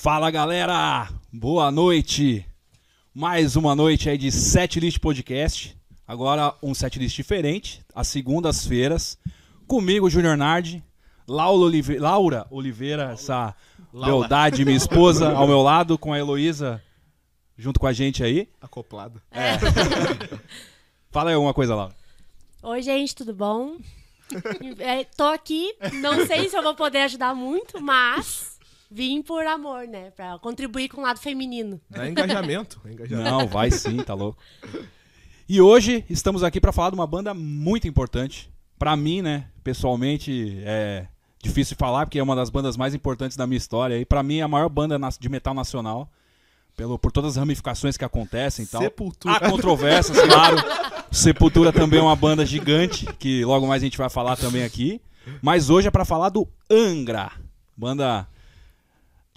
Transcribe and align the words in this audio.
Fala 0.00 0.30
galera, 0.30 1.08
boa 1.32 1.72
noite. 1.72 2.46
Mais 3.12 3.56
uma 3.56 3.74
noite 3.74 4.08
aí 4.08 4.16
de 4.16 4.30
Setlist 4.30 5.00
Podcast. 5.00 5.76
Agora 6.06 6.54
um 6.62 6.72
setlist 6.72 7.16
diferente, 7.16 7.84
às 7.92 8.06
segundas-feiras. 8.06 9.18
Comigo, 9.66 10.08
Junior 10.08 10.36
Nardi, 10.36 10.84
Laura, 11.26 11.64
Olive... 11.64 11.98
Laura 11.98 12.46
Oliveira, 12.48 13.10
essa 13.10 13.52
beldade, 13.92 14.64
minha 14.64 14.76
esposa, 14.76 15.32
ao 15.32 15.48
meu 15.48 15.62
lado, 15.62 15.98
com 15.98 16.12
a 16.12 16.18
Heloísa 16.18 16.80
junto 17.56 17.80
com 17.80 17.88
a 17.88 17.92
gente 17.92 18.22
aí. 18.22 18.48
Acoplada. 18.60 19.20
É. 19.32 19.58
Fala 21.10 21.30
aí 21.30 21.34
alguma 21.34 21.52
coisa, 21.52 21.74
Laura. 21.74 21.94
Oi, 22.62 22.82
gente, 22.82 23.16
tudo 23.16 23.34
bom? 23.34 23.78
É, 24.78 25.02
tô 25.02 25.24
aqui, 25.24 25.74
não 25.94 26.24
sei 26.24 26.48
se 26.48 26.56
eu 26.56 26.62
vou 26.62 26.76
poder 26.76 26.98
ajudar 26.98 27.34
muito, 27.34 27.82
mas 27.82 28.57
vim 28.90 29.22
por 29.22 29.46
amor, 29.46 29.86
né? 29.86 30.10
Pra 30.10 30.38
contribuir 30.38 30.88
com 30.88 31.00
o 31.00 31.04
lado 31.04 31.18
feminino. 31.18 31.80
É 31.92 32.08
engajamento. 32.08 32.80
é 32.84 32.92
engajamento. 32.92 33.30
Não, 33.30 33.46
vai 33.46 33.70
sim, 33.70 33.96
tá 33.98 34.14
louco. 34.14 34.38
E 35.48 35.60
hoje 35.60 36.04
estamos 36.10 36.42
aqui 36.42 36.60
pra 36.60 36.72
falar 36.72 36.90
de 36.90 36.94
uma 36.94 37.06
banda 37.06 37.32
muito 37.32 37.88
importante. 37.88 38.50
Pra 38.78 38.96
mim, 38.96 39.22
né, 39.22 39.46
pessoalmente, 39.64 40.60
é 40.62 41.06
difícil 41.42 41.76
falar 41.76 42.06
porque 42.06 42.18
é 42.18 42.22
uma 42.22 42.36
das 42.36 42.50
bandas 42.50 42.76
mais 42.76 42.94
importantes 42.94 43.36
da 43.36 43.46
minha 43.46 43.56
história. 43.56 43.98
E 43.98 44.04
pra 44.04 44.22
mim 44.22 44.38
é 44.38 44.42
a 44.42 44.48
maior 44.48 44.68
banda 44.68 44.98
de 45.18 45.28
metal 45.28 45.54
nacional. 45.54 46.10
Pelo, 46.76 46.96
por 46.96 47.10
todas 47.10 47.32
as 47.32 47.36
ramificações 47.36 47.96
que 47.96 48.04
acontecem 48.04 48.64
e 48.64 48.68
tal. 48.68 48.80
Sepultura. 48.80 49.34
Há 49.34 49.50
controvérsias, 49.50 50.16
claro. 50.20 50.56
Sepultura 51.10 51.72
também 51.72 51.98
é 51.98 52.02
uma 52.02 52.14
banda 52.14 52.46
gigante, 52.46 53.04
que 53.18 53.44
logo 53.44 53.66
mais 53.66 53.82
a 53.82 53.86
gente 53.86 53.98
vai 53.98 54.08
falar 54.08 54.36
também 54.36 54.62
aqui. 54.62 55.00
Mas 55.42 55.70
hoje 55.70 55.88
é 55.88 55.90
pra 55.90 56.04
falar 56.04 56.28
do 56.28 56.46
Angra. 56.70 57.32
Banda 57.76 58.28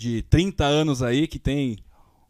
de 0.01 0.23
30 0.23 0.65
anos 0.65 1.03
aí, 1.03 1.27
que 1.27 1.37
tem 1.37 1.77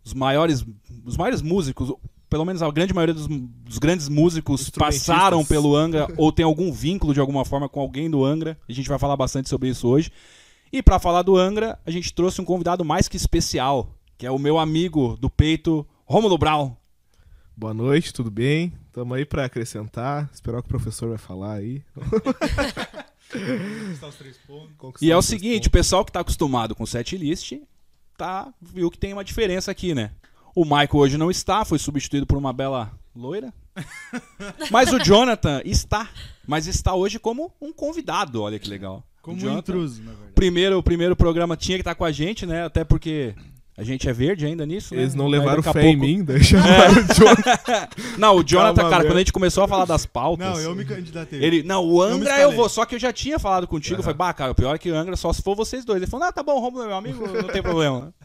os 0.03 0.13
maiores, 0.13 0.65
os 1.05 1.15
maiores 1.15 1.41
músicos, 1.41 1.93
pelo 2.29 2.43
menos 2.43 2.61
a 2.61 2.69
grande 2.69 2.93
maioria 2.93 3.13
dos, 3.13 3.27
dos 3.27 3.77
grandes 3.77 4.09
músicos 4.09 4.69
passaram 4.69 5.45
pelo 5.45 5.73
Angra 5.73 6.05
ou 6.17 6.33
tem 6.33 6.43
algum 6.43 6.69
vínculo 6.69 7.13
de 7.13 7.21
alguma 7.21 7.45
forma 7.45 7.69
com 7.69 7.79
alguém 7.79 8.09
do 8.09 8.25
Angra. 8.25 8.59
A 8.67 8.73
gente 8.73 8.89
vai 8.89 8.99
falar 8.99 9.15
bastante 9.15 9.47
sobre 9.47 9.69
isso 9.69 9.87
hoje. 9.87 10.11
E 10.69 10.83
pra 10.83 10.99
falar 10.99 11.21
do 11.21 11.37
Angra, 11.37 11.79
a 11.85 11.91
gente 11.91 12.13
trouxe 12.13 12.41
um 12.41 12.45
convidado 12.45 12.83
mais 12.83 13.07
que 13.07 13.15
especial, 13.15 13.95
que 14.17 14.25
é 14.25 14.31
o 14.31 14.39
meu 14.39 14.59
amigo 14.59 15.15
do 15.17 15.29
peito, 15.29 15.87
Rômulo 16.05 16.37
Brown. 16.37 16.75
Boa 17.55 17.73
noite, 17.73 18.13
tudo 18.13 18.29
bem? 18.29 18.73
Tamo 18.91 19.13
aí 19.13 19.23
pra 19.23 19.45
acrescentar. 19.45 20.29
Esperar 20.33 20.59
o 20.59 20.61
que 20.61 20.67
o 20.67 20.69
professor 20.69 21.07
vai 21.07 21.17
falar 21.17 21.53
aí. 21.53 21.81
E 25.01 25.11
é 25.11 25.17
o 25.17 25.21
seguinte, 25.21 25.67
o 25.67 25.71
pessoal 25.71 26.03
que 26.03 26.11
tá 26.11 26.19
acostumado 26.19 26.75
com 26.75 26.85
setlist, 26.85 27.53
tá, 28.17 28.53
viu 28.61 28.91
que 28.91 28.97
tem 28.97 29.13
uma 29.13 29.23
diferença 29.23 29.71
aqui, 29.71 29.93
né? 29.95 30.11
O 30.55 30.63
Michael 30.63 30.89
hoje 30.95 31.17
não 31.17 31.31
está, 31.31 31.63
foi 31.63 31.79
substituído 31.79 32.25
por 32.25 32.37
uma 32.37 32.51
bela 32.51 32.91
loira. 33.15 33.53
Mas 34.69 34.91
o 34.91 34.99
Jonathan 34.99 35.61
está, 35.63 36.09
mas 36.45 36.67
está 36.67 36.93
hoje 36.93 37.17
como 37.17 37.53
um 37.61 37.71
convidado, 37.71 38.41
olha 38.41 38.59
que 38.59 38.69
legal. 38.69 39.01
Como 39.21 39.37
O 39.37 39.39
um 39.39 39.41
Jonathan, 39.41 39.59
intruso, 39.59 40.01
na 40.03 40.11
verdade. 40.11 40.33
Primeiro, 40.33 40.77
o 40.77 40.83
primeiro 40.83 41.15
programa 41.15 41.55
tinha 41.55 41.77
que 41.77 41.81
estar 41.81 41.95
com 41.95 42.03
a 42.03 42.11
gente, 42.11 42.45
né? 42.45 42.65
Até 42.65 42.83
porque 42.83 43.33
a 43.81 43.83
gente 43.83 44.07
é 44.07 44.13
verde 44.13 44.45
ainda 44.45 44.63
nisso, 44.63 44.93
né? 44.93 45.01
Eles 45.01 45.15
não 45.15 45.25
Aí 45.25 45.31
levaram 45.31 45.63
fé 45.63 45.69
em 45.87 45.97
pouco- 45.97 45.99
mim, 45.99 46.21
deixa 46.23 46.55
o 46.55 46.61
Jonathan. 46.61 47.87
Não, 48.19 48.35
o 48.35 48.43
Jonathan, 48.43 48.75
Calma, 48.75 48.89
cara, 48.91 49.03
meu. 49.03 49.11
quando 49.11 49.17
a 49.17 49.19
gente 49.21 49.33
começou 49.33 49.63
a 49.63 49.67
falar 49.67 49.85
das 49.85 50.05
pautas... 50.05 50.47
Não, 50.47 50.59
eu 50.59 50.75
me 50.75 50.85
candidatei. 50.85 51.43
Ele, 51.43 51.63
não, 51.63 51.83
o 51.83 52.03
Eu 52.03 52.09
Angra 52.13 52.29
eu, 52.29 52.35
escalei. 52.35 52.55
vou, 52.55 52.69
só 52.69 52.85
que 52.85 52.93
eu 52.93 52.99
já 52.99 53.11
tinha 53.11 53.39
falado 53.39 53.67
contigo. 53.67 53.99
Eu 53.99 54.03
falei, 54.03 54.17
bah, 54.17 54.33
cara, 54.33 54.51
o 54.51 54.55
pior 54.55 54.75
é 54.75 54.77
que 54.77 54.91
o 54.91 54.95
Angra 54.95 55.15
só 55.15 55.33
se 55.33 55.41
for 55.41 55.55
vocês 55.55 55.83
dois. 55.83 55.99
Ele 56.01 56.09
falou, 56.11 56.27
ah, 56.27 56.31
tá 56.31 56.43
bom, 56.43 56.59
Romulo 56.59 56.83
é 56.83 56.87
meu 56.87 56.95
amigo, 56.95 57.27
não 57.27 57.47
tem 57.49 57.61
problema. 57.63 58.13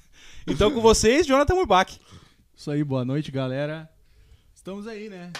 Então 0.48 0.70
com 0.70 0.80
vocês, 0.80 1.26
Jonathan 1.26 1.54
Murbach. 1.56 1.98
Isso 2.56 2.70
aí, 2.70 2.84
boa 2.84 3.04
noite, 3.04 3.32
galera. 3.32 3.88
Estamos 4.54 4.86
aí, 4.86 5.08
né? 5.08 5.32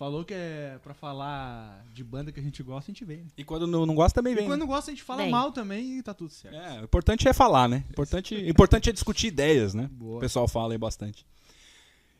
Falou 0.00 0.24
que 0.24 0.32
é 0.32 0.78
pra 0.82 0.94
falar 0.94 1.84
de 1.92 2.02
banda 2.02 2.32
que 2.32 2.40
a 2.40 2.42
gente 2.42 2.62
gosta, 2.62 2.90
a 2.90 2.94
gente 2.94 3.04
vem. 3.04 3.18
Né? 3.18 3.26
E 3.36 3.44
quando 3.44 3.66
não, 3.66 3.84
não 3.84 3.94
gosta, 3.94 4.14
também 4.14 4.32
E 4.32 4.36
vem. 4.36 4.46
quando 4.46 4.62
né? 4.62 4.66
gosta, 4.66 4.90
a 4.90 4.94
gente 4.94 5.02
fala 5.04 5.20
Vem. 5.24 5.30
mal 5.30 5.52
também 5.52 5.98
e 5.98 6.02
tá 6.02 6.14
tudo 6.14 6.30
certo. 6.32 6.54
É, 6.56 6.80
o 6.80 6.84
importante 6.84 7.28
é 7.28 7.34
falar, 7.34 7.68
né? 7.68 7.84
O 7.86 7.90
importante, 7.92 8.34
importante 8.48 8.88
é 8.88 8.94
discutir 8.94 9.26
ideias, 9.26 9.74
né? 9.74 9.90
Boa. 9.92 10.16
O 10.16 10.20
pessoal 10.20 10.48
fala 10.48 10.72
aí 10.72 10.78
bastante. 10.78 11.26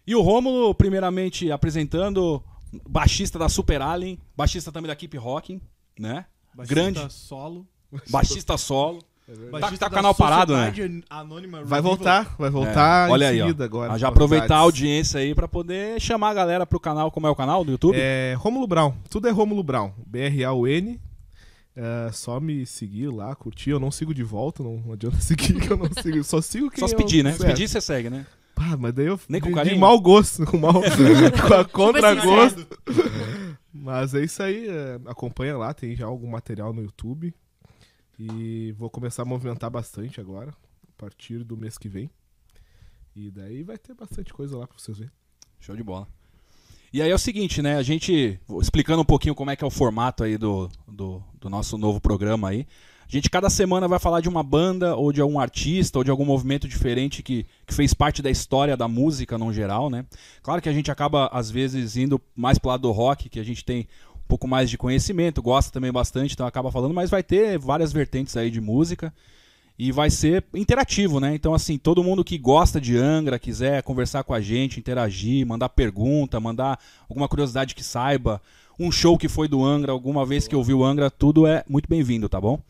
E 0.07 0.15
o 0.15 0.21
Rômulo, 0.21 0.75
primeiramente, 0.75 1.51
apresentando, 1.51 2.45
baixista 2.87 3.39
da 3.39 3.49
Super 3.49 3.81
Alien, 3.81 4.21
baixista 4.37 4.71
também 4.71 4.89
da 4.89 4.95
Keep 4.95 5.17
Rocking, 5.17 5.59
né? 5.99 6.27
Baixista 6.55 6.75
Grande. 6.75 7.13
solo. 7.15 7.67
baixista 8.11 8.59
solo. 8.59 9.03
Baixista 9.51 9.87
tá 9.87 9.87
com 9.87 9.93
o 9.93 9.97
canal 9.97 10.15
parado, 10.15 10.57
né? 10.57 10.73
Anônima 11.09 11.63
Vai 11.65 11.81
voltar, 11.81 12.35
vai 12.39 12.51
voltar 12.51 13.09
É, 13.09 13.13
olha 13.13 13.25
em 13.35 13.41
aí, 13.43 13.53
ó. 13.53 13.63
agora. 13.65 13.99
Já 13.99 14.09
aproveitar 14.09 14.57
a 14.57 14.61
audiência 14.61 15.21
aí 15.21 15.35
pra 15.35 15.47
poder 15.49 16.01
chamar 16.01 16.31
a 16.31 16.35
galera 16.35 16.67
pro 16.67 16.81
canal. 16.81 17.11
Como 17.11 17.27
é 17.27 17.31
o 17.31 17.35
canal 17.37 17.65
do 17.65 17.73
YouTube? 17.73 17.97
É 17.99 18.35
Rômulo 18.39 18.67
Brown. 18.67 18.93
Tudo 19.09 19.29
é 19.29 19.31
Rômulo 19.31 19.63
Brown. 19.63 19.93
B-R-A-U-N. 20.07 21.01
É, 21.77 22.11
só 22.13 22.41
me 22.41 22.67
seguir 22.67 23.09
lá, 23.09 23.35
curtir. 23.35 23.71
Eu 23.71 23.81
não 23.81 23.91
sigo 23.91 24.13
de 24.13 24.23
volta, 24.25 24.63
não 24.63 24.83
adianta 24.93 25.17
seguir 25.23 25.55
que 25.61 25.71
eu 25.73 25.77
não 25.77 25.89
sigo. 26.03 26.23
Só 26.25 26.41
sigo 26.41 26.69
quem 26.71 26.81
Só 26.81 26.89
se 26.89 26.95
eu- 26.95 26.99
pedir, 26.99 27.23
né? 27.23 27.33
Se 27.33 27.45
pedir, 27.47 27.69
você 27.69 27.81
segue, 27.81 28.11
né? 28.11 28.27
Pá, 28.55 28.77
mas 28.79 28.93
daí 28.93 29.07
eu 29.07 29.19
Nem 29.29 29.41
com 29.41 29.49
de, 29.49 29.55
carinho? 29.55 29.75
de 29.77 29.81
mau 29.81 29.99
gosto, 30.01 30.45
com 30.45 30.59
mau 30.59 30.75
com 30.75 31.55
a 31.55 31.65
contra-gosto. 31.65 32.67
Mas 33.73 34.13
é 34.15 34.23
isso 34.25 34.43
aí, 34.43 34.69
é, 34.69 34.99
acompanha 35.07 35.57
lá, 35.57 35.73
tem 35.73 35.95
já 35.97 36.05
algum 36.07 36.29
material 36.29 36.73
no 36.73 36.83
YouTube. 36.83 37.33
E 38.23 38.73
vou 38.73 38.91
começar 38.91 39.23
a 39.23 39.25
movimentar 39.25 39.71
bastante 39.71 40.21
agora, 40.21 40.51
a 40.51 40.93
partir 40.99 41.43
do 41.43 41.57
mês 41.57 41.79
que 41.79 41.89
vem. 41.89 42.11
E 43.17 43.31
daí 43.31 43.63
vai 43.63 43.79
ter 43.79 43.95
bastante 43.95 44.31
coisa 44.31 44.59
lá 44.59 44.67
pra 44.67 44.79
vocês 44.79 44.99
verem. 44.99 45.13
Show 45.59 45.75
de 45.75 45.83
bola. 45.83 46.07
E 46.93 47.01
aí 47.01 47.11
é 47.11 47.15
o 47.15 47.19
seguinte, 47.19 47.63
né? 47.63 47.77
A 47.77 47.83
gente, 47.83 48.39
explicando 48.61 49.01
um 49.01 49.07
pouquinho 49.07 49.35
como 49.35 49.51
é 49.51 49.57
que 49.57 49.65
é 49.65 49.67
o 49.67 49.71
formato 49.71 50.23
aí 50.23 50.37
do, 50.37 50.69
do, 50.87 51.23
do 51.41 51.49
nosso 51.49 51.79
novo 51.79 51.99
programa 51.99 52.51
aí. 52.51 52.67
A 53.09 53.11
gente 53.11 53.31
cada 53.31 53.49
semana 53.49 53.89
vai 53.89 53.99
falar 53.99 54.21
de 54.21 54.29
uma 54.29 54.43
banda, 54.43 54.95
ou 54.95 55.13
de 55.13 55.21
algum 55.21 55.41
artista, 55.41 55.99
ou 55.99 56.05
de 56.05 56.11
algum 56.11 56.25
movimento 56.25 56.69
diferente 56.69 57.23
que, 57.23 57.47
que 57.67 57.75
fez 57.75 57.95
parte 57.95 58.21
da 58.21 58.31
história 58.31 58.77
da 58.77 58.87
música 58.87 59.39
no 59.39 59.53
geral, 59.53 59.89
né? 59.89 60.05
Claro 60.43 60.61
que 60.61 60.69
a 60.69 60.73
gente 60.73 60.91
acaba, 60.91 61.27
às 61.33 61.51
vezes, 61.51 61.97
indo 61.97 62.21
mais 62.37 62.59
pro 62.59 62.69
lado 62.69 62.83
do 62.83 62.93
rock, 62.93 63.31
que 63.31 63.41
a 63.41 63.45
gente 63.45 63.65
tem 63.65 63.89
pouco 64.31 64.47
mais 64.47 64.71
de 64.71 64.79
conhecimento, 64.79 65.43
gosta 65.43 65.73
também 65.73 65.91
bastante, 65.91 66.35
então 66.35 66.47
acaba 66.47 66.71
falando, 66.71 66.95
mas 66.95 67.11
vai 67.11 67.23
ter 67.23 67.59
várias 67.59 67.93
vertentes 67.93 68.37
aí 68.37 68.51
de 68.51 68.61
música. 68.61 69.13
E 69.77 69.91
vai 69.91 70.11
ser 70.11 70.45
interativo, 70.55 71.19
né? 71.19 71.35
Então, 71.35 71.55
assim, 71.55 71.79
todo 71.79 72.05
mundo 72.05 72.23
que 72.23 72.37
gosta 72.37 72.79
de 72.79 72.97
Angra, 72.99 73.39
quiser 73.39 73.83
conversar 73.83 74.23
com 74.25 74.35
a 74.35 74.41
gente, 74.41 74.79
interagir, 74.79 75.47
mandar 75.47 75.71
pergunta, 75.71 76.39
mandar 76.39 76.79
alguma 77.09 77.27
curiosidade 77.27 77.75
que 77.75 77.83
saiba, 77.83 78.43
um 78.79 78.93
show 78.93 79.17
que 79.17 79.27
foi 79.27 79.49
do 79.49 79.65
Angra, 79.65 79.91
alguma 79.91 80.25
vez 80.25 80.47
que 80.47 80.55
ouviu 80.55 80.85
Angra, 80.85 81.11
tudo 81.11 81.47
é 81.47 81.65
muito 81.69 81.89
bem-vindo, 81.89 82.29
tá 82.29 82.39
bom? 82.41 82.61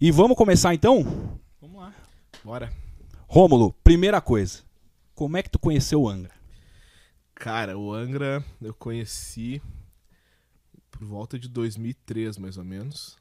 E 0.00 0.10
vamos 0.10 0.36
começar 0.36 0.74
então? 0.74 1.02
Vamos 1.60 1.80
lá. 1.80 1.94
Bora. 2.44 2.70
Rômulo, 3.26 3.74
primeira 3.82 4.20
coisa. 4.20 4.60
Como 5.14 5.36
é 5.38 5.42
que 5.42 5.50
tu 5.50 5.58
conheceu 5.58 6.02
o 6.02 6.08
Angra? 6.08 6.32
Cara, 7.34 7.78
o 7.78 7.92
Angra 7.92 8.44
eu 8.60 8.74
conheci 8.74 9.62
por 10.94 11.04
volta 11.04 11.36
de 11.36 11.48
2003, 11.48 12.38
mais 12.38 12.56
ou 12.56 12.64
menos. 12.64 13.18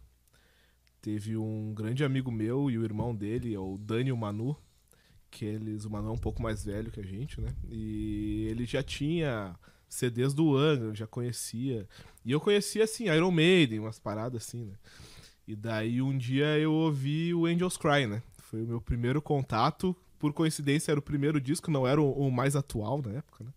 Teve 1.01 1.35
um 1.35 1.73
grande 1.73 2.03
amigo 2.03 2.31
meu 2.31 2.69
e 2.69 2.77
o 2.77 2.83
irmão 2.83 3.15
dele, 3.15 3.53
é 3.53 3.59
o 3.59 3.79
Dani 3.79 4.11
o 4.11 4.17
Manu, 4.17 4.55
que 5.31 5.43
eles, 5.43 5.83
o 5.83 5.89
Manu 5.89 6.09
é 6.09 6.11
um 6.11 6.17
pouco 6.17 6.41
mais 6.41 6.63
velho 6.63 6.91
que 6.91 6.99
a 6.99 7.05
gente, 7.05 7.41
né? 7.41 7.49
E 7.67 8.47
ele 8.47 8.65
já 8.65 8.83
tinha 8.83 9.55
CDs 9.89 10.35
do 10.35 10.55
Angra, 10.55 10.93
já 10.93 11.07
conhecia. 11.07 11.87
E 12.23 12.31
eu 12.31 12.39
conhecia, 12.39 12.83
assim, 12.83 13.09
Iron 13.09 13.31
Maiden, 13.31 13.79
umas 13.79 13.97
paradas 13.97 14.43
assim, 14.43 14.65
né? 14.65 14.75
E 15.47 15.55
daí 15.55 15.99
um 15.99 16.15
dia 16.15 16.57
eu 16.59 16.71
ouvi 16.71 17.33
o 17.33 17.47
Angels 17.47 17.75
Cry, 17.75 18.05
né? 18.05 18.21
Foi 18.37 18.61
o 18.61 18.67
meu 18.67 18.79
primeiro 18.79 19.19
contato. 19.19 19.95
Por 20.19 20.31
coincidência, 20.31 20.91
era 20.91 20.99
o 20.99 21.03
primeiro 21.03 21.41
disco, 21.41 21.71
não 21.71 21.87
era 21.87 21.99
o, 21.99 22.11
o 22.11 22.31
mais 22.31 22.55
atual 22.55 23.01
na 23.01 23.13
época, 23.13 23.43
né? 23.43 23.51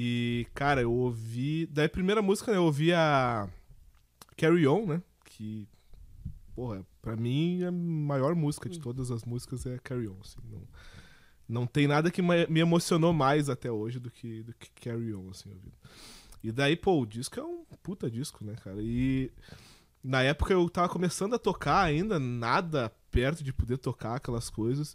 E, 0.00 0.46
cara, 0.54 0.80
eu 0.80 0.92
ouvi. 0.92 1.66
Daí 1.66 1.86
a 1.86 1.88
primeira 1.88 2.22
música, 2.22 2.52
né, 2.52 2.58
eu 2.58 2.62
ouvi 2.62 2.92
a 2.92 3.48
Carry 4.36 4.64
On, 4.64 4.86
né? 4.86 5.02
Que, 5.24 5.66
porra, 6.54 6.86
pra 7.02 7.16
mim 7.16 7.64
a 7.64 7.72
maior 7.72 8.36
música 8.36 8.68
de 8.68 8.78
todas 8.78 9.10
as 9.10 9.24
músicas 9.24 9.66
é 9.66 9.76
Carry 9.78 10.06
On. 10.06 10.14
Assim, 10.20 10.38
não, 10.48 10.62
não 11.48 11.66
tem 11.66 11.88
nada 11.88 12.12
que 12.12 12.22
me 12.22 12.46
me 12.46 12.60
emocionou 12.60 13.12
mais 13.12 13.48
até 13.48 13.72
hoje 13.72 13.98
do 13.98 14.08
que, 14.08 14.44
do 14.44 14.54
que 14.54 14.70
Carry 14.70 15.12
On, 15.12 15.30
assim, 15.30 15.50
ouvindo. 15.50 15.74
E 16.44 16.52
daí, 16.52 16.76
pô, 16.76 17.00
o 17.00 17.04
disco 17.04 17.40
é 17.40 17.42
um 17.42 17.64
puta 17.82 18.08
disco, 18.08 18.44
né, 18.44 18.54
cara? 18.54 18.80
E 18.80 19.32
na 20.04 20.22
época 20.22 20.52
eu 20.52 20.70
tava 20.70 20.88
começando 20.88 21.34
a 21.34 21.40
tocar 21.40 21.82
ainda, 21.82 22.20
nada 22.20 22.92
perto 23.10 23.42
de 23.42 23.52
poder 23.52 23.78
tocar 23.78 24.14
aquelas 24.14 24.48
coisas. 24.48 24.94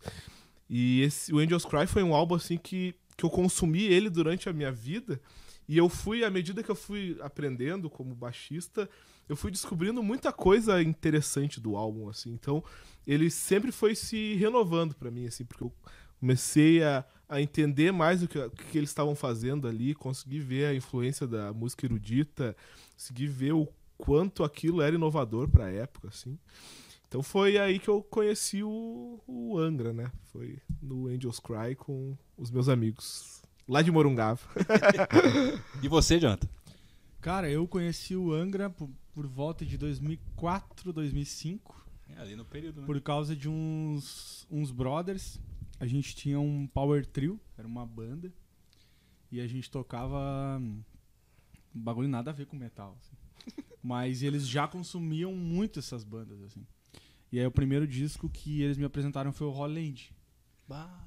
E 0.70 1.02
esse, 1.02 1.34
o 1.34 1.40
Angels 1.40 1.66
Cry 1.66 1.88
foi 1.88 2.04
um 2.04 2.16
álbum 2.16 2.36
assim 2.36 2.58
que, 2.58 2.96
que 3.24 3.26
eu 3.26 3.30
consumi 3.30 3.84
ele 3.84 4.10
durante 4.10 4.50
a 4.50 4.54
minha 4.54 4.72
vida. 4.72 5.22
E 5.66 5.78
eu 5.78 5.88
fui, 5.88 6.26
à 6.26 6.30
medida 6.30 6.62
que 6.62 6.70
eu 6.70 6.76
fui 6.76 7.18
aprendendo 7.22 7.90
como 7.90 8.14
baixista, 8.14 8.90
eu 9.30 9.36
fui 9.38 9.50
descobrindo 9.50 10.04
muita 10.04 10.34
coisa 10.34 10.82
interessante 10.84 11.62
do 11.62 11.78
álbum, 11.78 12.10
assim. 12.10 12.34
Então, 12.34 12.62
ele 13.08 13.30
sempre 13.30 13.72
foi 13.72 13.96
se 13.96 14.36
renovando 14.36 14.94
pra 14.94 15.10
mim, 15.10 15.26
assim, 15.26 15.46
porque 15.46 15.64
eu 15.64 15.72
comecei 16.20 16.84
a, 16.84 17.06
a 17.30 17.42
entender 17.42 17.94
mais 17.94 18.22
o 18.22 18.28
que, 18.28 18.38
o 18.38 18.52
que 18.52 18.78
eles 18.78 18.90
estavam 18.90 19.16
fazendo 19.16 19.70
ali, 19.70 19.96
consegui 19.96 20.40
ver 20.40 20.66
a 20.66 20.76
influência 20.76 21.26
da 21.26 21.54
música 21.54 21.86
erudita, 21.86 22.54
consegui 22.94 23.28
ver 23.28 23.54
o 23.54 23.70
quanto 23.98 24.44
aquilo 24.44 24.82
era 24.82 24.96
inovador 24.96 25.48
pra 25.48 25.72
época, 25.72 26.10
assim. 26.10 26.38
Então 27.14 27.22
foi 27.22 27.60
aí 27.60 27.78
que 27.78 27.88
eu 27.88 28.02
conheci 28.02 28.64
o, 28.64 29.22
o 29.28 29.60
Angra, 29.60 29.94
né? 29.94 30.12
Foi 30.32 30.58
no 30.82 31.06
Angels 31.06 31.40
Cry 31.40 31.76
com 31.76 32.18
os 32.36 32.50
meus 32.50 32.68
amigos 32.68 33.44
lá 33.68 33.84
de 33.84 33.92
Morungava. 33.92 34.42
E 35.84 35.88
você, 35.88 36.20
Janta? 36.20 36.50
Cara, 37.22 37.48
eu 37.52 37.68
conheci 37.68 38.16
o 38.16 38.34
Angra 38.34 38.68
por, 38.68 38.90
por 39.14 39.28
volta 39.28 39.64
de 39.64 39.78
2004, 39.78 40.92
2005, 40.92 41.88
É 42.10 42.20
ali 42.20 42.36
no 42.36 42.46
período, 42.46 42.82
né? 42.82 42.88
por 42.88 43.00
causa 43.00 43.36
de 43.36 43.48
uns, 43.48 44.48
uns 44.50 44.72
brothers. 44.72 45.40
A 45.80 45.86
gente 45.86 46.16
tinha 46.16 46.40
um 46.40 46.66
power 46.66 47.06
trio, 47.06 47.40
era 47.56 47.68
uma 47.68 47.86
banda, 47.86 48.34
e 49.32 49.40
a 49.40 49.46
gente 49.46 49.70
tocava 49.70 50.60
um 50.60 51.80
bagulho 51.80 52.08
nada 52.08 52.32
a 52.32 52.34
ver 52.34 52.48
com 52.48 52.56
metal. 52.56 52.98
assim. 53.00 53.64
Mas 53.84 54.24
eles 54.24 54.48
já 54.48 54.68
consumiam 54.68 55.32
muito 55.36 55.78
essas 55.78 56.04
bandas, 56.04 56.42
assim. 56.42 56.66
E 57.34 57.40
aí 57.40 57.48
o 57.48 57.52
primeiro 57.52 57.88
disco 57.88 58.30
que 58.30 58.62
eles 58.62 58.78
me 58.78 58.86
apresentaram 58.86 59.34
foi 59.34 59.48
o 59.48 59.50
Holland. 59.50 60.14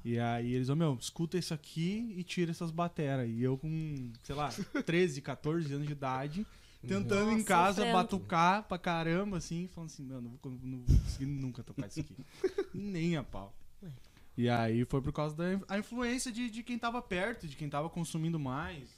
E 0.03 0.19
aí 0.19 0.53
eles, 0.53 0.67
ô 0.67 0.75
meu, 0.75 0.97
escuta 0.99 1.37
isso 1.37 1.53
aqui 1.53 2.13
e 2.17 2.21
tira 2.21 2.51
essas 2.51 2.69
bateras. 2.69 3.29
E 3.29 3.41
eu 3.41 3.57
com, 3.57 4.11
sei 4.23 4.35
lá, 4.35 4.49
13, 4.85 5.21
14 5.21 5.73
anos 5.73 5.87
de 5.87 5.93
idade, 5.93 6.45
tentando 6.85 7.31
em 7.31 7.35
Nossa, 7.35 7.45
casa 7.45 7.75
sofrendo. 7.75 7.93
batucar 7.93 8.63
pra 8.63 8.77
caramba, 8.77 9.37
assim, 9.37 9.69
falando 9.69 9.89
assim, 9.89 10.03
meu, 10.03 10.21
não 10.21 10.31
vou, 10.31 10.59
não 10.63 10.79
vou 10.79 10.97
conseguir 10.99 11.27
nunca 11.27 11.63
tocar 11.63 11.87
isso 11.87 12.01
aqui. 12.01 12.17
Nem 12.75 13.15
a 13.15 13.23
pau. 13.23 13.55
E 14.37 14.49
aí 14.49 14.83
foi 14.83 15.01
por 15.01 15.13
causa 15.13 15.33
da 15.33 15.79
influência 15.79 16.29
de, 16.29 16.49
de 16.49 16.61
quem 16.61 16.77
tava 16.77 17.01
perto, 17.01 17.47
de 17.47 17.55
quem 17.55 17.69
tava 17.69 17.89
consumindo 17.89 18.37
mais 18.37 18.89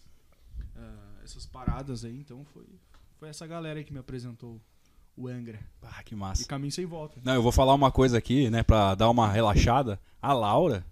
ah, 0.75 1.19
essas 1.23 1.45
paradas 1.45 2.03
aí. 2.03 2.17
Então 2.17 2.43
foi, 2.43 2.65
foi 3.19 3.29
essa 3.29 3.45
galera 3.45 3.77
aí 3.77 3.85
que 3.85 3.93
me 3.93 3.99
apresentou 3.99 4.59
o 5.19 5.27
Angra. 5.27 5.59
Ah, 5.83 6.01
que 6.03 6.13
E 6.13 6.17
massa. 6.17 6.45
caminho 6.47 6.71
sem 6.71 6.85
volta. 6.85 7.19
Não, 7.23 7.33
eu 7.33 7.41
vou 7.41 7.51
falar 7.51 7.73
uma 7.73 7.91
coisa 7.91 8.17
aqui, 8.17 8.49
né, 8.49 8.63
pra 8.63 8.95
dar 8.95 9.09
uma 9.09 9.27
relaxada. 9.29 9.99
A 10.21 10.33
Laura 10.33 10.85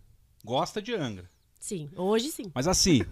gosta 0.43 0.81
de 0.81 0.93
Angra. 0.93 1.29
Sim, 1.59 1.89
hoje 1.95 2.29
sim. 2.29 2.51
Mas 2.53 2.67
assim, 2.67 3.03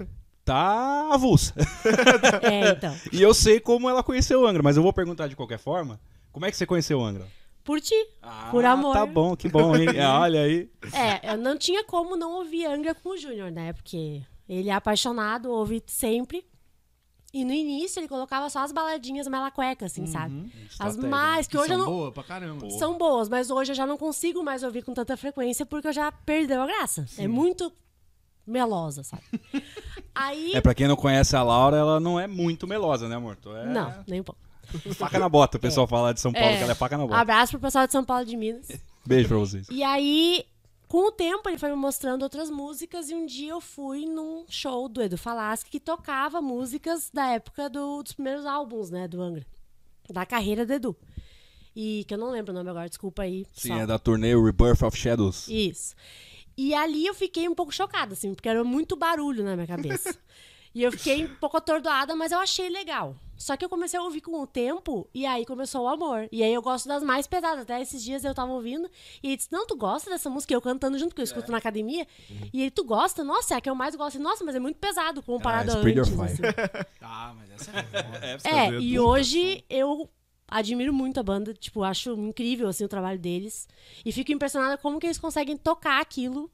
tá 0.43 1.09
avulsa. 1.13 1.53
É, 2.43 2.69
então. 2.71 2.95
E 3.11 3.21
eu 3.21 3.33
sei 3.33 3.59
como 3.59 3.89
ela 3.89 4.03
conheceu 4.03 4.41
o 4.41 4.45
Angra, 4.47 4.61
mas 4.63 4.77
eu 4.77 4.83
vou 4.83 4.93
perguntar 4.93 5.27
de 5.27 5.35
qualquer 5.35 5.57
forma. 5.59 5.99
Como 6.31 6.45
é 6.45 6.51
que 6.51 6.57
você 6.57 6.65
conheceu 6.65 6.99
o 6.99 7.03
Angra? 7.03 7.25
Por 7.63 7.81
ti. 7.81 7.95
Ah, 8.21 8.49
Por 8.51 8.63
amor. 8.63 8.93
Tá 8.93 9.05
bom, 9.05 9.35
que 9.35 9.49
bom, 9.49 9.75
hein? 9.75 9.87
É, 9.97 10.07
Olha 10.07 10.41
aí. 10.41 10.69
É, 10.93 11.33
eu 11.33 11.37
não 11.37 11.57
tinha 11.57 11.83
como 11.83 12.15
não 12.15 12.33
ouvir 12.33 12.65
Angra 12.65 12.93
com 12.93 13.09
o 13.09 13.17
Júnior, 13.17 13.51
né? 13.51 13.73
Porque 13.73 14.21
ele 14.47 14.69
é 14.69 14.73
apaixonado, 14.73 15.49
ouve 15.51 15.81
sempre. 15.87 16.45
E 17.37 17.43
no 17.43 17.51
início 17.51 17.99
ele 17.99 18.07
colocava 18.07 18.49
só 18.49 18.59
as 18.63 18.71
baladinhas 18.71 19.27
melacuecas, 19.27 19.91
assim, 19.91 20.07
sabe? 20.07 20.49
As 20.55 20.71
Estratégia, 20.71 21.09
mais, 21.09 21.47
que 21.47 21.57
hoje 21.57 21.73
eu 21.73 21.77
São 21.79 21.85
não. 21.85 21.93
boa 21.93 22.11
pra 22.13 22.23
caramba. 22.23 22.69
São 22.69 22.97
boas, 22.97 23.27
mas 23.27 23.49
hoje 23.49 23.73
eu 23.73 23.75
já 23.75 23.85
não 23.85 23.97
consigo 23.97 24.41
mais 24.41 24.63
ouvir 24.63 24.83
com 24.83 24.93
tanta 24.93 25.17
frequência 25.17 25.65
porque 25.65 25.89
eu 25.89 25.91
já 25.91 26.09
perdeu 26.13 26.61
a 26.61 26.65
graça. 26.65 27.05
É 27.17 27.27
muito 27.27 27.73
melosa, 28.47 29.03
sabe? 29.03 29.23
Aí. 30.15 30.53
É, 30.55 30.61
pra 30.61 30.73
quem 30.73 30.87
não 30.87 30.95
conhece 30.95 31.35
a 31.35 31.43
Laura, 31.43 31.75
ela 31.75 31.99
não 31.99 32.17
é 32.17 32.25
muito 32.25 32.65
melosa, 32.65 33.09
né, 33.09 33.15
amor? 33.17 33.37
É 33.47 33.65
Não, 33.65 33.93
nem 34.07 34.21
um 34.21 34.23
pouco. 34.23 34.39
faca 34.93 35.19
na 35.19 35.27
bota. 35.27 35.57
O 35.57 35.59
pessoal 35.59 35.85
fala 35.87 36.13
de 36.13 36.21
São 36.21 36.31
Paulo 36.31 36.47
É. 36.47 36.55
que 36.57 36.63
ela 36.63 36.71
é 36.71 36.75
faca 36.75 36.97
na 36.97 37.05
bota. 37.05 37.19
Abraço 37.19 37.51
pro 37.51 37.59
pessoal 37.59 37.85
de 37.85 37.91
São 37.91 38.05
Paulo 38.05 38.23
de 38.25 38.37
Minas. 38.37 38.67
Beijo 39.05 39.27
pra 39.27 39.37
vocês. 39.37 39.67
E 39.69 39.83
aí, 39.83 40.45
com 40.95 41.07
o 41.07 41.11
tempo, 41.11 41.49
ele 41.49 41.57
foi 41.57 41.69
me 41.69 41.75
mostrando 41.75 42.23
outras 42.23 42.49
músicas 42.49 43.09
e 43.09 43.13
um 43.15 43.25
dia 43.25 43.51
eu 43.51 43.59
fui 43.59 44.05
num 44.05 44.45
show 44.47 44.87
do 44.87 45.01
Edu 45.01 45.17
Falaschi 45.17 45.65
que 45.65 45.79
tocava 45.79 46.41
músicas 46.41 47.09
da 47.13 47.27
época 47.31 47.69
do- 47.69 48.01
dos 48.01 48.13
primeiros 48.13 48.45
álbuns, 48.45 48.89
né, 48.89 49.05
do 49.07 49.21
Angra. 49.21 49.45
Da 50.09 50.25
carreira 50.25 50.65
do 50.65 50.71
Edu. 50.71 50.95
E 51.75 52.05
que 52.07 52.13
eu 52.13 52.17
não 52.17 52.29
lembro 52.31 52.53
o 52.53 52.55
nome 52.55 52.69
agora, 52.69 52.87
desculpa 52.87 53.23
aí. 53.23 53.45
Sim, 53.53 53.61
pessoal. 53.69 53.79
é 53.81 53.85
da 53.85 53.99
turnê 53.99 54.33
Rebirth 54.35 54.83
of 54.83 54.97
Shadows. 54.97 55.49
Isso. 55.49 55.95
E 56.57 56.73
ali 56.73 57.05
eu 57.05 57.13
fiquei 57.13 57.49
um 57.49 57.53
pouco 57.55 57.73
chocada, 57.73 58.13
assim, 58.13 58.33
porque 58.33 58.47
era 58.47 58.63
muito 58.63 58.95
barulho 58.95 59.43
na 59.43 59.55
minha 59.55 59.67
cabeça. 59.67 60.15
e 60.75 60.83
eu 60.83 60.91
fiquei 60.91 61.25
um 61.25 61.35
pouco 61.35 61.57
atordoada, 61.57 62.15
mas 62.15 62.31
eu 62.31 62.39
achei 62.39 62.69
legal. 62.69 63.15
Só 63.37 63.57
que 63.57 63.65
eu 63.65 63.69
comecei 63.69 63.99
a 63.99 64.03
ouvir 64.03 64.21
com 64.21 64.39
o 64.41 64.47
tempo, 64.47 65.09
e 65.13 65.25
aí 65.25 65.45
começou 65.45 65.83
o 65.83 65.87
amor. 65.89 66.27
E 66.31 66.41
aí 66.41 66.53
eu 66.53 66.61
gosto 66.61 66.87
das 66.87 67.03
mais 67.03 67.27
pesadas. 67.27 67.61
Até 67.63 67.81
esses 67.81 68.01
dias 68.01 68.23
eu 68.23 68.33
tava 68.33 68.51
ouvindo, 68.53 68.89
e 69.21 69.27
ele 69.27 69.37
disse, 69.37 69.51
não, 69.51 69.65
tu 69.67 69.75
gosta 69.75 70.09
dessa 70.09 70.29
música? 70.29 70.53
Eu 70.53 70.61
cantando 70.61 70.97
junto, 70.97 71.09
porque 71.09 71.21
eu 71.21 71.25
escuto 71.25 71.51
na 71.51 71.57
academia. 71.57 72.07
E 72.53 72.61
ele, 72.61 72.71
tu 72.71 72.83
gosta? 72.85 73.23
Nossa, 73.23 73.53
é 73.53 73.57
a 73.57 73.61
que 73.61 73.69
eu 73.69 73.75
mais 73.75 73.93
gosto. 73.95 74.19
Nossa, 74.19 74.43
mas 74.45 74.55
é 74.55 74.59
muito 74.59 74.77
pesado 74.77 75.21
comparado 75.21 75.71
Ah, 75.71 75.73
a 75.75 75.77
Spirit 75.79 75.99
antes. 75.99 76.13
of 76.13 76.21
assim. 76.23 76.35
Fire. 76.37 76.55
Ah, 77.01 77.33
mas 77.37 77.51
essa 77.51 77.71
é. 78.49 78.67
É, 78.67 78.71
do 78.71 78.79
e 78.79 78.99
hoje 78.99 79.63
eu 79.69 80.09
admiro 80.47 80.93
muito 80.93 81.19
a 81.19 81.23
banda, 81.23 81.53
tipo, 81.53 81.83
acho 81.83 82.13
incrível 82.13 82.67
assim 82.67 82.83
o 82.83 82.87
trabalho 82.87 83.19
deles 83.19 83.67
e 84.05 84.11
fico 84.11 84.31
impressionada 84.31 84.77
como 84.77 84.99
que 84.99 85.07
eles 85.07 85.17
conseguem 85.19 85.57
tocar 85.57 85.99
aquilo. 86.01 86.49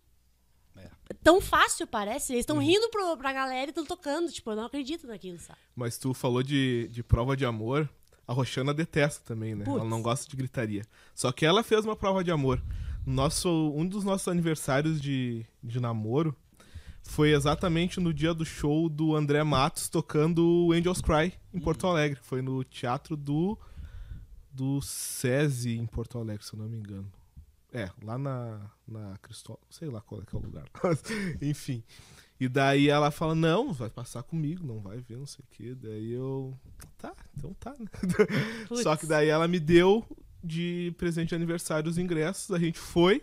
Tão 1.24 1.42
fácil, 1.42 1.86
parece. 1.88 2.34
Eles 2.34 2.42
estão 2.44 2.58
Uhum. 2.58 2.62
rindo 2.64 2.90
pro, 2.90 3.18
pra 3.18 3.34
galera 3.34 3.68
e 3.68 3.70
estão 3.70 3.86
tocando. 3.86 4.32
Tipo, 4.32 4.52
eu 4.52 4.56
não 4.56 4.66
acredito 4.66 5.08
naquilo, 5.08 5.40
sabe? 5.40 5.60
Mas 5.76 5.98
tu 5.98 6.14
falou 6.14 6.42
de, 6.44 6.88
de 6.90 7.04
prova 7.04 7.36
de 7.36 7.46
amor. 7.46 7.90
A 8.28 8.34
Roxana 8.34 8.74
detesta 8.74 9.22
também, 9.26 9.56
né? 9.56 9.66
Putz. 9.66 9.80
Ela 9.80 9.90
não 9.90 10.02
gosta 10.02 10.30
de 10.30 10.36
gritaria. 10.38 10.84
Só 11.14 11.32
que 11.32 11.46
ela 11.46 11.64
fez 11.64 11.84
uma 11.84 11.96
prova 11.96 12.24
de 12.24 12.32
amor. 12.32 12.62
Nosso, 13.06 13.50
um 13.76 13.86
dos 13.86 14.04
nossos 14.04 14.28
aniversários 14.28 15.02
de, 15.02 15.46
de 15.62 15.80
namoro 15.80 16.36
foi 17.04 17.32
exatamente 17.34 18.00
no 18.00 18.14
dia 18.14 18.32
do 18.34 18.46
show 18.46 18.88
do 18.88 19.16
André 19.16 19.44
Matos 19.44 19.90
tocando 19.90 20.68
o 20.68 20.72
Angels 20.72 21.02
Cry 21.02 21.34
em 21.54 21.60
Porto 21.60 21.88
Alegre. 21.88 22.20
Foi 22.22 22.42
no 22.42 22.64
teatro 22.64 23.18
do 23.18 23.58
do 24.54 24.82
SESI 24.82 25.78
em 25.78 25.86
Porto 25.86 26.18
Alegre, 26.20 26.46
se 26.46 26.54
eu 26.54 26.60
não 26.60 26.68
me 26.68 26.78
engano. 26.78 27.12
É, 27.74 27.90
lá 28.04 28.18
na, 28.18 28.60
na 28.88 29.18
Cristóvão, 29.22 29.62
sei 29.70 29.88
lá 29.90 30.02
qual 30.02 30.22
é 30.22 30.26
que 30.26 30.36
é 30.36 30.40
o 30.40 30.42
lugar. 30.42 30.66
Enfim. 31.42 31.84
E 32.40 32.50
daí 32.50 32.90
ela 32.90 33.12
fala, 33.12 33.36
não, 33.36 33.72
vai 33.72 33.90
passar 33.90 34.24
comigo, 34.24 34.66
não 34.66 34.80
vai 34.80 34.98
ver, 34.98 35.16
não 35.16 35.28
sei 35.28 35.46
o 35.46 35.56
quê. 35.56 35.76
Daí 35.80 36.12
eu. 36.12 36.58
Tá, 36.98 37.14
então 37.38 37.54
tá, 37.60 37.72
né? 37.80 37.86
Só 38.82 38.96
que 38.96 39.06
daí 39.06 39.30
ela 39.30 39.48
me 39.48 39.60
deu 39.60 40.04
de 40.44 40.94
presente 40.98 41.30
de 41.30 41.36
aniversário 41.36 41.90
os 41.90 41.98
ingressos, 41.98 42.52
a 42.52 42.60
gente 42.60 42.80
foi. 42.80 43.22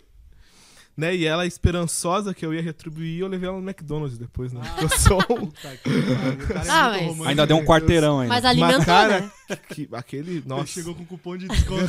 Né? 0.97 1.15
E 1.15 1.27
ela 1.27 1.47
esperançosa 1.47 2.35
que 2.35 2.45
eu 2.45 2.53
ia 2.53 2.63
retribuir, 2.63 3.21
eu 3.21 3.29
levei 3.29 3.49
ela 3.49 3.61
no 3.61 3.69
McDonald's 3.69 4.19
depois, 4.19 4.53
né? 4.53 4.61
Porque 4.69 4.85
eu 4.85 4.99
sou 4.99 5.23
Puta 5.27 5.77
que 5.77 5.91
é 5.91 6.69
Ah, 6.69 6.91
mas-. 7.17 7.27
Ainda 7.29 7.47
deu 7.47 7.57
um 7.57 7.65
quarteirão 7.65 8.19
ainda. 8.21 8.35
Mas 8.35 8.45
alimentou, 8.45 8.85
cara- 8.85 9.21
né? 9.21 9.57
que, 9.69 9.89
aquele. 9.93 10.31
Ele 10.39 10.43
Nossa. 10.47 10.67
chegou 10.67 10.95
com 10.95 11.05
cupom 11.05 11.37
de 11.37 11.47
desconto. 11.47 11.87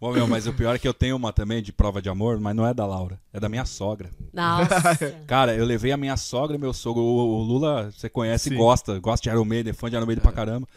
Ô, 0.00 0.12
meu, 0.12 0.28
mas 0.28 0.46
o 0.46 0.52
pior 0.52 0.76
é 0.76 0.78
que 0.78 0.86
eu 0.86 0.94
tenho 0.94 1.16
uma 1.16 1.32
também 1.32 1.60
de 1.60 1.72
prova 1.72 2.00
de 2.00 2.08
amor, 2.08 2.38
mas 2.38 2.54
não 2.54 2.64
é 2.64 2.72
da 2.72 2.86
Laura, 2.86 3.18
é 3.32 3.40
da 3.40 3.48
minha 3.48 3.64
sogra. 3.64 4.10
Nossa. 4.32 5.10
Cara, 5.26 5.54
eu 5.56 5.64
levei 5.64 5.90
a 5.90 5.96
minha 5.96 6.16
sogra 6.16 6.56
e 6.56 6.58
meu 6.60 6.72
sogro. 6.72 7.02
O, 7.02 7.38
o 7.40 7.42
Lula, 7.42 7.90
você 7.90 8.08
conhece 8.08 8.48
e 8.48 8.52
Sim. 8.52 8.58
gosta, 8.58 8.98
gosta 9.00 9.24
de 9.28 9.34
Iron 9.34 9.44
Maiden, 9.44 9.70
é 9.72 9.74
fã 9.74 9.90
de 9.90 9.96
Iron 9.96 10.06
Maiden 10.06 10.22
pra 10.22 10.30
caramba. 10.30 10.68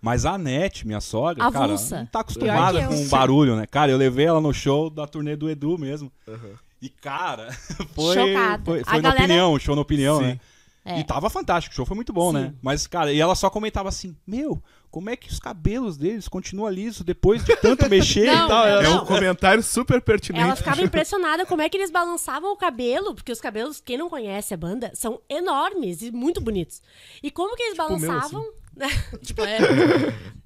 Mas 0.00 0.24
a 0.24 0.38
Nete, 0.38 0.86
minha 0.86 1.00
sogra, 1.00 1.50
cara, 1.50 1.64
Avulsa. 1.64 1.98
não 1.98 2.06
tá 2.06 2.20
acostumada 2.20 2.86
com 2.86 3.08
barulho, 3.08 3.56
né? 3.56 3.66
Cara, 3.66 3.90
eu 3.90 3.98
levei 3.98 4.26
ela 4.26 4.40
no 4.40 4.54
show 4.54 4.88
da 4.88 5.08
turnê 5.08 5.34
do 5.34 5.50
Edu 5.50 5.76
mesmo. 5.76 6.12
Aham. 6.28 6.50
E, 6.80 6.88
cara, 6.88 7.50
foi. 7.96 8.14
Chocada. 8.14 8.62
Foi, 8.64 8.80
A 8.82 8.84
foi 8.84 8.94
na 8.96 9.00
galera- 9.10 9.24
opinião, 9.24 9.58
show 9.58 9.74
na 9.74 9.82
opinião, 9.82 10.18
Sim. 10.18 10.24
né? 10.24 10.40
É. 10.84 11.00
E 11.00 11.04
tava 11.04 11.28
fantástico, 11.28 11.72
o 11.72 11.76
show 11.76 11.84
foi 11.84 11.96
muito 11.96 12.12
bom, 12.12 12.30
Sim. 12.30 12.38
né? 12.38 12.54
Mas, 12.62 12.86
cara, 12.86 13.12
e 13.12 13.18
ela 13.20 13.34
só 13.34 13.50
comentava 13.50 13.88
assim: 13.88 14.14
Meu, 14.24 14.62
como 14.90 15.10
é 15.10 15.16
que 15.16 15.28
os 15.30 15.38
cabelos 15.38 15.96
deles 15.96 16.28
continuam 16.28 16.70
lisos 16.70 17.02
depois 17.02 17.44
de 17.44 17.54
tanto 17.56 17.88
mexer 17.90 18.26
Não, 18.26 18.46
e 18.46 18.48
tal? 18.48 18.66
não, 18.66 18.78
É 18.78 18.82
não. 18.82 19.02
um 19.02 19.06
comentário 19.06 19.62
super 19.62 20.00
pertinente. 20.00 20.44
Ela 20.44 20.56
ficava 20.56 20.82
impressionada 20.82 21.44
como 21.46 21.62
é 21.62 21.68
que 21.68 21.76
eles 21.76 21.90
balançavam 21.90 22.52
o 22.52 22.56
cabelo, 22.56 23.14
porque 23.14 23.32
os 23.32 23.40
cabelos, 23.40 23.80
quem 23.80 23.96
não 23.98 24.08
conhece 24.08 24.54
a 24.54 24.56
banda, 24.56 24.90
são 24.94 25.20
enormes 25.28 26.02
e 26.02 26.10
muito 26.10 26.40
bonitos. 26.40 26.80
E 27.22 27.30
como 27.30 27.54
que 27.56 27.62
eles 27.62 27.78
o 27.78 27.88
meu, 27.96 28.00
balançavam? 28.08 28.44
tipo, 29.22 29.42
é. 29.42 29.58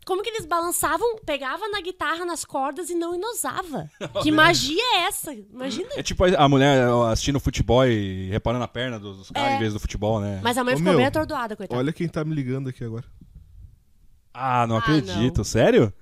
Como 0.06 0.22
que 0.22 0.30
eles 0.30 0.46
balançavam, 0.46 1.18
pegava 1.18 1.68
na 1.68 1.80
guitarra, 1.82 2.24
nas 2.24 2.44
cordas 2.44 2.88
e 2.90 2.94
não 2.94 3.14
inosava? 3.14 3.88
Que 4.22 4.32
magia 4.32 4.82
é 4.96 4.98
essa? 5.06 5.32
Imagina. 5.32 5.88
É 5.96 6.02
tipo 6.02 6.24
a 6.24 6.48
mulher 6.48 6.88
assistindo 7.10 7.38
futebol 7.38 7.86
e 7.86 8.28
reparando 8.30 8.64
a 8.64 8.68
perna 8.68 8.98
dos, 8.98 9.18
dos 9.18 9.30
caras 9.30 9.52
É. 9.52 9.56
em 9.56 9.58
vez 9.58 9.72
do 9.74 9.80
futebol, 9.80 10.20
né? 10.20 10.40
Mas 10.42 10.56
a 10.56 10.64
mãe 10.64 10.74
Ô, 10.74 10.76
ficou 10.78 10.92
meu, 10.92 10.98
bem 10.98 11.06
atordoada, 11.06 11.54
coitada. 11.56 11.78
Olha 11.78 11.92
quem 11.92 12.08
tá 12.08 12.24
me 12.24 12.34
ligando 12.34 12.68
aqui 12.68 12.82
agora. 12.84 13.04
Ah, 14.34 14.66
não 14.66 14.76
Ah, 14.76 14.78
acredito. 14.78 15.38
não. 15.38 15.44
Sério? 15.44 15.92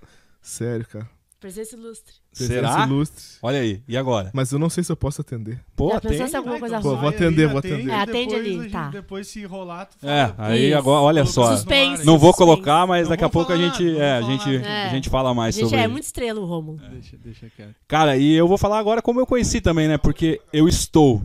Sério, 0.41 0.87
cara. 0.87 1.09
Presença 1.41 1.75
ilustre. 1.75 2.13
Presença 2.37 2.53
Será? 2.71 2.87
ilustre. 2.87 3.25
Olha 3.43 3.61
aí, 3.61 3.83
e 3.89 3.97
agora? 3.97 4.31
Mas 4.35 4.53
eu 4.53 4.59
não 4.59 4.69
sei 4.69 4.85
se 4.85 4.93
eu 4.93 4.97
posso 4.97 5.23
atender. 5.23 5.59
Pô, 5.75 5.99
pensou 5.99 6.29
se 6.29 6.37
alguma 6.37 6.59
coisa 6.61 6.81
Pô, 6.83 6.95
vou 6.97 7.09
atender, 7.09 7.45
aí, 7.45 7.49
vou 7.49 7.59
atender. 7.59 7.89
É, 7.91 7.95
atende 7.95 8.27
depois 8.35 8.41
ali, 8.47 8.59
a 8.59 8.63
gente- 8.63 8.73
tá. 8.73 8.89
Depois 8.91 9.27
se 9.27 9.45
rolar, 9.47 9.87
tu 9.87 10.07
É, 10.07 10.29
fala. 10.29 10.49
aí 10.51 10.69
Isso. 10.69 10.79
agora, 10.79 11.01
olha 11.01 11.25
só. 11.25 11.57
Suspense. 11.57 12.05
Não 12.05 12.19
vou 12.19 12.35
colocar, 12.35 12.87
mas 12.87 13.05
Não 13.05 13.11
daqui 13.11 13.25
a 13.25 13.29
pouco 13.31 13.51
a 13.53 13.57
gente, 13.57 13.99
é, 13.99 14.13
a 14.19 14.21
gente, 14.23 14.59
nada. 14.59 14.67
a 14.69 14.71
É. 14.71 14.91
gente 14.91 15.09
fala 15.09 15.33
mais 15.33 15.55
Gente, 15.55 15.65
sobre 15.65 15.79
é 15.81 15.89
muito 15.89 16.05
estrela 16.05 16.39
o 16.41 16.45
Romulo. 16.45 16.79
Deixa, 16.91 17.17
deixa 17.17 17.49
quieto. 17.57 17.75
Cara, 17.89 18.19
e 18.19 18.33
eu 18.35 18.47
vou 18.47 18.59
falar 18.59 18.79
agora 18.79 19.01
como 19.01 19.19
eu 19.19 19.27
conheci 19.27 19.63
também, 19.63 19.89
né? 19.89 19.97
Porque 19.97 20.43
eu 20.53 20.69
estou 20.69 21.23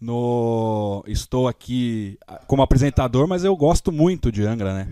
no 0.00 1.02
estou 1.06 1.48
aqui 1.48 2.16
ah, 2.26 2.40
como 2.46 2.62
apresentador, 2.62 3.26
mas 3.26 3.42
eu 3.44 3.54
gosto 3.56 3.90
muito 3.92 4.30
de 4.30 4.44
Angra, 4.46 4.72
né? 4.74 4.88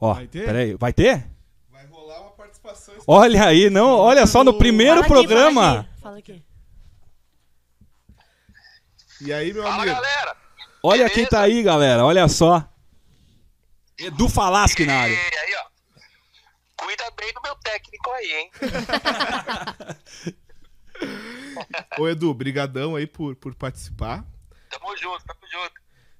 Ó, 0.00 0.14
Vai 0.14 0.26
ter? 0.26 0.44
peraí, 0.44 0.74
vai 0.74 0.92
ter? 0.92 1.26
Vai 1.70 1.84
rolar 1.86 2.20
uma 2.22 2.30
participação 2.30 2.94
Olha 3.06 3.44
aí, 3.46 3.68
não, 3.70 3.90
olha 3.98 4.26
só 4.26 4.44
no 4.44 4.56
primeiro 4.56 5.02
Fala 5.02 5.04
aqui, 5.06 5.12
programa. 5.14 5.62
Fala 5.62 5.78
aqui. 5.80 6.00
Fala 6.02 6.18
aqui. 6.18 6.44
E 9.20 9.32
aí, 9.32 9.52
meu 9.52 9.62
Fala, 9.64 9.82
amigo? 9.82 9.94
galera! 9.96 10.36
Olha 10.82 10.98
Beleza? 10.98 11.14
quem 11.14 11.26
tá 11.26 11.40
aí, 11.40 11.62
galera. 11.62 12.04
Olha 12.04 12.28
só. 12.28 12.64
Edu 13.98 14.28
Falaschi 14.28 14.86
na 14.86 14.94
área. 15.00 15.14
E 15.14 15.36
aí, 15.36 15.54
ó. 15.56 16.84
Cuida 16.84 17.10
bem 17.18 17.32
do 17.32 17.40
meu 17.42 17.56
técnico 17.56 18.10
aí, 18.12 18.32
hein? 18.32 18.50
Ô, 21.98 22.08
Edu, 22.08 22.32
brigadão 22.32 22.94
aí 22.94 23.06
por, 23.06 23.34
por 23.34 23.54
participar. 23.56 24.24
Tamo 24.70 24.96
junto, 24.96 25.24
tamo 25.24 25.40
junto. 25.50 25.74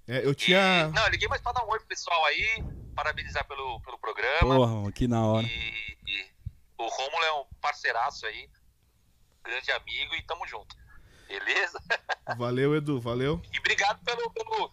É, 0.09 0.25
eu 0.25 0.33
E- 0.33 0.35
tinha... 0.35 0.89
Não, 0.89 1.05
eu 1.05 1.11
liguei 1.11 1.29
mais 1.29 1.41
pra 1.41 1.53
dar 1.53 1.65
um 1.65 1.69
oi 1.71 1.79
pro 1.79 1.87
pessoal 1.89 2.25
aí, 2.27 2.65
parabenizar 3.03 3.47
pelo, 3.47 3.81
pelo 3.83 3.97
programa. 3.99 4.57
Porra, 4.57 4.93
que 4.93 5.07
na 5.07 5.25
hora. 5.25 5.47
E, 5.47 5.97
e 6.07 6.27
o 6.77 6.87
Rômulo 6.89 7.25
é 7.25 7.33
um 7.41 7.45
parceiraço 7.61 8.27
aí, 8.27 8.49
grande 9.45 9.71
amigo 9.71 10.15
e 10.17 10.23
tamo 10.27 10.45
junto. 10.49 10.75
Beleza? 11.29 11.79
Valeu, 12.37 12.75
Edu, 12.75 13.01
valeu. 13.01 13.41
E 13.53 13.59
obrigado 13.59 14.03
pelo, 14.05 14.31
pelo- 14.33 14.71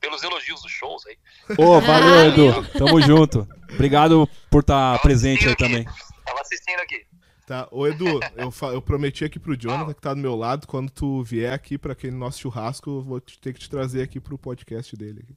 pelos 0.00 0.22
elogios 0.22 0.62
dos 0.62 0.70
shows 0.72 1.04
aí. 1.06 1.18
Ô, 1.58 1.80
valeu, 1.80 2.14
Ah, 2.14 2.26
Edu. 2.26 2.68
Tamo 2.78 3.00
junto. 3.02 3.46
Obrigado 3.74 4.26
por 4.50 4.60
estar 4.60 4.92
Tava 4.92 5.02
presente 5.02 5.46
aí 5.46 5.52
assistindo 5.52 5.68
também. 5.68 5.86
aqui. 5.86 6.24
Tava 6.24 6.40
assistindo 6.40 6.80
aqui. 6.80 7.06
Tá, 7.46 7.68
ô 7.72 7.86
Edu, 7.86 8.20
eu, 8.36 8.52
eu 8.72 8.80
prometi 8.82 9.24
aqui 9.24 9.38
pro 9.40 9.56
Jonathan, 9.56 9.92
que 9.92 10.00
tá 10.00 10.14
do 10.14 10.20
meu 10.20 10.36
lado, 10.36 10.66
quando 10.68 10.88
tu 10.90 11.22
vier 11.24 11.52
aqui 11.52 11.76
pra 11.76 11.92
aquele 11.92 12.14
nosso 12.16 12.38
churrasco, 12.40 12.88
eu 12.90 13.02
vou 13.02 13.20
te- 13.20 13.38
ter 13.40 13.52
que 13.52 13.58
te 13.60 13.68
trazer 13.68 14.02
aqui 14.02 14.20
pro 14.20 14.38
podcast 14.38 14.96
dele. 14.96 15.20
aqui. 15.24 15.36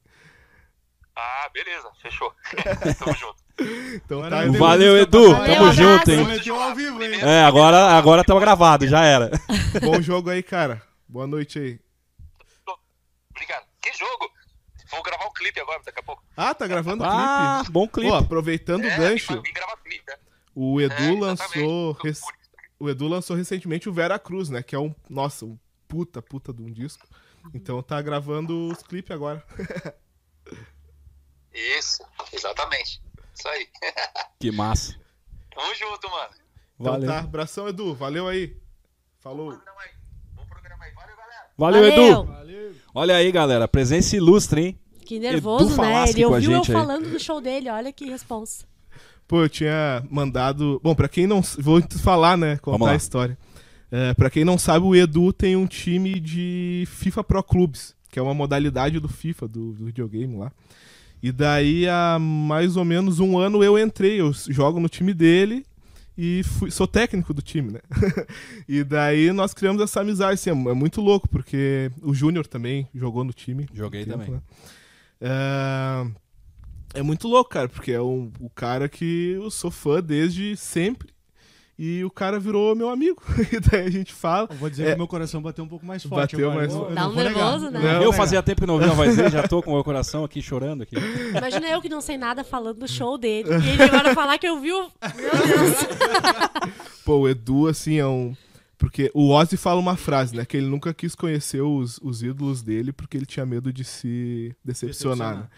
Ah, 1.16 1.48
beleza, 1.52 1.88
fechou. 2.02 2.32
tamo 2.98 3.14
junto. 3.16 3.36
Então 3.94 4.28
tá, 4.28 4.44
Edu. 4.46 4.58
Valeu, 4.58 4.96
Edu. 4.98 5.30
Valeu, 5.32 5.46
Tamo 5.54 5.66
abraço. 5.68 5.74
junto, 5.82 6.10
hein? 6.10 6.24
Prometeu 6.24 6.60
ao 6.60 6.74
vivo, 6.74 7.02
hein? 7.02 7.20
É, 7.22 7.44
agora, 7.44 7.96
agora 7.96 8.24
tava 8.24 8.40
gravado, 8.40 8.86
já 8.88 9.04
era. 9.04 9.30
Bom 9.80 10.00
jogo 10.02 10.30
aí, 10.30 10.42
cara. 10.42 10.82
Boa 11.08 11.26
noite 11.26 11.58
aí. 11.58 11.80
Obrigado. 13.30 13.64
Que 13.80 13.92
jogo? 13.96 14.28
Vou 14.90 15.02
gravar 15.02 15.26
um 15.26 15.32
clipe 15.32 15.60
agora, 15.60 15.80
daqui 15.84 16.00
a 16.00 16.02
pouco. 16.02 16.22
Ah, 16.36 16.54
tá 16.54 16.66
gravando 16.66 17.02
o 17.04 17.06
Ah, 17.06 17.58
clipe. 17.60 17.72
bom 17.72 17.86
clipe. 17.88 18.10
Ó, 18.10 18.18
aproveitando 18.18 18.82
o 18.84 18.86
É, 18.88 18.96
gancho, 18.96 19.34
vim- 19.34 19.42
vim 19.42 19.52
gravar 19.52 19.76
clipe, 19.78 20.04
né? 20.06 20.14
o 20.54 20.80
Edu 20.80 20.94
É, 21.16 21.20
lançou. 21.20 21.92
rec- 21.92 22.18
O 22.78 22.88
Edu 22.90 23.06
lançou 23.08 23.36
recentemente 23.36 23.88
o 23.88 23.92
Vera 23.92 24.18
Cruz, 24.18 24.50
né? 24.50 24.62
Que 24.62 24.74
é 24.74 24.78
um. 24.78 24.94
Nossa, 25.08 25.44
um 25.44 25.56
puta, 25.88 26.20
puta 26.20 26.52
de 26.52 26.62
um 26.62 26.70
disco. 26.72 27.06
Então 27.52 27.82
tá 27.82 28.00
gravando 28.02 28.68
os 28.68 28.82
clipes 28.82 29.10
agora. 29.12 29.42
Isso, 31.54 32.04
exatamente. 32.32 33.00
Isso 33.34 33.48
aí. 33.48 33.66
Que 34.40 34.50
massa. 34.50 34.94
Tamo 35.54 35.74
junto, 35.74 36.10
mano. 36.10 36.30
Então 36.78 36.92
Valeu. 36.92 37.08
tá, 37.08 37.18
abração, 37.20 37.68
Edu. 37.68 37.94
Valeu 37.94 38.28
aí. 38.28 38.56
Falou. 39.20 39.52
Programa 39.52 39.80
aí. 39.80 39.90
Bom 40.34 40.44
programa 40.46 40.84
aí. 40.84 40.92
Valeu, 40.92 41.16
galera. 41.16 41.48
Valeu, 41.56 41.80
Valeu. 41.90 42.10
Edu. 42.10 42.24
Valeu. 42.24 42.74
Olha 42.94 43.16
aí, 43.16 43.32
galera. 43.32 43.68
Presença 43.68 44.16
ilustre, 44.16 44.60
hein? 44.60 44.78
Que 45.06 45.18
nervoso, 45.18 45.72
Edu 45.72 45.82
né? 45.82 46.10
Ele 46.10 46.24
ouviu 46.26 46.52
eu 46.52 46.58
aí. 46.58 46.66
falando 46.66 47.10
do 47.10 47.18
show 47.20 47.40
dele. 47.40 47.70
Olha 47.70 47.92
que 47.92 48.04
responsa. 48.06 48.66
Pô, 49.26 49.42
eu 49.42 49.48
tinha 49.48 50.04
mandado. 50.10 50.80
Bom, 50.82 50.94
pra 50.94 51.08
quem 51.08 51.26
não. 51.26 51.40
Vou 51.58 51.80
te 51.80 51.98
falar, 51.98 52.36
né? 52.36 52.58
Vamos 52.62 52.78
Contar 52.78 52.84
lá. 52.86 52.92
a 52.92 52.96
história. 52.96 53.38
É, 53.90 54.12
pra 54.12 54.28
quem 54.28 54.44
não 54.44 54.58
sabe, 54.58 54.84
o 54.84 54.94
Edu 54.94 55.32
tem 55.32 55.56
um 55.56 55.66
time 55.66 56.18
de 56.20 56.84
FIFA 56.88 57.22
Pro 57.24 57.42
Clubs, 57.42 57.94
que 58.10 58.18
é 58.18 58.22
uma 58.22 58.34
modalidade 58.34 58.98
do 58.98 59.08
FIFA, 59.08 59.46
do, 59.48 59.72
do 59.72 59.84
videogame 59.86 60.36
lá. 60.36 60.52
E 61.26 61.32
daí, 61.32 61.88
há 61.88 62.18
mais 62.18 62.76
ou 62.76 62.84
menos 62.84 63.18
um 63.18 63.38
ano 63.38 63.64
eu 63.64 63.78
entrei, 63.78 64.20
eu 64.20 64.30
jogo 64.34 64.78
no 64.78 64.90
time 64.90 65.14
dele 65.14 65.64
e 66.18 66.42
fui- 66.44 66.70
sou 66.70 66.86
técnico 66.86 67.32
do 67.32 67.40
time, 67.40 67.70
né? 67.72 67.80
e 68.68 68.84
daí 68.84 69.32
nós 69.32 69.54
criamos 69.54 69.80
essa 69.80 70.02
amizade, 70.02 70.34
assim, 70.34 70.50
é 70.50 70.52
mu- 70.52 70.74
muito 70.74 71.00
louco, 71.00 71.26
porque 71.26 71.90
o 72.02 72.12
Júnior 72.12 72.46
também 72.46 72.86
jogou 72.94 73.24
no 73.24 73.32
time. 73.32 73.66
Joguei 73.72 74.02
um 74.02 74.04
tempo, 74.04 74.18
também. 74.18 74.34
né? 74.34 74.40
É, 75.22 76.06
é 76.98 77.02
muito 77.02 77.26
louco, 77.26 77.48
cara, 77.48 77.70
porque 77.70 77.92
é 77.92 78.02
um, 78.02 78.30
o 78.38 78.50
cara 78.50 78.86
que 78.86 79.30
eu 79.36 79.50
sou 79.50 79.70
fã 79.70 80.02
desde 80.02 80.54
sempre. 80.58 81.08
E 81.76 82.04
o 82.04 82.10
cara 82.10 82.38
virou 82.38 82.74
meu 82.76 82.88
amigo. 82.88 83.20
e 83.52 83.58
daí 83.58 83.86
a 83.86 83.90
gente 83.90 84.12
fala. 84.12 84.46
Eu 84.50 84.56
vou 84.56 84.70
dizer 84.70 84.86
É. 84.88 84.90
que 84.92 84.96
meu 84.98 85.08
coração 85.08 85.42
bateu 85.42 85.64
um 85.64 85.68
pouco 85.68 85.84
mais 85.84 86.02
forte 86.04 86.32
Bateu 86.36 86.50
agora. 86.50 86.66
mais 86.68 86.72
forte. 86.72 86.90
eu 86.90 86.94
Dá 86.94 87.08
um 87.08 87.14
negar. 87.14 87.32
nervoso, 87.34 87.70
né? 87.70 87.80
Não, 87.80 88.02
eu 88.02 88.12
fazia 88.12 88.42
tempo 88.42 88.60
que 88.60 88.66
não 88.66 88.74
ouvi 88.74 88.86
a 88.86 88.92
voz 88.92 89.16
dele, 89.16 89.30
já 89.30 89.48
tô 89.48 89.60
com 89.60 89.70
o 89.72 89.74
meu 89.74 89.82
coração 89.82 90.22
aqui 90.24 90.40
chorando 90.40 90.82
aqui. 90.84 90.94
Imagina 91.36 91.66
eu 91.68 91.82
que 91.82 91.88
não 91.88 92.00
sei 92.00 92.16
nada 92.16 92.44
falando 92.44 92.78
do 92.78 92.86
show 92.88 93.18
dele. 93.18 93.48
E 93.50 93.70
ele 93.70 93.82
agora 93.82 94.14
falar 94.14 94.38
que 94.38 94.46
eu 94.46 94.60
vi 94.60 94.70
o. 94.72 94.82
Meu 94.82 95.46
Deus. 95.46 95.76
Pô, 97.04 97.18
o 97.20 97.28
Edu, 97.28 97.66
assim, 97.66 97.96
é 97.98 98.06
um. 98.06 98.34
Porque 98.78 99.10
o 99.14 99.30
Ozzy 99.30 99.56
fala 99.56 99.80
uma 99.80 99.96
frase, 99.96 100.36
né? 100.36 100.44
Que 100.44 100.56
ele 100.56 100.66
nunca 100.66 100.92
quis 100.92 101.14
conhecer 101.14 101.60
os, 101.62 101.98
os 102.02 102.22
ídolos 102.22 102.62
dele 102.62 102.92
porque 102.92 103.16
ele 103.16 103.26
tinha 103.26 103.44
medo 103.46 103.72
de 103.72 103.82
se 103.84 104.54
decepcionar. 104.64 105.16
Decepcionar. 105.16 105.36
né? 105.36 105.48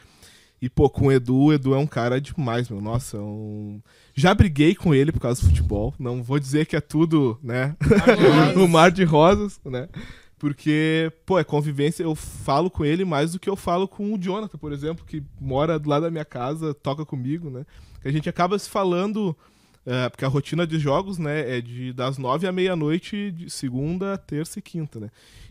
E, 0.60 0.70
pô, 0.70 0.88
com 0.88 1.06
o 1.06 1.12
Edu, 1.12 1.36
o 1.36 1.52
Edu 1.52 1.74
é 1.74 1.78
um 1.78 1.86
cara 1.86 2.20
demais, 2.20 2.68
meu. 2.70 2.80
Nossa, 2.80 3.18
é 3.18 3.20
um. 3.20 3.80
Já 4.14 4.34
briguei 4.34 4.74
com 4.74 4.94
ele 4.94 5.12
por 5.12 5.20
causa 5.20 5.40
do 5.40 5.48
futebol. 5.48 5.94
Não 5.98 6.22
vou 6.22 6.38
dizer 6.38 6.66
que 6.66 6.74
é 6.74 6.80
tudo, 6.80 7.38
né? 7.42 7.76
o 8.56 8.66
mar 8.66 8.90
de 8.90 9.04
rosas, 9.04 9.60
né? 9.64 9.88
Porque, 10.38 11.12
pô, 11.26 11.38
é 11.38 11.44
convivência. 11.44 12.02
Eu 12.02 12.14
falo 12.14 12.70
com 12.70 12.84
ele 12.84 13.04
mais 13.04 13.32
do 13.32 13.38
que 13.38 13.48
eu 13.48 13.56
falo 13.56 13.86
com 13.86 14.14
o 14.14 14.18
Jonathan, 14.18 14.58
por 14.58 14.72
exemplo, 14.72 15.04
que 15.04 15.22
mora 15.38 15.78
do 15.78 15.88
lado 15.88 16.02
da 16.02 16.10
minha 16.10 16.24
casa, 16.24 16.72
toca 16.72 17.04
comigo, 17.04 17.50
né? 17.50 17.66
Que 18.00 18.08
a 18.08 18.12
gente 18.12 18.28
acaba 18.28 18.58
se 18.58 18.68
falando. 18.68 19.36
é, 19.84 20.08
porque 20.08 20.24
a 20.24 20.28
rotina 20.28 20.66
de 20.66 20.78
jogos, 20.78 21.18
né, 21.18 21.58
é 21.58 21.60
de 21.60 21.92
das 21.92 22.18
nove 22.18 22.46
à 22.46 22.52
meia-noite, 22.52 23.30
de 23.30 23.50
segunda, 23.50 24.18
terça 24.18 24.58
e 24.58 24.62
quinta, 24.62 24.98
né? 24.98 25.10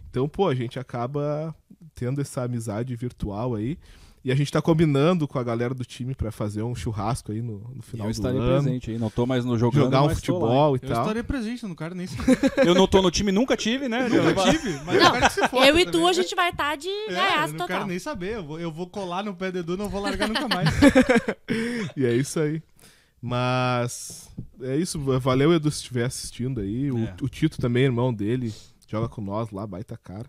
Então, 0.10 0.28
pô, 0.28 0.48
a 0.48 0.56
gente 0.56 0.80
acaba 0.80 1.54
tendo 1.94 2.22
essa 2.22 2.44
amizade 2.44 2.96
virtual 2.96 3.56
aí. 3.56 3.78
E 4.26 4.32
a 4.32 4.36
gente 4.36 4.52
tá 4.52 4.60
combinando 4.60 5.28
com 5.28 5.38
a 5.38 5.44
galera 5.44 5.72
do 5.72 5.86
time 5.86 6.16
pra 6.16 6.32
fazer 6.32 6.64
um 6.64 6.74
churrasco 6.74 7.32
aí 7.32 7.44
no, 7.44 7.60
no 7.76 7.84
final 7.84 8.08
eu 8.08 8.12
do 8.12 8.16
estarei 8.16 8.40
ano. 8.40 8.64
presente 8.64 8.90
aí. 8.90 8.98
Não 8.98 9.12
tô 9.12 9.24
mais 9.28 9.46
no 9.46 9.56
jogando, 9.56 9.84
Jogar 9.84 10.02
um 10.02 10.10
futebol 10.10 10.76
e 10.76 10.80
Eu 10.82 10.90
tal. 10.90 11.02
estarei 11.04 11.22
presente, 11.22 11.62
eu 11.62 11.70
não 11.70 11.76
quero 11.76 11.94
nem 11.94 12.08
se 12.08 12.18
Eu 12.66 12.74
não 12.74 12.88
tô 12.88 13.04
no 13.04 13.12
time, 13.12 13.32
nunca 13.32 13.56
tive, 13.56 13.88
né? 13.88 14.08
Eu 14.08 14.36
tive, 14.52 14.80
mas 14.84 14.96
eu 14.96 15.04
Não, 15.04 15.12
quero 15.12 15.26
que 15.28 15.34
se 15.34 15.48
foda 15.48 15.68
eu 15.68 15.78
e 15.78 15.86
tu, 15.86 15.92
também. 15.92 16.10
a 16.10 16.14
gente 16.14 16.34
vai 16.36 16.50
estar 16.50 16.76
de 16.76 16.88
É, 16.90 17.06
eu 17.08 17.14
gaiato 17.14 17.40
não 17.52 17.60
total. 17.60 17.68
quero 17.68 17.86
nem 17.88 18.00
saber. 18.00 18.34
Eu 18.38 18.44
vou, 18.44 18.60
eu 18.60 18.72
vou 18.72 18.88
colar 18.90 19.24
no 19.24 19.36
pé 19.36 19.52
do 19.52 19.60
Edu, 19.60 19.78
não 19.78 19.90
vou 19.90 20.02
largar 20.02 20.28
nunca 20.28 20.48
mais. 20.48 20.70
E 21.96 22.04
é 22.04 22.14
isso 22.16 22.40
aí. 22.40 22.64
Mas 23.22 24.30
é 24.62 24.76
isso. 24.76 25.00
Valeu, 25.20 25.54
Edu, 25.54 25.70
se 25.70 25.78
estiver 25.78 26.06
assistindo 26.06 26.62
aí. 26.62 26.92
O, 26.92 26.98
É. 26.98 27.16
o 27.22 27.30
Tito 27.30 27.60
também, 27.62 27.84
irmão 27.84 28.14
dele, 28.14 28.54
joga 28.88 29.08
com 29.08 29.22
nós 29.22 29.52
lá, 29.52 29.68
baita 29.68 29.96
cara. 30.02 30.26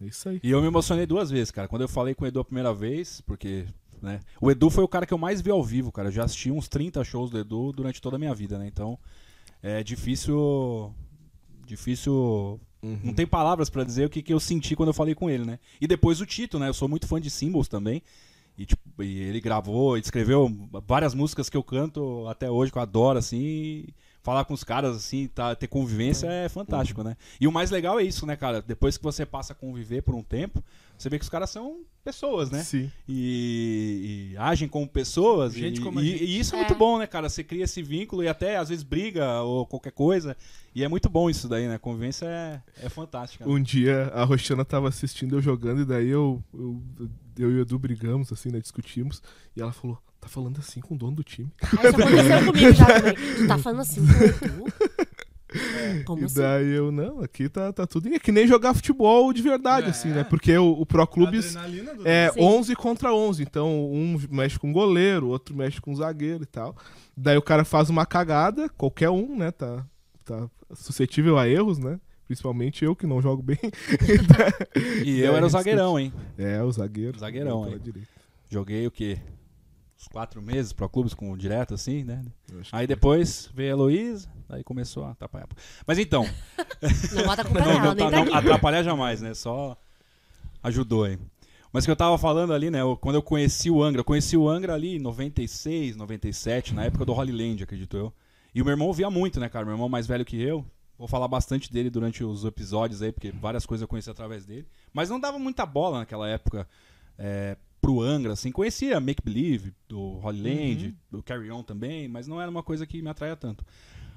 É 0.00 0.06
isso 0.06 0.28
aí. 0.28 0.40
E 0.42 0.50
eu 0.50 0.60
me 0.60 0.66
emocionei 0.66 1.06
duas 1.06 1.30
vezes, 1.30 1.50
cara. 1.50 1.68
Quando 1.68 1.82
eu 1.82 1.88
falei 1.88 2.14
com 2.14 2.24
o 2.24 2.28
Edu 2.28 2.40
a 2.40 2.44
primeira 2.44 2.72
vez, 2.74 3.20
porque, 3.22 3.66
né? 4.02 4.20
O 4.40 4.50
Edu 4.50 4.68
foi 4.68 4.84
o 4.84 4.88
cara 4.88 5.06
que 5.06 5.14
eu 5.14 5.18
mais 5.18 5.40
vi 5.40 5.50
ao 5.50 5.62
vivo, 5.62 5.90
cara. 5.90 6.08
Eu 6.08 6.12
já 6.12 6.24
assisti 6.24 6.50
uns 6.50 6.68
30 6.68 7.02
shows 7.04 7.30
do 7.30 7.38
Edu 7.38 7.72
durante 7.72 8.00
toda 8.00 8.16
a 8.16 8.18
minha 8.18 8.34
vida, 8.34 8.58
né? 8.58 8.66
Então, 8.66 8.98
é 9.62 9.82
difícil. 9.82 10.92
Difícil. 11.66 12.60
Não 12.82 13.12
tem 13.14 13.26
palavras 13.26 13.68
pra 13.68 13.82
dizer 13.82 14.06
o 14.06 14.10
que, 14.10 14.22
que 14.22 14.32
eu 14.32 14.38
senti 14.38 14.76
quando 14.76 14.90
eu 14.90 14.94
falei 14.94 15.14
com 15.14 15.28
ele, 15.28 15.44
né? 15.44 15.58
E 15.80 15.86
depois 15.88 16.20
o 16.20 16.26
Tito, 16.26 16.58
né? 16.58 16.68
Eu 16.68 16.74
sou 16.74 16.88
muito 16.88 17.06
fã 17.06 17.20
de 17.20 17.30
Symbols 17.30 17.66
também. 17.66 18.02
E, 18.56 18.64
tipo, 18.64 19.02
e 19.02 19.18
ele 19.18 19.40
gravou, 19.40 19.96
ele 19.96 20.04
escreveu 20.04 20.50
várias 20.86 21.14
músicas 21.14 21.50
que 21.50 21.56
eu 21.56 21.64
canto 21.64 22.26
até 22.28 22.50
hoje, 22.50 22.70
que 22.70 22.78
eu 22.78 22.82
adoro, 22.82 23.18
assim. 23.18 23.36
e 23.38 23.94
falar 24.26 24.44
com 24.44 24.52
os 24.54 24.64
caras, 24.64 24.96
assim, 24.96 25.28
tá, 25.28 25.54
ter 25.54 25.68
convivência 25.68 26.26
é 26.26 26.48
fantástico, 26.48 27.04
né? 27.04 27.16
E 27.40 27.46
o 27.46 27.52
mais 27.52 27.70
legal 27.70 28.00
é 28.00 28.02
isso, 28.02 28.26
né, 28.26 28.34
cara? 28.34 28.60
Depois 28.60 28.96
que 28.98 29.04
você 29.04 29.24
passa 29.24 29.52
a 29.52 29.56
conviver 29.56 30.02
por 30.02 30.16
um 30.16 30.22
tempo, 30.22 30.64
você 30.98 31.08
vê 31.08 31.16
que 31.16 31.22
os 31.22 31.28
caras 31.28 31.48
são 31.48 31.82
pessoas, 32.02 32.50
né? 32.50 32.64
Sim. 32.64 32.90
E, 33.06 34.30
e 34.32 34.36
agem 34.36 34.68
como 34.68 34.88
pessoas. 34.88 35.54
Gente 35.54 35.78
e, 35.80 35.82
como 35.82 36.00
a 36.00 36.02
e- 36.02 36.06
gente. 36.08 36.24
e 36.24 36.38
isso 36.40 36.56
é, 36.56 36.58
É. 36.58 36.60
muito 36.62 36.74
bom, 36.76 36.98
né, 36.98 37.06
cara? 37.06 37.28
Você 37.28 37.44
cria 37.44 37.62
esse 37.62 37.82
vínculo 37.84 38.24
e 38.24 38.28
até 38.28 38.56
às 38.56 38.68
vezes 38.68 38.82
briga 38.82 39.42
ou 39.42 39.64
qualquer 39.64 39.92
coisa. 39.92 40.36
E 40.74 40.82
é 40.82 40.88
muito 40.88 41.08
bom 41.08 41.30
isso 41.30 41.48
daí, 41.48 41.68
né? 41.68 41.76
A 41.76 41.78
convivência 41.78 42.26
é, 42.26 42.60
é 42.82 42.88
fantástica. 42.88 43.46
né? 43.46 43.52
Um 43.52 43.62
dia 43.62 44.06
a 44.12 44.24
Roxana 44.24 44.64
tava 44.64 44.88
assistindo 44.88 45.36
eu 45.36 45.40
jogando, 45.40 45.82
e 45.82 45.84
daí 45.84 46.08
eu, 46.08 46.42
eu, 46.52 46.82
eu 47.38 47.50
e 47.52 47.58
o 47.58 47.60
Edu 47.60 47.78
brigamos, 47.78 48.32
assim, 48.32 48.50
né? 48.50 48.58
Discutimos. 48.58 49.22
E 49.56 49.62
ela 49.62 49.72
falou: 49.72 49.98
tá 50.26 50.28
falando 50.32 50.58
assim 50.58 50.80
com 50.80 50.94
o 50.94 50.98
dono 50.98 51.16
do 51.16 51.22
time. 51.24 51.50
Aí 51.62 51.68
isso 51.68 51.88
aconteceu 51.88 52.46
comigo 52.46 52.72
já 52.72 52.86
também. 52.86 53.14
Tu 53.14 53.46
tá 53.46 53.58
falando 53.58 53.80
assim 53.80 54.04
com 54.06 54.12
o 54.12 54.24
Edu? 54.24 54.72
Como 56.04 56.22
e 56.22 56.24
assim? 56.24 56.40
daí 56.40 56.68
eu, 56.72 56.90
não, 56.92 57.20
aqui 57.20 57.48
tá, 57.48 57.72
tá 57.72 57.86
tudo. 57.86 58.08
É 58.12 58.18
que 58.18 58.32
nem 58.32 58.46
jogar 58.46 58.74
futebol 58.74 59.32
de 59.32 59.40
verdade, 59.40 59.86
É. 59.86 59.90
assim, 59.90 60.08
né? 60.08 60.24
Porque 60.24 60.56
o, 60.58 60.72
o 60.72 60.84
Pro 60.84 61.06
Clubes 61.06 61.56
é 62.04 62.30
Sim. 62.34 62.40
11 62.42 62.74
contra 62.74 63.14
11. 63.14 63.42
Então, 63.42 63.90
um 63.90 64.20
mexe 64.30 64.58
com 64.58 64.72
goleiro, 64.72 65.28
outro 65.28 65.56
mexe 65.56 65.80
com 65.80 65.94
zagueiro 65.94 66.42
e 66.42 66.46
tal. 66.46 66.76
Daí 67.16 67.36
o 67.38 67.42
cara 67.42 67.64
faz 67.64 67.88
uma 67.88 68.04
cagada, 68.04 68.68
qualquer 68.70 69.08
um, 69.10 69.36
né? 69.38 69.50
Tá, 69.52 69.86
tá 70.24 70.50
suscetível 70.74 71.38
a 71.38 71.48
erros, 71.48 71.78
né? 71.78 71.98
Principalmente 72.26 72.84
eu 72.84 72.94
que 72.96 73.06
não 73.06 73.22
jogo 73.22 73.40
bem. 73.42 73.58
E 75.04 75.20
eu 75.20 75.32
É, 75.32 75.36
era 75.36 75.46
o 75.46 75.48
zagueirão, 75.48 75.96
hein? 76.00 76.12
É, 76.36 76.60
o 76.62 76.70
zagueiro. 76.72 77.18
Zagueirão, 77.18 77.62
pela 77.62 77.76
hein? 77.76 77.80
direita. 77.82 78.08
Joguei 78.50 78.86
o 78.86 78.90
quê? 78.90 79.18
Uns 79.98 80.08
quatro 80.08 80.42
meses 80.42 80.72
pro 80.72 80.88
clubes 80.88 81.14
com 81.14 81.34
direto, 81.36 81.72
assim, 81.74 82.04
né? 82.04 82.22
Aí 82.70 82.86
depois 82.86 83.50
veio 83.54 83.70
a 83.70 83.72
Heloísa, 83.72 84.28
aí 84.48 84.62
começou 84.62 85.04
a 85.04 85.12
atrapalhar. 85.12 85.48
Mas 85.86 85.98
então, 85.98 86.24
Não 87.14 87.24
bota 87.24 87.42
a 87.42 87.44
culpa 87.44 87.60
não, 87.64 87.80
não, 87.80 87.94
nem 87.94 88.10
tá- 88.10 88.24
não 88.24 88.34
atrapalhar 88.34 88.82
jamais, 88.82 89.22
né? 89.22 89.32
Só 89.32 89.76
ajudou 90.62 91.04
aí. 91.04 91.18
Mas 91.72 91.84
o 91.84 91.86
que 91.86 91.90
eu 91.90 91.96
tava 91.96 92.16
falando 92.18 92.52
ali, 92.52 92.70
né? 92.70 92.80
eu- 92.82 92.96
quando 92.96 93.16
eu 93.16 93.22
conheci 93.22 93.70
o 93.70 93.82
Angra, 93.82 94.00
eu 94.00 94.04
conheci 94.04 94.36
o 94.36 94.48
Angra 94.48 94.74
ali 94.74 94.96
em 94.96 94.98
96, 94.98 95.96
97, 95.96 96.74
na 96.74 96.84
época 96.84 97.04
do 97.04 97.12
Holy 97.14 97.32
Land, 97.32 97.62
acredito 97.64 97.96
eu. 97.96 98.12
E 98.54 98.60
o 98.60 98.64
meu 98.64 98.72
irmão 98.72 98.92
via 98.92 99.10
muito, 99.10 99.40
né, 99.40 99.48
cara? 99.48 99.64
Meu 99.64 99.74
irmão 99.74 99.88
mais 99.88 100.06
velho 100.06 100.24
que 100.24 100.40
eu. 100.40 100.64
Vou 100.98 101.06
falar 101.06 101.28
bastante 101.28 101.70
dele 101.70 101.90
durante 101.90 102.24
os 102.24 102.44
episódios 102.44 103.02
aí, 103.02 103.12
porque 103.12 103.30
várias 103.30 103.66
coisas 103.66 103.82
eu 103.82 103.88
conheci 103.88 104.08
através 104.08 104.46
dele. 104.46 104.66
Mas 104.94 105.10
não 105.10 105.20
dava 105.20 105.38
muita 105.38 105.66
bola 105.66 105.98
naquela 105.98 106.26
época 106.26 106.66
é, 107.18 107.56
pro 107.86 108.02
Angra, 108.02 108.32
assim. 108.32 108.50
Conhecia 108.50 108.98
Make 108.98 109.22
Believe, 109.22 109.72
do 109.88 110.18
Holy 110.20 110.42
Land, 110.42 110.96
do 111.08 111.22
Carry 111.22 111.52
On 111.52 111.62
também, 111.62 112.08
mas 112.08 112.26
não 112.26 112.42
era 112.42 112.50
uma 112.50 112.62
coisa 112.64 112.84
que 112.84 113.00
me 113.00 113.08
atraía 113.08 113.36
tanto. 113.36 113.64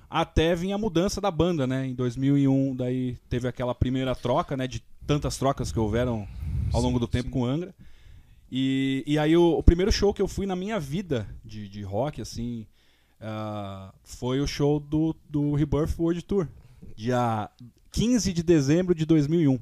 Até 0.10 0.56
vinha 0.56 0.74
a 0.74 0.78
mudança 0.80 1.22
da 1.22 1.30
banda, 1.30 1.68
né? 1.68 1.86
Em 1.86 1.94
2001, 1.94 2.76
daí 2.76 3.16
teve 3.30 3.48
aquela 3.48 3.76
primeira 3.76 4.16
troca, 4.16 4.58
né? 4.58 4.66
De 4.66 4.82
tantas 5.06 5.38
trocas 5.38 5.72
que 5.72 5.78
houveram 5.78 6.28
ao 6.74 6.82
longo 6.82 6.98
do 6.98 7.08
tempo 7.08 7.30
com 7.30 7.42
o 7.42 7.46
Angra. 7.46 7.76
E, 8.52 9.04
e 9.06 9.20
aí 9.20 9.38
o, 9.38 9.60
o 9.60 9.62
primeiro 9.62 9.92
show 9.92 10.16
que 10.16 10.22
eu 10.22 10.28
fui 10.28 10.48
na 10.48 10.56
minha 10.56 10.80
vida 10.80 11.28
de, 11.46 11.70
de 11.70 11.84
rock, 11.84 12.24
assim, 12.24 12.66
ah, 13.22 13.94
foi 14.04 14.42
o 14.42 14.48
show 14.48 14.80
do, 14.80 15.16
do 15.30 15.54
Rebirth 15.54 15.94
World 16.00 16.24
Tour. 16.24 16.48
Dia 16.96 17.48
15 17.92 18.34
de 18.34 18.42
dezembro 18.42 18.96
de 18.96 19.06
2001. 19.06 19.60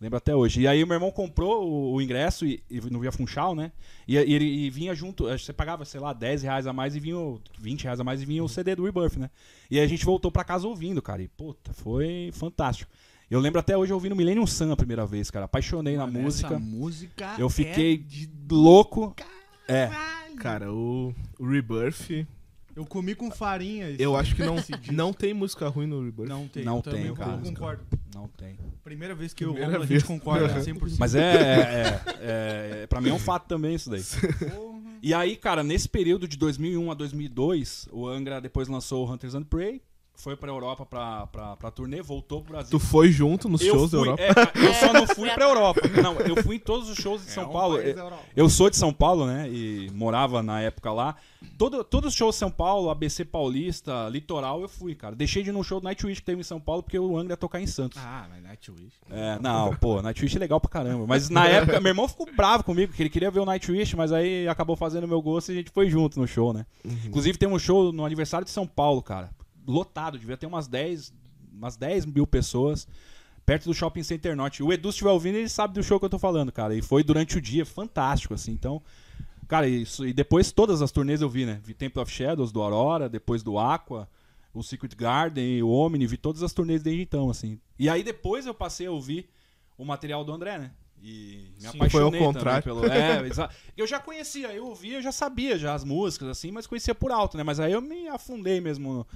Lembro 0.00 0.16
até 0.16 0.34
hoje. 0.34 0.60
E 0.60 0.68
aí 0.68 0.82
o 0.82 0.86
meu 0.86 0.94
irmão 0.94 1.10
comprou 1.10 1.68
o, 1.68 1.94
o 1.94 2.00
ingresso 2.02 2.46
e, 2.46 2.62
e 2.70 2.80
no 2.82 3.00
Via 3.00 3.10
Funchal, 3.10 3.54
né? 3.54 3.72
E, 4.06 4.14
e 4.14 4.32
ele 4.34 4.44
e 4.44 4.70
vinha 4.70 4.94
junto, 4.94 5.24
que 5.24 5.38
você 5.44 5.52
pagava, 5.52 5.84
sei 5.84 5.98
lá, 6.00 6.12
10 6.12 6.42
reais 6.44 6.66
a 6.68 6.72
mais 6.72 6.94
e 6.94 7.00
vinha, 7.00 7.18
o- 7.18 7.40
20 7.58 7.82
reais 7.82 7.98
a 7.98 8.04
mais 8.04 8.22
e 8.22 8.24
vinha 8.24 8.44
o 8.44 8.48
CD 8.48 8.76
do 8.76 8.84
Rebirth, 8.84 9.16
né? 9.16 9.28
E 9.68 9.76
aí 9.78 9.84
a 9.84 9.88
gente 9.88 10.04
voltou 10.04 10.30
pra 10.30 10.44
casa 10.44 10.68
ouvindo, 10.68 11.02
cara. 11.02 11.20
E, 11.20 11.26
puta, 11.28 11.72
foi 11.72 12.30
fantástico. 12.32 12.90
Eu 13.28 13.40
lembro 13.40 13.58
até 13.60 13.76
hoje 13.76 13.92
ouvindo 13.92 14.14
Millennium 14.16 14.46
Sun 14.46 14.70
a 14.72 14.76
primeira 14.76 15.04
vez, 15.04 15.30
cara. 15.30 15.46
Apaixonei 15.46 15.96
na 15.96 16.06
Mano, 16.06 16.20
música. 16.22 16.46
Essa 16.54 16.58
música 16.58 17.34
Eu 17.36 17.50
fiquei 17.50 17.94
é 17.94 17.96
de 17.96 18.30
louco. 18.50 19.14
É. 19.66 19.88
caralho. 19.88 20.36
Cara, 20.36 20.72
o, 20.72 21.12
o 21.38 21.44
Rebirth, 21.46 22.24
Eu 22.76 22.86
comi 22.86 23.14
com 23.16 23.30
farinha. 23.30 23.94
eu 23.98 24.16
acho 24.16 24.36
que 24.36 24.42
não, 24.44 24.54
não 24.92 25.12
tem 25.12 25.34
música 25.34 25.68
ruim 25.68 25.86
no 25.88 26.02
Rebirth. 26.04 26.28
Não 26.28 26.46
tem. 26.46 26.64
Não 26.64 26.76
eu 26.76 26.82
também 26.82 27.02
tem, 27.06 27.14
cara. 27.14 27.36
concordo. 27.38 27.82
Não 28.18 28.26
tem. 28.26 28.58
Primeira 28.82 29.14
vez 29.14 29.32
que 29.32 29.44
eu 29.44 29.52
Primeira 29.52 29.78
Romulo, 29.78 29.84
a 29.84 29.94
gente 29.94 30.04
concorda 30.04 30.60
100%. 30.60 30.96
Mas 30.98 31.14
é, 31.14 31.20
é, 31.20 32.02
é, 32.20 32.82
é. 32.82 32.86
Pra 32.88 33.00
mim 33.00 33.10
é 33.10 33.12
um 33.14 33.18
fato 33.18 33.46
também 33.46 33.76
isso 33.76 33.88
daí. 33.88 34.02
E 35.00 35.14
aí, 35.14 35.36
cara, 35.36 35.62
nesse 35.62 35.88
período 35.88 36.26
de 36.26 36.36
2001 36.36 36.90
a 36.90 36.94
2002, 36.94 37.88
o 37.92 38.08
Angra 38.08 38.40
depois 38.40 38.66
lançou 38.66 39.06
o 39.06 39.12
Hunters 39.12 39.36
and 39.36 39.44
Prey, 39.44 39.80
foi 40.20 40.34
pra 40.36 40.50
Europa 40.50 40.84
pra, 40.84 41.26
pra, 41.28 41.56
pra 41.56 41.70
turnê, 41.70 42.02
voltou 42.02 42.42
pro 42.42 42.52
Brasil. 42.54 42.70
Tu 42.70 42.78
foi 42.84 43.10
junto 43.12 43.48
nos 43.48 43.60
eu 43.62 43.72
shows 43.72 43.90
da 43.92 43.98
fui, 43.98 44.08
Europa? 44.08 44.22
é, 44.22 44.66
eu 44.66 44.74
só 44.74 44.92
não 44.92 45.06
fui 45.14 45.30
pra 45.30 45.44
Europa. 45.44 45.80
Não, 46.02 46.14
eu 46.20 46.42
fui 46.42 46.56
em 46.56 46.58
todos 46.58 46.88
os 46.88 46.98
shows 46.98 47.24
de 47.24 47.30
São 47.30 47.44
É 47.44 47.46
um 47.46 47.52
Paulo. 47.52 47.76
país 47.78 47.96
Eu- 48.34 48.44
da 48.46 48.50
sou 48.50 48.68
de 48.68 48.76
São 48.76 48.92
Paulo, 48.92 49.26
né? 49.26 49.48
E 49.48 49.88
morava 49.94 50.42
na 50.42 50.60
época 50.60 50.92
lá. 50.92 51.14
Todo, 51.56 51.84
todos 51.84 52.08
os 52.10 52.14
shows 52.16 52.34
de 52.34 52.40
São 52.40 52.50
Paulo, 52.50 52.90
ABC 52.90 53.24
Paulista, 53.24 54.08
Litoral, 54.10 54.60
eu 54.60 54.68
fui, 54.68 54.94
cara. 54.94 55.14
Deixei 55.14 55.42
de 55.44 55.50
ir 55.50 55.52
num 55.52 55.62
show 55.62 55.78
do 55.80 55.84
Nightwish 55.84 56.20
que 56.20 56.26
teve 56.26 56.40
em 56.40 56.44
São 56.44 56.58
Paulo 56.60 56.82
porque 56.82 56.98
o 56.98 57.16
Angra 57.16 57.34
ia 57.34 57.36
tocar 57.36 57.60
em 57.60 57.66
Santos. 57.66 57.96
Ah, 58.02 58.26
mas 58.28 58.42
Nightwish. 58.42 58.92
É, 59.10 59.38
não, 59.40 59.74
pô, 59.76 60.02
Nightwish 60.02 60.34
é 60.36 60.40
legal 60.40 60.60
pra 60.60 60.68
caramba. 60.68 61.06
Mas 61.06 61.30
na 61.30 61.46
época, 61.48 61.80
meu 61.80 61.90
irmão 61.90 62.08
ficou 62.08 62.28
bravo 62.36 62.64
comigo, 62.64 62.88
porque 62.88 63.02
ele 63.04 63.10
queria 63.10 63.30
ver 63.30 63.38
o 63.40 63.44
Nightwish, 63.46 63.94
mas 63.96 64.12
aí 64.12 64.48
acabou 64.48 64.74
fazendo 64.74 65.04
o 65.04 65.08
meu 65.08 65.22
gosto 65.22 65.50
e 65.50 65.52
a 65.52 65.56
gente 65.58 65.70
foi 65.70 65.88
junto 65.88 66.18
no 66.18 66.26
show, 66.26 66.52
né? 66.52 66.66
Inclusive 67.06 67.38
tem 67.38 67.48
um 67.48 67.58
show 67.58 67.92
no 67.92 68.04
aniversário 68.04 68.44
de 68.44 68.50
São 68.50 68.66
Paulo, 68.66 69.00
cara. 69.00 69.30
Lotado, 69.68 70.18
devia 70.18 70.36
ter 70.36 70.46
umas 70.46 70.66
10, 70.66 71.12
umas 71.52 71.76
10 71.76 72.06
mil 72.06 72.26
pessoas. 72.26 72.88
Perto 73.44 73.64
do 73.64 73.74
Shopping 73.74 74.02
Center 74.02 74.36
Norte. 74.36 74.62
O 74.62 74.72
Edu, 74.72 74.90
se 74.90 74.96
estiver 74.96 75.10
ouvindo, 75.10 75.36
ele 75.36 75.48
sabe 75.48 75.74
do 75.74 75.82
show 75.82 75.98
que 75.98 76.04
eu 76.04 76.10
tô 76.10 76.18
falando, 76.18 76.52
cara. 76.52 76.74
E 76.74 76.82
foi 76.82 77.02
durante 77.02 77.38
o 77.38 77.40
dia, 77.40 77.64
fantástico, 77.64 78.34
assim. 78.34 78.52
Então, 78.52 78.82
cara, 79.46 79.66
isso, 79.66 80.06
e 80.06 80.12
depois 80.12 80.52
todas 80.52 80.82
as 80.82 80.92
turnês 80.92 81.22
eu 81.22 81.28
vi, 81.28 81.46
né? 81.46 81.60
Vi 81.64 81.72
Temple 81.72 82.02
of 82.02 82.12
Shadows, 82.12 82.52
do 82.52 82.60
Aurora, 82.60 83.08
depois 83.08 83.42
do 83.42 83.58
Aqua, 83.58 84.08
o 84.52 84.62
Secret 84.62 84.94
Garden, 84.94 85.62
o 85.62 85.70
Omni, 85.70 86.06
vi 86.06 86.16
todas 86.16 86.42
as 86.42 86.52
turnês 86.52 86.82
desde 86.82 87.02
então, 87.02 87.30
assim. 87.30 87.58
E 87.78 87.88
aí 87.88 88.02
depois 88.02 88.44
eu 88.44 88.52
passei 88.52 88.86
a 88.86 88.90
ouvir 88.90 89.30
o 89.78 89.84
material 89.84 90.24
do 90.24 90.32
André, 90.32 90.58
né? 90.58 90.70
E 91.02 91.52
me 91.56 91.60
Sim. 91.60 91.76
apaixonei 91.76 91.90
Foi 91.90 92.26
ao 92.26 92.32
contrário. 92.32 92.62
pelo. 92.64 92.84
É, 92.84 93.22
eu 93.76 93.86
já 93.86 94.00
conhecia, 94.00 94.52
eu 94.52 94.66
ouvia, 94.66 94.98
eu 94.98 95.02
já 95.02 95.12
sabia 95.12 95.56
já 95.56 95.72
as 95.72 95.84
músicas, 95.84 96.28
assim, 96.28 96.50
mas 96.50 96.66
conhecia 96.66 96.94
por 96.94 97.12
alto, 97.12 97.36
né? 97.36 97.42
Mas 97.42 97.60
aí 97.60 97.72
eu 97.72 97.80
me 97.80 98.08
afundei 98.08 98.60
mesmo 98.60 99.06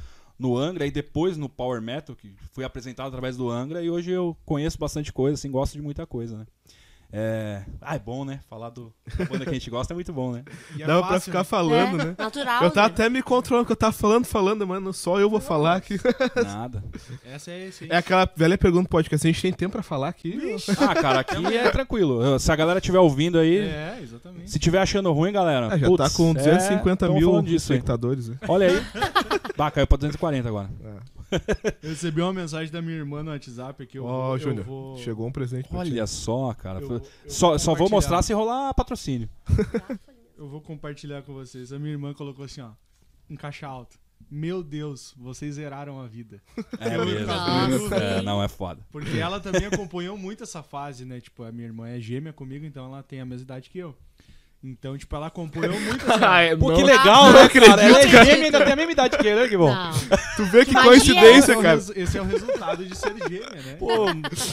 no, 0.43 0.59
Angra 0.59 0.87
e 0.87 0.91
depois 0.91 1.37
no 1.37 1.49
Power 1.49 1.81
Metal, 1.81 2.17
que 2.17 2.35
fui 2.53 2.65
apresentado 2.65 3.07
através 3.07 3.37
do 3.37 3.49
Angra, 3.49 3.83
e 3.83 3.89
hoje 3.89 4.11
eu 4.11 4.37
conheço 4.45 4.79
bastante 4.79 5.13
coisa, 5.13 5.35
assim, 5.35 5.51
gosto 5.51 5.75
de 5.75 5.83
muita 5.83 6.07
coisa, 6.07 6.37
né? 6.39 6.47
É... 7.15 7.63
Ah, 7.79 7.95
é 7.95 7.99
bom, 7.99 8.25
né? 8.25 8.41
Falar 8.49 8.71
do 8.71 8.91
da 9.19 9.27
banda 9.27 9.45
que 9.45 9.51
a 9.51 9.53
gente 9.53 9.69
gosta 9.69 9.93
é 9.93 9.95
muito 9.95 10.15
bom, 10.15 10.33
né? 10.33 10.45
E 10.75 10.83
é 10.83 10.87
Dava 10.87 11.07
pra 11.07 11.21
ficar 11.21 11.41
né? 11.41 11.45
falando, 11.45 12.01
é, 12.01 12.05
né? 12.07 12.15
Natural. 12.17 12.63
Eu 12.65 12.71
tava 12.71 12.89
né? 12.89 12.95
até 12.95 13.11
me 13.11 13.23
controlando, 13.23 13.67
que 13.67 13.73
eu 13.73 13.77
tava 13.77 13.93
falando, 13.93 14.25
falando, 14.25 14.67
mano, 14.67 14.95
só 14.95 15.21
eu 15.21 15.29
vou 15.29 15.39
falar 15.39 15.77
aqui. 15.77 16.01
Nada. 16.43 16.83
Essa 17.23 17.51
é 17.51 17.69
esse. 17.69 17.93
É 17.93 17.99
aquela 17.99 18.27
velha 18.35 18.57
pergunta 18.57 18.85
do 18.85 18.89
podcast, 18.89 19.27
a 19.27 19.31
gente 19.31 19.43
tem 19.43 19.53
tempo 19.53 19.73
pra 19.73 19.83
falar 19.83 20.09
aqui? 20.09 20.57
Ah, 20.79 20.95
cara, 20.95 21.21
aqui 21.21 21.55
é 21.55 21.71
tranquilo. 21.71 22.39
Se 22.39 22.51
a 22.51 22.57
galera 22.57 22.79
estiver 22.79 22.99
ouvindo 22.99 23.39
aí, 23.39 23.59
É, 23.59 23.99
exatamente. 24.03 24.51
se 24.51 24.59
tiver 24.59 24.81
achando 24.81 25.13
ruim, 25.13 25.33
galera. 25.33 25.69
Ah, 25.71 25.77
já 25.77 25.87
putz, 25.89 26.11
tá 26.11 26.17
com 26.17 26.33
250 26.33 27.05
é, 27.05 27.09
mil 27.11 27.43
disso 27.43 27.75
espectadores. 27.75 28.29
né? 28.29 28.39
Olha 28.49 28.69
aí. 28.69 28.83
Bah, 29.57 29.71
caiu 29.71 29.87
pra 29.87 29.97
240 29.99 30.49
agora. 30.49 30.71
Eu 31.83 31.91
recebi 31.91 32.21
uma 32.21 32.33
mensagem 32.33 32.73
da 32.73 32.81
minha 32.83 32.97
irmã 32.97 33.23
no 33.23 33.31
WhatsApp 33.31 33.87
que 33.87 33.99
eu, 33.99 34.05
Ó, 34.05 34.27
vou- 34.27 34.33
eu 34.35 34.39
Júnior, 34.39 34.65
vou... 34.65 34.97
chegou 34.99 35.27
um 35.27 35.33
presente 35.33 35.69
pra 35.69 35.85
ti. 35.85 35.91
Olha 35.93 36.07
só, 36.07 36.53
cara. 36.55 36.81
eu 36.81 36.89
vou- 36.89 36.97
eu 37.25 37.31
Só, 37.31 37.57
só 37.59 37.75
vou 37.75 37.89
mostrar 37.89 38.23
se 38.23 38.33
rolar 38.33 38.73
patrocínio. 38.75 39.29
Eu 40.39 40.49
vou 40.49 40.61
compartilhar 40.61 41.23
com 41.23 41.33
vocês. 41.35 41.73
A 41.73 41.79
minha 41.79 41.93
irmã 41.93 42.13
colocou 42.13 42.45
assim, 42.45 42.61
ó, 42.63 42.71
em 43.31 43.37
caixa 43.37 43.65
alta. 43.65 43.97
Meu 44.29 44.61
Deus, 44.61 45.15
vocês 45.17 45.55
zeraram 45.55 46.01
a 46.01 46.07
vida. 46.09 46.43
É 46.81 46.97
Eu 46.97 47.05
mesmo. 47.07 47.27
Nossa. 47.29 47.95
É, 47.95 48.23
não, 48.23 48.43
é 48.43 48.49
foda. 48.49 48.85
Porque 48.91 49.19
ela 49.19 49.39
também 49.39 49.67
acompanhou 49.67 50.17
muito 50.19 50.43
essa 50.43 50.61
fase, 50.61 51.05
né? 51.05 51.21
Tipo, 51.21 51.45
a 51.45 51.53
minha 51.53 51.67
irmã 51.69 51.87
é 51.89 52.01
gêmea 52.01 52.33
comigo, 52.33 52.65
então 52.67 52.87
ela 52.87 53.05
tem 53.05 53.21
a 53.21 53.25
mesma 53.25 53.43
idade 53.45 53.71
que 53.71 53.79
eu. 53.79 53.97
Então, 54.65 54.97
tipo, 54.97 55.17
ela 55.17 55.27
acompanhou 55.27 55.75
muito 55.81 56.05
essa... 56.09 56.57
Pô, 56.57 56.69
Não- 56.71 56.77
que 56.77 56.85
legal, 56.85 57.33
Não 57.33 57.43
né, 57.43 57.49
cara? 57.49 57.83
Ela 57.83 57.99
é 57.99 58.05
acredito. 58.05 58.25
gêmea 58.27 58.45
ainda 58.45 58.65
tem 58.65 58.73
a 58.73 58.77
mesma 58.77 58.93
idade 58.93 59.19
que 59.19 59.27
ele, 59.27 59.41
né, 59.43 59.49
que 59.49 59.57
bom. 59.57 59.75
Não. 59.75 59.93
Tu 60.37 60.45
vê 60.47 60.65
que 60.65 60.73
Magia. 60.73 60.91
coincidência, 60.91 61.53
é 61.53 61.63
cara. 61.63 61.79
Esse 61.97 62.17
é 62.19 62.23
o 62.23 62.25
resultado 62.25 62.85
de 62.87 62.97
ser 62.97 63.13
gêmea, 63.29 63.51
né? 63.63 63.75
Pô, 63.79 64.07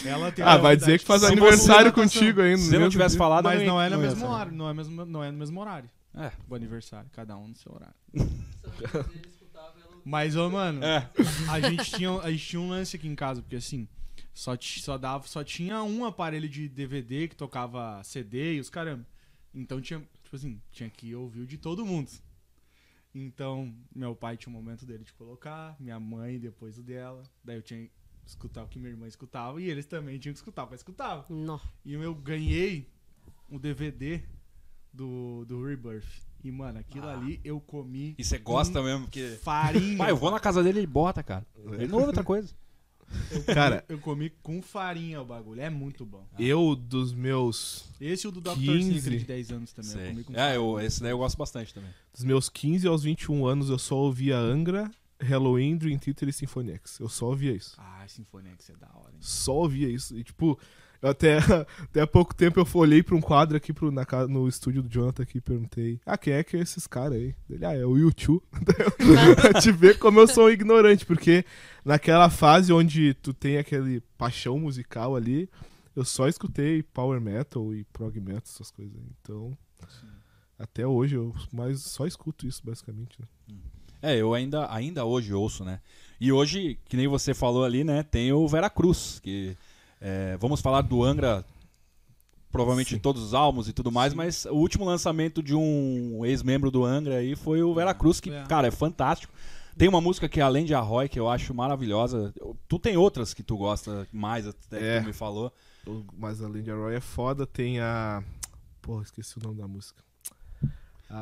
Ela 0.05 0.31
tem 0.31 0.43
Ah, 0.43 0.53
a 0.53 0.57
vai 0.57 0.75
dizer 0.75 0.97
que 0.99 1.05
faz 1.05 1.21
Se 1.21 1.27
aniversário 1.27 1.93
contigo 1.93 2.41
ainda. 2.41 2.57
se 2.57 2.73
eu 2.73 2.79
não 2.79 2.89
tivesse 2.89 3.15
falado, 3.17 3.45
Mas 3.45 3.63
não 3.65 3.79
é 3.79 3.87
no 3.89 3.99
mesmo 3.99 4.27
horário, 4.27 4.51
não 4.51 4.67
é, 4.69 4.73
mesmo, 4.73 5.05
não 5.05 5.23
é 5.23 5.31
no 5.31 5.37
mesmo 5.37 5.59
horário. 5.61 5.89
É. 6.17 6.31
O 6.49 6.55
aniversário, 6.55 7.07
cada 7.13 7.37
um 7.37 7.47
no 7.49 7.55
seu 7.55 7.71
horário. 7.71 7.93
Mas, 10.03 10.35
ô, 10.35 10.49
mano, 10.49 10.83
É. 10.83 11.07
a, 11.49 11.59
gente 11.59 11.91
tinha, 11.91 12.09
a 12.19 12.31
gente 12.31 12.45
tinha 12.47 12.59
um 12.59 12.69
lance 12.69 12.95
aqui 12.95 13.07
em 13.07 13.15
casa, 13.15 13.41
porque 13.41 13.57
assim, 13.57 13.87
só, 14.33 14.55
só, 14.59 14.97
dava, 14.97 15.27
só 15.27 15.43
tinha 15.43 15.83
um 15.83 16.03
aparelho 16.05 16.49
de 16.49 16.67
DVD 16.67 17.27
que 17.27 17.35
tocava 17.35 18.01
CD 18.03 18.55
e 18.55 18.59
os 18.59 18.69
caramba. 18.69 19.05
Então 19.53 19.81
tinha, 19.81 19.99
tipo 20.23 20.35
assim, 20.35 20.61
tinha 20.71 20.89
que 20.89 21.13
ouvir 21.15 21.41
o 21.41 21.45
de 21.47 21.57
todo 21.57 21.85
mundo. 21.85 22.09
Então, 23.13 23.73
meu 23.95 24.15
pai 24.15 24.37
tinha 24.37 24.53
um 24.53 24.55
momento 24.55 24.85
dele 24.85 25.03
de 25.03 25.13
colocar, 25.13 25.75
minha 25.79 25.99
mãe 25.99 26.39
depois 26.39 26.77
o 26.77 26.83
dela. 26.83 27.23
Daí 27.43 27.55
eu 27.57 27.61
tinha 27.61 27.85
que 27.85 27.91
escutar 28.25 28.63
o 28.63 28.67
que 28.67 28.77
minha 28.77 28.91
irmã 28.91 29.07
escutava 29.07 29.59
e 29.59 29.67
eles 29.69 29.85
também 29.87 30.19
tinham 30.19 30.33
que 30.33 30.37
escutar 30.39 30.63
o 30.63 30.67
que 30.67 30.73
eu 30.73 30.77
escutava. 30.77 31.25
Não. 31.27 31.59
E 31.83 31.93
eu 31.93 32.13
ganhei 32.13 32.87
o 33.49 33.57
DVD 33.57 34.21
do, 34.93 35.43
do 35.45 35.63
Rebirth. 35.65 36.05
E, 36.43 36.51
mano, 36.51 36.79
aquilo 36.79 37.07
Ah. 37.07 37.17
ali 37.17 37.41
eu 37.43 37.59
comi 37.59 38.15
E 38.17 38.23
você 38.23 38.37
gosta 38.37 38.81
mesmo, 38.81 39.05
porque. 39.05 39.37
farinha. 39.41 39.97
Pai, 39.97 40.11
eu 40.11 40.15
vou 40.15 40.31
na 40.31 40.39
casa 40.39 40.63
dele 40.63 40.77
e 40.77 40.81
ele 40.81 40.87
bota, 40.87 41.21
cara. 41.23 41.45
Ele 41.73 41.87
não 41.87 41.95
ouve 41.97 42.07
outra 42.07 42.23
coisa. 42.23 42.53
Cara, 43.53 43.83
Eu 43.89 43.97
comi 43.99 44.29
com 44.41 44.61
farinha 44.61 45.21
o 45.21 45.25
bagulho. 45.25 45.61
É 45.61 45.69
muito 45.69 46.05
bom. 46.05 46.25
eu 46.37 46.75
dos 46.75 47.13
meus 47.13 47.85
Esse 47.99 48.25
e 48.25 48.29
o 48.29 48.31
do 48.31 48.41
Dr. 48.41 48.53
15. 48.55 48.93
Secret 49.01 49.17
de 49.19 49.25
10 49.25 49.51
anos 49.51 49.73
também. 49.73 49.91
Eu 49.91 49.97
Sei. 49.97 50.07
comi 50.09 50.23
com 50.23 50.33
É, 50.35 50.55
eu, 50.57 50.79
esse 50.79 51.01
daí 51.01 51.11
eu 51.11 51.17
gosto 51.17 51.37
bastante 51.37 51.73
também. 51.73 51.89
dos 52.13 52.23
meus 52.23 52.49
15 52.49 52.87
aos 52.87 53.03
21 53.03 53.45
anos 53.45 53.69
eu 53.69 53.77
só 53.79 53.95
ouvia 53.95 54.37
Angra, 54.37 54.89
Halloween, 55.21 55.77
Dream 55.77 55.97
Theater 55.97 56.29
e 56.29 56.33
Symphony 56.33 56.71
X. 56.73 56.99
Eu 56.99 57.09
só 57.09 57.27
ouvia 57.27 57.51
isso. 57.53 57.75
Ah, 57.77 58.05
Sinfonia 58.07 58.53
que 58.57 58.71
é 58.71 58.75
da 58.75 58.87
hora, 58.95 59.11
hein? 59.13 59.19
Só 59.21 59.53
ouvia 59.53 59.89
isso. 59.89 60.17
E 60.17 60.23
tipo, 60.23 60.57
eu 61.01 61.09
até, 61.09 61.37
até 61.83 62.01
há 62.01 62.07
pouco 62.07 62.35
tempo 62.35 62.59
eu 62.59 62.67
olhei 62.73 63.01
pra 63.01 63.15
um 63.15 63.21
quadro 63.21 63.55
aqui 63.55 63.71
pro, 63.71 63.91
na, 63.91 64.05
no 64.27 64.47
estúdio 64.47 64.83
do 64.83 64.89
Jonathan 64.89 65.23
aqui 65.23 65.37
e 65.37 65.41
perguntei: 65.41 65.99
Ah, 66.05 66.17
quem 66.17 66.33
é 66.33 66.43
que 66.43 66.57
é 66.57 66.61
esses 66.61 66.85
caras 66.87 67.17
aí? 67.17 67.35
Ele, 67.49 67.65
ah, 67.65 67.73
é 67.73 67.85
o 67.85 67.97
YouTube. 67.97 68.43
pra 69.35 69.59
te 69.59 69.71
ver 69.71 69.97
como 69.97 70.19
eu 70.19 70.27
sou 70.27 70.47
um 70.47 70.49
ignorante, 70.49 71.05
porque 71.05 71.45
naquela 71.85 72.29
fase 72.29 72.73
onde 72.73 73.13
tu 73.15 73.33
tem 73.33 73.57
aquele 73.57 74.01
paixão 74.17 74.59
musical 74.59 75.15
ali, 75.15 75.49
eu 75.95 76.03
só 76.03 76.27
escutei 76.27 76.83
power 76.83 77.19
metal 77.21 77.73
e 77.73 77.83
prog 77.85 78.19
metal, 78.19 78.43
essas 78.45 78.71
coisas. 78.71 78.97
Então, 79.21 79.57
até 80.57 80.85
hoje 80.85 81.15
eu 81.15 81.33
mais 81.53 81.81
só 81.81 82.05
escuto 82.05 82.45
isso, 82.45 82.61
basicamente. 82.63 83.17
né? 83.19 83.27
É, 84.01 84.15
eu 84.15 84.33
ainda, 84.33 84.71
ainda 84.73 85.03
hoje 85.03 85.33
ouço, 85.33 85.63
né? 85.63 85.81
E 86.19 86.31
hoje, 86.31 86.79
que 86.85 86.95
nem 86.95 87.07
você 87.07 87.33
falou 87.33 87.65
ali, 87.65 87.83
né? 87.83 88.03
Tem 88.03 88.31
o 88.31 88.47
Veracruz, 88.47 89.19
que 89.21 89.57
é, 90.01 90.37
vamos 90.37 90.61
falar 90.61 90.81
do 90.81 91.03
Angra, 91.03 91.45
provavelmente 92.51 92.95
Sim. 92.95 92.99
todos 92.99 93.21
os 93.21 93.33
álbuns 93.33 93.67
e 93.67 93.73
tudo 93.73 93.91
mais, 93.91 94.13
mas 94.13 94.45
o 94.45 94.55
último 94.55 94.85
lançamento 94.85 95.41
de 95.43 95.53
um 95.55 96.25
ex-membro 96.25 96.71
do 96.71 96.83
Angra 96.83 97.17
aí 97.17 97.35
foi 97.35 97.61
o 97.61 97.73
Veracruz, 97.73 98.19
que, 98.19 98.29
É. 98.31 98.43
cara, 98.45 98.67
é 98.67 98.71
fantástico. 98.71 99.31
Tem 99.77 99.87
uma 99.87 100.01
música 100.01 100.27
que 100.27 100.39
é 100.41 100.43
além 100.43 100.65
de 100.65 100.73
Arroy, 100.73 101.07
que 101.07 101.17
eu 101.19 101.29
acho 101.29 101.53
maravilhosa. 101.53 102.33
Tu 102.67 102.77
tem 102.79 102.97
outras 102.97 103.33
que 103.33 103.41
tu 103.43 103.55
gosta 103.55 104.05
mais, 104.11 104.45
até 104.47 104.77
É. 104.77 104.97
que 104.97 105.03
tu 105.03 105.07
me 105.07 105.13
falou. 105.13 105.53
Mas 106.17 106.41
além 106.41 106.61
de 106.63 106.71
Roy 106.71 106.95
é 106.95 106.99
foda, 106.99 107.45
tem 107.47 107.79
a. 107.79 108.21
Porra, 108.81 109.03
esqueci 109.03 109.37
o 109.37 109.41
nome 109.43 109.57
da 109.57 109.67
música. 109.67 110.03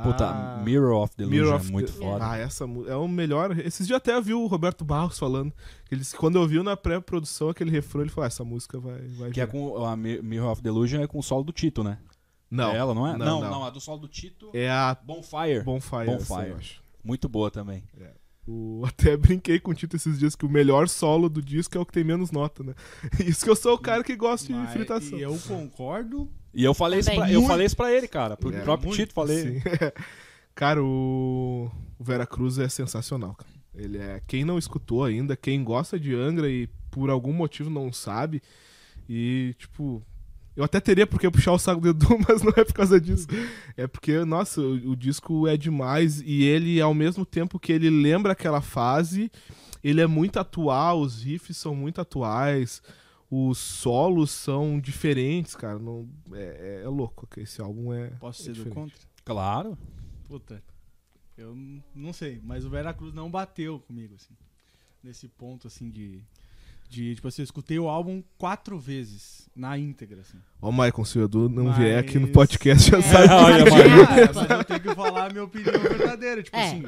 Puta, 0.03 0.25
Ah, 0.27 0.61
Mirror 0.65 1.01
of 1.03 1.15
Delusion, 1.15 1.41
Mirror 1.43 1.55
of 1.55 1.67
é 1.67 1.71
muito 1.71 1.91
the- 1.93 1.97
foda. 1.99 2.29
Ah, 2.29 2.37
essa 2.37 2.65
é 2.65 2.95
o 2.95 3.07
melhor. 3.07 3.57
Esses 3.59 3.87
dias 3.87 3.95
até 3.97 4.19
vi 4.19 4.33
o 4.33 4.45
Roberto 4.45 4.83
Barros 4.83 5.17
falando. 5.17 5.51
Que 5.85 5.95
ele 5.95 6.01
disse 6.01 6.15
quando 6.15 6.37
eu 6.37 6.45
vi 6.45 6.61
na 6.61 6.75
pré-produção 6.75 7.49
aquele 7.49 7.71
refrão, 7.71 8.01
ele 8.01 8.09
falou: 8.09 8.25
ah, 8.25 8.27
essa 8.27 8.43
música 8.43 8.77
vai. 8.79 8.99
vai 9.17 9.31
Que 9.31 9.39
é 9.39 9.45
virar." 9.45 9.51
com 9.59 9.85
a 9.85 9.95
Mi- 9.95 10.21
Mirror 10.21 10.51
of 10.51 10.61
Delusion 10.61 11.01
é 11.01 11.07
com 11.07 11.19
o 11.19 11.23
solo 11.23 11.43
do 11.43 11.53
Tito, 11.53 11.83
né? 11.83 11.97
Não. 12.51 12.71
É 12.71 12.77
ela, 12.77 12.93
não 12.93 13.07
é? 13.07 13.17
Não, 13.17 13.39
não, 13.41 13.49
não. 13.49 13.63
a 13.65 13.69
do 13.69 13.79
solo 13.79 13.99
do 13.99 14.07
Tito. 14.07 14.49
É 14.53 14.69
a 14.69 14.97
Bonfire. 15.01 15.63
Bonfire. 15.63 16.05
Bonfire. 16.05 16.53
acho. 16.57 16.81
Muito 17.03 17.29
boa 17.29 17.49
também. 17.49 17.83
O- 18.47 18.83
até 18.87 19.17
brinquei 19.17 19.59
com 19.59 19.71
o 19.71 19.73
Tito 19.73 19.95
esses 19.95 20.17
dias 20.17 20.35
que 20.35 20.45
o 20.45 20.49
melhor 20.49 20.87
solo 20.87 21.27
do 21.29 21.41
disco 21.41 21.77
é 21.77 21.81
o 21.81 21.85
que 21.85 21.91
tem 21.93 22.03
menos 22.03 22.31
nota, 22.31 22.63
né? 22.63 22.73
Isso 23.25 23.43
que 23.43 23.49
eu 23.49 23.55
sou 23.55 23.73
o 23.75 23.79
cara 23.79 24.03
que 24.03 24.15
gosta 24.15 24.51
de 24.53 24.67
fritação. 24.71 25.17
E 25.19 25.21
eu 25.21 25.37
concordo. 25.47 26.29
E 26.53 26.63
eu 26.63 26.73
falei 26.73 26.99
isso 27.01 27.13
pra, 27.13 27.31
eu 27.31 27.43
falei 27.45 27.65
isso 27.67 27.75
pra 27.77 27.93
ele, 27.93 28.07
cara. 28.07 28.35
Pro 28.37 28.51
É, 28.55 28.61
próprio 28.61 28.87
muito, 28.87 28.99
Tito 28.99 29.13
falei. 29.13 29.59
Sim. 29.59 29.61
cara, 30.55 30.83
o... 30.83 31.69
o 31.99 32.03
Vera 32.03 32.25
Cruz 32.25 32.57
é 32.57 32.67
sensacional, 32.69 33.35
cara. 33.35 33.51
Ele 33.75 33.97
é. 33.99 34.21
Quem 34.25 34.43
não 34.43 34.57
escutou 34.57 35.03
ainda, 35.03 35.35
quem 35.37 35.63
gosta 35.63 35.99
de 35.99 36.15
Angra 36.15 36.49
e 36.49 36.67
por 36.89 37.11
algum 37.11 37.31
motivo 37.31 37.69
não 37.69 37.93
sabe. 37.93 38.41
E, 39.07 39.53
tipo. 39.59 40.01
Eu 40.57 40.63
até 40.63 40.79
teria 40.79 41.05
porque 41.05 41.29
puxar 41.29 41.51
o 41.53 41.59
saco 41.59 41.79
do 41.79 41.89
Edu, 41.89 42.07
mas 42.27 42.41
não 42.41 42.51
é 42.57 42.65
por 42.65 42.73
causa 42.73 42.99
disso. 42.99 43.27
É 43.77 43.85
porque, 43.85 44.25
nossa, 44.25 44.59
o, 44.59 44.89
o 44.91 44.95
disco 44.95 45.47
é 45.47 45.55
demais 45.55 46.19
e 46.19 46.43
ele, 46.43 46.81
ao 46.81 46.95
mesmo 46.95 47.23
tempo 47.23 47.59
que 47.59 47.71
ele 47.71 47.91
lembra 47.91 48.31
aquela 48.33 48.59
fase, 48.59 49.31
ele 49.83 50.01
é 50.01 50.07
muito 50.07 50.39
atual, 50.39 50.99
os 50.99 51.21
riffs 51.21 51.55
são 51.57 51.75
muito 51.75 52.01
atuais, 52.01 52.81
os 53.29 53.59
solos 53.59 54.31
são 54.31 54.79
diferentes, 54.79 55.55
cara. 55.55 55.77
Não, 55.77 56.09
é, 56.33 56.79
é- 56.81 56.85
é 56.85 56.87
louco. 56.89 57.27
Esse 57.37 57.61
álbum 57.61 57.93
é. 57.93 58.07
Posso 58.19 58.41
é 58.41 58.45
ser 58.55 58.63
do 58.63 58.69
contra? 58.71 58.97
Claro. 59.23 59.77
Puta. 60.27 60.63
Eu 61.37 61.55
não 61.93 62.11
sei, 62.13 62.41
mas 62.43 62.65
o 62.65 62.69
Veracruz 62.69 63.13
não 63.13 63.29
bateu 63.29 63.79
comigo, 63.81 64.15
assim. 64.15 64.33
Nesse 65.03 65.27
ponto, 65.27 65.67
assim, 65.67 65.87
de. 65.91 66.23
De, 66.89 67.15
tipo 67.15 67.27
assim, 67.27 67.41
eu 67.41 67.45
escutei 67.45 67.77
o 67.77 67.89
álbum 67.89 68.23
quatro 68.37 68.79
vezes, 68.79 69.49
na 69.55 69.77
íntegra, 69.77 70.21
assim. 70.21 70.37
Ó, 70.61 70.71
Maicon, 70.71 71.03
se 71.03 71.19
o 71.19 71.23
Edu 71.25 71.49
não 71.49 71.65
Mas- 71.65 71.77
vier 71.77 71.99
aqui 71.99 72.17
no 72.17 72.29
podcast, 72.29 72.89
já 72.91 72.97
É. 72.99 73.01
sabe. 73.01 73.33
Olha, 73.33 73.65
Mas-. 73.65 74.37
Ah, 74.37 74.53
eu 74.53 74.63
tenho 74.63 74.79
que 74.79 74.95
falar 74.95 75.25
a 75.25 75.29
minha 75.29 75.43
opinião 75.43 75.73
verdadeira. 75.79 76.41
Tipo 76.41 76.55
É. 76.55 76.63
assim, 76.67 76.83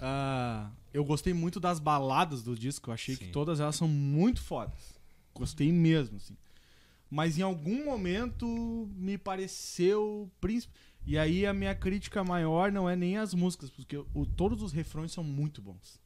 ah, 0.00 0.70
eu 0.92 1.02
gostei 1.04 1.32
muito 1.32 1.58
das 1.58 1.78
baladas 1.80 2.42
do 2.42 2.54
disco. 2.54 2.90
Eu 2.90 2.94
achei 2.94 3.14
Sim. 3.14 3.24
que 3.26 3.30
todas 3.32 3.58
elas 3.58 3.74
são 3.76 3.88
muito 3.88 4.42
fodas. 4.42 4.98
Gostei 5.34 5.72
mesmo, 5.72 6.16
assim. 6.18 6.36
Mas 7.10 7.38
em 7.38 7.42
algum 7.42 7.84
momento 7.86 8.86
me 8.96 9.16
pareceu. 9.16 10.30
príncipe- 10.40 10.74
E 11.06 11.16
aí 11.16 11.46
a 11.46 11.54
minha 11.54 11.74
crítica 11.74 12.22
maior 12.22 12.70
não 12.70 12.90
é 12.90 12.94
nem 12.94 13.16
as 13.16 13.32
músicas, 13.32 13.70
porque 13.70 13.96
o- 13.96 14.26
todos 14.36 14.62
os 14.62 14.72
refrões 14.72 15.10
são 15.10 15.24
muito 15.24 15.62
bons. 15.62 15.98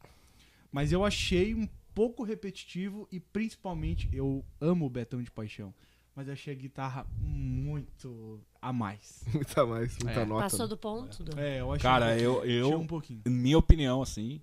Mas 0.70 0.92
eu 0.92 1.04
achei 1.04 1.54
um 1.54 1.66
pouco 1.94 2.22
repetitivo 2.22 3.06
e 3.10 3.18
principalmente 3.20 4.08
eu 4.12 4.44
amo 4.60 4.86
o 4.86 4.90
Betão 4.90 5.22
de 5.22 5.30
Paixão. 5.30 5.72
Mas 6.14 6.26
eu 6.26 6.34
achei 6.34 6.52
a 6.52 6.56
guitarra 6.56 7.06
muito 7.18 8.38
a 8.60 8.70
mais. 8.72 9.24
Muita 9.32 9.64
mais, 9.64 9.96
muita 9.98 10.20
É. 10.20 10.24
nota. 10.26 10.42
Passou 10.42 10.60
né? 10.60 10.68
do 10.68 10.76
ponto? 10.76 11.24
Do... 11.24 11.40
É, 11.40 11.60
eu 11.60 11.72
achei 11.72 11.82
Cara, 11.82 12.04
um 12.04 12.08
pouquinho. 12.08 12.24
eu- 12.30 12.44
eu- 12.44 12.66
Achei 12.66 12.76
um 12.78 12.86
pouquinho. 12.86 13.22
Minha 13.26 13.56
opinião, 13.58 14.02
assim, 14.02 14.40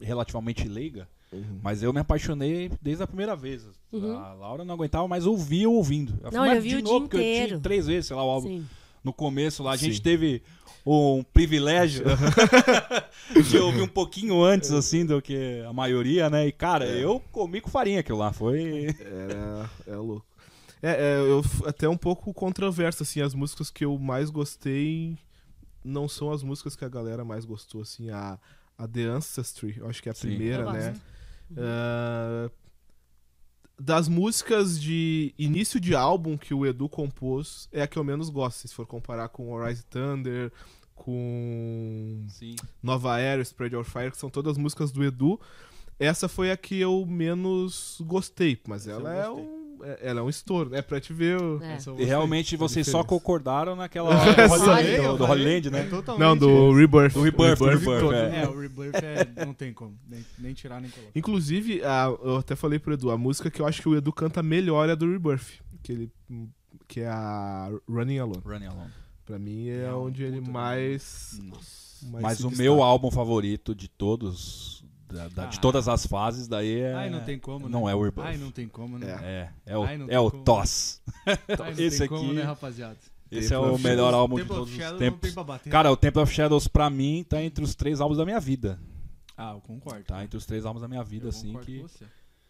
relativamente 0.00 0.66
leiga, 0.68 1.08
Uhum. 1.32 1.58
mas 1.62 1.82
eu 1.82 1.92
me 1.92 2.00
apaixonei 2.00 2.70
desde 2.80 3.02
a 3.02 3.06
primeira 3.06 3.34
vez. 3.36 3.66
Uhum. 3.92 4.16
A 4.16 4.32
Laura 4.34 4.64
não 4.64 4.74
aguentava 4.74 5.06
mais 5.08 5.26
ouvir 5.26 5.66
ouvindo. 5.66 6.12
Eu 6.22 6.24
Não, 6.24 6.30
falei, 6.32 6.50
eu 6.50 6.54
"Mas 6.54 6.64
vi 6.64 6.70
de 6.70 6.76
o 6.76 6.82
novo, 6.82 6.90
dia 7.00 7.00
porque 7.08 7.16
eu 7.16 7.20
tinha 7.20 7.42
inteiro." 7.44 7.60
três 7.60 7.86
vezes, 7.86 8.06
sei 8.06 8.16
lá, 8.16 8.24
o 8.24 8.30
álbum. 8.30 8.48
Sim. 8.48 8.66
No 9.04 9.12
começo 9.12 9.62
lá, 9.62 9.72
a 9.72 9.76
gente 9.76 9.96
Sim. 9.96 10.02
teve 10.02 10.42
um 10.86 11.22
privilégio 11.22 12.04
de 13.50 13.58
ouvir 13.58 13.82
um 13.82 13.88
pouquinho 13.88 14.42
antes, 14.42 14.70
assim, 14.72 15.04
do 15.04 15.20
que 15.20 15.62
a 15.68 15.72
maioria, 15.72 16.28
né? 16.30 16.46
E, 16.46 16.52
cara, 16.52 16.86
É. 16.86 17.04
eu 17.04 17.20
comi 17.30 17.60
com 17.60 17.70
farinha 17.70 18.00
aquilo 18.00 18.18
lá. 18.18 18.32
Foi. 18.32 18.86
Era, 19.00 19.70
é 19.86 19.96
louco. 19.96 20.26
É, 20.82 20.90
é, 20.92 21.18
eu 21.20 21.42
até 21.66 21.88
um 21.88 21.96
pouco 21.96 22.32
controverso, 22.34 23.02
assim, 23.02 23.20
as 23.22 23.34
músicas 23.34 23.70
que 23.70 23.84
eu 23.84 23.98
mais 23.98 24.28
gostei 24.30 25.16
não 25.82 26.08
são 26.08 26.30
as 26.32 26.42
músicas 26.42 26.74
que 26.76 26.84
a 26.84 26.88
galera 26.88 27.24
mais 27.24 27.44
gostou, 27.44 27.82
assim, 27.82 28.10
a, 28.10 28.38
a 28.76 28.88
The 28.88 29.02
Ancestry, 29.04 29.76
eu 29.78 29.88
acho 29.88 30.02
que 30.02 30.08
é 30.08 30.12
a 30.12 30.14
Sim. 30.14 30.28
primeira, 30.28 30.70
né? 30.72 30.94
Ah, 31.56 32.50
das 33.78 34.08
músicas 34.08 34.80
de 34.80 35.34
início 35.38 35.80
de 35.80 35.94
álbum 35.94 36.36
que 36.36 36.54
o 36.54 36.64
Edu 36.64 36.88
compôs, 36.88 37.68
é 37.72 37.82
a 37.82 37.86
que 37.86 37.98
eu 37.98 38.04
menos 38.04 38.30
gosto, 38.30 38.66
se 38.68 38.74
for 38.74 38.86
comparar 38.86 39.28
com 39.28 39.52
Horizon 39.52 39.82
Thunder, 39.90 40.52
com 40.94 42.24
Sim. 42.28 42.56
Nova 42.82 43.18
Era, 43.18 43.42
Spread 43.42 43.74
Your 43.74 43.84
Fire, 43.84 44.10
que 44.10 44.16
são 44.16 44.30
todas 44.30 44.56
músicas 44.56 44.90
do 44.92 45.02
Edu. 45.02 45.40
Essa 45.98 46.28
foi 46.28 46.50
a 46.50 46.56
que 46.56 46.80
eu 46.80 47.04
menos 47.06 47.98
gostei, 48.04 48.60
mas 48.66 48.86
Essa 48.86 48.96
ela 48.96 49.14
é, 49.14 49.28
um, 49.30 49.38
é- 49.38 49.63
ela 50.00 50.20
é 50.20 50.22
um 50.22 50.28
estouro, 50.28 50.74
é 50.74 50.82
pra 50.82 51.00
te 51.00 51.12
ver. 51.12 51.40
o- 51.40 51.62
É. 51.62 51.78
E 51.98 52.04
realmente 52.04 52.56
vocês 52.56 52.86
só 52.86 53.02
concordaram 53.04 53.74
naquela 53.76 54.10
É, 54.14 54.48
hora 54.48 54.82
do 54.82 54.86
do, 54.96 55.02
eu 55.02 55.16
do 55.18 55.26
falei, 55.26 55.44
Holy 55.44 55.54
Land, 55.54 55.70
né? 55.70 55.80
é 55.80 55.84
totalmente 55.88 56.20
Não, 56.26 56.36
do 56.36 56.72
Rebirth. 56.72 57.12
Do 57.14 57.22
Rebirth, 57.22 57.58
do 57.58 57.64
Rebirth, 57.66 58.00
todo. 58.00 58.14
é. 58.14 58.42
É, 58.42 58.48
o 58.48 58.58
Rebirth 58.58 58.94
é, 59.02 59.44
não 59.46 59.52
tem 59.54 59.72
como, 59.72 59.96
nem, 60.08 60.24
nem 60.38 60.52
tirar 60.54 60.80
nem 60.80 60.90
colocar. 60.90 61.12
Inclusive, 61.14 61.82
a- 61.84 62.14
eu 62.22 62.36
até 62.38 62.54
falei 62.56 62.78
pro 62.78 62.94
Edu, 62.94 63.10
a 63.10 63.18
música 63.18 63.50
que 63.50 63.60
eu 63.60 63.66
acho 63.66 63.80
que 63.82 63.88
o 63.88 63.96
Edu 63.96 64.12
canta 64.12 64.42
melhor 64.42 64.88
é 64.88 64.92
a 64.92 64.94
do 64.94 65.10
Rebirth, 65.10 65.60
que, 65.82 65.92
ele, 65.92 66.10
que 66.88 67.00
é 67.00 67.08
a 67.08 67.70
Running 67.88 68.18
Alone. 68.18 68.42
Running 68.44 68.66
Alone. 68.66 68.90
Pra 69.24 69.38
mim 69.38 69.68
é, 69.68 69.84
É 69.84 69.94
um 69.94 70.04
onde 70.04 70.22
ele 70.22 70.40
mais. 70.40 71.40
Nossa. 71.42 72.06
mais 72.10 72.22
Mas 72.22 72.36
se 72.38 72.44
o 72.46 72.48
destaca. 72.50 72.62
meu 72.62 72.82
álbum 72.82 73.10
favorito 73.10 73.74
de 73.74 73.88
todos, 73.88 74.83
da- 75.14 75.28
da- 75.28 75.46
de 75.46 75.58
Ah. 75.58 75.60
todas 75.60 75.88
as 75.88 76.06
fases, 76.06 76.46
daí 76.48 76.80
é. 76.80 76.94
Ai, 76.94 77.10
não 77.10 77.20
tem 77.20 77.38
como, 77.38 77.66
né? 77.66 77.72
Não 77.72 77.88
é 77.88 77.94
o 77.94 78.02
Rebirth. 78.02 78.26
Ai, 78.26 78.36
não 78.36 78.50
tem 78.50 78.68
como, 78.68 78.98
né? 78.98 79.06
É, 79.22 79.48
é 79.66 79.78
o, 79.78 79.82
Ai, 79.84 80.04
é 80.08 80.18
o 80.20 80.30
como. 80.30 80.42
TOS. 80.44 81.00
Ai, 81.26 81.36
esse 81.78 81.98
tem 82.00 82.08
como, 82.08 82.24
aqui- 82.24 82.32
né, 82.34 82.42
rapaziada? 82.42 82.96
Esse 83.30 83.48
Temple 83.48 83.68
é 83.68 83.70
o 83.72 83.78
melhor 83.78 83.96
Shadows. 84.10 84.14
álbum 84.14 84.36
de 84.36 84.42
Temple 84.42 84.52
of 84.56 84.60
todos 84.60 84.72
os 84.72 84.76
Shadows 84.78 84.92
não 85.00 85.06
tempos. 85.08 85.20
tem 85.20 85.32
pra 85.32 85.44
bater. 85.44 85.70
Cara, 85.70 85.90
o 85.90 85.96
Temple 85.96 86.22
of 86.22 86.32
Shadows 86.32 86.68
pra 86.68 86.90
mim 86.90 87.24
tá 87.28 87.42
entre 87.42 87.64
os 87.64 87.74
três 87.74 88.00
álbuns 88.00 88.18
da 88.18 88.24
minha 88.24 88.38
vida. 88.38 88.78
ah, 89.36 89.52
eu 89.54 89.60
concordo. 89.60 90.04
Tá 90.04 90.22
entre 90.22 90.36
os 90.36 90.46
três 90.46 90.64
álbuns 90.64 90.82
da 90.82 90.86
minha 90.88 91.02
vida, 91.02 91.24
Eu 91.26 91.30
assim. 91.30 91.48
concordo 91.48 91.66
Que... 91.66 91.80
com 91.80 91.88
você. 91.88 92.04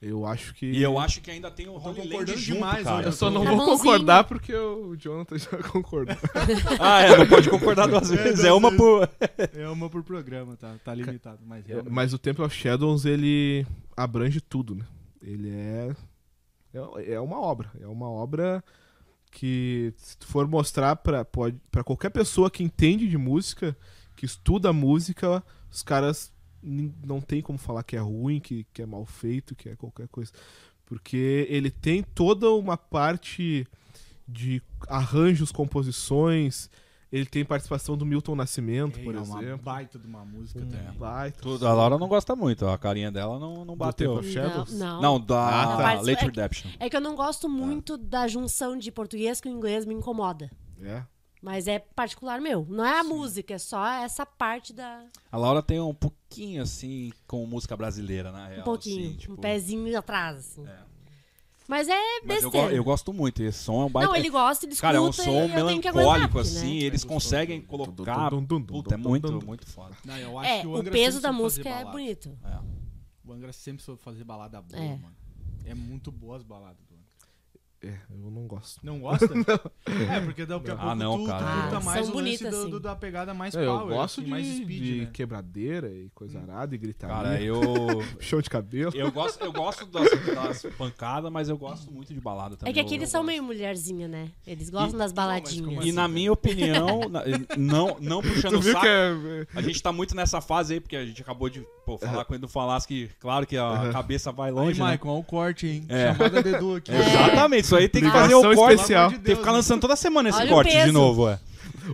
Eu 0.06 0.26
acho 0.26 0.54
que. 0.54 0.66
E 0.66 0.82
eu 0.82 0.98
acho 0.98 1.20
que 1.22 1.30
ainda 1.30 1.50
tem 1.50 1.66
o 1.66 1.76
Holy 1.76 2.06
Land 2.06 2.36
demais, 2.44 2.84
cara. 2.84 3.06
Eu 3.06 3.12
só 3.12 3.30
não 3.30 3.42
Tá 3.42 3.50
vou 3.50 3.58
bonzinho. 3.58 3.78
concordar 3.78 4.24
porque 4.24 4.54
o 4.54 4.94
Jonathan 4.96 5.38
já 5.38 5.56
concordou. 5.72 6.14
Ah, 6.78 7.00
é, 7.02 7.16
não 7.16 7.26
pode 7.26 7.48
concordar 7.48 7.88
duas 7.88 8.10
vezes. 8.10 8.44
É 8.44 8.52
uma 8.52 8.68
vezes. 8.70 8.84
por... 8.84 9.08
É 9.54 9.68
uma 9.68 9.88
por 9.88 10.02
programa, 10.02 10.56
tá? 10.56 10.74
Tá 10.84 10.94
limitado, 10.94 11.38
mas 11.46 11.64
realmente. 11.66 11.90
Mas 11.92 12.12
o 12.12 12.18
Temple 12.18 12.44
of 12.44 12.54
Shadows, 12.54 13.06
ele 13.06 13.66
abrange 13.96 14.40
tudo, 14.42 14.74
né? 14.74 14.84
Ele 15.22 15.48
é. 15.50 15.96
É, 16.74 17.12
é 17.14 17.20
uma 17.20 17.40
obra. 17.40 17.70
É 17.80 17.86
uma 17.86 18.10
obra 18.10 18.62
que, 19.30 19.94
se 19.96 20.18
tu 20.18 20.26
for 20.26 20.46
mostrar 20.46 20.96
pra, 20.96 21.24
pode, 21.24 21.56
pra 21.70 21.82
qualquer 21.82 22.10
pessoa 22.10 22.50
que 22.50 22.62
entende 22.62 23.08
de 23.08 23.16
música, 23.16 23.74
que 24.16 24.26
estuda 24.26 24.70
música, 24.72 25.42
os 25.70 25.82
caras 25.82 26.30
não 26.64 27.20
tem 27.20 27.42
como 27.42 27.58
falar 27.58 27.82
que 27.82 27.96
é 27.96 28.00
ruim, 28.00 28.40
que, 28.40 28.64
que 28.72 28.82
é 28.82 28.86
mal 28.86 29.04
feito, 29.04 29.54
que 29.54 29.68
é 29.68 29.76
qualquer 29.76 30.08
coisa. 30.08 30.32
Porque 30.86 31.46
ele 31.48 31.70
tem 31.70 32.02
toda 32.02 32.50
uma 32.52 32.76
parte 32.76 33.66
de 34.26 34.62
arranjos, 34.88 35.50
composições. 35.52 36.68
Ele 37.12 37.26
tem 37.26 37.44
participação 37.44 37.96
do 37.96 38.04
Milton 38.04 38.34
Nascimento, 38.34 38.98
Ei, 38.98 39.04
por 39.04 39.14
é 39.14 39.20
uma 39.20 39.40
exemplo. 39.40 39.64
baita 39.64 39.98
de 40.00 40.06
uma 40.06 40.24
música 40.24 40.58
Um 40.60 40.68
também. 40.68 40.92
baita. 40.98 41.40
Tudo, 41.42 41.64
a 41.68 41.72
Laura 41.72 41.96
não 41.96 42.08
gosta 42.08 42.34
muito, 42.34 42.66
a 42.66 42.76
carinha 42.76 43.12
dela 43.12 43.38
não, 43.38 43.64
não 43.64 43.76
bateu. 43.76 44.20
Shadows? 44.22 44.72
Não, 44.76 44.94
não. 45.00 45.00
Não, 45.00 45.20
da 45.20 45.62
Ah, 45.74 45.76
tá. 45.76 45.92
Late 46.00 46.10
É- 46.10 46.26
Redemption. 46.26 46.70
É 46.80 46.90
que 46.90 46.96
eu 46.96 47.00
não 47.00 47.14
gosto 47.14 47.48
muito 47.48 47.96
da 47.96 48.26
junção 48.26 48.76
de 48.76 48.90
português 48.90 49.40
com 49.40 49.48
inglês, 49.48 49.86
me 49.86 49.94
incomoda. 49.94 50.50
É. 50.82 51.04
Mas 51.44 51.68
é 51.68 51.78
particular 51.78 52.40
meu. 52.40 52.64
Não 52.70 52.82
é 52.82 53.00
a 53.00 53.04
música, 53.04 53.52
é 53.52 53.58
só 53.58 53.86
essa 53.86 54.24
parte 54.24 54.72
da. 54.72 55.04
A 55.30 55.36
Laura 55.36 55.62
tem 55.62 55.78
um 55.78 55.92
pouquinho 55.92 56.62
assim 56.62 57.12
com 57.26 57.44
música 57.44 57.76
brasileira, 57.76 58.32
na 58.32 58.48
real. 58.48 58.60
Um 58.62 58.64
pouquinho. 58.64 59.08
assim, 59.08 59.16
tipo, 59.18 59.34
Um 59.34 59.36
pezinho 59.36 59.98
atrás. 59.98 60.38
assim. 60.38 60.66
É. 60.66 60.78
Mas 61.68 61.86
é 61.86 61.92
Mas 62.24 62.42
eu, 62.42 62.50
besteira. 62.50 62.74
eu 62.74 62.82
gosto 62.82 63.12
muito, 63.12 63.42
esse 63.42 63.58
som 63.58 63.82
é 63.82 63.84
um 63.84 63.90
baita. 63.90 64.08
Não, 64.08 64.16
ele 64.16 64.30
gosta, 64.30 64.64
ele 64.64 64.72
escuta 64.72 64.86
Cara, 64.88 64.96
é 64.96 65.00
um 65.00 65.12
som 65.12 65.48
melancólico, 65.48 66.38
assim, 66.38 66.78
né? 66.80 66.84
eles 66.86 67.04
É 67.04 67.08
conseguem 67.08 67.60
colocar. 67.60 68.30
Puta, 68.30 68.94
é 68.94 68.96
muito, 68.96 69.44
muito 69.44 69.66
foda. 69.66 69.94
Não, 70.02 70.16
eu 70.16 70.38
acho 70.38 70.50
É, 70.50 70.60
que 70.62 70.66
o 70.66 70.78
o 70.78 70.84
peso 70.84 71.20
da 71.20 71.30
música 71.32 71.68
é 71.68 71.84
bonito. 71.84 72.38
É. 72.42 72.58
O 73.26 73.32
Angra 73.34 73.52
sempre 73.52 73.82
soube 73.82 74.00
fazer 74.02 74.24
balada 74.24 74.62
boa, 74.62 74.82
É. 74.82 74.96
mano. 74.96 75.16
É 75.66 75.74
muito 75.74 76.10
boa 76.10 76.36
as 76.36 76.42
baladas. 76.42 76.84
É, 77.84 77.98
eu 78.10 78.30
não 78.30 78.46
gosto. 78.46 78.80
Não 78.82 79.00
gosta? 79.00 79.28
É, 79.86 80.20
porque 80.20 80.44
daqui 80.46 80.70
a 80.70 80.74
Ah, 80.74 80.76
pouco 80.78 80.94
não, 80.96 81.18
tu, 81.18 81.26
cara. 81.26 81.44
tu 81.44 81.60
curta 81.60 81.76
Ah, 81.76 81.80
mais 81.80 81.96
o 81.96 82.00
lance 82.00 82.12
bonitas, 82.12 82.70
do, 82.70 82.80
da 82.80 82.96
pegada 82.96 83.34
mais 83.34 83.54
É, 83.54 83.60
eu 83.64 83.66
power, 83.78 83.88
gosto 83.94 84.20
assim, 84.20 84.24
de, 84.24 84.30
mais 84.30 84.46
speed, 84.46 84.82
de 84.82 85.00
né? 85.02 85.10
quebradeira 85.12 85.88
e 85.88 86.08
coisa 86.14 86.40
arada 86.40 86.74
e 86.74 86.78
gritaria. 86.78 87.14
Cara, 87.14 87.40
eu. 87.40 87.60
Show 88.20 88.40
de 88.42 88.48
cabelo. 88.50 88.92
Eu 88.94 89.12
gosto, 89.12 89.42
eu 89.44 89.52
gosto 89.52 89.84
das, 89.86 90.08
das 90.34 90.66
pancadas, 90.76 91.30
mas 91.30 91.48
eu 91.48 91.56
gosto 91.58 91.92
muito 91.92 92.12
de 92.14 92.20
balada 92.20 92.56
também. 92.56 92.70
É 92.70 92.74
que 92.74 92.80
aqui 92.80 92.94
eu- 92.94 92.98
eles 92.98 93.08
eu 93.08 93.12
são 93.12 93.20
gosto. 93.20 93.26
meio 93.30 93.42
mulherzinha, 93.42 94.08
né? 94.08 94.30
Eles 94.46 94.70
gostam 94.70 94.98
das 94.98 95.12
Não, 95.12 95.22
mas 95.22 95.42
baladinhas. 95.42 95.72
E 95.74 95.78
assim? 95.88 95.92
na 95.92 96.08
minha 96.08 96.32
opinião, 96.32 97.00
não, 97.56 97.96
não 98.00 98.22
puxando 98.22 98.52
Tu 98.52 98.58
o 98.58 98.62
viu 98.62 98.72
saco, 98.72 98.84
que 98.84 98.88
é. 98.88 99.46
a 99.54 99.62
gente 99.62 99.82
tá 99.82 99.92
muito 99.92 100.14
nessa 100.16 100.40
fase 100.40 100.74
aí, 100.74 100.80
porque 100.80 100.96
a 100.96 101.04
gente 101.04 101.20
acabou 101.22 101.48
de 101.48 101.60
pô, 101.84 101.98
falar 101.98 102.24
com 102.24 102.32
o 102.32 102.36
Edu 102.36 102.48
Falasco 102.48 102.88
que, 102.88 103.08
claro 103.20 103.46
que 103.46 103.56
a 103.56 103.90
cabeça 103.92 104.32
vai 104.32 104.48
Aí, 104.48 104.54
longe, 104.54 104.78
né? 104.80 104.86
Maicon, 104.86 105.08
olha 105.10 105.20
o 105.20 105.24
corte, 105.24 105.66
hein? 105.66 105.84
É. 105.88 106.12
Chamada 106.14 106.42
Dedu 106.42 106.76
aqui. 106.76 106.90
Exatamente, 106.92 107.66
isso 107.74 107.82
aí 107.82 107.88
tem 107.88 108.02
que 108.02 108.10
fazer 108.10 108.34
o 108.34 108.42
corte. 108.54 108.74
especial. 108.74 109.08
De 109.10 109.14
Tem 109.18 109.22
que 109.24 109.30
ficar 109.40 109.44
Deus, 109.52 109.56
lançando 109.56 109.80
toda 109.80 109.96
semana 109.96 110.28
esse 110.28 110.38
Olha 110.38 110.50
corte 110.50 110.84
de 110.84 110.92
novo, 110.92 111.28
é. 111.28 111.38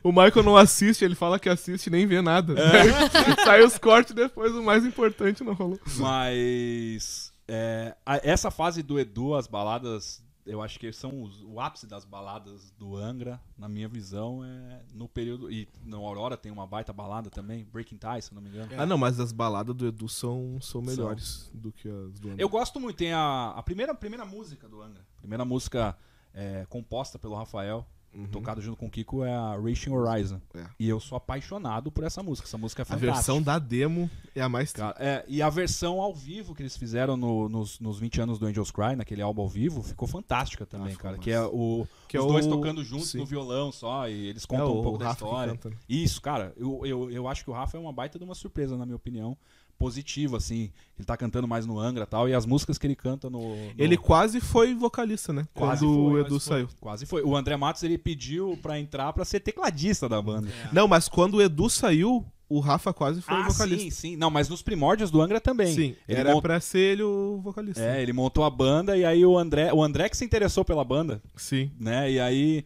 O 0.05 0.11
Michael 0.13 0.45
não 0.45 0.57
assiste, 0.57 1.05
ele 1.05 1.15
fala 1.17 1.39
que 1.39 1.49
assiste 1.49 1.89
e 1.89 1.91
nem 1.91 2.07
vê 2.07 2.21
nada. 2.23 2.55
Sai 3.45 3.63
os 3.65 3.77
cortes 3.77 4.15
depois, 4.15 4.53
o 4.55 4.63
mais 4.63 4.85
importante 4.85 5.43
não 5.43 5.53
rolou. 5.53 5.81
Mas 5.97 7.33
é, 7.49 7.95
a- 8.07 8.21
essa 8.23 8.51
fase 8.51 8.83
do 8.83 8.99
Edu, 9.01 9.35
as 9.35 9.47
baladas, 9.49 10.23
eu 10.51 10.61
acho 10.63 10.79
que 10.79 10.93
são 10.93 11.23
os- 11.23 11.43
o 11.43 11.61
ápice 11.61 11.87
das 11.87 12.05
baladas 12.05 12.71
do 12.79 12.97
Angra, 12.97 13.41
na 13.57 13.69
minha 13.69 13.89
visão, 13.89 14.45
é 14.45 14.83
no 14.93 15.09
período. 15.09 15.51
E 15.51 15.69
no 15.85 16.05
Aurora 16.05 16.37
tem 16.37 16.51
uma 16.51 16.67
baita 16.67 16.93
balada 16.93 17.31
também, 17.31 17.65
Breaking 17.73 17.97
Ties, 17.99 18.27
se 18.27 18.35
não 18.35 18.43
me 18.43 18.49
engano. 18.49 18.73
É. 18.73 18.79
Ah, 18.79 18.87
não, 18.87 18.99
mas 18.99 19.19
as 19.21 19.33
baladas 19.33 19.75
do 19.75 19.87
Edu 19.87 20.09
são, 20.09 20.59
são 20.61 20.83
melhores 20.83 21.51
do 21.55 21.71
que 21.73 21.89
as 21.89 22.19
do 22.21 22.31
André. 22.31 22.43
Eu 22.43 22.49
gosto 22.49 22.79
muito, 22.81 22.97
tem 22.97 23.13
a, 23.13 23.51
a 23.57 23.63
primeira, 23.63 23.95
primeira 23.95 24.25
música 24.25 24.69
do 24.69 24.83
Angra. 24.83 25.05
Primeira 25.19 25.45
música 25.45 25.97
é, 26.35 26.65
composta 26.69 27.19
pelo 27.19 27.35
Rafael, 27.35 27.87
Uhum. 28.13 28.27
tocada 28.27 28.61
junto 28.61 28.77
com 28.77 28.87
o 28.87 28.91
Kiko, 28.91 29.23
é 29.25 29.33
a 29.33 29.57
Racing 29.57 29.91
Horizon. 29.91 30.41
É. 30.53 30.67
E 30.81 30.89
eu 30.89 30.99
sou 30.99 31.17
apaixonado 31.17 31.93
por 31.93 32.03
essa 32.03 32.23
música. 32.23 32.49
Essa 32.49 32.59
música 32.59 32.81
é 32.81 32.85
A 32.85 32.87
fantástica. 32.87 33.13
versão 33.15 33.41
da 33.41 33.57
demo 33.59 34.11
é 34.35 34.41
a 34.41 34.49
mais 34.49 34.73
Cara, 34.73 34.97
é, 34.99 35.25
e 35.29 35.41
a 35.41 35.49
versão 35.49 36.01
ao 36.01 36.13
vivo 36.13 36.53
que 36.55 36.61
eles 36.63 36.77
fizeram 36.77 37.17
no- 37.17 37.49
nos, 37.49 37.79
nos 37.79 38.01
20 38.01 38.21
anos 38.21 38.39
do 38.39 38.47
Angels 38.47 38.73
Cry, 38.73 38.97
naquele 38.97 39.23
álbum 39.23 39.43
ao 39.43 39.49
vivo, 39.49 39.81
ficou 39.83 40.09
fantástica 40.09 40.67
também, 40.67 40.95
Ah, 40.95 40.97
cara. 40.97 41.11
massa. 41.17 41.23
Que 41.23 41.31
é 41.31 41.41
o, 41.43 41.87
Que 42.09 42.19
os 42.19 42.25
é 42.25 42.29
dois 42.29 42.47
o- 42.47 42.51
tocando 42.51 42.83
juntos 42.83 43.11
sim. 43.11 43.19
no 43.19 43.27
violão 43.27 43.71
só, 43.71 44.09
e 44.09 44.27
eles 44.27 44.43
É, 44.43 44.47
contam 44.49 44.77
um 44.79 44.83
pouco 44.83 44.99
da 44.99 45.07
Rafa 45.09 45.25
história. 45.25 45.53
né? 45.65 45.77
Isso, 45.89 46.21
cara, 46.21 46.53
eu, 46.57 46.85
eu, 46.85 47.11
eu 47.13 47.29
acho 47.29 47.45
que 47.45 47.51
o 47.51 47.53
Rafa 47.53 47.77
é 47.77 47.81
uma 47.81 47.93
baita 47.93 48.19
de 48.19 48.25
uma 48.25 48.35
surpresa, 48.35 48.77
na 48.77 48.85
minha 48.85 48.97
opinião. 48.97 49.37
Positiva, 49.81 50.37
assim. 50.37 50.71
Ele 50.99 51.07
tá 51.07 51.17
cantando 51.17 51.49
mais 51.49 51.65
no 51.65 51.79
Angra 51.81 52.05
e 52.05 52.07
tal, 52.07 52.29
e 52.29 52.35
as 52.35 52.45
músicas 52.45 52.77
que 52.77 52.87
ele 52.87 52.95
canta 52.95 53.31
no. 53.31 53.57
no- 53.57 53.73
Ele 53.79 53.97
quase 53.97 54.39
foi 54.39 54.75
vocalista, 54.75 55.33
né? 55.33 55.47
Quase 55.55 55.87
Quando 55.87 55.99
o 56.07 56.11
foi, 56.11 56.21
Edu 56.21 56.29
quase 56.29 56.45
foi. 56.45 56.57
saiu. 56.59 56.69
Quase 56.79 57.07
foi. 57.07 57.23
O 57.23 57.35
André 57.35 57.57
Matos 57.57 57.83
ele 57.83 57.97
pediu 57.97 58.59
pra 58.61 58.79
entrar 58.79 59.11
pra 59.15 59.25
ser 59.25 59.41
tecladista 59.41 60.07
da 60.07 60.21
banda. 60.21 60.49
Não, 60.71 60.87
mas 60.87 61.09
quando 61.09 61.37
o 61.37 61.43
Edu 61.43 61.71
saiu, 61.71 62.23
o 62.47 62.61
Rafa 62.61 62.93
quase 62.93 63.23
foi 63.23 63.35
ah, 63.35 63.49
vocalista. 63.49 63.85
sim, 63.85 63.91
sim. 63.91 64.17
Não, 64.17 64.29
mas 64.31 64.49
nos 64.51 64.61
primórdios 64.61 65.11
do 65.11 65.23
Angra 65.23 65.41
também. 65.41 65.75
Sim, 65.75 65.97
Ele 66.07 66.21
era 66.21 66.33
mont- 66.33 66.43
pra 66.43 66.61
ser 66.61 66.79
ele 66.81 67.03
o 67.03 67.41
vocalista. 67.43 67.81
É, 67.83 68.03
ele 68.03 68.13
montou 68.13 68.45
a 68.45 68.51
banda 68.51 68.99
e 68.99 69.05
aí 69.05 69.25
o 69.25 69.39
André, 69.39 69.73
o 69.73 69.83
André 69.83 70.09
que 70.11 70.17
se 70.17 70.25
interessou 70.27 70.63
pela 70.65 70.85
banda, 70.85 71.23
Sim. 71.37 71.71
né? 71.81 72.11
E 72.11 72.21
aí 72.21 72.65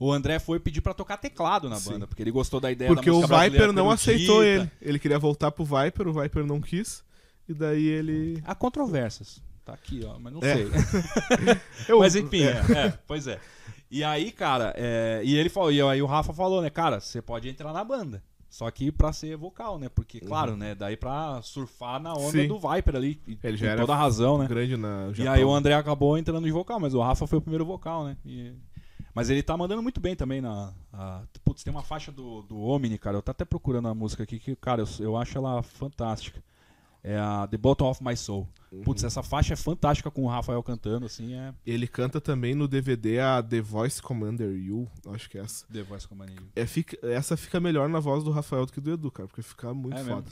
o 0.00 0.10
André 0.12 0.38
foi 0.40 0.58
pedir 0.58 0.80
pra 0.80 0.92
tocar 0.94 1.16
teclado 1.18 1.68
na 1.68 1.76
Sim. 1.76 1.90
banda, 1.92 2.06
porque 2.08 2.22
ele 2.22 2.30
gostou 2.32 2.58
da 2.58 2.72
ideia 2.72 2.88
Porque 2.92 3.06
da 3.06 3.12
o 3.12 3.16
música 3.16 3.36
brasileira 3.36 3.66
Viper 3.68 3.84
não 3.84 3.90
aceitou 3.90 4.42
ele. 4.42 4.68
Ele 4.82 4.98
queria 4.98 5.18
voltar 5.18 5.50
pro 5.52 5.64
Viper, 5.64 6.08
o 6.08 6.12
Viper 6.12 6.44
não 6.44 6.60
quis. 6.60 7.04
E 7.48 7.54
daí 7.54 7.86
ele. 7.86 8.42
Há 8.46 8.54
controvérsias. 8.54 9.42
Tá 9.64 9.74
aqui, 9.74 10.00
ó, 10.04 10.18
mas 10.18 10.32
não 10.32 10.40
É. 10.42 10.54
sei. 10.56 10.66
Eu- 11.88 11.98
mas 11.98 12.16
enfim, 12.16 12.42
é. 12.42 12.50
é, 12.74 12.86
é, 12.86 12.98
pois 13.06 13.26
é. 13.26 13.38
E 13.90 14.02
aí, 14.02 14.30
cara, 14.32 14.72
é, 14.76 15.20
e 15.24 15.36
ele 15.36 15.48
falou, 15.48 15.70
e 15.72 15.80
aí 15.82 16.00
o 16.00 16.06
Rafa 16.06 16.32
falou, 16.32 16.62
né, 16.62 16.70
cara, 16.70 17.00
você 17.00 17.20
pode 17.20 17.48
entrar 17.48 17.72
na 17.72 17.84
banda. 17.84 18.22
Só 18.48 18.68
que 18.68 18.90
pra 18.90 19.12
ser 19.12 19.36
vocal, 19.36 19.78
né? 19.78 19.88
Porque, 19.88 20.18
claro, 20.18 20.56
né? 20.56 20.74
Daí 20.74 20.96
pra 20.96 21.40
surfar 21.40 22.00
na 22.00 22.12
onda 22.14 22.22
Uhum. 22.24 22.30
Sim. 22.32 22.48
do 22.48 22.58
Viper 22.58 22.96
ali. 22.96 23.20
E, 23.24 23.38
Ele 23.44 23.56
já 23.56 23.68
era 23.68 23.80
toda 23.82 23.92
a 23.94 23.96
razão, 23.96 24.38
né? 24.38 24.48
grande 24.48 24.76
na 24.76 25.08
E 25.12 25.14
Japão. 25.14 25.32
aí 25.32 25.44
o 25.44 25.52
André 25.54 25.74
acabou 25.74 26.18
entrando 26.18 26.44
de 26.44 26.50
vocal, 26.50 26.80
mas 26.80 26.92
o 26.92 27.00
Rafa 27.00 27.28
foi 27.28 27.38
o 27.38 27.42
primeiro 27.42 27.64
vocal, 27.64 28.04
né? 28.04 28.16
E- 28.26 28.52
Mas 29.14 29.28
ele 29.30 29.42
tá 29.42 29.56
mandando 29.56 29.82
muito 29.82 30.00
bem 30.00 30.14
também 30.14 30.40
na. 30.40 30.72
a- 30.92 31.22
Putz, 31.44 31.62
tem 31.64 31.72
uma 31.72 31.82
faixa 31.82 32.12
do, 32.12 32.42
do 32.42 32.58
Omni, 32.60 32.96
cara. 32.98 33.16
Eu 33.18 33.22
tô 33.22 33.30
até 33.30 33.44
procurando 33.44 33.88
a 33.88 33.94
música 33.94 34.22
aqui, 34.22 34.38
que, 34.38 34.54
cara, 34.56 34.82
eu, 34.82 34.86
eu 35.04 35.16
acho 35.16 35.36
ela 35.36 35.62
fantástica. 35.62 36.42
É 37.02 37.18
a 37.18 37.46
The 37.50 37.56
Bottom 37.56 37.88
of 37.90 38.04
My 38.04 38.14
Soul. 38.16 38.46
Uhum. 38.70 38.82
Putz, 38.82 39.02
essa 39.04 39.22
faixa 39.22 39.54
é 39.54 39.56
fantástica 39.56 40.10
com 40.10 40.22
o 40.24 40.28
Rafael 40.28 40.62
cantando, 40.62 41.06
assim, 41.06 41.32
é. 41.34 41.54
Ele 41.66 41.88
canta 41.88 42.20
também 42.20 42.54
no 42.54 42.68
DVD 42.68 43.20
a 43.20 43.42
The 43.42 43.60
Voice 43.62 44.02
Commander 44.02 44.50
You, 44.54 44.86
acho 45.08 45.30
que 45.30 45.38
é 45.38 45.40
essa. 45.40 45.66
The 45.72 45.82
Voice 45.82 46.06
Company. 46.06 46.36
É, 46.54 46.66
fica- 46.66 46.98
essa 47.06 47.38
fica 47.38 47.58
melhor 47.58 47.88
na 47.88 48.00
voz 48.00 48.22
do 48.22 48.30
Rafael 48.30 48.66
do 48.66 48.72
que 48.72 48.80
do 48.82 48.92
Edu, 48.92 49.10
cara, 49.10 49.26
porque 49.26 49.40
fica 49.42 49.72
muito 49.72 49.96
É 49.96 50.04
foda. 50.04 50.30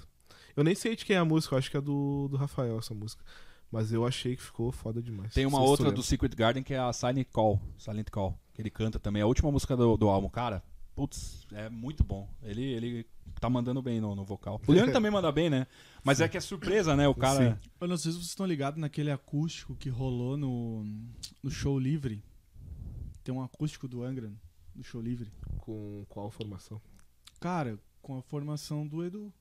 Eu 0.54 0.62
nem 0.62 0.74
sei 0.74 0.94
de 0.94 1.06
quem 1.06 1.16
é 1.16 1.18
a 1.18 1.24
música, 1.24 1.54
eu 1.54 1.58
acho 1.58 1.70
que 1.70 1.76
é 1.76 1.80
do, 1.80 2.28
do 2.28 2.36
Rafael 2.36 2.78
essa 2.78 2.92
música. 2.92 3.24
Mas 3.70 3.92
eu 3.92 4.06
achei 4.06 4.34
que 4.34 4.42
ficou 4.42 4.72
foda 4.72 5.02
demais. 5.02 5.34
Tem 5.34 5.44
uma 5.44 5.60
outra 5.60 5.92
do 5.92 6.02
Secret 6.02 6.34
Garden 6.34 6.62
que 6.62 6.72
é 6.72 6.78
a 6.78 6.92
Silent 6.92 7.28
Call. 7.30 7.60
Silent 7.76 8.08
Call. 8.10 8.38
Que 8.54 8.62
ele 8.62 8.70
canta 8.70 8.98
também. 8.98 9.22
A 9.22 9.26
última 9.26 9.52
música 9.52 9.76
do, 9.76 9.96
do 9.96 10.08
álbum, 10.08 10.28
cara. 10.28 10.62
Putz, 10.94 11.46
é 11.52 11.68
muito 11.68 12.02
bom. 12.02 12.28
Ele, 12.42 12.62
ele 12.62 13.06
tá 13.38 13.48
mandando 13.48 13.80
bem 13.80 14.00
no, 14.00 14.14
no 14.16 14.24
vocal. 14.24 14.60
O 14.66 14.72
Leandro 14.72 14.92
também 14.92 15.10
manda 15.10 15.30
bem, 15.30 15.48
né? 15.48 15.66
Mas 16.02 16.20
é 16.20 16.28
que 16.28 16.36
é 16.36 16.40
surpresa, 16.40 16.96
né? 16.96 17.06
O 17.06 17.14
cara. 17.14 17.60
Eu 17.80 17.86
não 17.86 17.96
sei 17.96 18.10
se 18.10 18.18
vocês 18.18 18.30
estão 18.30 18.46
ligados 18.46 18.80
naquele 18.80 19.10
acústico 19.10 19.76
que 19.76 19.88
rolou 19.88 20.36
no, 20.36 20.84
no 21.42 21.50
show 21.50 21.78
livre. 21.78 22.22
Tem 23.22 23.34
um 23.34 23.42
acústico 23.42 23.86
do 23.86 24.02
Angra 24.02 24.32
no 24.74 24.82
show 24.82 25.00
livre. 25.00 25.30
Com 25.58 26.04
qual 26.08 26.30
formação? 26.30 26.80
Cara, 27.38 27.78
com 28.02 28.18
a 28.18 28.22
formação 28.22 28.86
do 28.86 29.04
Edu. 29.04 29.32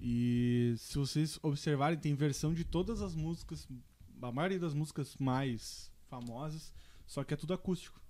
E 0.00 0.74
se 0.78 0.96
vocês 0.96 1.38
observarem, 1.42 1.98
tem 1.98 2.14
versão 2.14 2.54
de 2.54 2.64
todas 2.64 3.02
as 3.02 3.14
músicas, 3.14 3.66
a 4.22 4.32
maioria 4.32 4.58
das 4.58 4.74
músicas 4.74 5.16
mais 5.16 5.90
famosas, 6.08 6.72
só 7.06 7.24
que 7.24 7.34
é 7.34 7.36
tudo 7.36 7.52
acústico. 7.52 8.00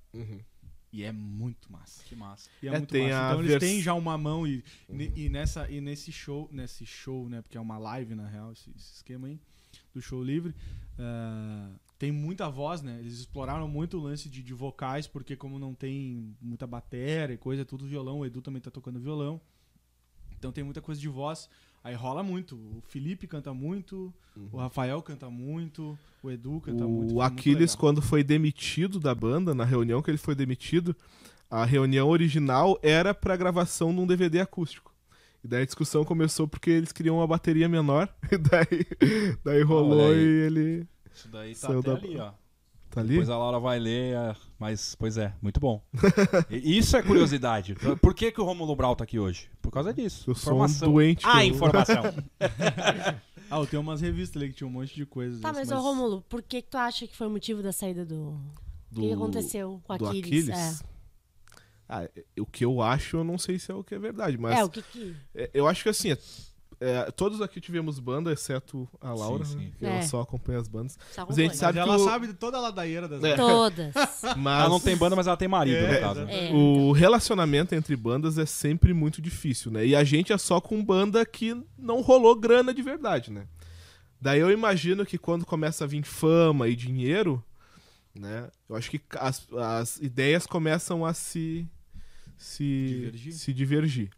E 0.93 1.03
é 1.03 1.13
muito 1.13 1.71
massa. 1.71 2.03
Que 2.05 2.17
massa. 2.17 2.49
E 2.63 2.67
é, 2.69 2.71
É, 2.75 2.79
muito 2.79 2.91
tem 2.91 3.11
massa. 3.11 3.27
Então 3.29 3.41
eles 3.41 3.51
vers- 3.53 3.61
têm 3.63 3.81
já 3.83 3.93
uma 3.95 4.17
mão 4.17 4.47
e, 4.47 4.65
ne- 4.89 5.13
e 5.15 5.29
nessa 5.29 5.71
e 5.71 5.81
nesse 5.81 6.11
show, 6.11 6.49
nesse 6.51 6.87
show, 6.87 7.29
né, 7.29 7.43
porque 7.43 7.59
é 7.59 7.61
uma 7.61 7.77
live 7.79 8.15
na 8.15 8.27
real 8.27 8.53
esse, 8.53 8.71
esse 8.71 8.95
esquema 8.95 9.27
aí 9.29 9.39
do 9.95 10.01
show 10.01 10.23
livre, 10.25 10.55
ah, 10.99 11.71
tem 11.99 12.11
muita 12.13 12.49
voz, 12.49 12.81
né? 12.81 12.99
Eles 13.01 13.15
exploraram 13.19 13.69
muito 13.69 13.99
o 13.99 14.01
lance 14.01 14.29
de, 14.31 14.43
de 14.43 14.55
vocais 14.55 15.07
porque 15.07 15.37
como 15.37 15.59
não 15.59 15.75
tem 15.75 16.35
muita 16.41 16.67
bateria 16.67 17.35
e 17.35 17.37
coisa, 17.39 17.63
é 17.63 17.65
tudo 17.65 17.87
violão, 17.87 18.21
o 18.21 18.27
Edu 18.27 18.41
também 18.41 18.63
tá 18.63 18.71
tocando 18.71 18.99
violão. 19.01 19.41
Então 20.33 20.53
tem 20.53 20.63
muita 20.65 20.81
coisa 20.81 21.01
de 21.01 21.09
voz. 21.09 21.51
Aí 21.83 21.95
rola 21.95 22.23
muito. 22.23 22.55
O 22.57 22.83
Felipe 22.89 23.27
canta 23.27 23.55
muito, 23.55 24.13
o 24.53 24.57
Rafael 24.59 25.01
canta 25.03 25.31
muito, 25.31 25.99
o 26.23 26.31
Edu 26.31 26.61
canta 26.61 26.87
muito. 26.87 27.13
O 27.13 27.15
muito 27.15 27.21
Aquiles, 27.23 27.73
legal. 27.73 27.77
quando 27.79 28.03
foi 28.03 28.23
demitido 28.23 29.01
da 29.01 29.15
banda, 29.15 29.55
na 29.55 29.65
reunião 29.65 30.03
que 30.03 30.11
ele 30.11 30.19
foi 30.19 30.35
demitido, 30.35 30.95
a 31.51 31.65
reunião 31.65 32.09
original 32.09 32.79
era 32.83 33.15
pra 33.15 33.37
gravação 33.37 33.95
de 33.95 34.01
um 34.01 34.07
DVD 34.07 34.41
acústico. 34.41 34.93
E 35.43 35.49
daí 35.49 35.63
a 35.63 35.67
discussão 35.67 36.05
começou 36.05 36.49
porque 36.49 36.69
eles 36.69 36.93
queriam 36.93 37.17
uma 37.19 37.27
bateria 37.27 37.69
menor. 37.69 38.09
E 38.31 38.37
daí, 38.37 38.87
daí 39.45 39.63
rolou 39.63 40.13
e 40.15 40.19
ele. 40.19 40.87
Isso 41.15 41.29
daí 41.29 41.55
tá 41.55 41.69
Saiu 41.69 41.79
até 41.81 41.91
da- 41.93 41.97
ali, 41.99 42.19
ó. 42.19 42.33
Tá 42.99 43.05
ali? 43.05 43.11
Depois 43.11 43.31
a 43.31 43.39
Laura 43.39 43.59
vai 43.59 43.79
ler, 43.79 44.15
é, 44.15 44.37
mas, 44.59 44.95
pois 44.95 45.17
é, 45.17 45.33
muito 45.43 45.59
bom. 45.61 45.83
Isso 46.51 46.97
é 46.97 47.03
curiosidade. 47.03 47.75
Por 48.01 48.15
que, 48.15 48.31
que 48.33 48.41
o 48.41 48.45
Romulo 48.45 48.75
Brau 48.77 48.95
tá 48.97 49.05
aqui 49.05 49.19
hoje? 49.19 49.49
Por 49.63 49.71
causa 49.71 49.93
disso. 49.93 50.31
Eu 50.31 50.35
sou 50.35 50.53
um 50.53 50.57
Informação. 50.57 50.93
doente. 50.93 51.25
Ah, 51.27 51.45
eu- 51.45 51.55
informação. 51.55 52.03
Ah, 53.51 53.57
eu 53.61 53.67
tenho 53.67 53.81
umas 53.81 54.03
revistas 54.03 54.37
ali 54.43 54.51
que 54.51 54.59
tinha 54.59 54.69
um 54.69 54.71
monte 54.71 54.95
de 54.95 55.07
coisas. 55.07 55.41
Tá, 55.41 55.51
mas, 55.55 55.71
mas 55.71 55.79
ô 55.79 55.81
Rômulo, 55.81 56.21
por 56.29 56.43
que, 56.43 56.61
que 56.61 56.69
tu 56.69 56.77
acha 56.77 57.07
que 57.07 57.17
foi 57.17 57.27
o 57.27 57.31
motivo 57.31 57.63
da 57.63 57.73
saída 57.73 58.05
do. 58.05 58.33
O 58.33 58.95
do, 58.95 59.01
que 59.01 59.07
que 59.09 59.13
aconteceu 59.15 59.81
com 59.85 59.97
do 59.97 60.07
Aquiles? 60.07 60.51
Aquiles. 60.51 60.85
Ah, 61.89 62.03
é- 62.05 62.25
o 62.39 62.45
que 62.45 62.63
eu 62.63 62.83
acho, 62.83 63.17
eu 63.17 63.25
não 63.25 63.39
sei 63.39 63.59
se 63.59 63.73
é 63.73 63.75
o 63.75 63.83
que 63.83 63.95
é 63.95 63.99
verdade, 63.99 64.37
É. 64.37 64.39
mas 64.39 64.59
é, 64.59 64.63
o 64.65 64.69
que 64.69 64.83
que. 64.83 65.17
é, 65.35 65.49
eu 65.55 65.67
acho 65.67 65.83
que 65.83 65.89
assim, 65.89 66.15
é- 66.81 67.07
é, 67.09 67.11
todos 67.11 67.41
aqui 67.43 67.61
tivemos 67.61 67.99
banda, 67.99 68.33
exceto 68.33 68.89
a 69.01 69.13
Laura, 69.13 69.45
Sim, 69.45 69.57
né, 69.57 69.63
sim. 69.65 69.73
que 69.79 69.87
É. 69.87 69.89
ela 69.91 70.03
só 70.03 70.21
acompanha 70.21 70.59
as 70.61 70.69
bandas. 70.69 70.99
Só 71.13 71.27
Mas 71.27 71.39
a 71.39 71.43
gente 71.43 71.57
sabe 71.57 71.79
Mas 71.79 71.85
que 71.87 71.91
ela 71.95 72.01
o- 72.01 72.05
sabe 72.05 72.27
de 72.29 72.35
toda 72.35 72.57
a 72.57 72.61
ladaieira 72.61 73.09
das 73.09 73.23
É. 73.25 73.37
Todas. 73.37 73.95
Mas 74.37 74.61
Ela 74.61 74.69
não 74.69 74.81
tem 74.81 74.97
banda, 74.97 75.17
mas 75.17 75.27
ela 75.27 75.37
tem 75.37 75.49
marido, 75.49 75.77
É, 75.77 75.95
no 75.95 76.01
caso. 76.01 76.21
exato. 76.21 76.33
É. 76.35 76.51
o 76.53 76.93
relacionamento 76.93 77.75
entre 77.75 77.95
bandas 77.97 78.39
é 78.39 78.47
sempre 78.47 78.93
muito 78.95 79.21
difícil, 79.21 79.71
né? 79.71 79.87
E 79.87 79.95
a 79.97 80.05
gente 80.05 80.33
é 80.33 80.39
só 80.39 80.61
com 80.61 80.85
banda 80.85 81.25
que 81.27 81.55
não 81.79 82.01
rolou 82.01 82.35
grana 82.37 82.73
de 82.73 82.83
verdade, 82.83 83.31
né? 83.33 83.47
Daí 84.21 84.41
eu 84.41 84.51
imagino 84.51 85.07
que 85.07 85.17
quando 85.17 85.47
começa 85.47 85.85
a 85.85 85.87
vir 85.87 86.03
fama 86.05 86.67
e 86.69 86.75
dinheiro, 86.75 87.43
né? 88.15 88.51
Eu 88.69 88.75
acho 88.75 88.91
que 88.91 89.01
as, 89.17 89.47
as 89.53 89.97
ideias 89.99 90.45
começam 90.47 91.05
a 91.07 91.15
se 91.15 91.67
se 92.37 92.65
Divergir. 92.65 93.33
se 93.33 93.53
divergir. 93.53 94.11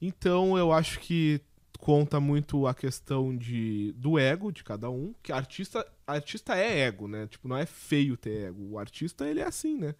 Então 0.00 0.56
eu 0.56 0.72
acho 0.72 1.00
que 1.00 1.40
conta 1.78 2.20
muito 2.20 2.66
a 2.66 2.74
questão 2.74 3.34
de 3.34 3.92
do 3.96 4.18
ego 4.18 4.52
de 4.52 4.62
cada 4.62 4.90
um, 4.90 5.14
que 5.22 5.32
artista 5.32 5.86
artista 6.06 6.56
é 6.56 6.80
ego, 6.80 7.08
né? 7.08 7.26
Tipo, 7.26 7.48
não 7.48 7.56
é 7.56 7.64
feio 7.64 8.16
ter 8.16 8.48
ego. 8.48 8.72
O 8.72 8.78
artista 8.78 9.26
ele 9.26 9.40
é 9.40 9.46
assim, 9.46 9.78
né? 9.78 9.94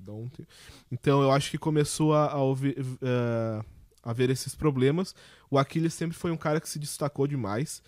Então, 0.00 0.30
então 0.92 1.22
eu 1.22 1.32
acho 1.32 1.50
que 1.50 1.58
começou 1.58 2.14
a, 2.14 2.32
a 2.32 2.38
ouvir, 2.38 2.76
ver 4.14 4.30
esses 4.30 4.54
problemas. 4.54 5.14
O 5.50 5.58
Aquiles 5.58 5.94
sempre 5.94 6.16
foi 6.16 6.30
um 6.30 6.36
cara 6.36 6.60
que 6.60 6.68
se 6.68 6.78
destacou 6.78 7.26
demais. 7.26 7.82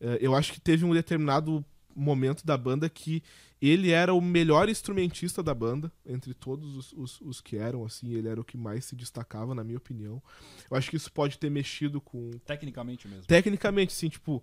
Eh, 0.00 0.18
eu 0.20 0.34
acho 0.34 0.52
que 0.52 0.60
teve 0.60 0.84
um 0.84 0.92
determinado 0.92 1.64
momento 1.96 2.44
da 2.44 2.56
banda 2.56 2.88
que 2.88 3.22
ele 3.68 3.90
era 3.90 4.12
o 4.14 4.20
melhor 4.20 4.68
instrumentista 4.68 5.42
da 5.42 5.54
banda, 5.54 5.90
entre 6.04 6.34
todos 6.34 6.76
os, 6.76 6.92
os, 6.92 7.20
os 7.20 7.40
que 7.40 7.56
eram, 7.56 7.84
assim, 7.84 8.12
ele 8.14 8.28
era 8.28 8.40
o 8.40 8.44
que 8.44 8.56
mais 8.56 8.84
se 8.84 8.96
destacava, 8.96 9.54
na 9.54 9.62
minha 9.64 9.78
opinião. 9.78 10.22
Eu 10.70 10.76
acho 10.76 10.90
que 10.90 10.96
isso 10.96 11.12
pode 11.12 11.38
ter 11.38 11.50
mexido 11.50 12.00
com. 12.00 12.30
Tecnicamente 12.44 13.06
mesmo. 13.08 13.24
Tecnicamente, 13.26 13.92
sim, 13.92 14.08
tipo. 14.08 14.42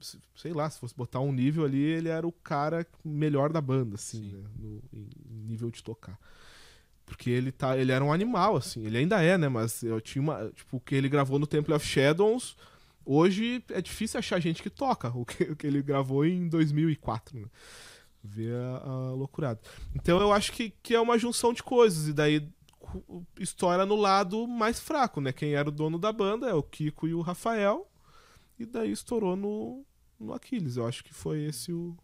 se- 0.00 0.18
Sei 0.36 0.52
lá, 0.52 0.68
se 0.70 0.78
fosse 0.78 0.94
botar 0.94 1.20
um 1.20 1.32
nível 1.32 1.64
ali, 1.64 1.80
ele 1.82 2.08
era 2.08 2.26
o 2.26 2.32
cara 2.32 2.86
melhor 3.04 3.52
da 3.52 3.60
banda, 3.60 3.96
assim, 3.96 4.22
Sim. 4.22 4.36
né? 4.36 4.44
No, 4.58 4.82
em 4.92 5.08
em 5.30 5.46
nível 5.48 5.70
de 5.70 5.82
tocar. 5.82 6.18
Porque 7.04 7.30
ele, 7.30 7.50
tá, 7.50 7.76
ele 7.78 7.90
era 7.90 8.04
um 8.04 8.12
animal, 8.12 8.54
assim. 8.56 8.84
Ele 8.84 8.98
ainda 8.98 9.22
é, 9.22 9.38
né? 9.38 9.48
Mas 9.48 9.82
eu 9.82 10.00
tinha 10.00 10.20
uma. 10.22 10.50
Tipo, 10.54 10.76
o 10.76 10.80
que 10.80 10.94
ele 10.94 11.08
gravou 11.08 11.38
no 11.38 11.46
Temple 11.46 11.72
of 11.74 11.86
Shadows. 11.86 12.56
Hoje 13.04 13.64
é 13.70 13.80
difícil 13.80 14.18
achar 14.18 14.38
gente 14.38 14.62
que 14.62 14.68
toca 14.68 15.08
o 15.16 15.24
que, 15.24 15.44
o 15.44 15.56
que 15.56 15.66
ele 15.66 15.80
gravou 15.82 16.26
em 16.26 16.46
2004, 16.48 17.40
né? 17.40 17.46
Ver 18.22 18.54
a, 18.54 18.76
a 18.76 19.12
loucurada. 19.12 19.60
Então 19.94 20.20
eu 20.20 20.32
acho 20.32 20.52
que, 20.52 20.70
que 20.82 20.94
é 20.94 21.00
uma 21.00 21.18
junção 21.18 21.52
de 21.52 21.62
coisas. 21.62 22.08
E 22.08 22.12
daí 22.12 22.48
estoura 23.38 23.84
no 23.84 23.96
lado 23.96 24.46
mais 24.46 24.80
fraco, 24.80 25.20
né? 25.20 25.32
Quem 25.32 25.54
era 25.54 25.68
o 25.68 25.72
dono 25.72 25.98
da 25.98 26.12
banda 26.12 26.48
é 26.48 26.54
o 26.54 26.62
Kiko 26.62 27.06
e 27.06 27.14
o 27.14 27.20
Rafael. 27.20 27.90
E 28.58 28.66
daí 28.66 28.90
estourou 28.90 29.36
no, 29.36 29.84
no 30.18 30.32
Aquiles. 30.32 30.76
Eu 30.76 30.86
acho 30.86 31.04
que 31.04 31.14
foi 31.14 31.44
esse 31.44 31.72
o. 31.72 31.96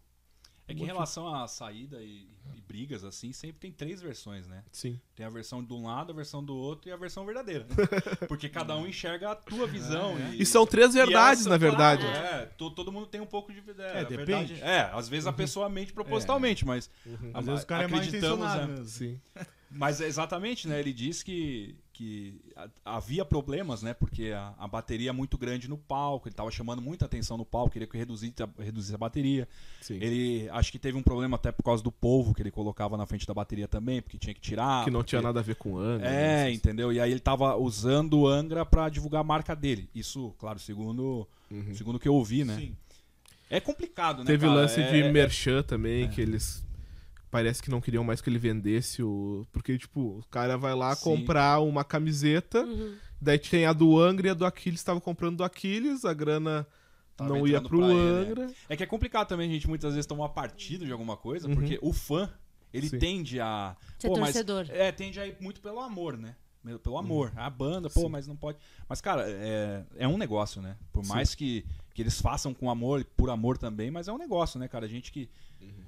É 0.67 0.73
que 0.73 0.81
em 0.81 0.85
relação 0.85 1.27
à 1.33 1.47
saída 1.47 2.01
e, 2.01 2.27
e 2.55 2.61
brigas, 2.67 3.03
assim, 3.03 3.31
sempre 3.31 3.59
tem 3.59 3.71
três 3.71 4.01
versões, 4.01 4.47
né? 4.47 4.63
Sim. 4.71 4.99
Tem 5.15 5.23
a 5.25 5.29
versão 5.29 5.63
de 5.63 5.71
um 5.71 5.85
lado, 5.85 6.11
a 6.11 6.15
versão 6.15 6.43
do 6.43 6.55
outro 6.55 6.89
e 6.89 6.91
a 6.91 6.97
versão 6.97 7.23
verdadeira. 7.25 7.67
Porque 8.27 8.49
cada 8.49 8.75
um 8.75 8.87
enxerga 8.87 9.31
a 9.31 9.35
tua 9.35 9.67
visão. 9.67 10.17
É, 10.17 10.21
é. 10.21 10.35
E, 10.35 10.41
E 10.41 10.45
são 10.45 10.65
três 10.65 10.93
verdades, 10.93 11.45
na 11.45 11.57
verdade. 11.57 12.03
é, 12.05 12.47
to- 12.57 12.71
todo 12.71 12.91
mundo 12.91 13.05
tem 13.05 13.21
um 13.21 13.25
pouco 13.27 13.53
de. 13.53 13.59
É, 13.59 13.83
É, 13.83 13.99
a 13.99 14.03
depende. 14.03 14.25
verdade- 14.55 14.61
é, 14.63 14.89
às 14.91 15.07
vezes 15.07 15.27
a 15.27 15.33
pessoa 15.33 15.69
mente 15.69 15.93
propositalmente, 15.93 16.65
mas. 16.65 16.89
Às 17.33 17.45
vezes 17.45 17.63
o 17.63 17.67
cara 17.67 17.83
é 17.83 17.85
acreditamos, 17.85 18.23
intencionado 18.45 18.63
é. 18.63 18.67
mesmo. 18.75 18.85
Sim. 18.87 19.21
Mas 19.69 20.01
é 20.01 20.05
exatamente, 20.07 20.67
né? 20.67 20.79
Ele 20.79 20.93
diz 20.93 21.21
que, 21.21 21.75
que 21.97 22.41
havia 22.83 23.23
problemas, 23.23 23.81
né? 23.81 23.93
Porque 23.93 24.31
a, 24.35 24.53
a 24.59 24.67
bateria 24.67 25.09
é 25.11 25.13
muito 25.13 25.37
grande 25.37 25.69
no 25.69 25.77
palco, 25.77 26.27
ele 26.27 26.35
tava 26.35 26.51
chamando 26.51 26.81
muita 26.81 27.05
atenção 27.05 27.37
no 27.37 27.45
palco, 27.45 27.71
queria 27.71 27.87
que 27.87 27.97
reduzisse 27.97 28.33
a, 28.43 28.49
reduzisse 28.61 28.93
a 28.93 28.97
bateria. 28.97 29.47
Sim. 29.81 29.95
Ele 30.01 30.49
acho 30.51 30.71
que 30.73 30.77
teve 30.77 30.97
um 30.97 31.01
problema 31.01 31.35
até 31.37 31.53
por 31.53 31.63
causa 31.63 31.81
do 31.81 31.91
polvo 31.91 32.33
que 32.33 32.41
ele 32.41 32.51
colocava 32.51 32.97
na 32.97 33.05
frente 33.05 33.25
da 33.25 33.33
bateria 33.33 33.67
também, 33.67 34.01
porque 34.01 34.17
tinha 34.17 34.33
que 34.33 34.41
tirar. 34.41 34.83
que 34.83 34.91
não 34.91 34.99
porque- 34.99 35.11
tinha 35.11 35.21
nada 35.21 35.39
a 35.39 35.43
ver 35.43 35.55
com 35.55 35.77
Angra. 35.77 36.07
É, 36.09 36.43
né? 36.45 36.51
entendeu? 36.51 36.91
E 36.91 36.99
aí 36.99 37.09
ele 37.11 37.19
tava 37.21 37.55
usando 37.55 38.19
o 38.19 38.27
Angra 38.27 38.65
pra 38.65 38.89
divulgar 38.89 39.21
a 39.21 39.23
marca 39.23 39.55
dele. 39.55 39.89
Isso, 39.95 40.35
claro, 40.37 40.59
segundo 40.59 41.25
Uhum. 41.49 41.73
segundo 41.75 41.95
o 41.95 41.99
que 41.99 42.07
eu 42.09 42.13
ouvi, 42.15 42.43
né? 42.43 42.57
Sim. 42.57 42.75
É 43.49 43.59
complicado, 43.61 44.19
né, 44.19 44.25
Teve 44.25 44.45
o 44.45 44.49
cara? 44.49 44.61
lance 44.61 44.81
É- 44.81 44.91
de 44.91 45.01
é- 45.03 45.11
merchan 45.11 45.63
também, 45.63 46.09
que 46.09 46.19
eles 46.19 46.65
parece 47.35 47.61
que 47.61 47.69
não 47.69 47.81
queriam 47.81 48.01
mais 48.03 48.21
que 48.21 48.29
ele 48.29 48.39
vendesse 48.39 49.03
o. 49.03 49.45
Porque, 49.51 49.77
tipo, 49.77 50.19
o 50.19 50.23
cara 50.31 50.57
vai 50.57 50.73
lá 50.73 50.95
Sim. 50.95 51.03
comprar 51.03 51.59
uma 51.59 51.83
camiseta, 51.83 52.63
Uhum. 52.63 52.95
daí 53.19 53.37
tem 53.37 53.65
a 53.65 53.73
do 53.73 53.99
Angra 53.99 54.27
e 54.27 54.29
a 54.29 54.33
do 54.33 54.45
Aquiles, 54.45 54.81
tava 54.81 55.01
comprando 55.01 55.37
do 55.37 55.43
Aquiles, 55.43 56.05
a 56.05 56.13
grana 56.13 56.65
Tava 57.17 57.29
não 57.29 57.45
ia 57.45 57.59
pro 57.61 57.79
pra 57.79 57.87
ele, 57.89 57.95
né? 57.95 58.29
Angra. 58.31 58.53
É 58.69 58.77
que 58.77 58.83
é 58.83 58.85
complicado 58.85 59.27
também 59.27 59.49
a 59.49 59.53
gente 59.53 59.67
muitas 59.67 59.93
vezes 59.93 60.05
tomar 60.05 60.29
partido 60.29 60.85
de 60.85 60.91
alguma 60.93 61.17
coisa, 61.17 61.47
Uhum. 61.49 61.55
porque 61.55 61.77
o 61.81 61.91
fã, 61.91 62.29
ele 62.73 62.87
Sim. 62.87 62.99
tende 62.99 63.39
a. 63.41 63.75
Ser 63.99 64.07
pô, 64.07 64.13
mas- 64.17 64.31
torcedor. 64.33 64.65
é, 64.69 64.91
tende 64.93 65.19
a 65.19 65.27
ir 65.27 65.35
muito 65.41 65.59
pelo 65.59 65.81
amor, 65.81 66.17
né? 66.17 66.35
Pelo 66.81 66.97
amor. 66.97 67.31
A 67.35 67.47
banda, 67.47 67.89
pô, 67.91 67.99
Sim. 68.01 68.09
mas 68.09 68.25
não 68.25 68.35
pode. 68.35 68.57
Mas, 68.89 68.99
cara, 68.99 69.23
é, 69.27 69.83
é 69.97 70.07
um 70.07 70.17
negócio, 70.17 70.61
né? 70.63 70.75
Por 70.91 71.03
Sim. 71.05 71.11
mais 71.11 71.35
que, 71.35 71.63
que 71.93 72.01
eles 72.01 72.19
façam 72.19 72.55
com 72.55 72.71
amor 72.71 73.01
e 73.01 73.03
por 73.03 73.29
amor 73.29 73.55
também, 73.57 73.91
mas 73.91 74.07
é 74.07 74.11
um 74.13 74.17
negócio, 74.17 74.59
né, 74.59 74.67
cara? 74.67 74.85
A 74.85 74.89
gente 74.89 75.11
que. 75.11 75.29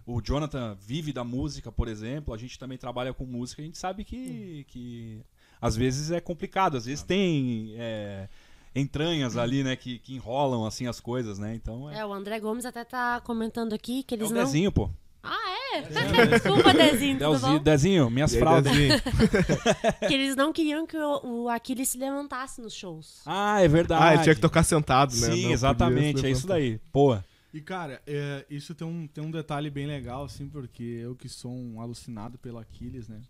O 0.05 0.21
Jonathan 0.21 0.77
vive 0.79 1.11
da 1.11 1.23
música, 1.23 1.71
por 1.71 1.87
exemplo, 1.87 2.33
a 2.33 2.37
gente 2.37 2.57
também 2.57 2.77
trabalha 2.77 3.13
com 3.13 3.25
música, 3.25 3.61
a 3.61 3.65
gente 3.65 3.77
sabe 3.77 4.05
que, 4.05 4.65
que 4.69 5.21
às 5.61 5.75
vezes 5.75 6.11
é 6.11 6.21
complicado, 6.21 6.77
às 6.77 6.85
vezes 6.85 7.03
tem 7.03 7.73
é, 7.77 8.29
entranhas 8.73 9.35
ali, 9.35 9.63
né, 9.63 9.75
que, 9.75 9.99
que 9.99 10.15
enrolam 10.15 10.65
assim 10.65 10.87
as 10.87 10.99
coisas, 10.99 11.37
né? 11.37 11.53
Então 11.55 11.89
é. 11.89 11.99
É, 11.99 12.05
o 12.05 12.13
André 12.13 12.39
Gomes 12.39 12.65
até 12.65 12.85
tá 12.85 13.19
comentando 13.21 13.73
aqui 13.73 14.01
que 14.03 14.15
É 14.15 14.17
eles 14.17 14.31
o 14.31 14.33
não. 14.33 14.43
Dezinho, 14.45 14.71
pô. 14.71 14.89
Ah, 15.21 15.75
é? 15.75 15.81
Desculpa, 16.27 16.73
Dezinho, 16.73 17.17
tudo 17.19 17.31
Dezinho, 17.33 17.57
bom? 17.57 17.63
Dezinho 17.63 18.09
minhas 18.09 18.33
aí, 18.33 18.39
fraldas. 18.39 18.71
Dezinho? 18.71 19.01
Que 20.07 20.13
eles 20.13 20.35
não 20.37 20.53
queriam 20.53 20.87
que 20.87 20.95
o, 20.97 21.43
o 21.43 21.49
Aquiles 21.49 21.89
se 21.89 21.97
levantasse 21.97 22.61
nos 22.61 22.73
shows. 22.73 23.21
Ah, 23.25 23.61
é 23.61 23.67
verdade. 23.67 24.03
Ah, 24.03 24.13
ele 24.13 24.23
tinha 24.23 24.35
que 24.35 24.39
tocar 24.41 24.63
sentado, 24.63 25.13
né? 25.15 25.27
Não 25.27 25.35
Sim, 25.35 25.41
podia 25.41 25.53
exatamente, 25.53 26.25
é 26.25 26.29
isso 26.29 26.47
daí. 26.47 26.79
Pô. 26.93 27.17
E, 27.53 27.61
cara, 27.61 28.01
é, 28.05 28.45
isso 28.49 28.75
tem 28.75 28.85
um, 28.87 29.07
tem 29.07 29.23
um 29.23 29.31
detalhe 29.31 29.69
bem 29.69 29.87
legal, 29.87 30.23
assim, 30.25 30.47
porque 30.49 30.83
eu 30.83 31.15
que 31.15 31.29
sou 31.29 31.51
um 31.51 31.79
alucinado 31.81 32.37
pelo 32.37 32.57
Aquiles, 32.57 33.07
né? 33.07 33.21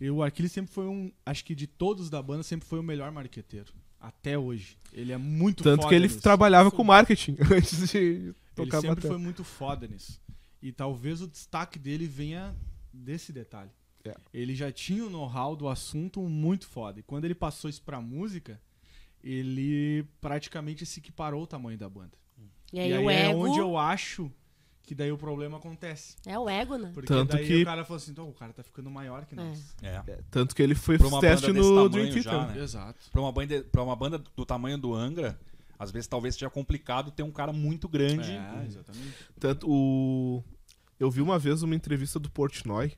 E 0.00 0.10
o 0.10 0.22
Aquiles 0.22 0.52
sempre 0.52 0.72
foi 0.72 0.86
um. 0.86 1.10
Acho 1.24 1.44
que 1.44 1.54
de 1.54 1.66
todos 1.66 2.10
da 2.10 2.20
banda, 2.22 2.42
sempre 2.42 2.68
foi 2.68 2.78
o 2.78 2.82
melhor 2.82 3.10
marqueteiro. 3.10 3.72
Até 3.98 4.38
hoje. 4.38 4.76
Ele 4.92 5.10
é 5.10 5.16
muito 5.16 5.64
Tanto 5.64 5.82
foda 5.82 5.88
que 5.88 5.94
ele 5.94 6.06
nisso. 6.06 6.20
trabalhava 6.20 6.70
com 6.70 6.84
marketing 6.84 7.36
antes 7.50 7.90
de 7.90 7.96
Ele 7.98 8.34
tocar 8.54 8.80
sempre 8.80 8.88
bateria. 8.96 9.10
foi 9.10 9.18
muito 9.18 9.42
foda 9.42 9.86
nisso. 9.86 10.20
E 10.62 10.70
talvez 10.70 11.22
o 11.22 11.26
destaque 11.26 11.78
dele 11.78 12.06
venha 12.06 12.54
desse 12.92 13.32
detalhe. 13.32 13.70
É. 14.04 14.14
Ele 14.32 14.54
já 14.54 14.70
tinha 14.70 15.04
o 15.04 15.10
know-how 15.10 15.56
do 15.56 15.66
assunto 15.66 16.20
muito 16.22 16.66
foda. 16.68 17.00
E 17.00 17.02
quando 17.02 17.24
ele 17.24 17.34
passou 17.34 17.68
isso 17.68 17.82
pra 17.82 18.00
música, 18.00 18.60
ele 19.24 20.04
praticamente 20.20 20.84
se 20.86 21.00
equiparou 21.00 21.42
o 21.42 21.46
tamanho 21.46 21.78
da 21.78 21.88
banda. 21.88 22.12
E 22.76 22.80
aí, 22.80 22.90
e 22.90 22.94
aí 22.94 23.04
o 23.06 23.10
é 23.10 23.30
ego. 23.30 23.46
onde 23.48 23.58
eu 23.58 23.76
acho 23.78 24.30
que 24.82 24.94
daí 24.94 25.10
o 25.10 25.16
problema 25.16 25.56
acontece. 25.56 26.14
É 26.26 26.38
o 26.38 26.48
ego, 26.48 26.76
né? 26.76 26.90
Porque 26.92 27.08
Tanto 27.08 27.32
daí 27.34 27.46
que- 27.46 27.62
o 27.62 27.64
cara 27.64 27.84
falou 27.84 27.96
assim, 27.96 28.10
então 28.12 28.28
o 28.28 28.32
cara 28.34 28.52
tá 28.52 28.62
ficando 28.62 28.90
maior 28.90 29.24
que 29.24 29.34
nós. 29.34 29.74
É. 29.82 30.02
É, 30.06 30.20
tanto 30.30 30.54
que 30.54 30.62
ele 30.62 30.74
foi 30.74 30.98
Pra 30.98 31.08
uma 31.08 31.20
teste 31.20 31.46
banda 31.46 31.60
no 31.60 31.88
Dream 31.88 32.12
Theater. 32.12 32.54
né? 32.54 32.62
Exato. 32.62 33.10
Pra 33.10 33.20
uma, 33.20 33.32
banda, 33.32 33.64
pra 33.72 33.82
uma 33.82 33.96
banda 33.96 34.18
do 34.18 34.44
tamanho 34.44 34.76
do 34.78 34.94
Angra, 34.94 35.40
às 35.78 35.90
vezes 35.90 36.06
talvez 36.06 36.34
seja 36.34 36.50
complicado 36.50 37.10
ter 37.10 37.22
um 37.22 37.32
cara 37.32 37.52
muito 37.52 37.88
grande. 37.88 38.30
É, 38.30 38.64
exatamente. 38.66 39.14
Tanto 39.40 39.66
o. 39.70 40.44
Eu 41.00 41.10
vi 41.10 41.20
uma 41.22 41.38
vez 41.38 41.62
uma 41.62 41.74
entrevista 41.74 42.18
do 42.20 42.30
Portnoy. 42.30 42.92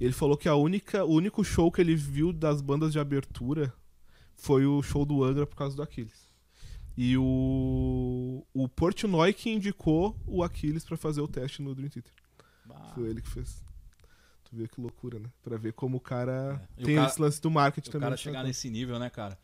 E 0.00 0.04
ele 0.04 0.12
falou 0.12 0.36
que 0.36 0.48
a 0.48 0.54
única, 0.54 1.04
o 1.04 1.12
único 1.12 1.42
show 1.44 1.70
que 1.72 1.80
ele 1.80 1.94
viu 1.96 2.32
das 2.32 2.60
bandas 2.60 2.92
de 2.92 2.98
abertura 3.00 3.72
foi 4.34 4.64
o 4.64 4.80
show 4.82 5.04
do 5.04 5.24
Angra 5.24 5.44
por 5.46 5.56
causa 5.56 5.74
do 5.76 5.82
Aquiles. 5.82 6.27
E 7.00 7.16
o, 7.16 8.44
o 8.52 8.68
Portnoy 8.68 9.32
que 9.32 9.48
indicou 9.48 10.16
o 10.26 10.42
Aquiles 10.42 10.84
pra 10.84 10.96
fazer 10.96 11.20
o 11.20 11.28
teste 11.28 11.62
no 11.62 11.72
Dream 11.72 11.88
Theater. 11.88 12.12
Bah. 12.64 12.90
Foi 12.92 13.08
ele 13.08 13.22
que 13.22 13.28
fez. 13.28 13.62
Tu 14.42 14.56
vê 14.56 14.66
que 14.66 14.80
loucura, 14.80 15.20
né? 15.20 15.28
Pra 15.44 15.56
ver 15.56 15.74
como 15.74 15.98
o 15.98 16.00
cara 16.00 16.60
É. 16.76 16.80
E 16.80 16.82
o 16.82 16.86
tem 16.86 16.96
cara- 16.96 17.06
esse 17.06 17.20
lance 17.22 17.40
do 17.40 17.50
marketing 17.52 17.88
O 17.88 17.92
também. 17.92 18.02
cara 18.06 18.10
né? 18.10 18.16
chegar 18.16 18.42
nesse 18.42 18.68
nível, 18.68 18.98
né, 18.98 19.08
cara? 19.08 19.38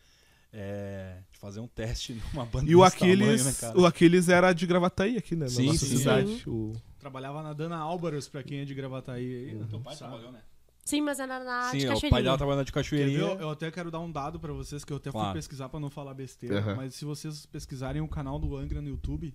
É, 0.52 1.18
de 1.32 1.38
fazer 1.38 1.60
um 1.60 1.68
teste 1.68 2.20
numa 2.34 2.44
banda 2.44 2.68
E 2.68 2.74
o 2.74 2.82
desse 2.84 2.98
tamanho, 2.98 3.14
Aquiles, 3.22 3.44
né, 3.46 3.52
cara? 3.60 3.78
o 3.80 3.86
Aquiles 3.86 4.28
era 4.28 4.52
de 4.52 4.66
Gravataí 4.66 5.16
aqui, 5.16 5.36
né? 5.36 5.48
Sim, 5.48 5.66
na 5.66 5.72
nossa 5.72 5.86
sim. 5.86 5.96
cidade. 5.98 6.42
Sim. 6.42 6.50
O, 6.50 6.72
Trabalhava 6.98 7.40
na 7.42 7.52
Dana 7.52 7.76
Álvaros, 7.76 8.28
pra 8.28 8.42
quem 8.42 8.60
é 8.60 8.64
de 8.64 8.74
Gravataí 8.74 9.50
aí. 9.50 9.64
Teu 9.68 9.78
pai 9.80 9.94
sabe? 9.94 10.10
trabalhou, 10.10 10.32
né? 10.32 10.40
Sim, 10.84 11.00
mas 11.00 11.18
era 11.18 11.42
na 11.42 11.70
Sim, 11.70 11.78
de 11.78 11.86
o 11.88 12.10
pai 12.10 12.22
dela 12.22 12.36
trabalhando 12.36 12.66
de 12.66 12.72
cachoeirinha. 12.72 13.18
Eu, 13.18 13.40
eu 13.40 13.50
até 13.50 13.70
quero 13.70 13.90
dar 13.90 14.00
um 14.00 14.10
dado 14.12 14.38
pra 14.38 14.52
vocês 14.52 14.84
que 14.84 14.92
eu 14.92 14.98
até 14.98 15.10
Claro. 15.10 15.28
fui 15.28 15.38
pesquisar 15.38 15.68
pra 15.70 15.80
não 15.80 15.88
falar 15.88 16.12
besteira. 16.14 16.58
Aham. 16.58 16.74
Mas 16.76 16.94
se 16.94 17.04
vocês 17.04 17.46
pesquisarem 17.46 18.02
o 18.02 18.08
canal 18.08 18.38
do 18.38 18.54
Angra 18.56 18.82
no 18.82 18.88
YouTube, 18.90 19.34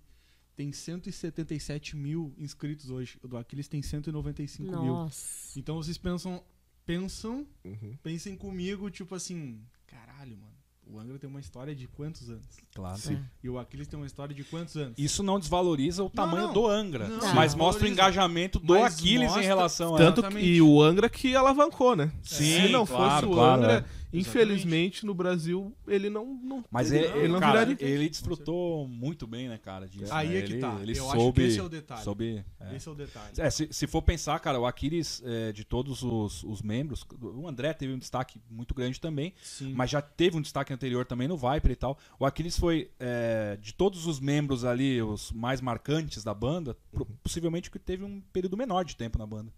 tem 0.56 0.72
177 0.72 1.96
mil 1.96 2.34
inscritos 2.38 2.90
hoje. 2.92 3.18
O 3.24 3.28
do 3.28 3.36
Aquiles 3.38 3.68
tem 3.68 3.82
195 3.82 4.64
mil. 4.70 4.94
Nossa. 4.94 5.58
Então 5.60 5.76
vocês 5.78 5.98
pensam, 5.98 6.44
pensam, 6.86 7.48
Uhum. 7.66 7.98
pensem 8.04 8.36
comigo, 8.36 8.90
tipo 8.92 9.16
assim, 9.16 9.60
caralho, 9.88 10.38
mano. 10.38 10.54
O 10.92 11.00
Angra 11.00 11.20
tem 11.20 11.30
uma 11.30 11.40
história 11.40 11.76
de 11.76 11.88
quantos 11.88 12.30
anos? 12.30 12.46
Claro. 12.74 12.98
Sim. 12.98 13.20
E 13.44 13.50
o 13.50 13.60
Aquiles 13.60 13.88
tem 13.88 14.00
uma 14.00 14.08
história 14.08 14.34
de 14.34 14.44
quantos 14.44 14.76
anos? 14.76 14.96
Isso 14.98 15.22
não 15.22 15.40
desvaloriza 15.40 16.04
o 16.04 16.10
tamanho 16.10 16.48
não. 16.48 16.54
do 16.54 16.68
Angra, 16.68 17.08
Não, 17.08 17.34
mas 17.36 17.54
mostra 17.54 17.86
o 17.86 17.88
engajamento 17.88 18.58
do 18.60 18.74
Mas 18.74 18.96
Aquiles 18.98 19.36
em 19.38 19.42
relação 19.42 19.96
a 19.96 19.98
Tanto 20.00 20.24
que 20.24 20.40
e 20.40 20.62
o 20.62 20.82
Angra 20.82 21.08
que 21.08 21.36
alavancou, 21.36 21.96
né? 21.96 22.12
Sim, 22.24 22.64
Se 22.64 22.70
não 22.70 22.88
claro, 22.88 23.12
fosse 23.12 23.26
o 23.26 23.36
claro, 23.36 23.62
Angra, 23.62 23.86
é. 23.88 24.18
infelizmente 24.18 25.06
no 25.06 25.14
Brasil 25.14 25.76
ele 25.88 26.10
não, 26.10 26.26
não 26.44 26.66
Mas 26.72 26.92
ele, 26.92 27.06
ele, 27.20 27.28
não 27.28 27.40
cara, 27.40 27.66
viraria. 27.66 27.88
ele 27.88 28.10
desfrutou 28.10 28.88
muito 28.88 29.28
bem, 29.28 29.48
né, 29.48 29.60
cara, 29.60 29.88
disso. 29.88 30.12
Aí 30.12 30.30
né? 30.30 30.38
é 30.38 30.42
que 30.42 30.54
ele, 30.54 30.60
tá. 30.62 30.78
Ele 30.82 30.92
Eu 30.92 31.04
soube, 31.04 31.20
acho 31.20 31.34
que 31.34 31.42
esse 31.42 31.60
é 31.60 31.64
o 31.64 31.70
detalhe. 31.70 32.04
soube, 32.04 32.46
é. 32.60 32.76
Esse 32.76 32.88
é 32.88 32.92
o 32.92 32.96
detalhe. 32.96 33.34
É, 33.38 33.50
se, 33.50 33.68
se 33.72 33.86
for 33.86 34.02
pensar, 34.02 34.40
cara, 34.40 34.60
o 34.60 34.66
Aquiles, 34.66 35.22
é, 35.24 35.52
de 35.52 35.64
todos 35.64 36.02
os, 36.02 36.44
os 36.44 36.62
membros, 36.64 37.06
o 37.22 37.48
André 37.48 37.74
teve 37.74 37.94
um 37.94 38.00
destaque 38.00 38.42
muito 38.50 38.74
grande 38.74 39.00
também, 39.00 39.34
Sim. 39.42 39.74
mas 39.74 39.90
já 39.92 40.02
teve 40.02 40.36
um 40.36 40.42
destaque 40.42 40.74
anterior 40.80 41.06
também 41.06 41.28
no 41.28 41.36
Viper 41.38 41.72
e 41.72 41.76
tal. 41.76 41.98
O 42.18 42.26
Aquiles 42.26 42.58
foi, 42.58 42.90
é, 43.00 43.58
de 43.62 43.74
todos 43.74 44.08
os 44.08 44.20
membros 44.20 44.64
ali, 44.64 45.02
os 45.02 45.32
mais 45.32 45.60
marcantes 45.60 46.24
da 46.24 46.34
banda, 46.34 46.76
pro- 46.92 47.06
possivelmente 47.22 47.70
que 47.70 47.78
teve 47.78 48.04
um 48.04 48.22
período 48.32 48.56
menor 48.56 48.86
de 48.86 48.96
tempo 48.96 49.18
na 49.20 49.26
banda. 49.28 49.52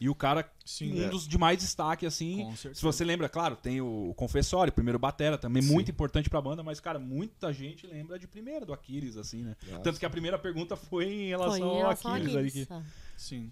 E 0.00 0.08
o 0.08 0.14
cara, 0.14 0.48
Sim, 0.64 1.00
um 1.00 1.04
é. 1.06 1.08
dos 1.08 1.26
de 1.26 1.36
mais 1.36 1.58
destaque, 1.58 2.06
assim. 2.06 2.54
Se 2.54 2.80
você 2.82 3.04
lembra, 3.04 3.28
claro, 3.28 3.56
tem 3.56 3.80
o 3.80 4.14
Confessório, 4.16 4.72
primeiro 4.72 4.96
Batera, 4.96 5.36
também 5.36 5.60
Sim. 5.60 5.72
muito 5.72 5.90
importante 5.90 6.30
pra 6.30 6.40
banda, 6.40 6.62
mas, 6.62 6.78
cara, 6.78 7.00
muita 7.00 7.52
gente 7.52 7.84
lembra 7.84 8.16
de 8.16 8.28
primeira, 8.28 8.64
do 8.64 8.72
Aquiles, 8.72 9.16
assim, 9.16 9.42
né? 9.42 9.56
Nossa. 9.66 9.82
Tanto 9.82 9.98
que 9.98 10.06
a 10.06 10.10
primeira 10.10 10.38
pergunta 10.38 10.76
foi 10.76 11.06
em 11.12 11.28
relação, 11.30 11.58
Foi 11.58 11.60
em 11.66 11.70
ao 11.70 11.76
relação 11.78 12.12
Aquiles. 12.14 12.34
a 12.36 12.38
ali 12.38 12.48
Aquiles. 12.48 12.68
que- 12.68 12.72
ah. 12.74 12.82
Sim. 13.16 13.50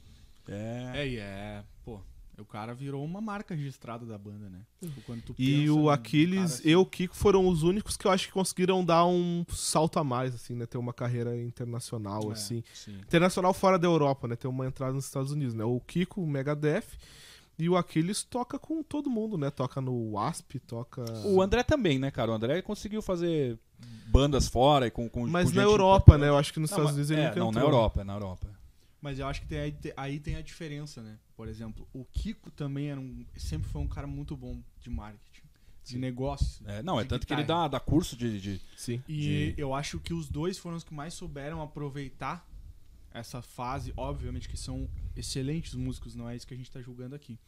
É. 0.49 0.93
É, 0.95 1.09
e 1.09 1.17
é. 1.19 1.65
Pô, 1.85 2.01
o 2.39 2.45
cara 2.45 2.75
virou 2.75 3.05
uma 3.05 3.21
marca 3.21 3.55
registrada 3.55 4.05
da 4.05 4.19
banda, 4.19 4.49
né? 4.51 4.61
Tipo, 4.81 5.01
quando 5.03 5.23
tu 5.23 5.35
E 5.39 5.69
o 5.71 5.89
Aquiles 5.91 6.55
assim- 6.61 6.69
e 6.71 6.77
o 6.77 6.85
Kiko 6.85 7.15
foram 7.17 7.47
os 7.49 7.63
únicos 7.63 7.97
que 7.97 8.07
eu 8.07 8.11
acho 8.11 8.27
que 8.27 8.33
conseguiram 8.33 8.85
dar 8.85 9.07
um 9.07 9.45
salto 9.49 9.99
a 9.99 10.05
mais, 10.05 10.35
assim, 10.35 10.55
né? 10.55 10.67
Ter 10.67 10.79
uma 10.79 10.93
carreira 10.93 11.37
internacional, 11.41 12.29
É. 12.31 12.33
assim. 12.33 12.63
Sim. 12.75 12.97
Internacional 12.99 13.53
fora 13.55 13.79
da 13.79 13.87
Europa, 13.87 14.29
né? 14.29 14.37
Ter 14.37 14.49
uma 14.49 14.67
entrada 14.67 14.93
nos 14.93 15.05
Estados 15.07 15.33
Unidos, 15.33 15.55
né? 15.55 15.65
O 15.65 15.81
Kiko, 15.81 16.23
o 16.23 16.27
Megadeth, 16.27 16.85
e 17.59 17.69
o 17.71 17.77
Aquiles 17.77 18.23
toca 18.23 18.59
com 18.59 18.83
todo 18.83 19.09
mundo, 19.09 19.39
né? 19.39 19.51
Toca 19.51 19.81
no 19.81 20.13
Wasp, 20.13 20.59
toca... 20.67 21.03
O 21.25 21.41
André 21.41 21.63
também, 21.63 21.99
né, 21.99 22.11
cara? 22.11 22.31
O 22.31 22.35
André 22.35 22.61
conseguiu 22.61 23.01
fazer 23.01 23.59
bandas 24.09 24.47
fora 24.47 24.87
e 24.87 24.91
com, 24.91 25.09
com 25.09 25.27
Mas 25.27 25.49
com 25.51 25.57
na 25.57 25.63
gente 25.63 25.71
Europa, 25.73 26.19
né? 26.19 26.29
Eu 26.29 26.37
acho 26.37 26.53
que 26.53 26.61
nos 26.61 26.71
Não, 26.71 26.77
Estados 26.77 26.93
Unidos 26.95 27.11
ele 27.11 27.21
é, 27.23 27.29
nunca 27.29 27.41
não, 27.41 27.51
na 27.53 27.61
entrou. 27.61 27.73
Europa, 27.75 28.01
é 28.03 28.05
na 28.05 28.13
Europa. 28.15 28.47
Mas 29.01 29.19
eu 29.19 29.27
acho 29.27 29.43
que 29.43 29.47
tem 29.47 29.59
aí, 29.59 29.73
te- 29.73 29.93
aí 29.97 30.19
tem 30.19 30.37
a 30.37 30.41
diferença, 30.43 31.03
né? 31.03 31.19
Por 31.37 31.49
exemplo, 31.49 31.87
o 31.93 32.05
Kiko 32.05 32.51
também 32.51 32.89
era 32.91 33.01
um, 33.01 33.25
sempre 33.37 33.69
foi 33.69 33.81
um 33.83 33.87
cara 33.89 34.07
muito 34.07 34.37
bom 34.37 34.61
de 34.81 34.89
marketing, 34.91 35.43
de 35.85 35.99
negócio. 35.99 36.67
É, 36.69 36.83
não, 36.83 36.99
é 36.99 37.03
de 37.03 37.09
tanto 37.11 37.27
que 37.27 37.33
ele 37.33 37.43
guitarra. 37.43 37.69
dá, 37.69 37.79
dá 37.79 37.81
curso 37.81 38.17
de, 38.17 38.41
de- 38.41 38.61
Sim. 38.77 39.03
E 39.09 39.55
eu 39.57 39.75
acho 39.75 40.01
que 40.01 40.15
os 40.15 40.29
dois 40.29 40.59
foram 40.59 40.77
os 40.77 40.83
que 40.85 40.95
mais 40.95 41.13
souberam 41.15 41.61
aproveitar 41.63 42.49
essa 43.13 43.41
fase. 43.43 43.93
Obviamente 43.97 44.49
que 44.49 44.57
são 44.57 44.89
excelentes 45.15 45.75
músicos, 45.75 46.15
não 46.15 46.29
é 46.29 46.35
isso 46.35 46.47
que 46.47 46.55
a 46.55 46.57
gente 46.57 46.71
tá 46.71 46.81
julgando 46.81 47.15
aqui. 47.15 47.39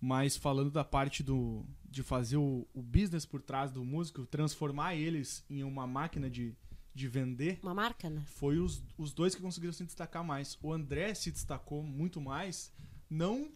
Mas 0.00 0.36
falando 0.36 0.70
da 0.70 0.84
parte 0.84 1.22
do, 1.22 1.64
de 1.88 2.02
fazer 2.02 2.36
o, 2.36 2.66
o 2.74 2.82
business 2.82 3.24
por 3.24 3.40
trás 3.40 3.70
do 3.72 3.82
músico, 3.82 4.26
transformar 4.26 4.94
eles 4.94 5.42
em 5.48 5.64
uma 5.64 5.86
máquina 5.86 6.28
de, 6.28 6.54
de 6.94 7.08
vender, 7.08 7.58
Uma 7.62 7.74
marca, 7.74 8.08
né? 8.08 8.22
foi 8.26 8.58
os, 8.58 8.82
os 8.96 9.12
dois 9.12 9.34
que 9.34 9.42
conseguiram 9.42 9.72
se 9.72 9.84
destacar 9.84 10.22
mais. 10.22 10.56
O 10.62 10.72
André 10.72 11.12
se 11.14 11.30
destacou 11.30 11.82
muito 11.82 12.20
mais, 12.20 12.72
não 13.10 13.48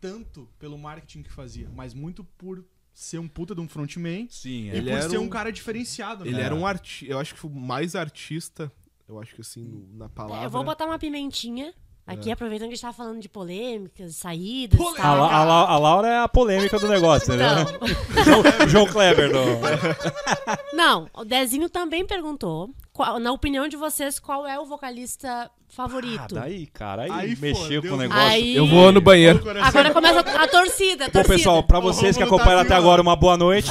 tanto 0.00 0.48
pelo 0.58 0.78
marketing 0.78 1.22
que 1.22 1.30
fazia, 1.32 1.68
mas 1.74 1.92
muito 1.94 2.24
por 2.24 2.64
ser 2.94 3.18
um 3.18 3.28
puta 3.28 3.54
de 3.54 3.60
um 3.60 3.68
frontman 3.68 4.26
Sim, 4.30 4.64
e 4.64 4.70
é. 4.70 4.76
Ele 4.76 4.90
por 4.90 4.98
era 4.98 5.08
ser 5.10 5.18
um 5.18 5.24
um- 5.24 5.28
cara 5.28 5.52
diferenciado. 5.52 6.24
Ele 6.24 6.36
né? 6.36 6.42
era 6.42 6.54
um 6.54 6.66
artista, 6.66 7.12
eu 7.12 7.18
acho 7.18 7.34
que 7.34 7.46
o 7.46 7.50
mais 7.50 7.94
artista, 7.94 8.72
eu 9.06 9.20
acho 9.20 9.34
que 9.34 9.42
assim, 9.42 9.62
no- 9.62 9.98
na 9.98 10.08
palavra... 10.08 10.42
É, 10.42 10.46
eu 10.46 10.50
vou 10.50 10.64
botar 10.64 10.86
uma 10.86 10.98
pimentinha 10.98 11.74
É. 12.06 12.12
aqui, 12.12 12.30
aproveitando 12.30 12.68
que 12.68 12.72
a 12.72 12.76
gente 12.76 12.82
tava 12.82 12.96
falando 12.96 13.20
de 13.20 13.28
polêmicas, 13.28 14.16
saídas 14.16 14.78
e 14.80 15.00
A. 15.00 15.14
La- 15.14 15.34
a 15.36 15.44
La- 15.44 15.68
a 15.68 15.78
Laura 15.78 16.08
é 16.08 16.18
a 16.20 16.28
polêmica 16.28 16.78
do 16.78 16.88
negócio, 16.88 17.34
entendeu? 17.34 17.48
Não. 17.56 17.86
João, 18.24 18.68
João 18.68 18.86
Kleber. 18.86 19.30
Do... 19.32 20.76
Não, 20.76 21.08
o 21.14 21.24
Dezinho 21.24 21.68
também 21.68 22.06
perguntou, 22.06 22.70
qual- 22.96 23.20
na 23.20 23.30
opinião 23.30 23.68
de 23.68 23.76
vocês, 23.76 24.18
qual 24.18 24.46
é 24.46 24.58
o 24.58 24.64
vocalista 24.64 25.50
favorito? 25.68 26.36
Ah, 26.38 26.40
daí, 26.40 26.66
cara, 26.66 27.02
aí, 27.02 27.10
Aí 27.10 27.36
mexeu 27.36 27.82
com 27.82 27.88
o 27.90 27.96
negócio. 27.96 28.22
Aí- 28.22 28.56
Eu 28.56 28.66
vou 28.66 28.90
no 28.90 29.00
banheiro. 29.00 29.38
Agora 29.62 29.92
começa 29.92 30.20
a, 30.20 30.44
a 30.44 30.48
torcida, 30.48 31.04
a 31.04 31.08
Bom, 31.08 31.12
torcida. 31.12 31.34
pessoal, 31.36 31.62
pra 31.62 31.78
vocês 31.78 32.16
que 32.16 32.22
tá 32.22 32.26
acompanharam 32.26 32.60
assim, 32.62 32.66
até 32.72 32.74
agora, 32.76 33.02
uma 33.02 33.14
boa 33.14 33.36
noite. 33.36 33.68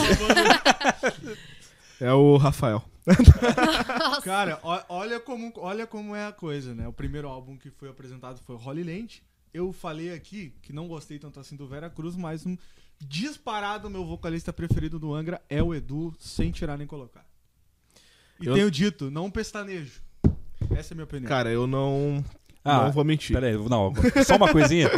É 2.00 2.12
o 2.14 2.38
Rafael. 2.38 2.84
Cara, 4.24 4.60
olha 4.90 5.20
como, 5.20 5.52
olha 5.58 5.88
como 5.88 6.16
é 6.16 6.26
a 6.28 6.32
coisa, 6.32 6.74
né? 6.74 6.88
O 6.88 6.94
primeiro 6.94 7.28
álbum 7.28 7.58
que 7.58 7.70
foi 7.72 7.90
apresentado 7.90 8.40
foi 8.46 8.56
Holy 8.56 8.84
Land. 8.84 9.24
Eu 9.54 9.72
falei 9.72 10.14
aqui 10.14 10.54
que 10.62 10.74
não 10.74 10.88
gostei 10.88 11.18
tanto 11.18 11.40
assim 11.40 11.56
do 11.56 11.66
Vera 11.68 11.90
Cruz, 11.90 12.16
mas 12.16 12.46
um 12.46 12.58
disparado 13.00 13.90
meu 13.90 14.06
vocalista 14.06 14.52
preferido 14.52 15.00
do 15.00 15.14
Angra 15.14 15.42
é 15.50 15.62
o 15.64 15.74
Edu, 15.74 16.14
sem 16.20 16.52
tirar 16.52 16.78
nem 16.78 16.88
colocar. 16.88 17.26
E 18.42 18.48
Eu- 18.48 18.54
tenho 18.54 18.72
dito, 18.72 19.10
não 19.12 19.30
pestanejo. 19.32 19.92
Essa 20.76 20.94
é 20.94 20.94
a 20.94 20.96
minha 20.96 21.04
opinião. 21.06 21.28
Cara, 21.30 21.50
eu 21.52 21.66
não, 21.68 22.24
Ah, 22.64 22.84
não 22.86 22.92
vou 22.92 23.04
mentir. 23.04 23.34
Pera 23.36 23.48
aí, 23.48 23.54
não, 23.70 23.94
só 24.26 24.36
uma 24.36 24.52
coisinha. 24.52 24.90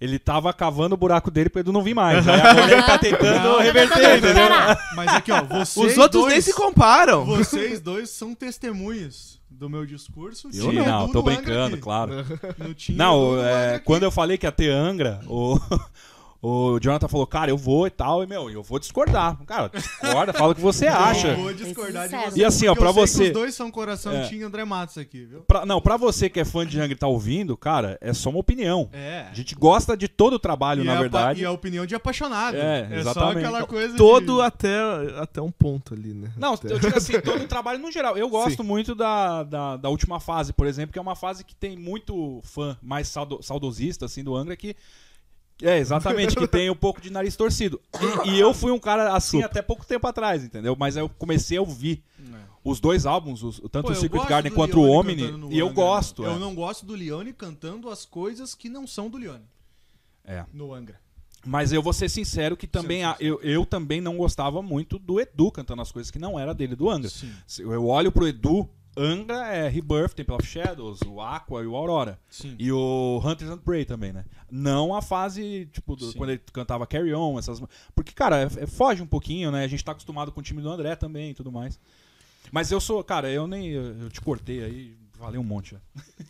Ele 0.00 0.18
tava 0.18 0.52
cavando 0.52 0.94
o 0.96 0.98
buraco 0.98 1.30
dele 1.30 1.48
pro 1.48 1.60
Edu 1.60 1.72
não 1.72 1.82
vir 1.82 1.94
mais. 1.94 2.26
Aí 2.26 2.40
agora 2.40 2.72
ele 2.72 2.82
tá 2.82 2.98
tentando 2.98 3.48
Não. 3.50 3.60
reverter, 3.60 3.94
Tentando 4.00 4.26
entendeu? 4.26 4.48
Mas 4.96 5.14
aqui, 5.14 5.30
ó, 5.30 5.42
vocês 5.44 5.92
Os 5.92 5.98
outros 5.98 6.22
dois, 6.22 6.32
nem 6.32 6.40
se 6.40 6.52
comparam. 6.52 7.24
Vocês 7.24 7.80
dois 7.80 8.10
são 8.10 8.34
testemunhas 8.34 9.38
do 9.48 9.70
meu 9.70 9.86
discurso. 9.86 10.48
Eu 10.52 10.70
Tinha 10.70 10.84
não, 10.84 11.04
Edu 11.04 11.12
tô 11.12 11.22
brincando, 11.22 11.74
aqui. 11.76 11.82
claro. 11.84 12.24
Não, 12.88 13.36
Não, 13.36 13.44
é, 13.44 13.78
quando 13.78 14.02
eu 14.02 14.10
falei 14.10 14.36
que 14.36 14.44
ia 14.44 14.50
ter 14.50 14.70
Angra, 14.70 15.20
o, 15.28 15.56
o 16.44 16.80
Jonathan 16.80 17.06
falou, 17.06 17.24
cara, 17.24 17.50
eu 17.52 17.56
vou 17.56 17.86
e 17.86 17.90
tal, 17.90 18.24
e 18.24 18.26
meu, 18.26 18.50
eu 18.50 18.64
vou 18.64 18.80
discordar. 18.80 19.38
Cara, 19.46 19.68
discorda, 19.72 20.32
fala 20.32 20.50
o 20.50 20.54
que 20.56 20.60
você 20.60 20.88
acha. 20.88 21.28
Eu 21.32 21.36
vou 21.36 21.54
discordar 21.54 22.08
de 22.08 22.16
você. 22.16 22.40
E 22.40 22.44
assim, 22.44 22.66
ó, 22.66 22.74
pra 22.74 22.88
eu 22.88 22.92
sei 22.94 23.06
você- 23.06 23.18
que 23.22 23.26
os 23.28 23.32
dois 23.32 23.54
são 23.54 23.70
coração 23.70 24.12
É. 24.12 24.26
tinha 24.28 24.44
André 24.46 24.64
Matos 24.64 24.98
aqui, 24.98 25.24
viu? 25.24 25.42
Pra- 25.42 25.64
não, 25.64 25.80
pra 25.80 25.96
você 25.96 26.28
que 26.28 26.40
é 26.40 26.44
fã 26.44 26.66
de 26.66 26.80
Angra 26.80 26.92
e 26.94 26.96
tá 26.96 27.06
ouvindo, 27.06 27.56
cara, 27.56 27.96
é 28.00 28.12
só 28.12 28.28
uma 28.30 28.40
opinião. 28.40 28.90
É. 28.92 29.26
A 29.30 29.34
gente 29.34 29.54
gosta 29.54 29.96
de 29.96 30.08
todo 30.08 30.34
o 30.34 30.38
trabalho, 30.38 30.82
e 30.82 30.84
na 30.84 30.94
é 30.94 30.98
verdade. 30.98 31.42
E 31.42 31.44
a 31.44 31.52
opinião 31.52 31.86
de 31.86 31.94
apaixonado. 31.94 32.56
É, 32.56 32.88
só 32.88 32.94
exatamente. 32.96 33.38
aquela 33.38 33.64
coisa 33.64 33.96
Todo 33.96 34.36
de... 34.38 34.42
até, 34.42 34.76
até 35.20 35.40
um 35.40 35.50
ponto 35.52 35.94
ali, 35.94 36.12
né? 36.12 36.32
Não, 36.36 36.54
Até. 36.54 36.72
eu 36.72 36.78
digo 36.80 36.96
assim, 36.98 37.20
todo 37.20 37.44
o 37.44 37.46
trabalho 37.48 37.78
no 37.78 37.92
geral. 37.92 38.16
Eu 38.18 38.28
gosto 38.30 38.64
muito 38.64 38.94
da, 38.96 39.44
da, 39.44 39.76
da 39.76 39.88
última 39.88 40.18
fase, 40.18 40.52
por 40.52 40.66
exemplo, 40.66 40.92
que 40.92 40.98
é 40.98 41.02
uma 41.02 41.14
fase 41.14 41.44
que 41.44 41.54
tem 41.54 41.76
muito 41.76 42.40
fã 42.42 42.76
mais 42.82 43.06
saudo- 43.06 43.40
saudosista, 43.42 44.06
assim, 44.06 44.24
do 44.24 44.34
Angra, 44.34 44.56
que. 44.56 44.74
É, 45.62 45.78
exatamente, 45.78 46.34
que 46.36 46.46
tem 46.48 46.68
um 46.68 46.74
pouco 46.76 47.00
de 47.00 47.08
nariz 47.10 47.36
torcido. 47.36 47.80
E, 48.24 48.30
e 48.30 48.40
eu 48.40 48.52
fui 48.52 48.72
um 48.72 48.78
cara 48.78 49.14
assim 49.14 49.42
até 49.42 49.62
pouco 49.62 49.86
tempo 49.86 50.06
atrás, 50.06 50.42
entendeu? 50.44 50.74
Mas 50.78 50.96
eu 50.96 51.08
comecei 51.08 51.56
a 51.56 51.60
ouvir 51.60 52.02
É. 52.18 52.36
os 52.64 52.80
dois 52.80 53.06
álbuns, 53.06 53.42
os- 53.42 53.60
tanto 53.70 53.86
Pô, 53.86 53.92
o 53.92 53.94
Secret 53.94 54.26
Garden 54.26 54.52
quanto 54.52 54.78
o 54.80 54.82
Leone 54.82 54.98
Omni, 54.98 55.16
cantando 55.22 55.38
no 55.38 55.52
e 55.52 55.58
eu 55.58 55.70
gosto. 55.70 56.24
Eu 56.24 56.32
é. 56.32 56.38
não 56.38 56.54
gosto 56.54 56.84
do 56.84 56.94
Leone 56.94 57.32
cantando 57.32 57.88
as 57.88 58.04
coisas 58.04 58.54
que 58.54 58.68
não 58.68 58.86
são 58.86 59.08
do 59.08 59.16
Leone 59.18 59.44
É. 60.24 60.44
no 60.52 60.74
Angra. 60.74 61.00
Mas 61.44 61.72
eu 61.72 61.82
vou 61.82 61.92
ser 61.92 62.08
sincero 62.08 62.56
que 62.56 62.66
também 62.68 63.02
a- 63.04 63.16
eu, 63.18 63.40
eu 63.42 63.66
também 63.66 64.00
não 64.00 64.16
gostava 64.16 64.62
muito 64.62 64.98
do 64.98 65.20
Edu 65.20 65.50
cantando 65.50 65.82
as 65.82 65.90
coisas 65.90 66.10
que 66.10 66.18
não 66.18 66.38
era 66.38 66.54
dele 66.54 66.76
do 66.76 66.88
Angra. 66.88 67.10
Sim. 67.10 67.32
Eu 67.58 67.86
olho 67.88 68.12
pro 68.12 68.28
Edu, 68.28 68.68
Angra 68.96 69.46
é 69.54 69.68
Rebirth, 69.68 70.14
Temple 70.14 70.34
of 70.34 70.46
Shadows, 70.46 71.00
o 71.06 71.20
Aqua 71.20 71.62
e 71.62 71.66
o 71.66 71.74
Aurora. 71.76 72.18
Sim. 72.28 72.54
E 72.58 72.70
o 72.70 73.20
Hunters 73.24 73.50
and 73.50 73.58
Prey 73.58 73.84
também, 73.84 74.12
né? 74.12 74.24
Não 74.50 74.94
a 74.94 75.00
fase, 75.00 75.68
tipo, 75.72 75.96
do- 75.96 76.12
quando 76.14 76.30
ele 76.30 76.42
cantava 76.52 76.86
Carry 76.86 77.14
On, 77.14 77.38
essas. 77.38 77.62
Porque, 77.94 78.12
cara, 78.12 78.42
é- 78.42 78.62
é- 78.64 78.66
foge 78.66 79.02
um 79.02 79.06
pouquinho, 79.06 79.50
né? 79.50 79.64
A 79.64 79.68
gente 79.68 79.84
tá 79.84 79.92
acostumado 79.92 80.30
com 80.30 80.40
o 80.40 80.42
time 80.42 80.60
do 80.60 80.68
André 80.70 80.94
também 80.94 81.30
e 81.30 81.34
tudo 81.34 81.50
mais. 81.50 81.80
Mas 82.50 82.70
eu 82.70 82.80
sou, 82.80 83.02
cara, 83.02 83.30
eu 83.30 83.46
nem. 83.46 83.68
Eu 83.68 83.82
eu 84.02 84.10
te 84.10 84.20
cortei 84.20 84.62
aí, 84.62 84.96
valeu 85.18 85.40
um 85.40 85.44
monte. 85.44 85.70
já. 85.72 85.80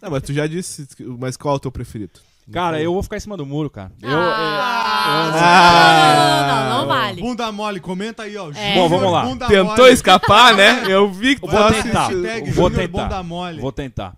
Não, 0.00 0.10
mas 0.10 0.22
tu 0.22 0.32
já 0.32 0.46
disse, 0.46 0.86
mas 1.18 1.36
qual 1.36 1.54
é 1.54 1.56
o 1.56 1.60
teu 1.60 1.72
preferido? 1.72 2.20
Cara, 2.50 2.80
eu 2.80 2.92
vou 2.92 3.02
ficar 3.02 3.16
em 3.16 3.20
cima 3.20 3.36
do 3.36 3.46
muro, 3.46 3.70
cara. 3.70 3.92
Eu, 4.02 4.10
Ah, 4.18 5.30
não, 5.32 6.46
não, 6.46 6.70
não, 6.70 6.80
não 6.80 6.86
vale. 6.88 7.20
Bunda 7.22 7.52
mole, 7.52 7.80
comenta 7.80 8.24
aí, 8.24 8.36
ó. 8.36 8.50
É. 8.54 8.74
Bom, 8.74 8.88
vamos 8.88 9.12
lá. 9.12 9.24
Bunda 9.24 9.46
Tentou 9.46 9.76
mole. 9.76 9.92
escapar, 9.92 10.54
né? 10.54 10.84
Eu 10.90 11.10
vi 11.10 11.36
que 11.36 11.40
vou 11.46 11.50
tentar. 11.72 12.08
Hashtag 12.08 12.50
Vou 12.50 12.68
Júnior 12.70 12.88
tentar. 12.88 13.02
Bunda 13.04 13.22
mole. 13.22 13.60
Vou 13.60 13.72
tentar. 13.72 14.16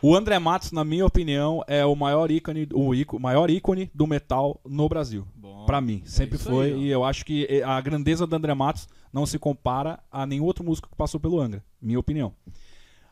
O 0.00 0.14
André 0.14 0.38
Matos, 0.38 0.70
na 0.70 0.84
minha 0.84 1.04
opinião, 1.06 1.62
é 1.66 1.84
o 1.84 1.94
maior 1.96 2.30
ícone, 2.30 2.68
o 2.74 2.94
íco- 2.94 3.18
maior 3.18 3.48
ícone 3.50 3.90
do 3.94 4.06
metal 4.06 4.60
no 4.64 4.86
Brasil. 4.88 5.26
Bom, 5.34 5.64
Pra 5.64 5.80
mim, 5.80 6.02
sempre 6.04 6.36
isso 6.36 6.50
foi. 6.50 6.66
aí, 6.66 6.74
ó. 6.74 6.76
e 6.78 6.90
eu 6.90 7.04
acho 7.04 7.24
que 7.24 7.62
a 7.64 7.80
grandeza 7.80 8.26
do 8.26 8.36
André 8.36 8.52
Matos 8.54 8.86
não 9.12 9.24
se 9.24 9.38
compara 9.38 9.98
a 10.12 10.26
nenhum 10.26 10.44
outro 10.44 10.62
músico 10.62 10.88
que 10.90 10.96
passou 10.96 11.18
pelo 11.18 11.40
Angra. 11.40 11.64
Minha 11.80 11.98
opinião. 11.98 12.34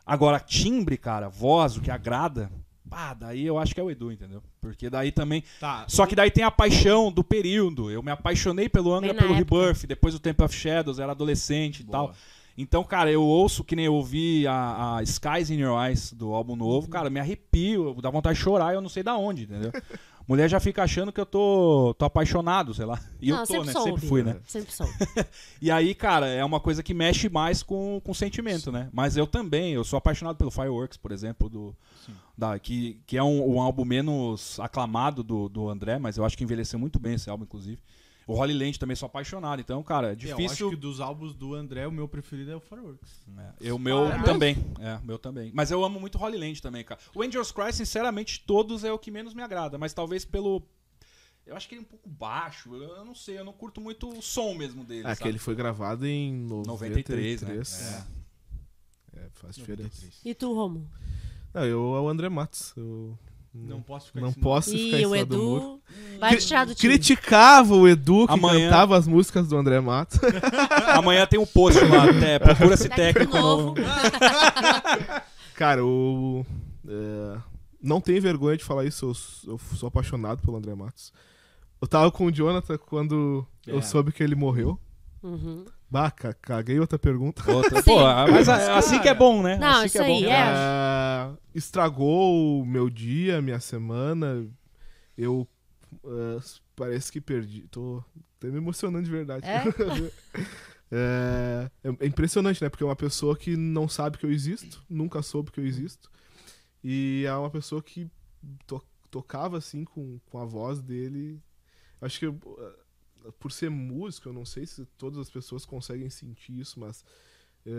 Agora, 0.05 0.39
timbre, 0.39 0.97
cara, 0.97 1.29
voz, 1.29 1.77
o 1.77 1.81
que 1.81 1.89
agrada. 1.89 2.51
Pá, 2.93 3.13
daí 3.15 3.43
eu 3.43 3.57
acho 3.57 3.73
que 3.73 3.81
é 3.81 3.83
o 3.83 3.89
Edu, 3.89 4.11
entendeu? 4.11 4.43
Porque 4.61 4.87
daí 4.87 5.11
também. 5.11 5.43
Tá. 5.59 5.85
Só 5.87 6.05
que 6.05 6.15
daí 6.15 6.29
tem 6.29 6.43
a 6.43 6.51
paixão 6.51 7.11
do 7.11 7.23
período. 7.23 7.89
Eu 7.89 8.03
me 8.03 8.11
apaixonei 8.11 8.69
pelo 8.69 8.93
Angra 8.93 9.15
pelo 9.15 9.33
época. 9.33 9.57
Rebirth, 9.57 9.87
depois 9.87 10.13
o 10.13 10.19
Temple 10.19 10.45
of 10.45 10.55
Shadows, 10.55 10.99
era 10.99 11.11
adolescente 11.11 11.79
e 11.79 11.83
Boa. 11.83 12.07
tal. 12.09 12.15
Então, 12.55 12.83
cara, 12.83 13.11
eu 13.11 13.23
ouço 13.23 13.63
que 13.63 13.75
nem 13.75 13.85
eu 13.85 13.95
ouvi 13.95 14.45
a, 14.45 14.97
a 14.97 15.03
Skies 15.03 15.49
in 15.49 15.59
Your 15.59 15.83
Eyes 15.83 16.13
do 16.13 16.33
álbum 16.35 16.55
novo, 16.55 16.87
cara, 16.87 17.09
me 17.09 17.19
arrepio, 17.19 17.95
dá 17.99 18.11
vontade 18.11 18.37
de 18.37 18.43
chorar, 18.43 18.75
eu 18.75 18.81
não 18.81 18.89
sei 18.89 19.01
da 19.01 19.17
onde, 19.17 19.43
entendeu? 19.45 19.71
Mulher 20.27 20.49
já 20.49 20.59
fica 20.59 20.83
achando 20.83 21.11
que 21.11 21.19
eu 21.19 21.25
tô, 21.25 21.95
tô 21.97 22.05
apaixonado, 22.05 22.73
sei 22.73 22.85
lá. 22.85 22.99
E 23.21 23.29
Não, 23.29 23.39
eu 23.41 23.47
tô, 23.47 23.53
sempre 23.53 23.67
né? 23.67 23.71
soube. 23.73 23.89
Sempre 23.91 24.07
fui, 24.07 24.23
né? 24.23 24.39
Sempre 24.45 24.73
soube. 24.73 24.93
E 25.61 25.71
aí, 25.71 25.95
cara, 25.95 26.27
é 26.27 26.43
uma 26.43 26.59
coisa 26.59 26.83
que 26.83 26.93
mexe 26.93 27.29
mais 27.29 27.63
com 27.63 28.01
com 28.03 28.13
sentimento, 28.13 28.71
né? 28.71 28.89
Mas 28.91 29.15
eu 29.17 29.25
também, 29.25 29.73
eu 29.73 29.83
sou 29.83 29.97
apaixonado 29.97 30.35
pelo 30.35 30.51
Fireworks, 30.51 30.97
por 30.97 31.11
exemplo, 31.11 31.49
do, 31.49 31.75
da, 32.37 32.57
que, 32.59 32.99
que 33.05 33.17
é 33.17 33.23
um, 33.23 33.55
um 33.55 33.61
álbum 33.61 33.85
menos 33.85 34.59
aclamado 34.59 35.23
do, 35.23 35.47
do 35.47 35.69
André, 35.69 35.99
mas 35.99 36.17
eu 36.17 36.25
acho 36.25 36.37
que 36.37 36.43
envelheceu 36.43 36.77
muito 36.79 36.99
bem 36.99 37.13
esse 37.13 37.29
álbum, 37.29 37.43
inclusive. 37.43 37.79
O 38.25 38.33
Holy 38.35 38.53
Land 38.53 38.79
também 38.79 38.95
sou 38.95 39.07
apaixonado, 39.07 39.59
então, 39.59 39.81
cara, 39.83 40.09
é 40.09 40.11
Eu 40.11 40.15
difícil. 40.15 40.67
acho 40.67 40.69
que 40.71 40.75
dos 40.75 40.99
álbuns 41.01 41.33
do 41.35 41.53
André, 41.53 41.85
o 41.87 41.91
meu 41.91 42.07
preferido 42.07 42.51
é 42.51 42.55
o 42.55 42.59
Fireworks. 42.59 43.25
É, 43.37 43.53
eu, 43.59 43.77
meu 43.77 44.05
Ah, 44.05 44.15
é 44.17 44.23
também. 44.23 44.55
É, 44.79 44.99
meu 45.03 45.17
também. 45.19 45.51
Mas 45.53 45.71
eu 45.71 45.83
amo 45.83 45.99
muito 45.99 46.17
Holy 46.17 46.37
Land 46.37 46.61
também, 46.61 46.83
cara. 46.83 46.99
O 47.13 47.21
Angels 47.21 47.51
Cry, 47.51 47.73
sinceramente, 47.73 48.41
todos 48.45 48.83
é 48.83 48.91
o 48.91 48.97
que 48.99 49.11
menos 49.11 49.33
me 49.33 49.41
agrada. 49.41 49.77
Mas 49.77 49.93
talvez 49.93 50.23
pelo. 50.25 50.63
Eu 51.45 51.57
acho 51.57 51.67
que 51.67 51.75
ele 51.75 51.81
é 51.81 51.83
um 51.83 51.87
pouco 51.87 52.07
baixo. 52.07 52.73
Eu 52.73 52.83
eu 52.95 53.05
não 53.05 53.13
sei, 53.13 53.37
eu 53.37 53.43
não 53.43 53.51
curto 53.51 53.81
muito 53.81 54.07
o 54.09 54.21
som 54.21 54.53
mesmo 54.53 54.83
dele. 54.85 55.03
Ah, 55.05 55.15
que 55.15 55.27
ele 55.27 55.37
foi 55.39 55.55
gravado 55.55 56.05
em 56.07 56.31
93, 56.33 57.41
93. 57.41 57.81
né? 57.81 58.05
É. 58.09 58.23
É, 59.25 59.29
faz 59.33 59.55
diferença. 59.55 60.07
E 60.23 60.33
tu, 60.33 60.53
Romo? 60.53 60.89
Não, 61.53 61.65
eu 61.65 61.95
é 61.95 61.99
o 61.99 62.07
André 62.09 62.29
Matos. 62.29 62.73
Eu 62.77 63.17
Não 63.55 63.81
posso 63.81 64.07
ficar 64.07 64.21
não 64.21 64.33
posso 64.33 64.71
ficar 64.71 64.97
em 64.97 65.01
E 65.01 65.05
o 65.05 65.11
cima 65.11 65.25
do 65.25 65.37
muro. 65.37 65.61
Edu 65.63 66.19
vai 66.19 66.37
te 66.37 66.47
tirar 66.47 66.65
do 66.65 66.73
time. 66.73 66.93
Criticava 66.93 67.75
o 67.75 67.87
Edu 67.87 68.25
que 68.25 68.33
Amanhã- 68.33 68.69
cantava 68.69 68.97
as 68.97 69.07
músicas 69.07 69.47
do 69.47 69.55
André 69.55 69.79
Matos. 69.79 70.19
Amanhã 70.95 71.25
tem 71.27 71.39
um 71.39 71.45
post 71.45 71.79
lá, 71.85 72.09
até, 72.09 72.39
procura-se 72.39 72.89
Técnico 72.89 73.31
técnico 73.31 73.37
novo. 73.37 73.75
novo. 73.75 73.75
Cara, 75.55 75.85
o. 75.85 76.45
é, 76.87 77.37
não 77.81 78.01
tenho 78.01 78.21
vergonha 78.21 78.57
de 78.57 78.63
falar 78.63 78.85
isso, 78.85 79.05
eu, 79.05 79.11
s- 79.11 79.47
eu 79.47 79.59
sou 79.75 79.87
apaixonado 79.87 80.41
pelo 80.41 80.57
André 80.57 80.73
Matos. 80.73 81.13
Eu 81.81 81.87
tava 81.87 82.11
com 82.11 82.25
o 82.25 82.31
Jonathan 82.31 82.77
quando 82.77 83.45
É. 83.67 83.71
eu 83.71 83.81
soube 83.81 84.11
que 84.11 84.23
ele 84.23 84.35
morreu. 84.35 84.79
Uhum. 85.21 85.65
Bah, 85.93 86.09
ca- 86.09 86.33
caguei 86.33 86.79
outra 86.79 86.97
pergunta. 86.97 87.43
Outra. 87.51 87.83
Pô, 87.83 87.99
mas 88.31 88.49
a- 88.49 88.79
assim 88.79 88.99
que 88.99 89.07
é 89.07 89.13
bom, 89.13 89.43
né? 89.43 89.57
Não, 89.59 89.67
assim 89.77 89.85
isso 89.85 89.91
que 89.99 90.03
é 90.03 90.07
bom. 90.07 90.15
aí, 90.17 90.25
é. 90.25 90.41
Ah, 90.43 91.35
estragou 91.53 92.61
o 92.61 92.65
meu 92.65 92.89
dia, 92.89 93.39
minha 93.43 93.59
semana. 93.59 94.43
Eu 95.15 95.47
ah, 96.03 96.39
parece 96.75 97.11
que 97.11 97.21
perdi. 97.21 97.67
Tô, 97.69 98.03
tô 98.39 98.47
me 98.47 98.57
emocionando 98.57 99.05
de 99.05 99.11
verdade. 99.11 99.45
É? 99.47 99.61
É, 100.95 101.71
é 102.01 102.05
impressionante, 102.05 102.61
né? 102.63 102.69
Porque 102.69 102.83
é 102.83 102.85
uma 102.85 102.95
pessoa 102.95 103.35
que 103.35 103.57
não 103.57 103.89
sabe 103.89 104.19
que 104.19 104.27
eu 104.27 104.31
existo, 104.31 104.83
nunca 104.87 105.23
soube 105.23 105.51
que 105.51 105.59
eu 105.59 105.65
existo. 105.65 106.11
E 106.83 107.23
é 107.27 107.33
uma 107.33 107.49
pessoa 107.49 107.81
que 107.81 108.07
to- 108.67 108.83
tocava 109.09 109.57
assim 109.57 109.83
com, 109.83 110.19
com 110.29 110.37
a 110.37 110.45
voz 110.45 110.83
dele. 110.83 111.41
Acho 111.99 112.19
que 112.19 112.25
eu, 112.27 112.37
por 113.39 113.51
ser 113.51 113.69
músico, 113.69 114.29
eu 114.29 114.33
não 114.33 114.45
sei 114.45 114.65
se 114.65 114.85
todas 114.97 115.19
as 115.19 115.29
pessoas 115.29 115.65
conseguem 115.65 116.09
sentir 116.09 116.59
isso, 116.59 116.79
mas 116.79 117.03
é, 117.65 117.71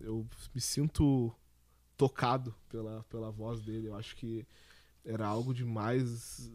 eu 0.00 0.26
me 0.54 0.60
sinto 0.60 1.32
tocado 1.96 2.54
pela, 2.68 3.04
pela 3.04 3.30
voz 3.30 3.60
dele. 3.62 3.88
Eu 3.88 3.96
acho 3.96 4.16
que 4.16 4.46
era 5.04 5.26
algo 5.26 5.54
demais. 5.54 6.50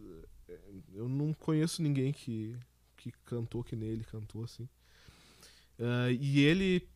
eh, 0.49 0.59
Eu 0.93 1.09
não 1.09 1.33
conheço 1.33 1.81
ninguém 1.83 2.11
que, 2.13 2.55
que 2.97 3.11
cantou 3.25 3.63
que 3.63 3.75
nem 3.75 3.89
ele 3.89 4.03
cantou, 4.05 4.43
assim. 4.43 4.67
Ah, 5.79 6.09
e 6.09 6.39
ele, 6.39 6.87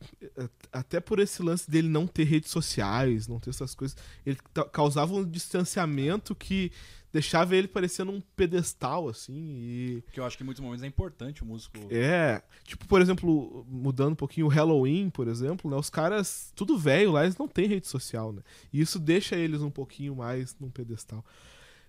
até 0.72 1.00
por 1.00 1.20
esse 1.20 1.42
lance 1.42 1.70
dele 1.70 1.88
não 1.88 2.06
ter 2.06 2.24
redes 2.24 2.50
sociais, 2.50 3.28
não 3.28 3.38
ter 3.38 3.50
essas 3.50 3.74
coisas, 3.74 3.96
ele 4.26 4.38
causava 4.72 5.14
um 5.14 5.24
distanciamento 5.24 6.34
que 6.34 6.72
deixava 7.12 7.54
ele 7.54 7.68
parecendo 7.68 8.10
um 8.10 8.20
pedestal, 8.34 9.08
assim, 9.08 9.34
e... 9.34 10.02
Porque 10.06 10.18
eu 10.18 10.24
acho 10.24 10.36
que 10.36 10.42
em 10.42 10.46
muitos 10.46 10.62
momentos 10.62 10.82
é 10.82 10.86
importante 10.86 11.42
o 11.42 11.46
músico. 11.46 11.76
É, 11.90 12.42
tipo, 12.64 12.86
por 12.86 13.02
exemplo, 13.02 13.66
mudando 13.68 14.12
um 14.12 14.16
pouquinho 14.16 14.46
o 14.46 14.48
Halloween, 14.48 15.10
por 15.10 15.28
exemplo, 15.28 15.70
né? 15.70 15.76
Os 15.76 15.90
caras, 15.90 16.50
tudo 16.56 16.78
velho 16.78 17.12
lá, 17.12 17.24
eles 17.24 17.36
não 17.36 17.46
têm 17.46 17.68
rede 17.68 17.86
social, 17.86 18.32
né? 18.32 18.42
E 18.72 18.80
isso 18.80 18.98
deixa 18.98 19.36
eles 19.36 19.60
um 19.60 19.70
pouquinho 19.70 20.16
mais 20.16 20.56
num 20.58 20.70
pedestal. 20.70 21.24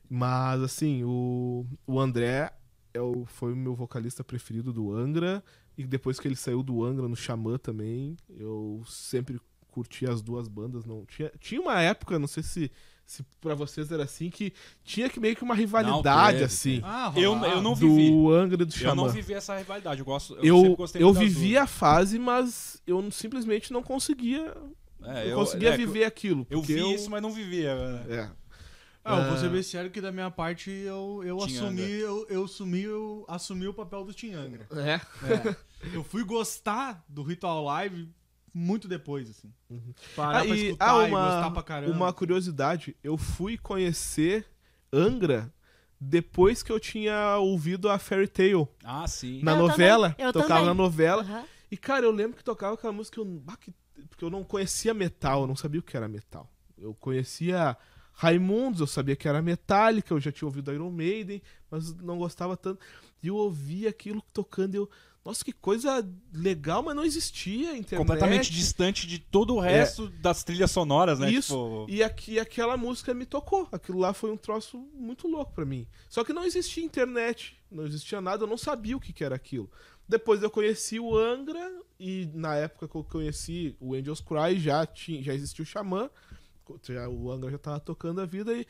Mas, 0.09 0.61
assim, 0.61 1.03
o, 1.05 1.65
o 1.87 1.99
André 1.99 2.51
é 2.93 3.01
o, 3.01 3.25
foi 3.25 3.53
o 3.53 3.55
meu 3.55 3.73
vocalista 3.73 4.23
preferido 4.23 4.71
do 4.71 4.93
Angra. 4.93 5.43
E 5.77 5.83
depois 5.85 6.19
que 6.19 6.27
ele 6.27 6.35
saiu 6.35 6.61
do 6.61 6.83
Angra 6.83 7.07
no 7.07 7.15
Xamã 7.15 7.57
também, 7.57 8.15
eu 8.29 8.83
sempre 8.87 9.39
curti 9.71 10.05
as 10.05 10.21
duas 10.21 10.47
bandas. 10.47 10.85
não 10.85 11.03
Tinha, 11.05 11.31
tinha 11.39 11.59
uma 11.59 11.81
época, 11.81 12.19
não 12.19 12.27
sei 12.27 12.43
se, 12.43 12.71
se 13.05 13.23
para 13.41 13.55
vocês 13.55 13.91
era 13.91 14.03
assim, 14.03 14.29
que 14.29 14.53
tinha 14.83 15.09
que 15.09 15.19
meio 15.19 15.35
que 15.35 15.43
uma 15.43 15.55
rivalidade, 15.55 16.33
teve, 16.37 16.43
assim. 16.45 16.79
Ah, 16.83 17.11
Eu, 17.15 17.33
eu 17.43 17.61
não 17.61 17.73
vivi. 17.73 18.11
Do 18.11 18.31
Angra 18.31 18.61
e 18.61 18.65
do 18.65 18.71
Eu 18.73 18.77
Xamã. 18.77 18.95
não 19.03 19.09
vivi 19.09 19.33
essa 19.33 19.57
rivalidade. 19.57 19.99
Eu 19.99 20.05
gosto. 20.05 20.35
Eu, 20.35 20.57
sempre 20.57 20.71
Eu, 20.71 20.75
gostei 20.75 21.01
eu 21.03 21.11
vivi 21.13 21.57
a 21.57 21.65
fase, 21.65 22.19
mas 22.19 22.79
eu 22.85 23.01
não- 23.01 23.09
simplesmente 23.09 23.73
não 23.73 23.81
conseguia. 23.81 24.53
É, 25.01 25.23
não 25.23 25.31
eu, 25.31 25.37
conseguia 25.39 25.69
é, 25.69 25.77
viver 25.77 26.03
aquilo. 26.05 26.45
Eu 26.51 26.61
vi 26.61 26.93
isso, 26.93 27.09
mas 27.09 27.21
não 27.21 27.31
vivia. 27.31 27.75
né? 27.75 28.05
É. 28.09 28.29
Ah, 29.05 29.17
eu 29.17 29.23
vou 29.25 29.33
Ah. 29.33 29.37
ser 29.37 29.49
bem 29.49 29.61
sério 29.63 29.91
que 29.91 29.99
da 29.99 30.11
minha 30.11 30.31
parte 30.31 30.69
eu, 30.71 31.21
eu 31.25 31.37
assumi, 31.43 31.81
eu, 31.91 32.25
eu 32.29 32.45
assumi, 32.45 32.83
eu 32.83 33.25
assumi 33.27 33.67
o 33.67 33.73
papel 33.73 34.05
do 34.05 34.13
Tim 34.13 34.31
Angra. 34.33 34.65
É. 34.71 34.93
É. 35.29 35.55
eu 35.93 36.03
fui 36.03 36.23
gostar 36.23 37.03
do 37.09 37.21
Ritual 37.23 37.63
Live 37.65 38.09
muito 38.53 38.87
depois, 38.87 39.29
assim. 39.29 39.51
Parar 40.15 40.41
Ah, 40.41 40.45
pra 40.45 40.55
e- 40.55 40.65
escutar 40.67 40.99
ah, 40.99 41.03
e 41.07 41.09
uma- 41.11 41.25
gostar 41.35 41.51
pra 41.51 41.63
caramba. 41.63 41.91
Uma 41.93 42.13
curiosidade, 42.13 42.95
eu 43.03 43.17
fui 43.17 43.57
conhecer 43.57 44.45
Angra 44.91 45.51
depois 45.99 46.61
que 46.63 46.71
eu 46.71 46.79
tinha 46.79 47.37
ouvido 47.37 47.89
a 47.89 47.97
Fairy 47.99 48.27
Tale 48.27 48.67
Ah, 48.83 49.07
sim. 49.07 49.41
na 49.43 49.53
Eu 49.53 49.57
novela. 49.57 50.09
também, 50.11 50.25
eu 50.27 50.33
tocava 50.33 50.53
também. 50.53 50.65
na 50.65 50.73
novela. 50.73 51.21
Aham. 51.23 51.43
E, 51.71 51.75
cara, 51.77 52.05
eu 52.05 52.11
lembro 52.11 52.37
que 52.37 52.43
tocava 52.43 52.75
aquela 52.75 52.93
música, 52.93 53.19
eu, 53.19 53.25
bah, 53.25 53.57
que- 53.57 53.73
porque 54.09 54.23
eu 54.23 54.29
não 54.29 54.43
conhecia 54.43 54.93
metal, 54.93 55.41
eu 55.41 55.47
não 55.47 55.55
sabia 55.55 55.79
o 55.79 55.83
que 55.83 55.97
era 55.97 56.07
metal. 56.07 56.47
Eu 56.77 56.93
conhecia 56.93 57.75
Raimundos, 58.13 58.79
eu 58.79 58.87
sabia 58.87 59.15
que 59.15 59.27
era 59.27 59.41
Metallica, 59.41 60.13
eu 60.13 60.19
já 60.19 60.31
tinha 60.31 60.47
ouvido 60.47 60.71
Iron 60.71 60.91
Maiden, 60.91 61.41
mas 61.69 61.93
não 61.95 62.17
gostava 62.17 62.55
tanto. 62.55 62.79
E 63.21 63.27
eu 63.27 63.35
ouvia 63.35 63.89
aquilo 63.89 64.21
tocando 64.33 64.75
e 64.75 64.77
eu, 64.77 64.89
nossa, 65.25 65.43
que 65.43 65.53
coisa 65.53 66.05
legal, 66.33 66.83
mas 66.83 66.95
não 66.95 67.03
existia 67.03 67.71
internet. 67.77 67.97
Completamente 67.97 68.51
distante 68.51 69.07
de 69.07 69.19
todo 69.19 69.55
o 69.55 69.59
resto 69.59 70.09
das 70.09 70.43
trilhas 70.43 70.69
sonoras, 70.69 71.17
né? 71.19 71.31
Isso. 71.31 71.53
Tipo, 71.53 71.85
E 71.89 72.03
aqui, 72.03 72.39
aquela 72.39 72.75
música 72.75 73.13
me 73.13 73.25
tocou. 73.25 73.67
Aquilo 73.71 73.99
lá 73.99 74.13
foi 74.13 74.31
um 74.31 74.37
troço 74.37 74.77
muito 74.93 75.27
louco 75.27 75.53
pra 75.53 75.65
mim. 75.65 75.87
Só 76.09 76.23
que 76.23 76.33
não 76.33 76.43
existia 76.43 76.83
internet, 76.83 77.57
não 77.71 77.85
existia 77.85 78.19
nada, 78.19 78.43
eu 78.43 78.47
não 78.47 78.57
sabia 78.57 78.97
o 78.97 78.99
que, 78.99 79.13
que 79.13 79.23
era 79.23 79.35
aquilo. 79.35 79.71
Depois 80.07 80.43
eu 80.43 80.49
conheci 80.49 80.99
o 80.99 81.17
Angra, 81.17 81.71
e 81.97 82.29
na 82.33 82.55
época 82.55 82.87
que 82.89 82.95
eu 82.95 83.03
conheci 83.05 83.77
o 83.79 83.95
Angels 83.95 84.19
Cry 84.19 84.59
já, 84.59 84.85
tinha, 84.85 85.23
já 85.23 85.33
existia 85.33 85.63
o 85.63 85.65
Xamã. 85.65 86.09
Já, 86.87 87.07
o 87.09 87.31
Angra 87.31 87.49
já 87.51 87.57
tava 87.57 87.79
tocando 87.79 88.21
a 88.21 88.25
vida 88.25 88.53
e 88.53 88.65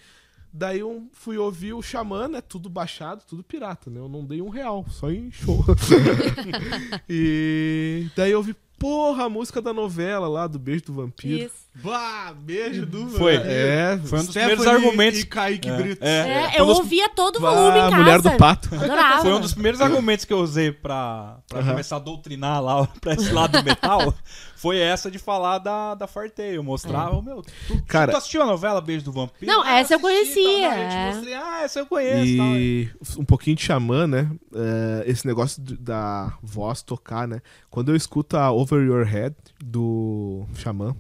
daí 0.52 0.80
eu 0.80 1.08
fui 1.14 1.38
ouvir 1.38 1.74
o 1.74 1.82
Xamã, 1.82 2.28
né? 2.28 2.42
Tudo 2.42 2.70
baixado, 2.70 3.24
tudo 3.28 3.44
pirata, 3.44 3.90
né? 3.90 4.00
Eu 4.00 4.08
não 4.10 4.24
dei 4.26 4.42
um 4.42 4.50
real, 4.50 4.86
só 4.90 5.10
em 5.12 5.32
show. 5.32 5.64
e 7.10 8.08
daí 8.16 8.32
eu 8.32 8.38
ouvi, 8.40 8.56
porra, 8.78 9.26
a 9.26 9.30
música 9.30 9.62
da 9.62 9.74
novela 9.74 10.28
lá, 10.28 10.48
do 10.48 10.60
Beijo 10.60 10.86
do 10.86 10.94
Vampiro. 10.94 11.46
Isso. 11.46 11.64
Bah, 11.76 12.32
beijo 12.38 12.86
do 12.86 13.08
Foi. 13.10 13.34
É, 13.36 14.00
Foi 14.06 14.20
um 14.20 14.22
dos 14.22 14.30
Stephanie 14.32 14.56
primeiros 14.58 14.68
argumentos. 14.68 15.20
E 15.22 15.26
Kaique 15.26 15.68
É, 15.70 15.76
Brito. 15.78 16.04
é. 16.04 16.54
É, 16.56 16.60
eu 16.60 16.66
um 16.66 16.68
dos- 16.68 16.78
ouvia 16.78 17.10
todo 17.10 17.38
o 17.38 17.40
volume 17.40 17.78
em 17.78 17.82
a 17.82 17.84
casa. 17.90 17.96
mulher 17.98 18.22
do 18.22 18.32
pato. 18.38 18.76
Adorava. 18.76 19.22
Foi 19.24 19.34
um 19.34 19.40
dos 19.42 19.54
primeiros 19.54 19.82
argumentos 19.82 20.24
que 20.24 20.32
eu 20.34 20.38
usei 20.40 20.72
pra, 20.72 21.40
pra 21.50 21.64
começar 21.64 21.96
a 21.96 22.00
doutrinar 22.00 22.62
lá 22.62 22.86
pra 23.02 23.14
esse 23.16 23.32
lado 23.32 23.58
do 23.58 23.64
metal. 23.64 24.14
Foi 24.64 24.78
essa 24.80 25.12
de 25.12 25.20
falar 25.20 25.58
da, 25.58 25.94
da 25.94 26.08
Fartei. 26.08 26.56
Eu 26.58 26.64
mostrava, 26.64 27.22
meu, 27.22 27.42
tu, 27.42 27.84
Cara- 27.86 28.14
tu 28.14 28.18
assistiu 28.18 28.42
a 28.42 28.46
novela 28.46 28.80
Beijo 28.80 29.04
do 29.04 29.12
Vampiro? 29.12 29.46
Não, 29.52 29.62
Ah, 29.62 29.80
essa 29.80 29.96
eu 29.96 29.98
assisti, 29.98 30.02
conhecia, 30.02 30.70
tal, 30.70 30.72
daí 30.72 30.84
eu 30.84 30.90
te 30.90 30.96
é. 30.96 31.06
mostrei, 31.14 31.34
ah, 31.34 31.62
essa 31.64 31.80
eu 31.80 31.86
conheço. 31.86 32.38
tal. 32.38 32.46
E 32.56 32.92
um 33.18 33.26
pouquinho 33.26 33.56
de 33.58 33.62
xamã, 33.64 34.08
né? 34.08 34.32
É, 34.56 35.04
esse 35.06 35.28
negócio 35.28 35.62
da 35.62 36.38
voz 36.42 36.82
tocar, 36.82 37.28
né? 37.28 37.42
Quando 37.70 37.90
eu 37.92 37.96
escuto 37.98 38.38
a 38.38 38.52
Over 38.52 38.82
Your 38.86 39.04
Head 39.06 39.36
do 39.62 40.46
Xamã, 40.56 40.96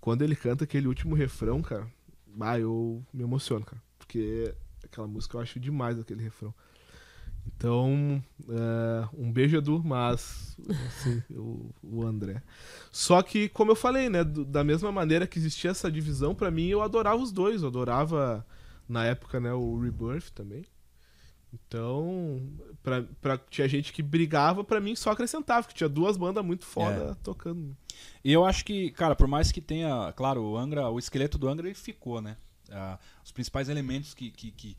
quando 0.00 0.22
ele 0.22 0.34
canta 0.34 0.64
aquele 0.64 0.86
último 0.88 1.14
refrão, 1.14 1.60
cara, 1.60 1.86
Ah, 2.40 2.58
eu 2.58 3.02
me 3.12 3.22
emociono, 3.22 3.62
cara. 3.66 3.82
Porque 3.98 4.54
aquela 4.82 5.06
música 5.06 5.36
eu 5.36 5.42
acho 5.42 5.60
demais 5.60 5.98
aquele 6.00 6.22
refrão. 6.22 6.54
Então, 7.46 8.22
é, 8.48 9.08
um 9.16 9.30
beijo, 9.30 9.56
Edu, 9.56 9.82
mas 9.84 10.56
assim, 10.88 11.22
o, 11.30 11.70
o 11.82 12.06
André. 12.06 12.42
Só 12.90 13.22
que, 13.22 13.48
como 13.50 13.70
eu 13.72 13.76
falei, 13.76 14.08
né, 14.08 14.24
do- 14.24 14.44
da 14.44 14.64
mesma 14.64 14.90
maneira 14.90 15.26
que 15.26 15.38
existia 15.38 15.70
essa 15.70 15.90
divisão, 15.90 16.34
pra 16.34 16.50
mim 16.50 16.68
eu 16.68 16.82
adorava 16.82 17.22
os 17.22 17.30
dois. 17.32 17.62
Eu 17.62 17.68
adorava, 17.68 18.46
na 18.88 19.04
época, 19.04 19.38
né, 19.40 19.52
o 19.52 19.78
Rebirth 19.78 20.30
também. 20.34 20.64
Então, 21.52 22.40
pra, 22.82 23.02
pra, 23.20 23.36
tinha 23.36 23.68
gente 23.68 23.92
que 23.92 24.02
brigava, 24.02 24.62
pra 24.62 24.80
mim 24.80 24.94
só 24.94 25.10
acrescentava, 25.10 25.62
porque 25.64 25.76
tinha 25.76 25.88
duas 25.88 26.16
bandas 26.16 26.44
muito 26.44 26.64
foda 26.64 27.16
tocando. 27.22 27.76
E 28.24 28.32
eu 28.32 28.44
acho 28.44 28.64
que, 28.64 28.90
cara, 28.92 29.16
por 29.16 29.26
mais 29.26 29.50
que 29.50 29.60
tenha, 29.60 30.12
claro, 30.16 30.42
o 30.42 30.56
Angra, 30.56 30.88
o 30.88 30.98
esqueleto 30.98 31.36
do 31.36 31.48
Angra 31.48 31.66
ele 31.66 31.74
ficou, 31.74 32.20
né? 32.20 32.36
Ah, 32.70 32.98
os 33.24 33.32
principais 33.32 33.68
elementos 33.68 34.14
que, 34.14 34.30
que, 34.30 34.52
que, 34.52 34.74
que 34.74 34.76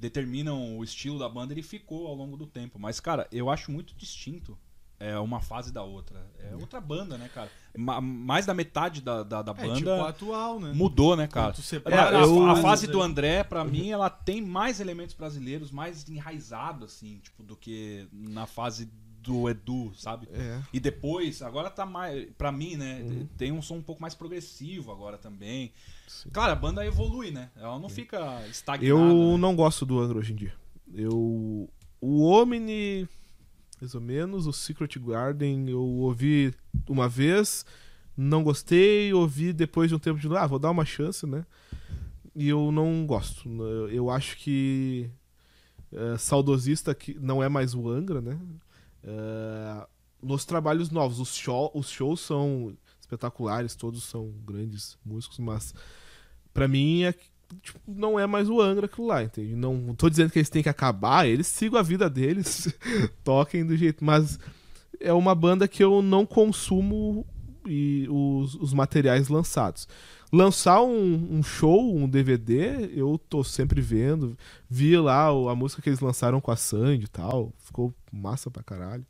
determinam 0.00 0.78
o 0.78 0.82
estilo 0.82 1.18
da 1.18 1.28
banda 1.28 1.52
ele 1.52 1.62
ficou 1.62 2.06
ao 2.06 2.14
longo 2.14 2.36
do 2.36 2.46
tempo. 2.46 2.78
Mas, 2.78 2.98
cara, 2.98 3.28
eu 3.30 3.50
acho 3.50 3.70
muito 3.70 3.94
distinto 3.94 4.58
é, 4.98 5.18
uma 5.18 5.40
fase 5.40 5.72
da 5.72 5.82
outra. 5.82 6.30
É 6.38 6.54
outra 6.54 6.80
banda, 6.80 7.16
né, 7.16 7.30
cara? 7.32 7.50
Ma- 7.76 8.00
mais 8.00 8.44
da 8.44 8.52
metade 8.52 9.00
da, 9.00 9.22
da, 9.22 9.40
da 9.40 9.52
É, 9.52 9.66
banda 9.66 9.76
tipo 9.76 9.90
atual, 9.90 10.60
né? 10.60 10.72
mudou, 10.74 11.16
né, 11.16 11.26
cara? 11.26 11.52
Tu 11.52 11.60
É, 11.60 11.64
separa 11.64 12.18
a, 12.50 12.56
fase 12.56 12.86
do 12.86 13.00
André, 13.00 13.42
pra 13.42 13.64
mim, 13.64 13.90
ela 13.90 14.10
tem 14.10 14.42
mais 14.42 14.80
elementos 14.80 15.14
brasileiros, 15.14 15.70
mais 15.70 16.06
enraizado, 16.08 16.84
assim, 16.84 17.18
tipo, 17.18 17.42
do 17.42 17.56
que 17.56 18.08
na 18.12 18.46
fase 18.46 18.90
do 19.22 19.48
Edu, 19.48 19.92
sabe? 19.94 20.28
É. 20.32 20.60
E 20.72 20.80
depois, 20.80 21.42
agora 21.42 21.70
tá 21.70 21.84
mais. 21.84 22.28
Pra 22.38 22.50
mim, 22.50 22.76
né? 22.76 23.26
Tem 23.36 23.52
um 23.52 23.60
som 23.62 23.76
um 23.76 23.82
pouco 23.82 24.00
mais 24.00 24.14
progressivo 24.14 24.90
agora 24.90 25.18
também. 25.18 25.72
Claro, 26.32 26.52
a 26.52 26.56
banda 26.56 26.84
evolui, 26.84 27.30
né? 27.30 27.50
Ela 27.56 27.78
não 27.78 27.88
fica 27.88 28.18
estagnada. 28.48 28.86
Eu 28.88 28.98
né? 28.98 29.36
não 29.38 29.54
gosto 29.54 29.84
do 29.86 30.00
Angra 30.00 30.18
hoje 30.18 30.32
em 30.32 30.36
dia. 30.36 30.54
Eu. 30.94 31.68
O 32.00 32.22
Omni, 32.24 33.06
mais 33.80 33.94
ou 33.94 34.00
menos, 34.00 34.46
o 34.46 34.52
Secret 34.52 34.98
Garden, 34.98 35.68
eu 35.68 35.82
ouvi 35.82 36.54
uma 36.88 37.08
vez, 37.08 37.64
não 38.16 38.42
gostei, 38.42 39.12
ouvi 39.12 39.52
depois 39.52 39.90
de 39.90 39.94
um 39.94 39.98
tempo 39.98 40.18
de 40.18 40.26
novo, 40.26 40.40
ah, 40.40 40.46
vou 40.46 40.58
dar 40.58 40.70
uma 40.70 40.84
chance, 40.86 41.26
né? 41.26 41.44
E 42.34 42.48
eu 42.48 42.72
não 42.72 43.04
gosto. 43.06 43.48
Eu- 43.48 43.88
Eu 43.90 44.10
acho 44.10 44.36
que. 44.38 45.10
é, 45.92 46.16
saudosista 46.16 46.94
que 46.94 47.14
não 47.20 47.42
é 47.42 47.48
mais 47.48 47.74
o 47.74 47.88
Angra, 47.90 48.20
né? 48.20 48.38
É, 49.02 49.86
nos 50.22 50.44
trabalhos 50.44 50.90
novos, 50.90 51.18
os, 51.18 51.34
show, 51.34 51.70
os 51.74 51.90
shows 51.90 52.20
são 52.20 52.76
espetaculares, 53.00 53.74
todos 53.74 54.02
são 54.04 54.32
grandes 54.44 54.98
músicos, 55.04 55.38
mas 55.38 55.74
pra 56.52 56.68
mim 56.68 57.04
é 57.04 57.14
tipo, 57.62 57.80
não 57.86 58.18
é 58.18 58.26
mais 58.26 58.48
o 58.48 58.60
Angra 58.60 58.86
aquilo 58.86 59.06
lá, 59.06 59.22
entende? 59.22 59.54
Não 59.54 59.94
tô 59.94 60.08
dizendo 60.08 60.30
que 60.30 60.38
eles 60.38 60.50
têm 60.50 60.62
que 60.62 60.68
acabar, 60.68 61.26
eles 61.26 61.46
sigam 61.46 61.78
a 61.78 61.82
vida 61.82 62.08
deles, 62.08 62.68
toquem 63.24 63.66
do 63.66 63.76
jeito, 63.76 64.04
mas 64.04 64.38
é 65.00 65.12
uma 65.12 65.34
banda 65.34 65.66
que 65.66 65.82
eu 65.82 66.02
não 66.02 66.26
consumo 66.26 67.26
e 67.66 68.06
os, 68.08 68.54
os 68.56 68.72
materiais 68.72 69.28
lançados. 69.28 69.88
Lançar 70.32 70.80
um, 70.82 71.38
um 71.38 71.42
show, 71.42 71.96
um 71.96 72.08
DVD, 72.08 72.90
eu 72.94 73.18
tô 73.18 73.42
sempre 73.42 73.80
vendo. 73.80 74.38
Vi 74.68 74.96
lá 74.96 75.26
a 75.26 75.54
música 75.54 75.82
que 75.82 75.88
eles 75.88 76.00
lançaram 76.00 76.40
com 76.40 76.50
a 76.50 76.56
Sandy 76.56 77.04
e 77.04 77.08
tal. 77.08 77.52
Ficou 77.58 77.92
massa 78.12 78.50
pra 78.50 78.62
caralho. 78.62 79.04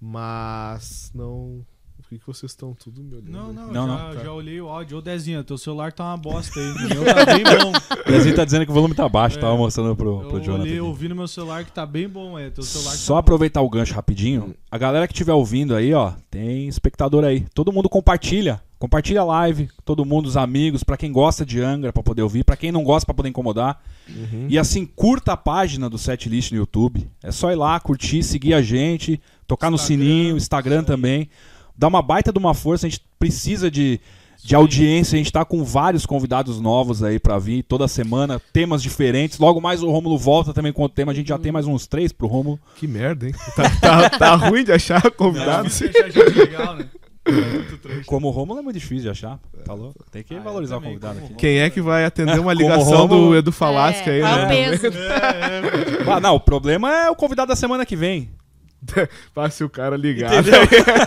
Mas 0.00 1.10
não. 1.14 1.64
Por 2.06 2.10
que, 2.10 2.18
que 2.20 2.26
vocês 2.28 2.52
estão 2.52 2.72
tudo 2.72 3.02
me 3.02 3.14
olhando? 3.16 3.30
Não, 3.32 3.52
não, 3.52 3.66
Não, 3.72 3.86
já, 3.98 4.14
não. 4.14 4.24
já 4.24 4.32
olhei 4.32 4.60
o 4.60 4.68
áudio. 4.68 4.98
Ô, 4.98 5.02
Dezinho, 5.02 5.42
teu 5.42 5.58
celular 5.58 5.92
tá 5.92 6.04
uma 6.04 6.16
bosta 6.16 6.60
aí. 6.60 6.66
O 6.86 6.88
meu 6.88 7.04
tá 7.04 7.24
bem 7.26 7.42
bom. 7.42 7.72
O 8.06 8.12
Dezinho 8.12 8.36
tá 8.36 8.44
dizendo 8.44 8.64
que 8.64 8.70
o 8.70 8.74
volume 8.74 8.94
tá 8.94 9.08
baixo, 9.08 9.38
É. 9.38 9.40
tava 9.40 9.56
mostrando 9.56 9.96
pro, 9.96 10.20
pro 10.20 10.36
Eu 10.38 10.40
Jonathan. 10.40 10.62
olhei, 10.62 10.78
eu 10.78 10.86
ouvi 10.86 11.08
no 11.08 11.16
meu 11.16 11.26
celular 11.26 11.64
que 11.64 11.72
tá 11.72 11.84
bem 11.84 12.08
bom, 12.08 12.38
é. 12.38 12.48
Teu 12.48 12.62
celular 12.62 12.92
que 12.92 12.98
Só 12.98 13.14
tá 13.14 13.20
aproveitar 13.20 13.60
o 13.60 13.68
gancho 13.68 13.92
rapidinho. 13.92 14.54
A 14.70 14.78
galera 14.78 15.08
que 15.08 15.14
estiver 15.14 15.32
ouvindo 15.32 15.74
aí, 15.74 15.92
ó, 15.92 16.12
tem 16.30 16.68
espectador 16.68 17.24
aí. 17.24 17.40
Todo 17.52 17.72
mundo 17.72 17.88
compartilha. 17.88 18.62
Compartilha 18.78 19.22
a 19.22 19.24
live, 19.24 19.68
todo 19.86 20.04
mundo, 20.04 20.26
os 20.26 20.36
amigos, 20.36 20.84
pra 20.84 20.98
quem 20.98 21.10
gosta 21.10 21.46
de 21.46 21.60
Angra, 21.62 21.94
pra 21.94 22.02
poder 22.02 22.20
ouvir, 22.22 22.44
pra 22.44 22.56
quem 22.58 22.70
não 22.70 22.84
gosta, 22.84 23.06
pra 23.06 23.14
poder 23.14 23.30
incomodar. 23.30 23.82
Uhum. 24.06 24.46
E 24.50 24.58
assim, 24.58 24.84
curta 24.84 25.32
a 25.32 25.36
página 25.36 25.88
do 25.88 25.96
Setlist 25.96 26.52
no 26.52 26.58
YouTube. 26.58 27.08
É 27.22 27.32
só 27.32 27.50
ir 27.50 27.54
lá, 27.56 27.80
curtir, 27.80 28.22
seguir 28.22 28.52
a 28.52 28.60
gente, 28.60 29.18
tocar 29.46 29.70
no 29.70 29.76
Instagram, 29.76 30.04
sininho, 30.04 30.36
Instagram 30.36 30.82
isso 30.82 30.92
aí. 30.92 31.28
Dá 31.78 31.88
uma 31.88 32.02
baita 32.02 32.32
de 32.32 32.38
uma 32.38 32.54
força, 32.54 32.86
a 32.86 32.90
gente 32.90 33.02
precisa 33.18 33.70
de, 33.70 34.00
de 34.42 34.54
audiência, 34.54 35.16
a 35.16 35.18
gente 35.18 35.32
tá 35.32 35.44
com 35.44 35.62
vários 35.64 36.06
convidados 36.06 36.60
novos 36.60 37.02
aí 37.02 37.18
pra 37.18 37.38
vir 37.38 37.62
toda 37.62 37.86
semana, 37.88 38.40
temas 38.52 38.82
diferentes. 38.82 39.38
Logo 39.38 39.60
mais 39.60 39.82
o 39.82 39.90
Rômulo 39.90 40.16
volta 40.18 40.52
também 40.54 40.72
com 40.72 40.84
o 40.84 40.88
tema, 40.88 41.12
a 41.12 41.14
gente 41.14 41.28
já 41.28 41.38
tem 41.38 41.52
mais 41.52 41.66
uns 41.66 41.86
três 41.86 42.12
pro 42.12 42.26
Rômulo. 42.26 42.58
Que 42.76 42.86
merda, 42.86 43.26
hein? 43.26 43.34
Tá, 43.54 43.70
tá, 43.80 44.10
tá 44.10 44.34
ruim 44.48 44.64
de 44.64 44.72
achar 44.72 45.04
É 45.04 45.10
convidado. 45.10 45.68
difícil 45.68 45.90
achar 46.06 46.10
gente 46.10 46.38
legal, 46.38 46.76
né? 46.76 46.86
É. 47.28 48.04
Como 48.06 48.28
o 48.28 48.30
Rômulo 48.30 48.60
é 48.60 48.62
muito 48.62 48.78
difícil 48.78 49.00
de 49.02 49.08
achar, 49.08 49.40
tá 49.64 49.74
louco? 49.74 50.04
Tem 50.12 50.22
que 50.22 50.32
Ah, 50.32 50.38
valorizar 50.38 50.76
o 50.76 50.80
convidado 50.80 51.18
aqui. 51.18 51.34
Quem 51.34 51.58
é 51.58 51.68
que 51.68 51.80
vai 51.80 52.04
atender 52.04 52.38
uma 52.38 52.54
Como 52.54 52.60
ligação 52.62 52.98
Rômulo- 52.98 53.30
do 53.30 53.36
Edu 53.36 53.50
Falaschi 53.50 54.08
aí, 54.08 54.20
qual 54.20 54.32
é 54.32 54.44
o 54.44 54.48
né? 54.48 54.48
peso? 54.48 54.86
É, 54.96 56.06
é, 56.08 56.12
Ah, 56.12 56.20
não, 56.20 56.36
o 56.36 56.40
problema 56.40 56.88
é 56.94 57.10
o 57.10 57.16
convidado 57.16 57.48
da 57.48 57.56
semana 57.56 57.84
que 57.84 57.96
vem. 57.96 58.30
Passe 59.34 59.64
o 59.64 59.68
cara 59.68 59.96
ligar. 59.96 60.32
Entendeu? 60.40 60.60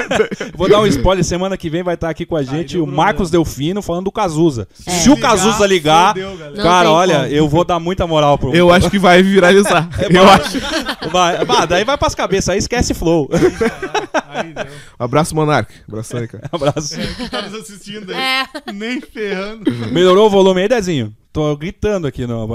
Vou 0.55 0.67
dar 0.69 0.81
um 0.81 0.87
spoiler, 0.87 1.23
semana 1.23 1.55
que 1.57 1.69
vem 1.69 1.81
vai 1.83 1.93
estar 1.95 2.09
aqui 2.09 2.25
com 2.25 2.35
a 2.35 2.43
gente 2.43 2.73
deu 2.73 2.83
o 2.83 2.85
problema. 2.85 3.03
Marcos 3.05 3.29
Delfino 3.31 3.81
falando 3.81 4.05
do 4.05 4.11
Cazuza. 4.11 4.67
É. 4.85 4.91
Se 4.91 5.09
o 5.09 5.17
Cazuza 5.17 5.65
ligar. 5.65 6.13
Não 6.15 6.55
cara, 6.63 6.91
olha, 6.91 7.15
como. 7.21 7.27
eu 7.27 7.47
vou 7.47 7.63
dar 7.63 7.79
muita 7.79 8.05
moral 8.07 8.37
pro 8.37 8.53
Eu 8.53 8.71
acho 8.71 8.89
que 8.89 8.99
vai 8.99 9.21
viralizar. 9.23 9.87
É 9.99 10.17
eu 10.17 10.27
acho. 10.29 10.57
Vai, 11.11 11.45
bah, 11.45 11.65
daí 11.65 11.83
vai 11.83 11.97
pras 11.97 12.15
cabeças, 12.15 12.49
aí 12.49 12.57
esquece 12.57 12.93
flow. 12.93 13.29
Aí 14.27 14.53
deu. 14.53 14.65
Abraço, 14.97 15.35
Monark. 15.35 15.71
Abração 15.87 16.19
aí, 16.19 16.27
cara. 16.27 16.49
Abraço. 16.51 16.95
Quem 17.15 17.29
tá 17.29 17.41
nos 17.43 17.53
assistindo 17.53 18.11
aí, 18.11 18.17
É. 18.17 18.71
nem 18.73 18.99
ferrando. 19.01 19.71
Melhorou 19.91 20.27
o 20.27 20.29
volume 20.29 20.61
aí, 20.61 20.67
Dezinho? 20.67 21.15
Tô 21.31 21.55
gritando 21.55 22.07
aqui 22.07 22.25
no. 22.25 22.47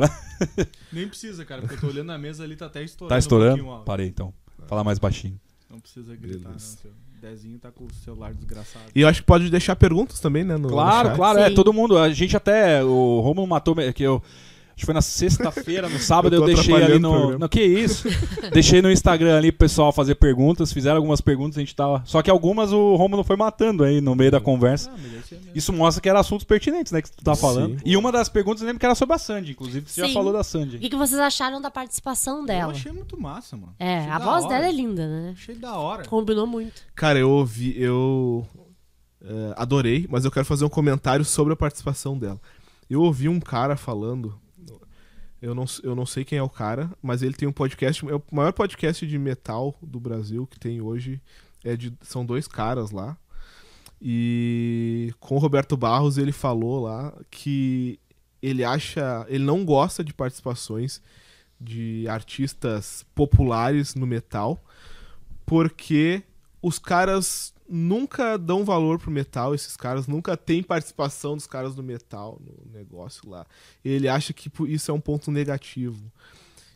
Nem 0.93 1.07
precisa, 1.09 1.45
cara, 1.45 1.61
porque 1.63 1.77
eu 1.77 1.81
tô 1.81 1.87
olhando 1.87 2.07
na 2.09 2.19
mesa 2.19 2.43
ali, 2.45 2.57
tá 2.57 2.67
até 2.67 2.83
estourando. 2.83 3.09
Tá 3.11 3.15
Um 3.15 3.19
estourando? 3.19 3.69
áudio. 3.69 3.85
Parei 3.85 4.07
então. 4.09 4.33
Falar 4.67 4.85
mais 4.85 4.99
baixinho. 4.99 5.39
Não 5.71 5.81
precisa 5.81 6.15
gritar, 6.17 6.39
não. 6.39 6.51
Beleza. 6.51 6.79
Seu 6.83 6.91
Dezinho 7.21 7.59
tá 7.59 7.71
com 7.71 7.85
o 7.85 7.93
celular 8.05 8.35
desgraçado. 8.35 8.85
E 8.95 9.01
eu 9.01 9.09
acho 9.09 9.21
que 9.23 9.27
pode 9.27 9.49
deixar 9.51 9.75
perguntas 9.77 10.21
também, 10.21 10.45
né? 10.45 10.57
No, 10.57 10.69
Claro, 10.69 11.09
no 11.09 11.15
chat. 11.15 11.17
claro, 11.17 11.39
é. 11.39 11.49
Sim. 11.49 11.55
Todo 11.55 11.73
mundo. 11.73 11.97
A 11.97 12.11
gente 12.13 12.37
até. 12.37 12.85
O 12.85 13.21
Romulo 13.21 13.47
matou. 13.47 13.75
Que 13.95 14.03
eu. 14.03 14.23
Acho 14.77 14.81
que 14.81 14.85
foi 14.87 14.95
na 14.95 15.03
sexta-feira, 15.03 15.89
no 15.89 15.99
sábado, 16.01 16.35
Eu 16.35 16.41
eu, 16.41 16.47
deixei 16.47 16.75
ali 16.75 16.95
o 16.95 16.99
no. 16.99 17.39
Não, 17.39 17.49
que 17.49 17.63
isso? 17.63 18.09
deixei 18.53 18.83
no 18.83 18.91
Instagram 18.91 19.37
ali 19.37 19.53
pro 19.53 19.61
pessoal 19.61 19.93
fazer 19.93 20.17
perguntas. 20.17 20.73
Fizeram 20.73 20.97
algumas 20.97 21.21
perguntas, 21.21 21.57
a 21.57 21.61
gente 21.61 21.77
tava. 21.77 22.03
Só 22.05 22.21
que 22.23 22.29
algumas 22.31 22.73
o 22.73 22.97
Romulo 22.97 23.23
foi 23.23 23.37
matando 23.37 23.85
aí 23.85 24.01
no 24.01 24.17
meio 24.17 24.33
da 24.33 24.41
conversa. 24.41 24.91
Ah, 24.93 24.99
é. 25.33 25.37
Isso 25.55 25.73
mostra 25.73 26.01
que 26.03 26.09
eram 26.09 26.19
assuntos 26.19 26.45
pertinentes, 26.45 26.93
né? 26.93 27.01
Que 27.01 27.11
tu 27.11 27.23
tá 27.23 27.35
Sim. 27.37 27.41
falando. 27.41 27.81
E 27.85 27.97
uma 27.97 28.11
das 28.11 28.29
perguntas 28.29 28.63
eu 28.63 28.67
lembro 28.67 28.81
que 28.81 28.87
era 28.87 28.97
sobre 28.97 29.15
a 29.15 29.19
Sandy, 29.19 29.53
inclusive. 29.53 29.89
Você 29.89 30.01
já 30.01 30.09
Sim. 30.09 30.15
falou 30.15 30.33
da 30.33 30.41
O 30.41 30.45
Sandy. 30.45 30.79
que, 30.81 30.91
que 30.91 30.97
vocês 30.97 31.21
acharam 31.21 31.61
da 31.61 31.71
participação 31.71 32.41
Eu 32.41 32.47
dela? 32.47 32.73
achei 32.73 32.91
muito 32.91 33.21
massa, 33.21 33.57
mano. 33.57 33.75
É, 33.79 33.99
Achei 33.99 34.11
a 34.11 34.19
voz 34.19 34.45
hora. 34.45 34.55
dela 34.55 34.67
é 34.67 34.73
linda, 34.73 35.07
né? 35.07 35.35
Achei 35.37 35.55
da 35.55 35.77
hora. 35.77 36.05
Combinou 36.05 36.47
muito. 36.49 36.83
Cara, 36.97 37.17
eu 37.19 37.31
ouvi, 37.31 37.81
eu 37.81 38.45
é, 39.23 39.55
adorei, 39.57 40.07
mas 40.11 40.25
eu 40.25 40.33
quero 40.33 40.45
fazer 40.45 40.65
um 40.65 40.69
comentário 40.69 41.25
sobre 41.25 41.53
a 41.53 41.57
participação 41.57 42.19
dela. 42.19 42.41
Eu 42.91 43.01
ouvi 43.03 43.29
um 43.29 43.41
cara 43.41 43.77
falando, 43.77 44.35
eu 45.45 45.55
não, 45.55 45.67
eu 45.83 45.95
não 45.95 46.07
sei 46.07 46.25
quem 46.25 46.39
é 46.39 46.43
o 46.43 46.49
cara, 46.49 46.91
mas 47.03 47.23
ele 47.23 47.35
tem 47.35 47.47
um 47.47 47.53
podcast, 47.53 48.09
é 48.09 48.15
o 48.15 48.23
maior 48.33 48.53
podcast 48.53 49.07
de 49.07 49.19
metal 49.19 49.77
do 49.83 50.01
Brasil 50.01 50.47
que 50.47 50.59
tem 50.59 50.81
hoje, 50.81 51.21
é 51.63 51.77
de, 51.77 51.93
são 52.01 52.25
dois 52.25 52.49
caras 52.49 52.91
lá. 52.91 53.15
E 54.01 55.13
com 55.21 55.37
o 55.37 55.39
Roberto 55.39 55.77
Barros 55.77 56.17
ele 56.17 56.33
falou 56.33 56.83
lá 56.83 57.13
que 57.31 58.01
ele 58.43 58.65
acha, 58.65 59.27
ele 59.29 59.45
não 59.45 59.67
gosta 59.67 60.03
de 60.03 60.15
participações 60.15 61.03
de 61.61 62.09
artistas 62.09 63.05
populares 63.15 63.95
no 63.95 64.07
metal, 64.07 64.65
porque 65.45 66.23
os 66.63 66.79
caras 66.79 67.54
nunca 67.75 68.37
dão 68.39 68.65
valor 68.65 68.99
pro 69.01 69.11
metal, 69.11 69.55
esses 69.55 69.77
caras 69.77 70.07
nunca 70.07 70.37
têm 70.37 70.63
participação 70.63 71.35
dos 71.35 71.47
caras 71.47 71.75
do 71.75 71.83
metal 71.83 72.41
no 72.41 72.73
negócio 72.73 73.29
lá. 73.29 73.45
Ele 73.85 74.09
acha 74.09 74.33
que 74.33 74.51
isso 74.69 74.91
é 74.91 74.95
um 74.95 75.01
ponto 75.01 75.31
negativo. 75.31 76.11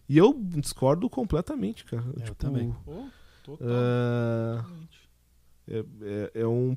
E 0.09 0.17
eu 0.19 0.35
discordo 0.35 1.09
completamente, 1.09 1.85
cara. 1.85 2.05
Eu 2.27 2.35
também. 2.35 2.75
Pô, 2.85 3.09
total. 3.45 3.69
ah, 3.71 4.65
é, 5.69 5.85
é- 6.03 6.31
é 6.43 6.47
um. 6.47 6.77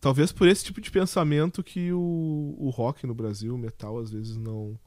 Talvez 0.00 0.30
por 0.30 0.46
esse 0.46 0.64
tipo 0.64 0.80
de 0.80 0.90
pensamento 0.90 1.62
que 1.62 1.92
o, 1.92 2.54
o 2.58 2.68
rock 2.70 3.06
no 3.06 3.14
Brasil, 3.14 3.54
o 3.54 3.58
metal, 3.58 3.98
às 3.98 4.10
vezes 4.10 4.36
não, 4.36 4.78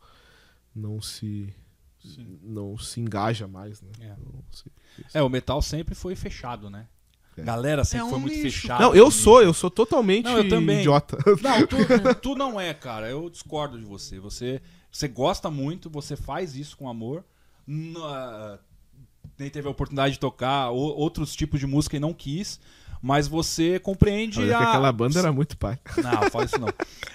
não 0.75 1.01
se. 1.01 1.53
Sim. 1.99 2.37
não 2.43 2.77
se 2.77 2.99
engaja 2.99 3.47
mais, 3.47 3.81
né? 3.81 3.89
É. 4.01 4.09
Não 4.09 4.43
sei. 4.51 4.71
É, 5.13 5.23
o 5.23 5.29
metal 5.29 5.61
sempre 5.61 5.95
foi 5.95 6.15
fechado, 6.15 6.69
né? 6.69 6.87
Cara. 7.33 7.45
Galera 7.45 7.83
sempre 7.83 7.99
É 7.99 8.03
um 8.05 8.09
foi 8.09 8.19
muito 8.19 8.41
fechada. 8.41 8.83
Não, 8.83 8.95
eu 8.95 9.05
no 9.05 9.11
sou, 9.11 9.41
eu 9.41 9.53
sou 9.53 9.69
totalmente 9.69 10.25
Não, 10.25 10.37
eu 10.37 10.47
também. 10.49 10.79
idiota. 10.79 11.17
Não, 11.41 11.67
tu, 11.67 11.75
tu 12.21 12.35
não 12.35 12.59
é, 12.59 12.73
cara. 12.73 13.09
Eu 13.09 13.29
discordo 13.29 13.77
de 13.77 13.85
você. 13.85 14.19
Você, 14.19 14.61
você 14.91 15.07
gosta 15.07 15.49
muito, 15.49 15.89
você 15.89 16.15
faz 16.15 16.55
isso 16.55 16.77
com 16.77 16.87
amor. 16.89 17.23
Ah, 17.97 18.57
nem 19.37 19.49
teve 19.49 19.67
a 19.67 19.71
oportunidade 19.71 20.13
de 20.13 20.19
tocar 20.19 20.69
outros 20.69 21.35
tipos 21.35 21.59
de 21.59 21.67
música 21.67 21.97
e 21.97 21.99
não 21.99 22.13
quis. 22.13 22.59
Mas 23.05 23.27
você 23.27 23.79
compreende 23.79 24.39
Olha 24.39 24.47
que 24.47 24.63
a... 24.63 24.69
aquela 24.69 24.89
banda 24.93 25.19
era 25.19 25.29
muito 25.33 25.57
pai. 25.57 25.77
Não, 25.97 26.29
fala 26.31 26.45
isso 26.45 26.57
não. 26.57 26.69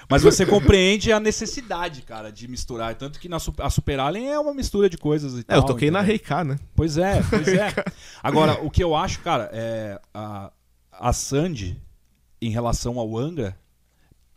Mas 0.06 0.22
você 0.22 0.44
compreende 0.44 1.10
a 1.10 1.18
necessidade, 1.18 2.02
cara, 2.02 2.30
de 2.30 2.46
misturar. 2.46 2.94
Tanto 2.94 3.18
que 3.18 3.26
na 3.26 3.38
a 3.60 3.70
Super 3.70 3.98
Alien 3.98 4.28
é 4.28 4.38
uma 4.38 4.52
mistura 4.52 4.90
de 4.90 4.98
coisas 4.98 5.32
e 5.32 5.40
É, 5.40 5.42
tal. 5.44 5.56
eu 5.56 5.62
toquei 5.62 5.90
na 5.90 6.00
entendeu? 6.00 6.16
Reika, 6.18 6.44
né? 6.44 6.58
Pois 6.76 6.98
é, 6.98 7.22
pois 7.30 7.48
é. 7.48 7.72
Agora, 8.22 8.62
o 8.62 8.70
que 8.70 8.84
eu 8.84 8.94
acho, 8.94 9.20
cara, 9.20 9.48
é 9.50 9.98
a, 10.12 10.52
a 10.92 11.10
Sandy, 11.14 11.80
em 12.42 12.50
relação 12.50 12.98
ao 12.98 13.16
Angra, 13.16 13.58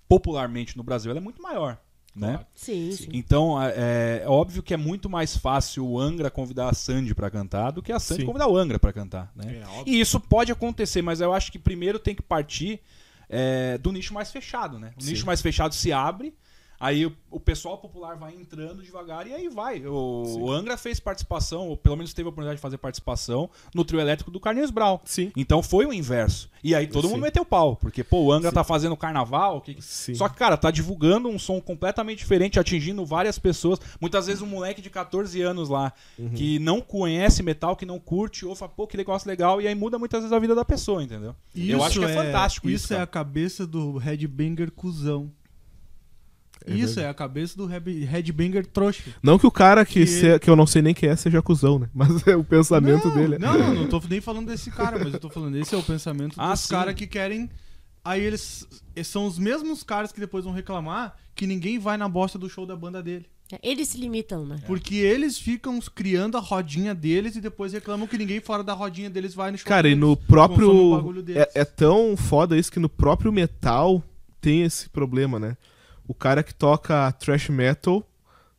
popularmente 0.08 0.78
no 0.78 0.84
Brasil, 0.84 1.12
ela 1.12 1.20
é 1.20 1.24
muito 1.24 1.42
maior, 1.42 1.78
né? 2.16 2.46
Sim, 2.54 2.92
sim. 2.92 3.10
Então, 3.14 3.62
é, 3.62 4.22
é 4.24 4.28
óbvio 4.28 4.62
que 4.62 4.74
é 4.74 4.78
muito 4.78 5.10
mais 5.10 5.36
fácil 5.38 5.86
o 5.86 6.00
Angra 6.00 6.30
convidar 6.30 6.70
a 6.70 6.74
Sandy 6.74 7.16
pra 7.16 7.30
cantar 7.30 7.72
do 7.72 7.82
que 7.82 7.92
a 7.92 8.00
Sandy 8.00 8.22
Sim. 8.22 8.28
convidar 8.28 8.48
o 8.48 8.58
Angra 8.58 8.78
pra 8.78 8.92
cantar, 8.92 9.32
né? 9.36 9.62
É. 9.64 9.90
E 9.90 10.00
isso 10.00 10.20
pode 10.20 10.52
acontecer, 10.52 11.02
mas 11.02 11.22
eu 11.22 11.34
acho 11.34 11.52
que 11.52 11.60
primeiro 11.60 12.00
tem 12.00 12.14
que 12.14 12.22
partir 12.22 12.82
é, 13.30 13.78
do 13.78 13.92
nicho 13.92 14.14
mais 14.14 14.32
fechado, 14.32 14.78
né? 14.78 14.94
O 14.98 15.02
Sim. 15.02 15.12
nicho 15.12 15.26
mais 15.26 15.42
fechado 15.42 15.74
se 15.74 15.94
abre, 15.94 16.34
aí 16.82 17.06
o, 17.06 17.16
o 17.30 17.40
pessoal 17.40 17.78
popular 17.78 18.18
vai 18.18 18.34
entrando 18.34 18.84
devagar 18.84 19.28
e 19.28 19.34
aí 19.34 19.48
vai. 19.48 19.86
O, 19.86 20.24
o 20.40 20.52
Angra 20.52 20.76
fez 20.76 21.00
participação, 21.00 21.70
ou 21.70 21.78
pelo 21.78 21.96
menos 21.96 22.14
teve 22.14 22.28
a 22.28 22.30
oportunidade 22.30 22.58
de 22.58 22.62
fazer 22.62 22.78
participação 22.78 23.50
no 23.74 23.86
trio 23.86 24.00
elétrico 24.00 24.32
do 24.32 24.40
Carlinhos 24.40 24.72
Brau. 24.72 25.02
Sim. 25.06 25.32
Então 25.38 25.62
foi 25.62 25.86
o 25.86 25.94
inverso. 25.94 26.50
E 26.64 26.76
aí 26.76 26.88
todo 26.88 27.08
Sim. 27.08 27.14
mundo 27.14 27.24
meteu 27.24 27.46
pau, 27.46 27.76
porque, 27.76 28.04
pô, 28.04 28.26
o 28.26 28.32
Angra 28.32 28.50
Sim. 28.50 28.56
tá 28.56 28.64
fazendo 28.64 28.98
carnaval. 28.98 29.62
Que... 29.62 29.78
Só 29.82 30.28
que, 30.28 30.36
cara, 30.36 30.58
tá 30.58 30.70
divulgando 30.72 31.30
um 31.30 31.40
som 31.40 31.62
completamente 31.62 32.20
diferente, 32.20 32.60
atingindo 32.60 33.06
várias 33.06 33.40
pessoas. 33.40 33.80
Muitas 34.00 34.28
vezes 34.28 34.42
um 34.42 34.48
moleque 34.48 34.82
de 34.82 34.90
14 34.90 35.42
anos 35.42 35.70
lá, 35.70 35.94
Uhum. 36.18 36.30
que 36.30 36.60
não 36.60 36.82
conhece 36.82 37.42
metal, 37.44 37.76
que 37.76 37.86
não 37.86 38.00
curte, 38.00 38.46
ou 38.46 38.56
fala, 38.56 38.72
pô, 38.72 38.88
que 38.88 38.98
negócio 38.98 39.28
legal, 39.28 39.62
e 39.62 39.68
aí 39.68 39.76
muda 39.76 39.98
muitas 39.98 40.22
vezes 40.22 40.34
a 40.34 40.40
vida 40.40 40.56
da 40.56 40.66
pessoa, 40.66 41.04
entendeu? 41.04 41.36
eu 41.56 41.84
acho 41.84 42.00
que 42.00 42.06
é, 42.06 42.14
fantástico 42.14 42.70
isso. 42.70 42.86
Isso 42.86 42.94
é 42.94 42.98
cara. 42.98 43.04
a 43.04 43.08
cabeça 43.08 43.66
do 43.68 43.98
headbanger 43.98 44.72
cuzão. 44.72 45.32
É 46.66 46.72
isso 46.74 46.86
verdade. 46.96 47.08
é 47.08 47.10
a 47.10 47.14
cabeça 47.14 47.58
do 47.58 47.66
headbanger 47.66 48.66
trouxa. 48.66 49.04
Não 49.22 49.38
que 49.40 49.48
o 49.48 49.52
cara 49.52 49.86
que, 49.86 50.02
Que- 50.02 50.08
se- 50.08 50.40
que 50.40 50.50
eu 50.50 50.56
não 50.56 50.68
sei 50.68 50.82
nem 50.82 50.94
quem 50.94 51.10
é 51.10 51.16
seja 51.16 51.42
cuzão, 51.42 51.80
né? 51.80 51.90
Mas 51.94 52.26
é 52.28 52.36
o 52.36 52.44
pensamento 52.44 53.08
não, 53.08 53.16
dele. 53.16 53.38
Não, 53.40 53.58
não, 53.58 53.74
não 53.76 53.88
tô 53.88 54.02
nem 54.10 54.22
falando 54.22 54.48
desse 54.48 54.70
cara, 54.72 54.98
mas 55.00 55.14
eu 55.14 55.20
tô 55.20 55.30
falando, 55.30 55.58
esse 55.58 55.74
é 55.74 55.78
o 55.78 55.84
pensamento 55.84 56.36
Ah, 56.38 56.54
dos 56.54 56.68
caras 56.68 56.94
que 56.96 57.08
querem. 57.08 57.50
Aí 58.04 58.22
eles, 58.24 58.68
são 59.04 59.26
os 59.28 59.38
mesmos 59.38 59.84
caras 59.84 60.12
que 60.12 60.20
depois 60.20 60.44
vão 60.44 60.54
reclamar 60.54 61.16
que 61.36 61.46
ninguém 61.46 61.78
vai 61.78 61.98
na 61.98 62.10
bosta 62.10 62.38
do 62.40 62.50
show 62.50 62.66
da 62.66 62.76
banda 62.76 63.02
dele. 63.02 63.26
Eles 63.62 63.90
se 63.90 63.98
limitam, 63.98 64.46
né? 64.46 64.62
Porque 64.66 64.96
eles 64.96 65.38
ficam 65.38 65.78
criando 65.94 66.38
a 66.38 66.40
rodinha 66.40 66.96
deles 66.96 67.36
e 67.36 67.42
depois 67.42 67.74
reclamam 67.74 68.08
que 68.08 68.18
ninguém 68.18 68.40
fora 68.40 68.64
da 68.64 68.74
rodinha 68.74 69.10
deles 69.10 69.34
vai 69.36 69.52
no 69.52 69.58
show 69.58 69.68
Cara, 69.68 69.88
e 69.90 69.92
deles. 69.94 70.00
no 70.00 70.16
Consome 70.16 70.24
o 70.24 70.28
próprio. 71.02 71.26
É, 71.36 71.52
é 71.56 71.66
tão 71.66 72.16
foda 72.16 72.58
isso 72.58 72.72
que 72.72 72.80
no 72.80 72.88
próprio 72.88 73.32
metal 73.32 74.02
tem 74.40 74.64
esse 74.64 74.90
problema, 74.90 75.38
né? 75.38 75.58
O 76.12 76.14
cara 76.14 76.44
que 76.44 76.54
toca 76.54 77.10
thrash 77.14 77.48
metal 77.48 78.06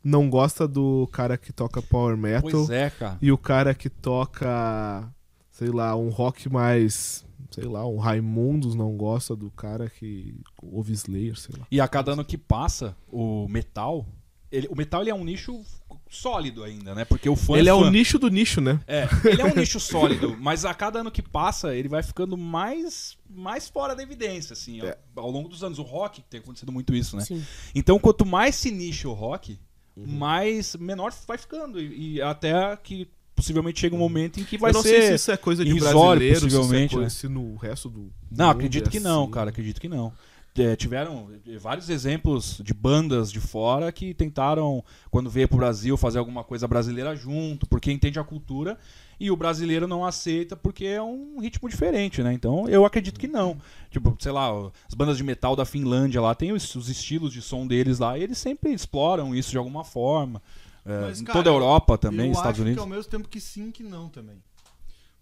não 0.03 0.31
gosta 0.31 0.67
do 0.67 1.07
cara 1.13 1.37
que 1.37 1.53
toca 1.53 1.83
power 1.83 2.17
metal. 2.17 2.51
Pois 2.51 2.71
é, 2.71 2.89
cara. 2.89 3.19
E 3.21 3.31
o 3.31 3.37
cara 3.37 3.75
que 3.75 3.91
toca, 3.91 5.07
sei 5.51 5.69
lá, 5.69 5.95
um 5.95 6.09
rock 6.09 6.49
mais. 6.49 7.27
Sei 7.51 7.65
lá, 7.65 7.87
um 7.87 7.99
Raimundos 7.99 8.75
não 8.75 8.97
gosta 8.97 9.37
do 9.37 9.51
cara 9.51 9.91
que 9.91 10.35
ouve 10.63 10.95
Slayer, 10.95 11.37
sei 11.37 11.55
lá. 11.59 11.67
E 11.71 11.79
a 11.79 11.87
cada 11.87 12.13
ano 12.13 12.25
que 12.25 12.39
passa, 12.39 12.97
o 13.07 13.47
metal. 13.51 14.07
Ele, 14.53 14.69
o 14.71 14.77
metal 14.77 15.01
ele 15.01 15.11
é 15.11 15.15
um 15.15 15.25
nicho 15.25 15.65
sólido 16.11 16.63
ainda, 16.63 16.95
né? 16.95 17.05
Porque 17.07 17.27
o 17.29 17.35
fã 17.35 17.57
Ele 17.57 17.71
é 17.71 17.73
fã. 17.73 17.79
o 17.79 17.91
nicho 17.91 18.19
do 18.19 18.29
nicho, 18.29 18.61
né? 18.61 18.79
É, 18.87 19.09
ele 19.25 19.41
é 19.41 19.45
um 19.47 19.55
nicho 19.55 19.81
sólido, 19.81 20.37
mas 20.39 20.65
a 20.67 20.75
cada 20.75 21.01
ano 21.01 21.11
que 21.11 21.23
passa, 21.23 21.75
ele 21.75 21.89
vai 21.89 22.03
ficando 22.03 22.37
mais, 22.37 23.17
mais 23.31 23.69
fora 23.69 23.97
da 23.97 24.03
evidência, 24.03 24.53
assim, 24.53 24.83
É. 24.83 24.99
ao 25.17 25.31
longo 25.31 25.49
dos 25.49 25.65
anos. 25.65 25.79
O 25.79 25.83
rock 25.83 26.21
tem 26.29 26.41
acontecido 26.41 26.71
muito 26.71 26.95
isso, 26.95 27.17
né? 27.17 27.25
Sim. 27.25 27.43
Então, 27.75 27.99
quanto 27.99 28.27
mais 28.27 28.55
se 28.57 28.71
nicha 28.71 29.09
o 29.09 29.13
rock, 29.15 29.59
Uhum. 29.97 30.07
mais 30.07 30.75
menor 30.77 31.13
vai 31.27 31.37
ficando. 31.39 31.81
E, 31.81 32.15
e 32.17 32.23
até 32.23 32.77
que 32.77 33.09
possivelmente 33.35 33.81
chega 33.81 33.95
um 33.95 33.99
momento 33.99 34.39
em 34.41 34.45
que 34.45 34.57
vai 34.59 34.71
eu 34.71 34.75
não 34.75 34.83
ser. 34.83 34.89
sei 34.89 35.03
se 35.09 35.15
isso 35.15 35.33
é 35.33 35.37
coisa 35.37 35.65
de 35.65 35.71
irrisório, 35.71 35.99
brasileiro, 36.21 36.41
se, 36.41 36.47
isso 36.47 36.57
é 36.57 36.59
possivelmente, 36.61 36.95
coisa, 36.95 37.05
né? 37.05 37.11
se 37.11 37.29
no 37.29 37.57
resto 37.57 37.89
do. 37.91 38.13
Não, 38.31 38.47
mundo 38.47 38.57
acredito 38.57 38.89
é 38.89 38.91
que 38.91 39.01
não, 39.01 39.23
assim. 39.25 39.31
cara, 39.33 39.51
acredito 39.51 39.81
que 39.81 39.89
não. 39.89 40.13
É, 40.55 40.77
tiveram 40.77 41.31
vários 41.59 41.89
exemplos 41.89 42.61
de 42.63 42.75
bandas 42.75 43.33
de 43.33 43.41
fora 43.41 43.91
que 43.91 44.13
tentaram, 44.13 44.85
quando 45.11 45.31
veio 45.31 45.49
pro 45.49 45.57
Brasil, 45.57 45.97
fazer 45.97 46.19
alguma 46.19 46.45
coisa 46.45 46.69
brasileira 46.69 47.17
junto, 47.17 47.67
porque 47.67 47.91
entende 47.91 48.19
a 48.19 48.25
cultura, 48.25 48.79
e 49.19 49.31
o 49.31 49.37
brasileiro 49.37 49.87
não 49.89 50.05
aceita 50.05 50.55
porque 50.55 50.85
é 50.85 51.01
um 51.01 51.41
ritmo 51.41 51.71
diferente, 51.71 52.23
né? 52.23 52.35
Então 52.35 52.69
eu 52.69 52.85
acredito 52.85 53.19
que 53.19 53.27
não. 53.27 53.57
Tipo, 53.91 54.15
sei 54.21 54.31
lá, 54.33 54.53
o- 54.55 54.71
as 54.87 54.93
bandas 54.93 55.17
de 55.17 55.25
metal 55.25 55.57
da 55.57 55.65
Finlândia 55.65 56.21
lá 56.21 56.35
tem 56.35 56.53
os, 56.53 56.75
os 56.75 56.91
estilos 56.91 57.33
de 57.33 57.41
som 57.41 57.67
deles 57.67 57.99
lá, 57.99 58.19
e 58.19 58.23
eles 58.23 58.37
sempre 58.37 58.75
exploram 58.75 59.35
isso 59.35 59.53
de 59.53 59.57
alguma 59.59 59.85
forma. 59.85 60.43
É, 60.85 61.01
Mas, 61.01 61.23
cara, 61.23 61.39
toda 61.39 61.49
a 61.49 61.53
Europa 61.55 61.97
também, 61.97 62.27
eu 62.27 62.33
Estados 62.33 62.51
acho 62.57 62.63
Unidos. 62.63 62.77
que 62.85 62.91
ao 62.91 62.95
mesmo 62.95 63.11
tempo 63.11 63.27
que 63.27 63.41
sim, 63.41 63.71
que 63.71 63.83
não 63.83 64.11
também. 64.11 64.37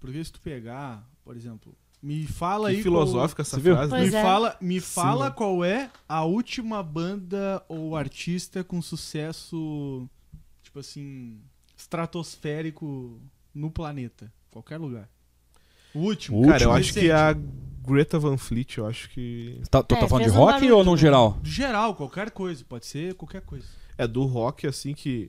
Porque 0.01 0.25
se 0.25 0.33
tu 0.33 0.41
pegar, 0.41 1.09
por 1.25 1.37
exemplo, 1.37 1.73
me 2.03 2.27
fala 2.27 2.71
Que 2.71 2.77
aí. 2.77 2.83
filosófica 2.83 3.43
essa 3.43 3.57
Você 3.57 3.63
viu? 3.63 3.75
frase. 3.75 3.91
Qual, 3.91 4.01
me 4.01 4.09
é. 4.09 4.23
fala, 4.23 4.57
me 4.61 4.81
Sim, 4.81 4.87
fala 4.87 5.31
qual 5.31 5.65
é 5.65 5.91
a 6.09 6.25
última 6.25 6.83
banda 6.83 7.63
ou 7.69 7.95
artista 7.97 8.65
com 8.65 8.81
sucesso, 8.83 10.09
tipo 10.63 10.79
assim, 10.79 11.39
estratosférico 11.77 13.21
no 13.55 13.71
planeta. 13.71 14.33
Qualquer 14.51 14.79
lugar. 14.79 15.09
O 15.95 16.01
último. 16.01 16.39
O 16.39 16.43
Cara, 16.43 16.53
último 16.55 16.71
eu 16.73 16.77
acho 16.77 16.93
que 16.95 17.01
recente. 17.01 17.13
a 17.13 17.37
Greta 17.87 18.19
Van 18.19 18.37
Fleet, 18.37 18.79
eu 18.79 18.87
acho 18.87 19.11
que. 19.11 19.61
Tá, 19.71 19.83
tu 19.83 19.95
É, 19.95 19.99
tá 20.01 20.09
falando 20.09 20.25
de 20.25 20.31
um 20.31 20.35
rock 20.35 20.71
ou 20.71 20.85
no 20.85 20.97
geral? 20.97 21.39
Geral, 21.43 21.95
qualquer 21.95 22.31
coisa. 22.31 22.65
Pode 22.69 22.87
ser 22.87 23.15
qualquer 23.15 23.43
coisa. 23.43 23.67
É 23.99 24.07
do 24.07 24.25
rock, 24.25 24.67
assim, 24.67 24.95
que 24.95 25.29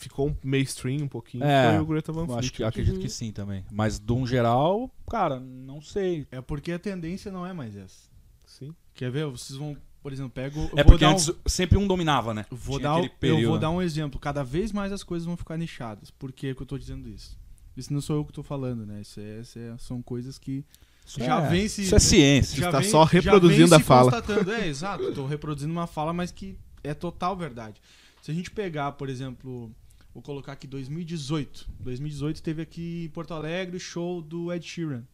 ficou 0.00 0.28
um 0.28 0.36
mainstream 0.42 1.02
um 1.04 1.08
pouquinho. 1.08 1.44
É, 1.44 1.70
foi 1.74 1.80
o 1.82 1.86
Greta 1.86 2.12
Van 2.12 2.22
Eu 2.22 2.26
Fleet. 2.26 2.38
acho 2.40 2.52
que, 2.52 2.64
acredito 2.64 2.94
Uhum. 2.96 3.00
que 3.02 3.08
sim 3.08 3.30
também. 3.32 3.64
Mas 3.70 3.98
de 3.98 4.12
um 4.12 4.26
geral, 4.26 4.90
cara, 5.08 5.38
não 5.38 5.80
sei. 5.80 6.26
É 6.30 6.40
porque 6.40 6.72
a 6.72 6.78
tendência 6.78 7.30
não 7.30 7.46
é 7.46 7.52
mais 7.52 7.76
essa. 7.76 8.08
Sim. 8.46 8.74
Quer 8.94 9.10
ver? 9.10 9.26
Vocês 9.26 9.58
vão, 9.58 9.76
por 10.02 10.12
exemplo, 10.12 10.30
pego. 10.30 10.60
É 10.74 10.82
vou 10.82 10.84
porque 10.84 11.04
dar 11.04 11.10
um- 11.10 11.12
antes 11.12 11.30
sempre 11.46 11.76
um 11.78 11.86
dominava, 11.86 12.32
né? 12.34 12.46
Eu 12.50 12.56
vou, 12.56 12.78
Tinha 12.78 12.90
dar, 12.90 12.96
um- 12.96 13.08
período, 13.08 13.40
eu 13.42 13.48
vou 13.48 13.56
né? 13.56 13.60
dar 13.62 13.70
um 13.70 13.82
exemplo. 13.82 14.18
Cada 14.18 14.42
vez 14.42 14.72
mais 14.72 14.90
as 14.92 15.02
coisas 15.02 15.26
vão 15.26 15.36
ficar 15.36 15.56
nichadas. 15.56 16.10
Por 16.10 16.32
que, 16.32 16.54
que 16.54 16.62
eu 16.62 16.66
tô 16.66 16.78
dizendo 16.78 17.08
isso? 17.08 17.38
Isso 17.76 17.92
não 17.92 18.00
sou 18.00 18.16
eu 18.16 18.24
que 18.24 18.32
tô 18.32 18.42
falando, 18.42 18.84
né? 18.86 19.00
Isso, 19.00 19.20
é, 19.20 19.40
isso 19.40 19.58
é- 19.58 19.76
são 19.78 20.02
coisas 20.02 20.38
que 20.38 20.64
Isso 21.06 21.18
já 21.20 21.40
é, 21.42 21.48
vem 21.48 21.68
se- 21.68 21.82
Isso 21.82 21.94
é 21.94 21.98
ciência. 21.98 22.70
Tá 22.70 22.80
vem, 22.80 22.90
só 22.90 23.04
já 23.04 23.10
vem 23.10 23.20
reproduzindo 23.20 23.74
a 23.74 23.80
fala. 23.80 24.10
constatando. 24.10 24.50
É, 24.52 24.66
exato. 24.68 25.12
Tô 25.12 25.26
reproduzindo 25.26 25.72
uma 25.72 25.86
fala, 25.86 26.12
mas 26.12 26.30
que 26.30 26.56
é 26.82 26.92
total 26.94 27.36
verdade. 27.36 27.80
Se 28.22 28.30
a 28.30 28.34
gente 28.34 28.50
pegar, 28.50 28.92
por 28.92 29.08
exemplo, 29.08 29.70
vou 30.12 30.22
colocar 30.22 30.52
aqui 30.52 30.66
2018. 30.66 31.68
2018 31.80 32.42
teve 32.42 32.62
aqui 32.62 33.04
em 33.04 33.08
Porto 33.10 33.32
Alegre 33.34 33.76
o 33.76 33.80
show 33.80 34.20
do 34.22 34.52
Ed 34.52 34.66
Sheeran 34.66 35.04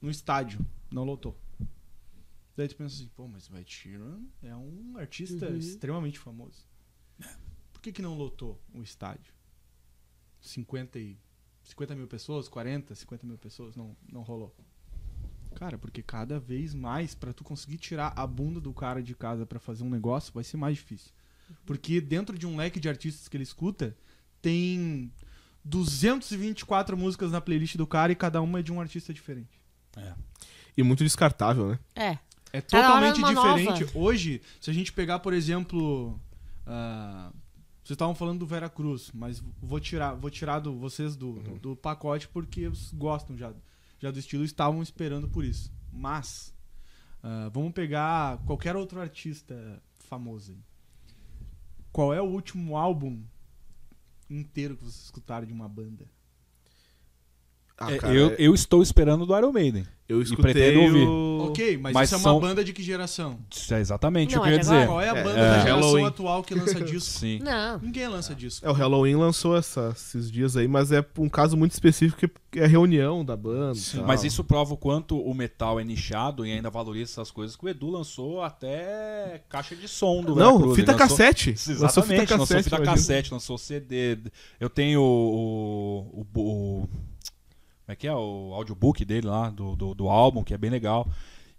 no 0.00 0.10
estádio. 0.10 0.64
Não 0.90 1.04
lotou. 1.04 1.36
Daí 2.56 2.68
tu 2.68 2.76
pensa 2.76 2.94
assim, 2.96 3.08
pô, 3.16 3.26
mas 3.26 3.48
o 3.48 3.56
Ed 3.56 3.70
Sheeran 3.70 4.20
é 4.42 4.54
um 4.54 4.94
artista 4.96 5.48
Uhum. 5.48 5.56
extremamente 5.56 6.18
famoso. 6.18 6.66
Por 7.72 7.80
que, 7.80 7.92
que 7.92 8.02
não 8.02 8.14
lotou 8.16 8.60
o 8.74 8.82
estádio? 8.82 9.32
50, 10.40 10.98
e, 10.98 11.16
50 11.64 11.94
mil 11.94 12.06
pessoas, 12.06 12.48
40, 12.48 12.94
50 12.94 13.26
mil 13.26 13.38
pessoas, 13.38 13.74
não, 13.76 13.96
não 14.10 14.22
rolou. 14.22 14.54
Cara, 15.54 15.78
porque 15.78 16.02
cada 16.02 16.38
vez 16.40 16.74
mais, 16.74 17.14
pra 17.14 17.32
tu 17.32 17.44
conseguir 17.44 17.78
tirar 17.78 18.12
a 18.16 18.26
bunda 18.26 18.60
do 18.60 18.72
cara 18.72 19.02
de 19.02 19.14
casa 19.14 19.46
pra 19.46 19.60
fazer 19.60 19.84
um 19.84 19.90
negócio, 19.90 20.32
vai 20.32 20.42
ser 20.44 20.56
mais 20.56 20.76
difícil. 20.76 21.12
Porque 21.66 22.00
dentro 22.00 22.36
de 22.38 22.46
um 22.46 22.56
leque 22.56 22.80
de 22.80 22.88
artistas 22.88 23.28
que 23.28 23.36
ele 23.36 23.44
escuta, 23.44 23.96
tem 24.42 25.10
224 25.64 26.96
músicas 26.96 27.30
na 27.30 27.40
playlist 27.40 27.76
do 27.76 27.86
cara 27.86 28.12
e 28.12 28.16
cada 28.16 28.42
uma 28.42 28.58
é 28.58 28.62
de 28.62 28.72
um 28.72 28.80
artista 28.80 29.14
diferente. 29.14 29.62
E 30.76 30.82
muito 30.82 31.04
descartável, 31.04 31.68
né? 31.68 31.78
É. 31.94 32.18
É 32.52 32.58
hora 32.58 32.62
totalmente 32.62 33.22
diferente. 33.22 33.84
nova. 33.84 33.98
Hoje, 33.98 34.42
se 34.60 34.70
a 34.70 34.74
gente 34.74 34.92
pegar, 34.92 35.20
por 35.20 35.32
exemplo. 35.32 36.20
ah, 36.66 37.30
vocês 37.82 37.96
estavam 37.96 38.14
falando 38.14 38.40
do 38.40 38.46
Vera 38.46 38.68
Cruz, 38.68 39.10
mas 39.12 39.42
vou 39.60 39.80
tirar, 39.80 40.14
vou 40.14 40.30
tirar 40.30 40.60
do, 40.60 40.78
vocês 40.78 41.16
do, 41.16 41.40
do, 41.40 41.58
do 41.58 41.76
pacote 41.76 42.28
porque 42.28 42.68
vocês 42.68 42.92
gostam 42.92 43.36
já, 43.36 43.52
já 43.98 44.10
do 44.10 44.20
estilo 44.20 44.44
e 44.44 44.46
estavam 44.46 44.80
esperando 44.82 45.28
por 45.28 45.44
isso. 45.44 45.72
Mas, 45.92 46.54
ah, 47.22 47.50
vamos 47.52 47.72
pegar 47.72 48.38
qualquer 48.44 48.76
outro 48.76 49.00
artista 49.00 49.82
famoso 49.98 50.52
aí. 50.52 50.58
Qual 51.90 52.14
é 52.14 52.20
o 52.20 52.26
último 52.26 52.76
álbum 52.76 53.22
inteiro 54.34 54.76
que 54.76 54.84
vocês 54.84 55.04
escutaram 55.04 55.46
de 55.46 55.52
uma 55.52 55.68
banda? 55.68 56.08
Ah, 57.84 57.92
É, 57.92 57.98
cara, 57.98 58.14
eu, 58.14 58.30
eu 58.38 58.54
estou 58.54 58.82
esperando 58.82 59.26
do 59.26 59.36
Iron 59.36 59.50
Maiden. 59.52 59.84
eu 60.08 60.18
pretendo 60.18 60.32
escutei 60.32 60.76
ouvir. 60.76 61.06
o... 61.06 61.32
Ok, 61.48 61.76
mas, 61.78 61.92
Mas 61.92 62.08
isso 62.08 62.14
é 62.14 62.18
são- 62.22 62.34
uma 62.36 62.40
banda 62.40 62.62
de 62.64 62.72
que 62.72 62.82
geração? 62.82 63.38
Isso 63.50 63.74
é 63.74 63.80
exatamente 63.80 64.34
Não, 64.36 64.40
o 64.40 64.44
que 64.44 64.48
eu 64.48 64.52
é 64.52 64.54
ia 64.54 64.60
de 64.60 64.64
dizer. 64.68 64.86
Qual 64.86 65.00
é 65.00 65.10
a 65.10 65.16
É, 65.16 65.22
banda 65.24 65.38
é. 65.40 65.42
da 65.50 65.58
geração 65.60 65.80
Halloween. 65.80 66.04
atual 66.06 66.42
que 66.44 66.54
lança 66.54 66.80
disco? 66.84 67.00
Sim. 67.18 67.40
Não. 67.42 67.78
Ninguém 67.78 68.06
lança 68.08 68.34
disco. 68.34 68.64
É, 68.66 68.70
o 68.70 68.72
Halloween 68.72 69.16
lançou 69.16 69.56
essa- 69.56 69.92
esses 69.96 70.30
dias 70.30 70.56
aí, 70.56 70.68
mas 70.68 70.92
é 70.92 71.04
um 71.18 71.28
caso 71.28 71.56
muito 71.56 71.72
específico 71.72 72.28
que 72.50 72.60
é 72.60 72.64
a 72.64 72.68
reunião 72.68 73.24
da 73.24 73.36
banda. 73.36 73.76
e 73.76 73.80
Sim. 73.80 74.02
Mas 74.06 74.22
isso 74.22 74.44
prova 74.44 74.74
o 74.74 74.76
quanto 74.76 75.18
o 75.18 75.34
metal 75.34 75.80
é 75.80 75.84
nichado 75.84 76.46
e 76.46 76.52
ainda 76.52 76.70
valoriza 76.70 77.10
essas 77.12 77.30
coisas 77.30 77.56
que 77.56 77.64
o 77.64 77.68
Edu 77.68 77.90
lançou 77.90 78.42
até 78.42 79.42
caixa 79.48 79.74
de 79.74 79.88
som 79.88 80.22
do 80.22 80.34
Não, 80.36 80.52
Veracruz. 80.58 80.76
fita 80.76 80.92
lançou- 80.92 81.08
cassete. 81.08 81.50
Exatamente, 81.50 81.82
Lançou 81.82 82.02
fita 82.02 82.16
lançou 82.22 82.38
cassete. 82.38 82.64
fita 82.64 82.76
imagina. 82.76 82.92
cassete, 82.96 83.32
lançou 83.32 83.58
CD. 83.58 84.18
Eu 84.60 84.70
tenho 84.70 85.00
o. 85.00 86.24
o, 86.34 86.40
o- 86.40 86.40
o- 86.84 86.88
como 87.84 87.92
é 87.92 87.96
que 87.96 88.06
é? 88.06 88.14
O 88.14 88.52
audiobook 88.54 89.04
dele 89.04 89.26
lá, 89.26 89.50
do, 89.50 89.76
do, 89.76 89.94
do 89.94 90.08
álbum, 90.08 90.42
que 90.42 90.54
é 90.54 90.58
bem 90.58 90.70
legal. 90.70 91.08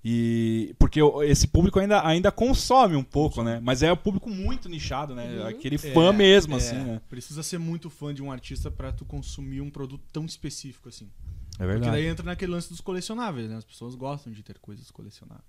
E. 0.04 0.76
Porque 0.78 1.00
esse 1.26 1.48
público 1.48 1.80
ainda, 1.80 2.06
ainda 2.06 2.32
consome 2.32 2.96
um 2.96 3.04
pouco, 3.04 3.42
né? 3.42 3.62
Mas 3.64 3.82
é 3.82 3.92
o 3.92 3.98
público 3.98 4.30
muito 4.30 4.68
nichado, 4.68 5.16
né? 5.16 5.48
Aquele 5.48 5.78
fã 5.78 6.10
É, 6.10 6.14
mesmo, 6.14 6.56
é, 6.56 6.58
assim, 6.58 6.76
né? 6.76 7.02
Precisa 7.10 7.42
ser 7.42 7.58
muito 7.58 7.90
fã 7.90 8.14
de 8.14 8.22
um 8.22 8.32
artista 8.32 8.70
pra 8.70 8.92
tu 8.92 9.06
consumir 9.06 9.62
um 9.62 9.70
produto 9.70 10.04
tão 10.12 10.26
específico 10.26 10.90
assim. 10.90 11.06
É 11.06 11.58
Porque 11.58 11.66
verdade. 11.68 11.92
daí 11.92 12.08
entra 12.08 12.26
naquele 12.26 12.52
lance 12.52 12.68
dos 12.70 12.82
colecionáveis, 12.82 13.50
né? 13.50 13.56
As 13.56 13.64
pessoas 13.64 13.96
gostam 13.96 14.34
de 14.34 14.44
ter 14.44 14.60
coisas 14.60 14.92
colecionáveis. 14.92 15.46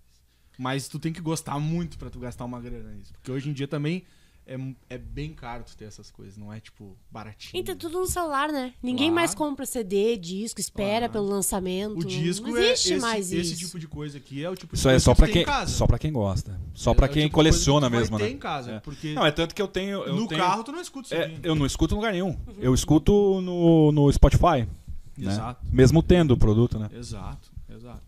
Mas 0.56 0.86
tu 0.86 1.00
tem 1.00 1.12
que 1.12 1.20
gostar 1.20 1.58
muito 1.58 1.98
pra 1.98 2.08
tu 2.08 2.20
gastar 2.20 2.44
uma 2.44 2.60
grana 2.60 2.92
nisso. 2.92 3.12
Porque 3.14 3.32
hoje 3.32 3.50
em 3.50 3.52
dia 3.52 3.66
também 3.66 4.04
é, 4.46 4.56
é 4.90 4.98
bem 4.98 5.32
caro 5.32 5.64
tu 5.64 5.76
ter 5.76 5.86
essas 5.86 6.10
coisas, 6.10 6.36
não 6.36 6.52
é 6.52 6.60
tipo 6.60 6.96
baratinho. 7.10 7.58
Então, 7.60 7.74
tudo 7.76 7.98
no 8.00 8.06
celular, 8.06 8.50
né? 8.52 8.74
Ninguém 8.82 9.06
Claro. 9.08 9.14
mais 9.14 9.34
compra 9.34 9.64
CD, 9.64 10.16
disco, 10.16 10.60
espera 10.60 11.08
Claro. 11.08 11.12
pelo 11.14 11.26
lançamento. 11.28 11.98
O 11.98 12.04
disco 12.04 12.48
não 12.48 12.56
é 12.56 12.72
existe 12.72 12.92
esse, 12.92 13.00
mais 13.00 13.32
esse 13.32 13.52
isso. 13.52 13.64
tipo 13.66 13.78
de 13.78 13.88
coisa 13.88 14.18
aqui 14.18 14.44
é 14.44 14.50
o 14.50 14.54
tipo 14.54 14.74
de 14.74 14.78
Isso 14.78 14.88
é 14.88 14.92
coisa 14.92 15.04
só 15.04 15.12
que 15.12 15.16
pra 15.16 15.26
tem 15.26 15.32
quem, 15.32 15.42
em 15.42 15.46
casa. 15.46 15.72
só 15.74 15.86
pra 15.86 15.98
quem 15.98 16.12
gosta. 16.12 16.60
Só 16.74 16.90
É 16.92 16.94
pra 16.94 17.08
quem 17.08 17.22
tipo 17.22 17.28
de 17.28 17.34
coisa 17.34 17.50
coleciona 17.50 17.90
que 17.90 17.96
mesmo, 17.96 18.18
né? 18.18 18.28
em 18.30 18.36
casa, 18.38 18.72
É. 18.72 18.80
porque 18.80 19.14
Não, 19.14 19.24
é 19.24 19.30
tanto 19.30 19.54
que 19.54 19.62
eu 19.62 19.68
tenho. 19.68 20.02
Eu 20.04 20.14
no 20.14 20.26
tenho- 20.28 20.40
carro 20.40 20.62
tu 20.62 20.72
não 20.72 20.80
escuta 20.80 21.06
isso 21.06 21.14
É, 21.14 21.34
eu 21.42 21.54
não 21.54 21.64
escuto 21.64 21.94
em 21.94 21.96
lugar 21.96 22.12
nenhum. 22.12 22.36
Eu 22.58 22.74
escuto 22.74 23.40
no, 23.40 23.92
no 23.92 24.12
Spotify. 24.12 24.68
né? 25.16 25.30
Exato. 25.32 25.64
Mesmo 25.72 26.02
tendo 26.02 26.32
o 26.32 26.36
produto, 26.36 26.78
né? 26.78 26.90
Exato, 26.92 27.50
exato. 27.74 28.02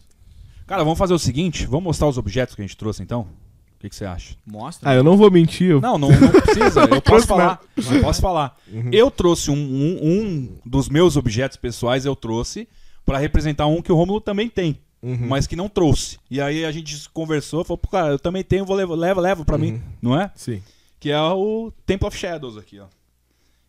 Cara, 0.67 0.83
vamos 0.83 0.99
fazer 0.99 1.15
o 1.15 1.19
seguinte: 1.21 1.65
vamos 1.65 1.85
mostrar 1.85 2.09
os 2.09 2.19
objetos 2.19 2.55
que 2.57 2.61
a 2.61 2.65
gente 2.67 2.77
trouxe 2.77 3.01
então? 3.03 3.29
O 3.77 3.79
que, 3.79 3.89
que 3.91 3.95
você 3.97 4.05
acha? 4.07 4.35
Mostra. 4.47 4.89
Ah, 4.91 4.95
eu 4.95 5.05
não 5.05 5.17
vou 5.17 5.31
mentir. 5.31 5.71
Eu... 5.71 5.81
Não, 5.81 5.99
não, 5.99 6.09
não 6.11 6.31
precisa. 6.31 6.81
Eu 6.85 7.03
posso 7.03 7.27
falar. 7.27 7.61
Eu 7.77 8.01
posso 8.03 8.21
falar. 8.23 8.57
Uhum. 8.73 8.91
Eu 8.91 9.11
trouxe 9.11 9.51
um, 9.51 9.55
um, 9.55 9.99
um 10.03 10.59
dos 10.65 10.89
meus 10.89 11.17
objetos 11.17 11.57
pessoais, 11.59 12.05
eu 12.07 12.17
trouxe 12.17 12.67
pra 13.05 13.19
representar 13.19 13.67
um 13.67 13.83
que 13.83 13.93
o 13.93 13.95
Romulo 13.95 14.21
também 14.21 14.49
tem, 14.49 14.79
Uhum. 15.03 15.29
mas 15.29 15.47
que 15.47 15.55
não 15.55 15.69
trouxe. 15.69 16.19
E 16.31 16.41
aí 16.41 16.65
a 16.65 16.73
gente 16.73 17.09
conversou, 17.11 17.63
falou, 17.65 17.79
pô, 17.79 17.89
cara, 17.89 18.09
eu 18.13 18.19
também 18.19 18.43
tenho, 18.43 18.65
vou 18.65 18.75
levar, 18.75 18.95
leva, 18.97 19.21
leva 19.21 19.45
pra 19.45 19.59
mim, 19.59 19.73
Uhum. 19.75 19.83
não 20.03 20.21
é? 20.21 20.31
Sim. 20.35 20.63
Que 20.99 21.11
é 21.11 21.21
o 21.21 21.71
Temple 21.85 22.09
of 22.09 22.17
Shadows 22.17 22.57
aqui, 22.57 22.81
ó. 22.81 22.87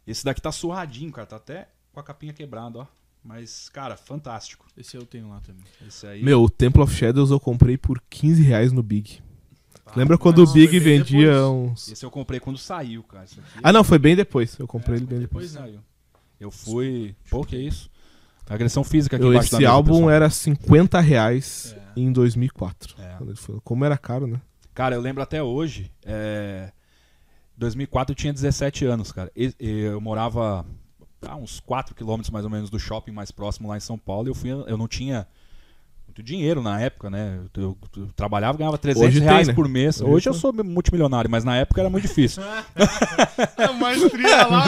Esse 0.08 0.24
daqui 0.24 0.42
tá 0.42 0.52
surradinho, 0.52 1.12
cara, 1.12 1.28
tá 1.28 1.36
até 1.36 1.68
com 1.94 2.00
a 2.00 2.04
capinha 2.04 2.32
quebrada, 2.34 2.80
ó. 2.80 2.86
Mas, 3.24 3.68
cara, 3.70 3.98
fantástico. 3.98 4.66
Esse 4.78 4.96
eu 4.96 5.06
tenho 5.06 5.30
lá 5.30 5.42
também. 5.42 5.64
Esse 5.86 6.08
aí. 6.08 6.24
Meu, 6.24 6.42
o 6.44 6.50
Temple 6.50 6.82
of 6.82 6.96
Shadows 6.96 7.30
eu 7.30 7.40
comprei 7.42 7.78
por 7.78 8.02
15 8.10 8.42
reais 8.42 8.72
no 8.72 8.82
Big. 8.82 9.20
Lembra 9.96 10.18
quando 10.18 10.40
nossa, 10.40 10.52
o 10.52 10.54
Big 10.54 10.80
vendia 10.80 11.34
depois. 11.34 11.46
uns. 11.72 11.92
Esse 11.92 12.06
eu 12.06 12.12
comprei 12.12 12.40
quando 12.40 12.58
saiu, 12.58 13.04
cara. 13.04 13.26
Ah, 13.64 13.72
não, 13.74 13.84
foi 13.84 13.98
bem 13.98 14.16
depois. 14.16 14.58
Eu 14.60 14.68
comprei 14.68 14.96
É, 14.96 14.98
ele 15.00 15.06
bem 15.06 15.20
depois 15.20 15.52
depois. 15.52 15.70
saiu. 15.70 15.82
Eu 16.40 16.52
fui. 16.52 17.16
Pô, 17.30 17.44
que 17.44 17.56
isso? 17.58 17.90
Agressão 18.50 18.84
física 18.84 19.16
aqui 19.18 19.26
Eu, 19.26 19.32
embaixo 19.32 19.52
da 19.52 19.58
esse 19.58 19.64
mesa, 19.64 19.74
álbum 19.74 19.94
pessoal. 19.94 20.10
era 20.12 20.30
50 20.30 21.00
reais 21.02 21.76
É. 21.96 22.00
em 22.00 22.12
2004. 22.12 22.96
É. 23.00 23.16
quando. 23.18 23.62
Como 23.64 23.84
era 23.84 23.98
caro, 23.98 24.26
né? 24.28 24.40
Cara, 24.74 24.96
eu 24.96 25.02
lembro 25.02 25.22
até 25.24 25.42
hoje. 25.42 25.92
É... 26.06 26.72
2004 27.58 28.12
eu 28.12 28.16
tinha 28.16 28.32
17 28.32 28.86
anos, 28.86 29.12
cara. 29.12 29.32
Eu 29.60 30.00
morava 30.00 30.66
a 31.28 31.36
uns 31.36 31.60
4 31.60 31.96
quilômetros 31.96 32.30
mais 32.30 32.46
ou 32.46 32.52
menos 32.52 32.70
do 32.70 32.80
shopping 32.80 33.12
mais 33.12 33.32
próximo 33.32 33.68
lá 33.68 33.76
em 33.76 33.80
São 33.82 33.98
Paulo. 33.98 34.28
E 34.28 34.30
eu, 34.30 34.36
fui, 34.36 34.52
eu 34.52 34.78
não 34.78 34.88
tinha 34.88 35.28
muito 36.18 36.24
dinheiro 36.24 36.62
na 36.62 36.80
época, 36.82 37.10
né? 37.10 37.40
Eu, 37.56 37.62
eu- 37.64 37.78
eu 37.98 38.08
trabalhava 38.16 38.56
e 38.56 38.60
ganhava 38.60 38.78
300 38.78 39.08
Hoje 39.10 39.20
tem, 39.20 39.30
reais 39.30 39.48
né? 39.48 39.54
por 39.54 39.68
mês. 39.70 40.02
Hoje 40.02 40.12
Hoje 40.12 40.30
eu 40.30 40.34
tem. 40.34 40.42
sou 40.42 40.54
multimilionário, 40.54 41.30
mas 41.30 41.44
na 41.44 41.56
época 41.58 41.82
era 41.82 41.90
muito 41.90 42.08
difícil. 42.08 42.42
A 43.58 43.74
maestria 43.74 44.48
lá, 44.48 44.66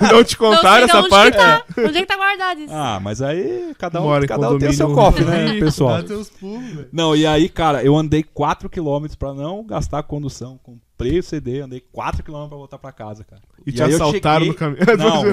Não 0.00 0.24
te 0.24 0.36
Não 0.40 0.50
sei 0.50 0.56
contaram 0.56 0.84
essa 0.84 0.98
onde 1.00 1.08
parte? 1.10 1.32
Que 1.36 1.44
tá. 1.44 1.64
Onde 1.78 1.98
é 1.98 2.00
que 2.00 2.06
tá 2.06 2.16
guardado 2.16 2.60
isso? 2.60 2.72
ah, 2.74 2.98
mas 3.02 3.20
aí 3.20 3.74
cada 3.78 4.00
um, 4.00 4.04
Mora 4.04 4.26
cada 4.26 4.50
um 4.50 4.58
tem 4.58 4.68
o 4.70 4.72
seu 4.72 4.92
cofre, 4.94 5.24
né, 5.24 5.58
pessoal? 5.60 5.98
Dá 6.02 6.08
teus 6.08 6.30
pulos, 6.30 6.64
velho. 6.70 6.88
Não, 6.92 7.14
e 7.14 7.26
aí, 7.26 7.48
cara, 7.48 7.82
eu 7.84 7.96
andei 7.96 8.22
4 8.22 8.68
km 8.70 9.06
pra 9.18 9.34
não 9.34 9.64
gastar 9.64 10.02
condução. 10.04 10.58
Comprei 10.96 11.18
o 11.18 11.22
CD, 11.24 11.60
andei 11.60 11.80
4 11.92 12.22
km 12.22 12.46
pra 12.48 12.56
voltar 12.56 12.78
pra 12.78 12.92
casa, 12.92 13.24
cara. 13.24 13.42
E 13.66 13.72
te 13.72 13.82
aí 13.82 13.90
eu 13.90 13.96
assaltaram 13.96 14.46
cheguei- 14.46 14.48
no 14.52 14.76
caminho. 14.76 14.84
Não, 14.96 15.22
não. 15.24 15.30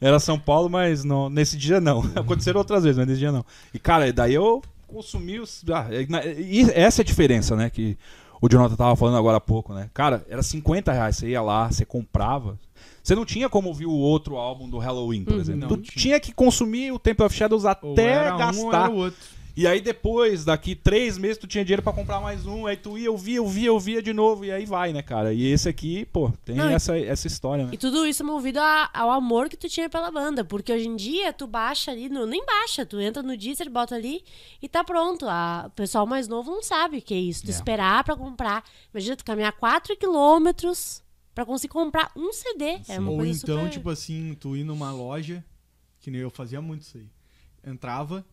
Era 0.00 0.20
São 0.20 0.38
Paulo, 0.38 0.68
mas 0.68 1.04
não, 1.04 1.30
nesse 1.30 1.56
dia 1.56 1.80
não. 1.80 2.00
Aconteceram 2.14 2.58
outras 2.58 2.84
vezes, 2.84 2.98
mas 2.98 3.06
nesse 3.06 3.18
dia 3.18 3.32
não. 3.32 3.44
E, 3.72 3.78
cara, 3.78 4.12
daí 4.12 4.34
eu 4.34 4.60
consumi 4.86 5.40
os. 5.40 5.64
ah, 5.72 5.86
é, 5.90 6.02
e 6.40 6.60
essa 6.74 7.00
é 7.00 7.02
a 7.02 7.04
diferença, 7.06 7.56
né? 7.56 7.70
Que 7.70 7.96
o 8.42 8.48
Jonathan 8.48 8.76
tava 8.76 8.94
falando 8.94 9.16
agora 9.16 9.38
há 9.38 9.40
pouco, 9.40 9.72
né? 9.72 9.88
Cara, 9.94 10.24
era 10.28 10.42
50 10.42 10.92
reais. 10.92 11.16
Você 11.16 11.28
ia 11.30 11.40
lá, 11.40 11.70
você 11.70 11.84
comprava. 11.86 12.58
Você 13.02 13.14
não 13.14 13.24
tinha 13.24 13.48
como 13.48 13.68
ouvir 13.68 13.86
o 13.86 13.92
outro 13.92 14.36
álbum 14.36 14.68
do 14.68 14.76
Halloween, 14.78 15.24
por 15.24 15.34
Uhum. 15.34 15.40
exemplo. 15.40 15.60
Não 15.62 15.68
tu 15.68 15.78
tinha. 15.82 16.02
tinha 16.02 16.20
que 16.20 16.30
consumir 16.32 16.92
o 16.92 16.98
Temple 16.98 17.24
of 17.24 17.34
Shadows 17.34 17.64
Ou 17.64 17.70
até 17.70 18.04
era 18.04 18.34
um 18.36 18.70
E 19.60 19.66
aí 19.66 19.80
depois, 19.80 20.44
daqui 20.44 20.76
três 20.76 21.18
meses, 21.18 21.36
tu 21.36 21.44
tinha 21.48 21.64
dinheiro 21.64 21.82
pra 21.82 21.92
comprar 21.92 22.20
mais 22.20 22.46
um, 22.46 22.64
aí 22.64 22.76
tu 22.76 22.96
ia, 22.96 23.10
ouvia, 23.10 23.42
ouvia, 23.42 23.72
ouvia 23.72 24.00
de 24.00 24.12
novo, 24.12 24.44
e 24.44 24.52
aí 24.52 24.64
vai, 24.64 24.92
né, 24.92 25.02
cara? 25.02 25.34
E 25.34 25.44
esse 25.46 25.68
aqui, 25.68 26.04
pô, 26.12 26.30
tem 26.44 26.54
Não, 26.54 26.68
essa, 26.68 26.96
essa 26.96 27.26
história, 27.26 27.64
né? 27.64 27.70
E 27.72 27.76
tudo 27.76 28.06
isso 28.06 28.22
movido 28.24 28.60
a- 28.60 28.88
ao 28.94 29.10
amor 29.10 29.48
que 29.48 29.56
tu 29.56 29.68
tinha 29.68 29.90
pela 29.90 30.12
banda. 30.12 30.44
Porque 30.44 30.72
hoje 30.72 30.86
em 30.86 30.94
dia 30.94 31.32
tu 31.32 31.48
baixa 31.48 31.90
ali, 31.90 32.08
no, 32.08 32.24
nem 32.24 32.46
baixa, 32.46 32.86
tu 32.86 33.00
entra 33.00 33.20
no 33.20 33.36
Deezer, 33.36 33.68
bota 33.68 33.96
ali 33.96 34.22
e 34.62 34.68
tá 34.68 34.84
pronto. 34.84 35.26
A- 35.26 35.64
o 35.66 35.70
pessoal 35.70 36.06
mais 36.06 36.28
novo 36.28 36.52
não 36.52 36.62
sabe 36.62 36.98
o 36.98 37.02
que 37.02 37.12
é 37.12 37.18
isso. 37.18 37.42
Tu 37.42 37.48
É. 37.48 37.50
esperar 37.50 38.04
pra 38.04 38.14
comprar. 38.14 38.62
Imagina 38.94 39.16
tu 39.16 39.24
caminhar 39.24 39.50
4 39.54 39.96
quilômetros 39.96 41.02
pra 41.34 41.44
conseguir 41.44 41.72
comprar 41.72 42.12
um 42.14 42.32
CD. 42.32 42.78
É 42.88 43.00
uma 43.00 43.10
Ou 43.10 43.16
coisa 43.16 43.42
então, 43.42 43.58
super... 43.58 43.70
tipo 43.72 43.90
assim, 43.90 44.36
tu 44.38 44.56
ir 44.56 44.62
numa 44.62 44.92
loja, 44.92 45.44
que 46.00 46.12
nem 46.12 46.20
eu 46.20 46.30
fazia 46.30 46.62
muito 46.62 46.82
isso 46.82 46.96
aí. 46.96 47.08
Entrava, 47.66 48.24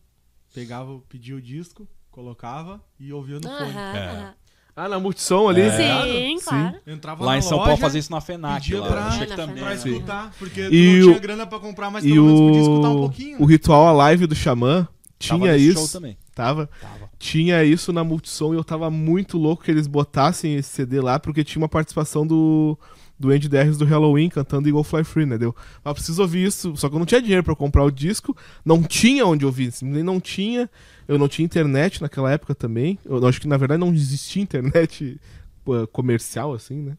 pegava, 0.60 0.98
pedia 1.06 1.36
o 1.36 1.40
disco, 1.40 1.86
colocava 2.10 2.80
e 2.98 3.12
ouvia 3.12 3.36
no 3.36 3.42
fone. 3.48 3.76
É. 3.76 4.28
Ah, 4.74 4.88
na 4.88 4.98
Multissom 4.98 5.48
ali. 5.48 5.60
É. 5.62 5.70
Sim, 5.70 6.38
Sim. 6.38 6.44
claro. 6.44 6.76
Entrava 6.86 7.24
Lá 7.24 7.36
em 7.38 7.42
São 7.42 7.52
loja, 7.58 7.64
Paulo 7.68 7.80
fazia 7.80 7.98
isso 8.00 8.10
na 8.10 8.20
FENAC, 8.22 8.62
pedia 8.62 8.80
lá. 8.80 8.88
pra- 8.88 9.16
É, 9.22 9.26
na 9.26 9.36
também. 9.36 9.62
pra 9.64 9.74
escutar, 9.74 10.32
porque 10.38 10.60
E 10.62 10.68
tu 10.68 10.74
não 10.74 11.00
o- 11.00 11.08
tinha 11.10 11.18
grana 11.18 11.46
pra 11.46 11.58
comprar, 11.58 11.90
mas 11.90 12.04
E 12.04 12.12
pelo 12.12 12.24
menos 12.26 12.40
podia 12.40 12.60
o, 12.60 12.62
escutar 12.62 12.88
um 12.90 12.96
pouquinho. 13.00 13.42
o 13.42 13.44
ritual 13.46 13.86
a 13.86 13.92
live 13.92 14.26
do 14.26 14.34
Xamã 14.34 14.82
Tava 14.84 14.90
tinha 15.18 15.52
nesse 15.52 15.68
isso. 15.68 15.78
show 15.78 15.88
também. 15.88 16.16
Tava. 16.34 16.68
Tava. 16.80 17.10
Tinha 17.18 17.64
isso 17.64 17.90
na 17.92 18.02
Multissom 18.04 18.52
e 18.52 18.56
eu 18.56 18.64
tava 18.64 18.90
muito 18.90 19.38
louco 19.38 19.62
que 19.64 19.70
eles 19.70 19.86
botassem 19.86 20.54
esse 20.56 20.68
CD 20.70 21.00
lá, 21.00 21.18
porque 21.18 21.42
tinha 21.44 21.60
uma 21.62 21.68
participação 21.70 22.26
do, 22.26 22.78
do 23.18 23.30
Andy 23.30 23.48
Derris 23.48 23.78
do 23.78 23.84
Halloween 23.84 24.28
cantando 24.28 24.68
Eagle 24.68 24.84
Fly 24.84 25.04
Free, 25.04 25.26
né? 25.26 25.38
Deu, 25.38 25.54
ah, 25.84 25.94
preciso 25.94 26.22
ouvir 26.22 26.46
isso. 26.46 26.76
Só 26.76 26.88
que 26.88 26.94
eu 26.94 26.98
não 26.98 27.06
tinha 27.06 27.20
dinheiro 27.20 27.42
pra 27.42 27.54
comprar 27.54 27.84
o 27.84 27.90
disco, 27.90 28.36
não 28.64 28.82
tinha 28.82 29.24
onde 29.26 29.44
ouvir, 29.44 29.72
simplesmente 29.72 30.04
não 30.04 30.20
tinha. 30.20 30.68
Eu 31.08 31.18
não 31.18 31.28
tinha 31.28 31.44
internet 31.44 32.02
naquela 32.02 32.30
época 32.32 32.54
também. 32.54 32.98
Eu 33.04 33.24
acho 33.26 33.40
que 33.40 33.48
na 33.48 33.56
verdade 33.56 33.80
não 33.80 33.92
existia 33.92 34.42
internet 34.42 35.18
comercial, 35.92 36.52
assim, 36.52 36.82
né? 36.82 36.96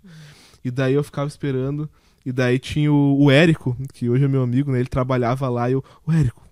E 0.64 0.72
daí 0.72 0.94
eu 0.94 1.04
ficava 1.04 1.28
esperando. 1.28 1.90
E 2.26 2.32
daí 2.32 2.60
tinha 2.60 2.92
o, 2.92 3.24
o 3.24 3.32
Érico, 3.32 3.78
que 3.94 4.10
hoje 4.10 4.26
é 4.26 4.28
meu 4.28 4.42
amigo, 4.42 4.72
né? 4.72 4.80
Ele 4.80 4.90
trabalhava 4.90 5.48
lá 5.48 5.70
e 5.70 5.74
eu, 5.74 5.84
o 6.06 6.12
Érico, 6.12 6.44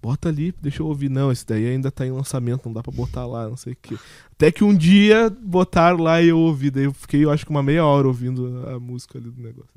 bota 0.00 0.28
ali, 0.28 0.54
deixa 0.60 0.82
eu 0.82 0.86
ouvir. 0.86 1.08
Não, 1.08 1.30
esse 1.30 1.46
daí 1.46 1.66
ainda 1.66 1.90
tá 1.90 2.06
em 2.06 2.10
lançamento, 2.10 2.66
não 2.66 2.72
dá 2.72 2.82
pra 2.82 2.92
botar 2.92 3.26
lá, 3.26 3.48
não 3.48 3.56
sei 3.56 3.72
o 3.72 3.76
quê. 3.80 3.96
Até 4.32 4.52
que 4.52 4.64
um 4.64 4.74
dia 4.74 5.30
botaram 5.30 5.98
lá 5.98 6.22
e 6.22 6.28
eu 6.28 6.38
ouvi. 6.38 6.70
Daí 6.70 6.84
eu 6.84 6.92
fiquei, 6.92 7.24
eu 7.24 7.30
acho 7.30 7.44
que 7.44 7.50
uma 7.50 7.62
meia 7.62 7.84
hora 7.84 8.06
ouvindo 8.06 8.66
a 8.68 8.78
música 8.78 9.18
ali 9.18 9.30
do 9.30 9.42
negócio. 9.42 9.70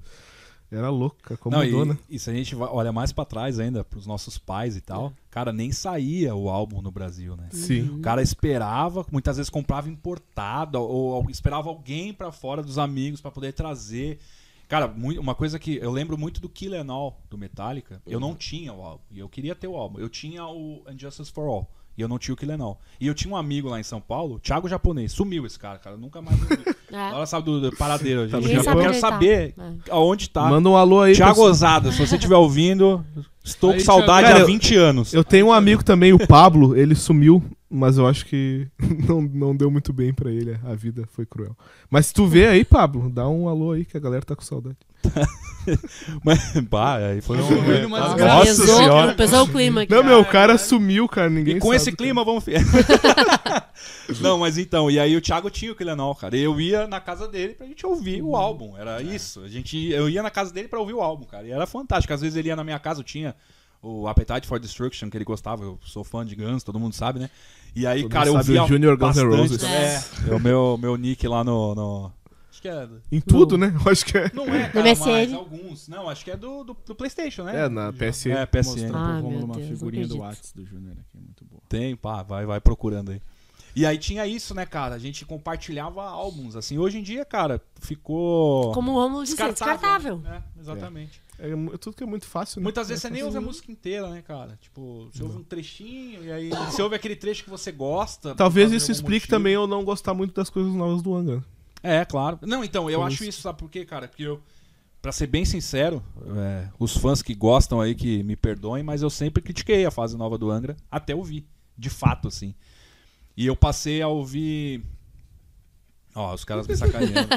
Era 0.71 0.89
louco, 0.89 1.17
cara, 1.21 1.37
como 1.37 1.57
Não, 1.57 1.65
mudou, 1.65 1.83
e, 1.83 1.87
né? 1.89 1.97
e 2.09 2.17
se 2.17 2.29
a 2.29 2.33
gente 2.33 2.55
olha 2.55 2.93
mais 2.93 3.11
pra 3.11 3.25
trás 3.25 3.59
ainda, 3.59 3.83
pros 3.83 4.07
nossos 4.07 4.37
pais 4.37 4.77
e 4.77 4.79
tal, 4.79 5.11
cara, 5.29 5.51
nem 5.51 5.69
saía 5.73 6.33
o 6.33 6.49
álbum 6.49 6.81
no 6.81 6.89
Brasil, 6.89 7.35
né? 7.35 7.49
Sim. 7.51 7.89
O 7.89 7.99
cara 7.99 8.21
esperava, 8.21 9.05
muitas 9.11 9.35
vezes 9.35 9.49
comprava 9.49 9.89
importado, 9.89 10.79
ou, 10.79 11.11
ou 11.11 11.29
esperava 11.29 11.67
alguém 11.67 12.13
pra 12.13 12.31
fora 12.31 12.63
dos 12.63 12.77
amigos 12.77 13.19
pra 13.19 13.29
poder 13.29 13.51
trazer. 13.51 14.17
Cara, 14.71 14.89
uma 15.19 15.35
coisa 15.35 15.59
que 15.59 15.75
eu 15.81 15.91
lembro 15.91 16.17
muito 16.17 16.39
do 16.39 16.47
Kill 16.47 16.71
All, 16.89 17.21
do 17.29 17.37
Metallica, 17.37 18.01
eu 18.07 18.21
não 18.21 18.33
tinha 18.33 18.71
o 18.71 18.81
álbum, 18.81 19.03
e 19.11 19.19
eu 19.19 19.27
queria 19.27 19.53
ter 19.53 19.67
o 19.67 19.75
álbum. 19.75 19.99
Eu 19.99 20.07
tinha 20.07 20.45
o 20.45 20.81
Injustice 20.89 21.29
for 21.29 21.45
All. 21.45 21.69
E 21.97 22.01
eu 22.01 22.07
não 22.07 22.17
tinha 22.17 22.33
o 22.33 22.37
Tylenol. 22.37 22.79
E 22.97 23.05
eu 23.05 23.13
tinha 23.13 23.33
um 23.33 23.35
amigo 23.35 23.67
lá 23.67 23.77
em 23.77 23.83
São 23.83 23.99
Paulo, 23.99 24.39
Thiago 24.39 24.69
Japonês. 24.69 25.11
Sumiu 25.11 25.45
esse 25.45 25.59
cara, 25.59 25.77
cara. 25.77 25.97
Nunca 25.97 26.21
mais 26.21 26.39
vi. 26.39 26.47
É. 26.93 27.25
Sabe 27.25 27.45
do, 27.45 27.61
do 27.61 27.75
paradeiro. 27.77 28.27
gente. 28.27 28.41
Ninguém 28.41 28.55
Eu 28.57 28.63
quero 28.63 28.93
tá. 28.93 28.99
saber 28.99 29.53
É. 29.57 29.73
aonde 29.91 30.29
tá. 30.29 30.43
Manda 30.49 30.67
um 30.69 30.75
alô 30.77 31.01
aí. 31.01 31.13
Thiago 31.15 31.31
pessoal. 31.33 31.49
Osada, 31.49 31.91
se 31.91 31.97
você 32.05 32.15
estiver 32.15 32.35
ouvindo, 32.35 33.05
estou 33.43 33.71
Aí, 33.71 33.77
com 33.79 33.83
saudade 33.85 34.27
Thiago. 34.27 34.27
há 34.27 34.41
Cara, 34.41 34.45
20 34.45 34.75
anos. 34.75 35.13
Eu 35.13 35.23
tenho 35.23 35.47
um 35.47 35.53
amigo 35.53 35.83
também, 35.85 36.11
o 36.13 36.27
Pablo, 36.27 36.75
ele 36.77 36.93
sumiu, 36.95 37.41
mas 37.71 37.97
eu 37.97 38.05
acho 38.05 38.25
que 38.25 38.67
não, 39.07 39.21
não 39.21 39.55
deu 39.55 39.71
muito 39.71 39.93
bem 39.93 40.13
pra 40.13 40.29
ele, 40.29 40.59
a 40.65 40.75
vida 40.75 41.07
foi 41.11 41.25
cruel. 41.25 41.55
Mas 41.89 42.07
se 42.07 42.13
tu 42.13 42.27
vê 42.27 42.47
aí, 42.47 42.65
Pablo, 42.65 43.09
dá 43.09 43.27
um 43.29 43.47
alô 43.47 43.71
aí 43.71 43.85
que 43.85 43.95
a 43.95 43.99
galera 43.99 44.25
tá 44.25 44.35
com 44.35 44.41
saudade. 44.41 44.77
Mas, 46.23 46.61
pá, 46.69 46.97
aí 46.97 47.21
foi 47.21 47.37
um... 47.39 47.43
Foi 47.43 47.81
numa 47.81 47.99
Nossa 47.99 48.15
desgraça. 48.15 48.45
pesou, 48.45 48.77
senhora. 48.77 49.13
pesou 49.15 49.43
o 49.43 49.47
clima 49.47 49.81
aqui. 49.81 49.93
Não, 49.93 50.03
meu, 50.03 50.19
o 50.19 50.25
cara 50.25 50.57
sumiu, 50.57 51.07
cara, 51.07 51.29
ninguém 51.29 51.57
E 51.57 51.59
com 51.59 51.67
sabe, 51.67 51.77
esse 51.77 51.91
clima, 51.91 52.23
vamos 52.25 52.43
ver. 52.43 52.61
Não, 54.19 54.37
mas 54.37 54.57
então, 54.57 54.91
e 54.91 54.99
aí 54.99 55.15
o 55.15 55.21
Thiago 55.21 55.49
tinha 55.49 55.71
o 55.71 55.75
Killenol, 55.75 56.13
cara. 56.15 56.35
E 56.35 56.41
eu 56.41 56.59
ia 56.59 56.87
na 56.87 56.99
casa 56.99 57.27
dele 57.27 57.53
pra 57.53 57.65
gente 57.65 57.85
ouvir 57.85 58.21
o 58.21 58.35
álbum. 58.35 58.77
Era 58.77 59.01
isso. 59.01 59.41
A 59.41 59.47
gente, 59.47 59.77
eu 59.89 60.09
ia 60.09 60.21
na 60.21 60.29
casa 60.29 60.53
dele 60.53 60.67
pra 60.67 60.79
ouvir 60.79 60.93
o 60.93 61.01
álbum, 61.01 61.25
cara. 61.25 61.47
E 61.47 61.51
era 61.51 61.65
fantástico. 61.65 62.13
Às 62.13 62.21
vezes 62.21 62.35
ele 62.35 62.49
ia 62.49 62.55
na 62.55 62.63
minha 62.63 62.79
casa, 62.79 62.99
eu 62.99 63.03
tinha 63.03 63.35
o 63.81 64.07
Appetite 64.07 64.47
for 64.47 64.59
Destruction, 64.59 65.09
que 65.09 65.17
ele 65.17 65.25
gostava. 65.25 65.63
Eu 65.63 65.79
sou 65.83 66.03
fã 66.03 66.25
de 66.25 66.35
Guns, 66.35 66.63
todo 66.63 66.79
mundo 66.79 66.93
sabe, 66.93 67.19
né? 67.19 67.29
E 67.75 67.87
aí, 67.87 68.01
Todo 68.01 68.11
cara, 68.11 68.27
eu 68.27 68.43
via 68.43 68.63
o 68.63 68.67
Junior 68.67 68.97
Guns 68.97 69.15
N'. 69.17 69.23
Roses. 69.35 69.63
É, 69.63 70.01
é 70.29 70.35
o 70.35 70.39
meu, 70.39 70.77
meu 70.77 70.95
nick 70.97 71.27
lá 71.27 71.43
no... 71.43 71.73
no- 71.75 72.11
Acho 72.51 72.61
que 72.61 72.67
é... 72.67 72.87
Em 73.11 73.21
tudo, 73.21 73.57
né? 73.57 73.73
Eu 73.85 73.91
acho 73.91 74.05
que 74.05 74.17
é. 74.17 74.29
Não 74.33 74.43
é, 74.53 74.67
No 74.67 74.71
cara, 74.73 74.95
mas 74.95 75.33
alguns. 75.33 75.87
Não, 75.87 76.09
acho 76.09 76.23
que 76.23 76.31
é 76.31 76.37
do, 76.37 76.63
do, 76.63 76.77
do 76.85 76.93
Playstation, 76.95 77.43
né? 77.43 77.65
É, 77.65 77.69
na 77.69 77.91
PSN. 77.93 78.31
É, 78.31 78.45
PSN. 78.45 78.65
Mostrando 78.69 78.97
Ah, 78.97 79.21
meu 79.21 79.39
uma 79.45 79.55
figurinha 79.55 80.07
do. 80.07 80.17
Whats 80.19 80.51
do 80.53 80.65
Júnior 80.65 80.95
aqui, 80.99 81.17
muito 81.17 81.45
boa. 81.45 81.61
Tem, 81.69 81.95
pá, 81.95 82.21
vai, 82.21 82.45
vai 82.45 82.59
procurando 82.59 83.11
aí. 83.11 83.21
E 83.75 83.85
aí 83.85 83.97
tinha 83.97 84.27
isso, 84.27 84.53
né, 84.53 84.65
cara? 84.65 84.95
A 84.95 84.99
gente 84.99 85.25
compartilhava 85.25 86.03
álbuns, 86.03 86.55
assim. 86.55 86.77
Hoje 86.77 86.97
em 86.99 87.03
dia, 87.03 87.23
cara, 87.23 87.61
ficou 87.79 88.71
Como 88.73 88.91
o 88.91 88.95
Romulo 88.95 89.23
disse, 89.23 89.35
descartável. 89.37 90.21
É, 90.25 90.41
exatamente. 90.59 91.21
É 91.39 91.55
mu- 91.55 91.77
tudo 91.77 91.95
que 91.95 92.03
é 92.03 92.05
muito 92.05 92.25
fácil, 92.25 92.59
né? 92.59 92.63
Muitas 92.63 92.89
vezes 92.89 93.03
É 93.05 93.07
você 93.07 93.13
nem 93.13 93.23
ouve 93.23 93.37
a 93.37 93.41
música 93.41 93.71
inteira, 93.71 94.09
né, 94.09 94.21
cara? 94.21 94.57
Tipo, 94.61 95.09
você 95.11 95.23
ouve 95.23 95.37
um 95.37 95.43
trechinho 95.43 96.23
e 96.23 96.31
aí 96.31 96.49
você 96.49 96.81
ouve 96.81 96.95
aquele 96.95 97.15
trecho 97.15 97.43
que 97.43 97.49
você 97.49 97.71
gosta. 97.71 98.35
Talvez 98.35 98.71
isso 98.71 98.91
explique 98.91 99.25
motivo. 99.25 99.29
também 99.37 99.53
eu 99.53 99.65
não 99.65 99.83
gostar 99.83 100.13
muito 100.13 100.33
das 100.33 100.49
coisas 100.49 100.73
novas 100.73 101.01
do 101.01 101.15
Angra. 101.15 101.43
É, 101.81 102.05
claro. 102.05 102.37
Não, 102.43 102.63
então, 102.63 102.89
eu 102.91 102.99
Por 102.99 103.07
acho 103.07 103.15
isso. 103.23 103.29
isso, 103.29 103.41
sabe 103.41 103.57
por 103.57 103.69
quê, 103.69 103.83
cara? 103.85 104.07
Porque 104.07 104.21
eu, 104.23 104.39
pra 105.01 105.11
ser 105.11 105.25
bem 105.25 105.43
sincero, 105.43 106.03
é, 106.37 106.67
os 106.77 106.95
fãs 106.95 107.23
que 107.23 107.33
gostam 107.33 107.81
aí 107.81 107.95
que 107.95 108.21
me 108.21 108.35
perdoem, 108.35 108.83
mas 108.83 109.01
eu 109.01 109.09
sempre 109.09 109.41
critiquei 109.41 109.83
a 109.83 109.89
fase 109.89 110.15
nova 110.15 110.37
do 110.37 110.51
Angra, 110.51 110.77
até 110.91 111.15
ouvir, 111.15 111.43
de 111.75 111.89
fato, 111.89 112.27
assim. 112.27 112.53
E 113.41 113.47
eu 113.47 113.55
passei 113.55 114.03
a 114.03 114.07
ouvir. 114.07 114.83
Ó, 116.13 116.31
os 116.31 116.45
caras 116.45 116.67
me 116.67 116.77
sacaneando. 116.77 117.27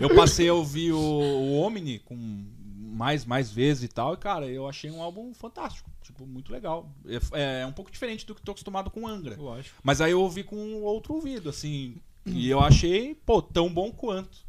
eu 0.00 0.12
passei 0.12 0.48
a 0.48 0.54
ouvir 0.54 0.90
o, 0.90 0.98
o 0.98 1.60
Omni 1.60 2.00
com 2.00 2.16
mais, 2.16 3.24
mais 3.24 3.48
vezes 3.48 3.84
e 3.84 3.88
tal, 3.88 4.14
e, 4.14 4.16
cara, 4.16 4.48
eu 4.48 4.68
achei 4.68 4.90
um 4.90 5.00
álbum 5.00 5.32
fantástico. 5.32 5.88
Tipo, 6.02 6.26
muito 6.26 6.52
legal. 6.52 6.90
É, 7.32 7.60
é 7.60 7.66
um 7.66 7.70
pouco 7.70 7.92
diferente 7.92 8.26
do 8.26 8.34
que 8.34 8.42
tô 8.42 8.50
acostumado 8.50 8.90
com 8.90 9.06
Angra. 9.06 9.36
Lógico. 9.38 9.78
Mas 9.84 10.00
aí 10.00 10.10
eu 10.10 10.20
ouvi 10.20 10.42
com 10.42 10.82
outro 10.82 11.14
ouvido, 11.14 11.48
assim. 11.48 11.94
E 12.26 12.50
eu 12.50 12.58
achei, 12.58 13.14
pô, 13.14 13.40
tão 13.40 13.72
bom 13.72 13.92
quanto. 13.92 14.44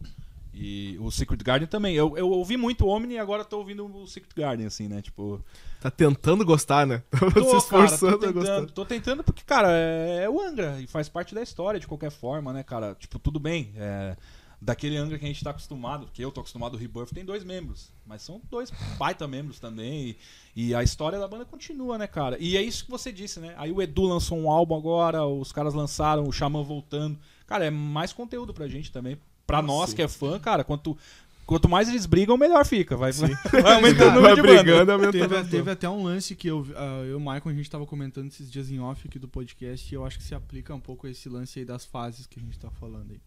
E 0.54 0.98
o 1.00 1.10
Secret 1.10 1.44
Garden 1.44 1.68
também. 1.68 1.96
Eu, 1.96 2.16
eu 2.16 2.30
ouvi 2.30 2.58
muito 2.58 2.86
o 2.86 2.90
Omni 2.90 3.16
e 3.16 3.18
agora 3.20 3.44
tô 3.44 3.58
ouvindo 3.58 3.86
o 3.86 4.08
Secret 4.08 4.34
Garden, 4.36 4.68
assim, 4.68 4.88
né? 4.88 5.02
Tipo. 5.02 5.44
Tá 5.82 5.90
tentando 5.90 6.46
gostar, 6.46 6.86
né? 6.86 7.02
Tá 7.12 7.20
Tô, 7.32 7.60
se 7.60 7.70
cara, 7.70 7.86
esforçando 7.86 8.20
tô 8.20 8.26
a 8.28 8.32
gostar. 8.32 8.56
tentando, 8.56 8.72
tô 8.72 8.86
tentando 8.86 9.24
porque, 9.24 9.44
cara, 9.44 9.70
é, 9.72 10.24
é 10.26 10.30
o 10.30 10.40
Angra 10.40 10.80
e 10.80 10.88
faz 10.88 11.10
parte 11.10 11.34
da 11.34 11.42
história 11.42 11.80
de 11.80 11.88
qualquer 11.88 12.12
forma, 12.12 12.54
né, 12.54 12.62
cara? 12.64 12.96
Tipo, 13.00 13.18
tudo 13.18 13.40
bem. 13.40 13.74
É, 13.76 14.16
daquele 14.62 14.96
Angra 14.96 15.18
que 15.18 15.26
a 15.26 15.28
gente 15.28 15.44
tá 15.44 15.50
acostumado, 15.50 16.08
que 16.14 16.24
eu 16.24 16.32
tô 16.32 16.40
acostumado, 16.40 16.76
o 16.76 16.78
Rebirth 16.78 17.12
tem 17.14 17.26
dois 17.26 17.44
membros. 17.44 17.92
Mas 18.06 18.22
são 18.22 18.40
dois 18.50 18.72
baita 18.98 19.28
membros 19.28 19.60
também. 19.60 20.16
E, 20.56 20.68
e 20.68 20.76
a 20.76 20.84
história 20.84 21.20
da 21.20 21.28
banda 21.28 21.46
continua, 21.46 21.98
né, 21.98 22.06
cara? 22.08 22.38
E 22.40 22.56
é 22.56 22.62
isso 22.62 22.86
que 22.86 22.92
você 22.92 23.12
disse, 23.12 23.40
né? 23.40 23.56
Aí 23.58 23.72
o 23.72 23.82
Edu 23.82 24.04
lançou 24.04 24.38
um 24.38 24.50
álbum 24.50 24.76
agora, 24.76 25.26
os 25.26 25.52
caras 25.52 25.74
lançaram, 25.74 26.24
o 26.26 26.32
Xamã 26.32 26.62
voltando. 26.62 27.18
Cara, 27.48 27.66
é 27.66 27.72
mais 27.72 28.14
conteúdo 28.14 28.54
pra 28.54 28.68
gente 28.68 28.92
também. 28.92 29.18
Pra 29.46 29.62
nós 29.62 29.90
Sim. 29.90 29.98
que 29.98 30.02
é 30.02 30.08
fã, 30.08 30.40
cara, 30.40 30.64
quanto, 30.64 30.98
quanto 31.46 31.68
mais 31.68 31.90
eles 31.90 32.06
brigam, 32.06 32.38
melhor 32.38 32.66
fica. 32.66 32.96
Vai, 32.96 33.12
vai 33.62 33.76
aumentando 33.76 34.12
o 34.12 34.16
número 34.16 34.36
de 34.36 34.42
brigando, 34.42 35.12
Teve, 35.12 35.44
teve 35.46 35.72
até 35.72 35.90
um 35.90 36.04
lance 36.04 36.36
que 36.36 36.48
eu, 36.48 36.66
ah, 36.76 37.04
eu 37.04 37.12
e 37.12 37.14
o 37.16 37.20
Michael, 37.20 37.50
a 37.50 37.54
gente 37.54 37.70
tava 37.70 37.86
comentando 37.86 38.28
esses 38.28 38.50
dias 38.50 38.72
em 38.72 38.80
off 38.80 39.08
aqui 39.08 39.20
do 39.20 39.28
podcast 39.28 39.94
e 39.94 39.96
eu 39.96 40.06
acho 40.06 40.18
que 40.18 40.24
se 40.24 40.34
aplica 40.34 40.74
um 40.74 40.80
pouco 40.80 41.08
a 41.08 41.10
esse 41.10 41.28
lance 41.28 41.60
aí 41.60 41.66
das 41.66 41.86
fases 41.86 42.26
que 42.26 42.40
a 42.40 42.44
gente 42.44 42.58
tá 42.58 42.70
falando 42.72 43.12
aí. 43.12 43.22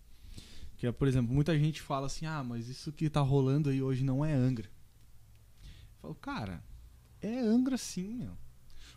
Que 0.76 0.86
é, 0.86 0.92
por 0.92 1.08
exemplo, 1.08 1.34
muita 1.34 1.58
gente 1.58 1.80
fala 1.80 2.06
assim, 2.06 2.26
ah, 2.26 2.44
mas 2.44 2.68
isso 2.68 2.92
que 2.92 3.08
tá 3.08 3.20
rolando 3.20 3.70
aí 3.70 3.82
hoje 3.82 4.04
não 4.04 4.24
é 4.24 4.32
Angra. 4.32 4.66
Eu 4.66 6.02
falo, 6.02 6.14
cara, 6.16 6.62
é 7.20 7.38
Angra 7.38 7.76
sim, 7.78 8.14
meu. 8.14 8.32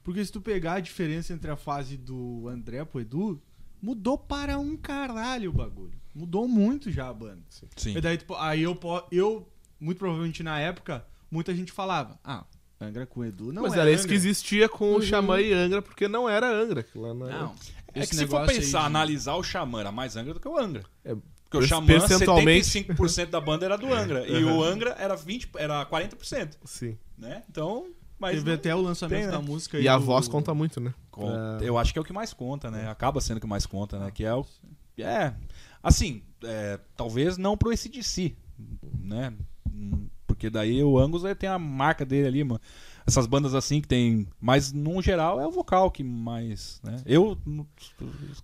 Porque 0.04 0.24
se 0.24 0.32
tu 0.32 0.42
pegar 0.42 0.74
a 0.74 0.80
diferença 0.80 1.34
entre 1.34 1.52
a 1.52 1.56
fase 1.56 1.98
do 1.98 2.48
André 2.48 2.84
pro 2.84 3.02
Edu, 3.02 3.42
mudou 3.82 4.18
para 4.18 4.58
um 4.60 4.76
caralho 4.78 5.50
o 5.50 5.54
bagulho. 5.54 5.94
Mudou 6.14 6.48
muito 6.48 6.92
já 6.92 7.08
a 7.10 7.14
banda. 7.14 7.42
Sim. 7.76 7.96
E 7.98 8.02
daí, 8.02 8.18
tipo, 8.18 8.36
aí 8.36 8.62
eu, 8.64 8.78
eu, 9.12 9.48
muito 9.80 9.98
provavelmente 10.00 10.42
na 10.44 10.60
época, 10.60 11.06
muita 11.32 11.54
gente 11.56 11.72
falava, 11.72 12.20
ah, 12.24 12.46
Angra 12.82 13.06
com 13.06 13.26
Edu 13.26 13.52
não 13.52 13.64
Mas 13.64 13.74
é 13.74 13.80
era 13.80 13.92
isso 13.92 14.04
Angra. 14.04 14.10
que 14.10 14.16
existia 14.16 14.70
com 14.70 14.86
o 14.92 14.96
Uhum. 14.96 15.02
Xamã 15.02 15.42
e 15.42 15.52
Angra, 15.54 15.82
porque 15.82 16.08
não 16.08 16.30
era 16.30 16.50
Angra. 16.50 16.86
Lá 16.96 17.14
não 17.14 17.28
era. 17.28 17.40
Não. 17.40 17.56
É 17.94 18.06
que 18.06 18.16
se 18.16 18.26
for 18.28 18.46
pensar, 18.46 18.80
de- 18.82 18.86
analisar 18.86 19.36
o 19.36 19.44
Xamã 19.44 19.80
era 19.82 19.92
mais 19.92 20.16
Angra 20.16 20.34
do 20.34 20.40
que 20.40 20.48
o 20.48 20.58
Angra. 20.58 20.84
É, 21.04 21.14
Porque 21.50 21.58
o 21.66 21.68
Xamã, 21.68 21.88
percentualmente- 21.88 22.66
75% 22.68 23.30
da 23.32 23.42
banda 23.42 23.66
era 23.66 23.78
do 23.78 23.92
Angra. 23.94 24.26
E 24.28 24.44
o 24.46 24.64
Angra 24.64 24.92
era, 24.98 25.16
20, 25.16 25.50
era 25.58 25.86
40%. 25.86 26.58
Sim. 26.64 26.98
Né? 27.18 27.44
Então, 27.50 27.88
mas 28.18 28.36
Teve 28.36 28.46
não- 28.52 28.56
até 28.56 28.76
o 28.76 28.82
lançamento 28.82 29.18
tem, 29.20 29.26
né? 29.26 29.32
da 29.34 29.42
música 29.42 29.78
E 29.80 29.88
a 29.88 29.98
do- 29.98 30.04
voz 30.06 30.28
conta 30.28 30.54
muito, 30.54 30.80
né? 30.80 30.94
Con- 31.20 31.60
É. 31.62 31.70
eu 31.70 31.78
acho 31.78 31.92
que 31.94 32.00
é 32.00 32.02
o 32.02 32.06
que 32.06 32.14
mais 32.14 32.34
conta, 32.34 32.70
né? 32.72 32.88
Acaba 32.90 33.20
sendo 33.22 33.38
o 33.38 33.42
que 33.42 33.48
mais 33.48 33.66
conta, 33.66 34.00
né? 34.00 34.12
Que 34.12 34.24
é 34.26 34.34
o. 34.34 34.46
É. 34.98 35.34
Assim, 35.82 36.22
é, 36.44 36.80
talvez 36.96 37.38
não 37.38 37.56
pro 37.58 37.72
ACDC, 37.72 38.36
né? 39.02 39.34
Porque 40.28 40.50
daí 40.50 40.84
o 40.84 40.98
Angus 41.00 41.24
tem 41.38 41.50
a 41.50 41.58
marca 41.60 42.06
dele 42.06 42.28
ali, 42.28 42.44
mano. 42.44 42.60
Essas 43.08 43.26
bandas 43.26 43.56
assim 43.56 43.82
que 43.82 43.88
tem. 43.88 44.28
Mas, 44.40 44.72
no 44.72 45.02
geral, 45.02 45.40
é 45.40 45.48
o 45.48 45.52
vocal 45.52 45.90
que 45.90 46.04
mais. 46.04 46.80
Né? 46.84 46.98
Eu. 47.06 47.38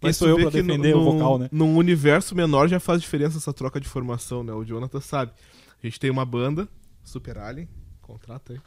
Quem 0.02 0.12
sou 0.14 0.28
eu 0.28 0.38
pra 0.38 0.50
que 0.52 0.62
no- 0.62 0.68
defender 0.68 0.96
o 0.96 1.04
vocal, 1.04 1.38
né? 1.38 1.48
Num 1.52 1.76
universo 1.78 2.34
menor 2.36 2.68
já 2.68 2.80
faz 2.80 3.02
diferença 3.02 3.38
essa 3.38 3.54
troca 3.54 3.80
de 3.80 3.88
formação, 3.88 4.44
né? 4.44 4.52
O 4.54 4.64
Jonathan 4.66 5.00
sabe. 5.00 5.32
A 5.82 5.86
gente 5.86 6.00
tem 6.00 6.10
uma 6.10 6.26
banda, 6.26 6.68
Super 7.04 7.38
Alien, 7.38 7.68
contrata 8.02 8.54
aí. 8.54 8.60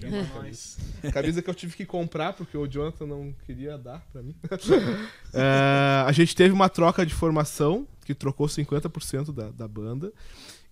Chama 0.00 0.22
nós. 0.34 0.78
Camisa 1.12 1.40
que 1.42 1.48
eu 1.48 1.54
tive 1.54 1.76
que 1.76 1.86
comprar 1.86 2.32
porque 2.32 2.56
o 2.56 2.66
Jonathan 2.66 3.06
não 3.06 3.34
queria 3.46 3.78
dar 3.78 4.06
pra 4.12 4.22
mim. 4.22 4.34
É, 5.34 6.04
a 6.06 6.12
gente 6.12 6.34
teve 6.34 6.52
uma 6.54 6.68
troca 6.68 7.04
de 7.04 7.12
formação 7.12 7.86
que 8.04 8.14
trocou 8.14 8.46
50% 8.46 9.32
da, 9.32 9.50
da 9.50 9.68
banda. 9.68 10.10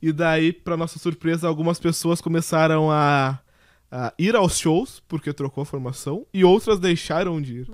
E 0.00 0.12
daí, 0.12 0.52
pra 0.52 0.76
nossa 0.76 0.98
surpresa, 0.98 1.46
algumas 1.46 1.78
pessoas 1.78 2.20
começaram 2.20 2.90
a, 2.90 3.38
a 3.90 4.14
ir 4.18 4.34
aos 4.34 4.58
shows 4.58 5.02
porque 5.06 5.32
trocou 5.32 5.62
a 5.62 5.66
formação 5.66 6.26
e 6.32 6.44
outras 6.44 6.78
deixaram 6.78 7.40
de 7.40 7.60
ir. 7.60 7.68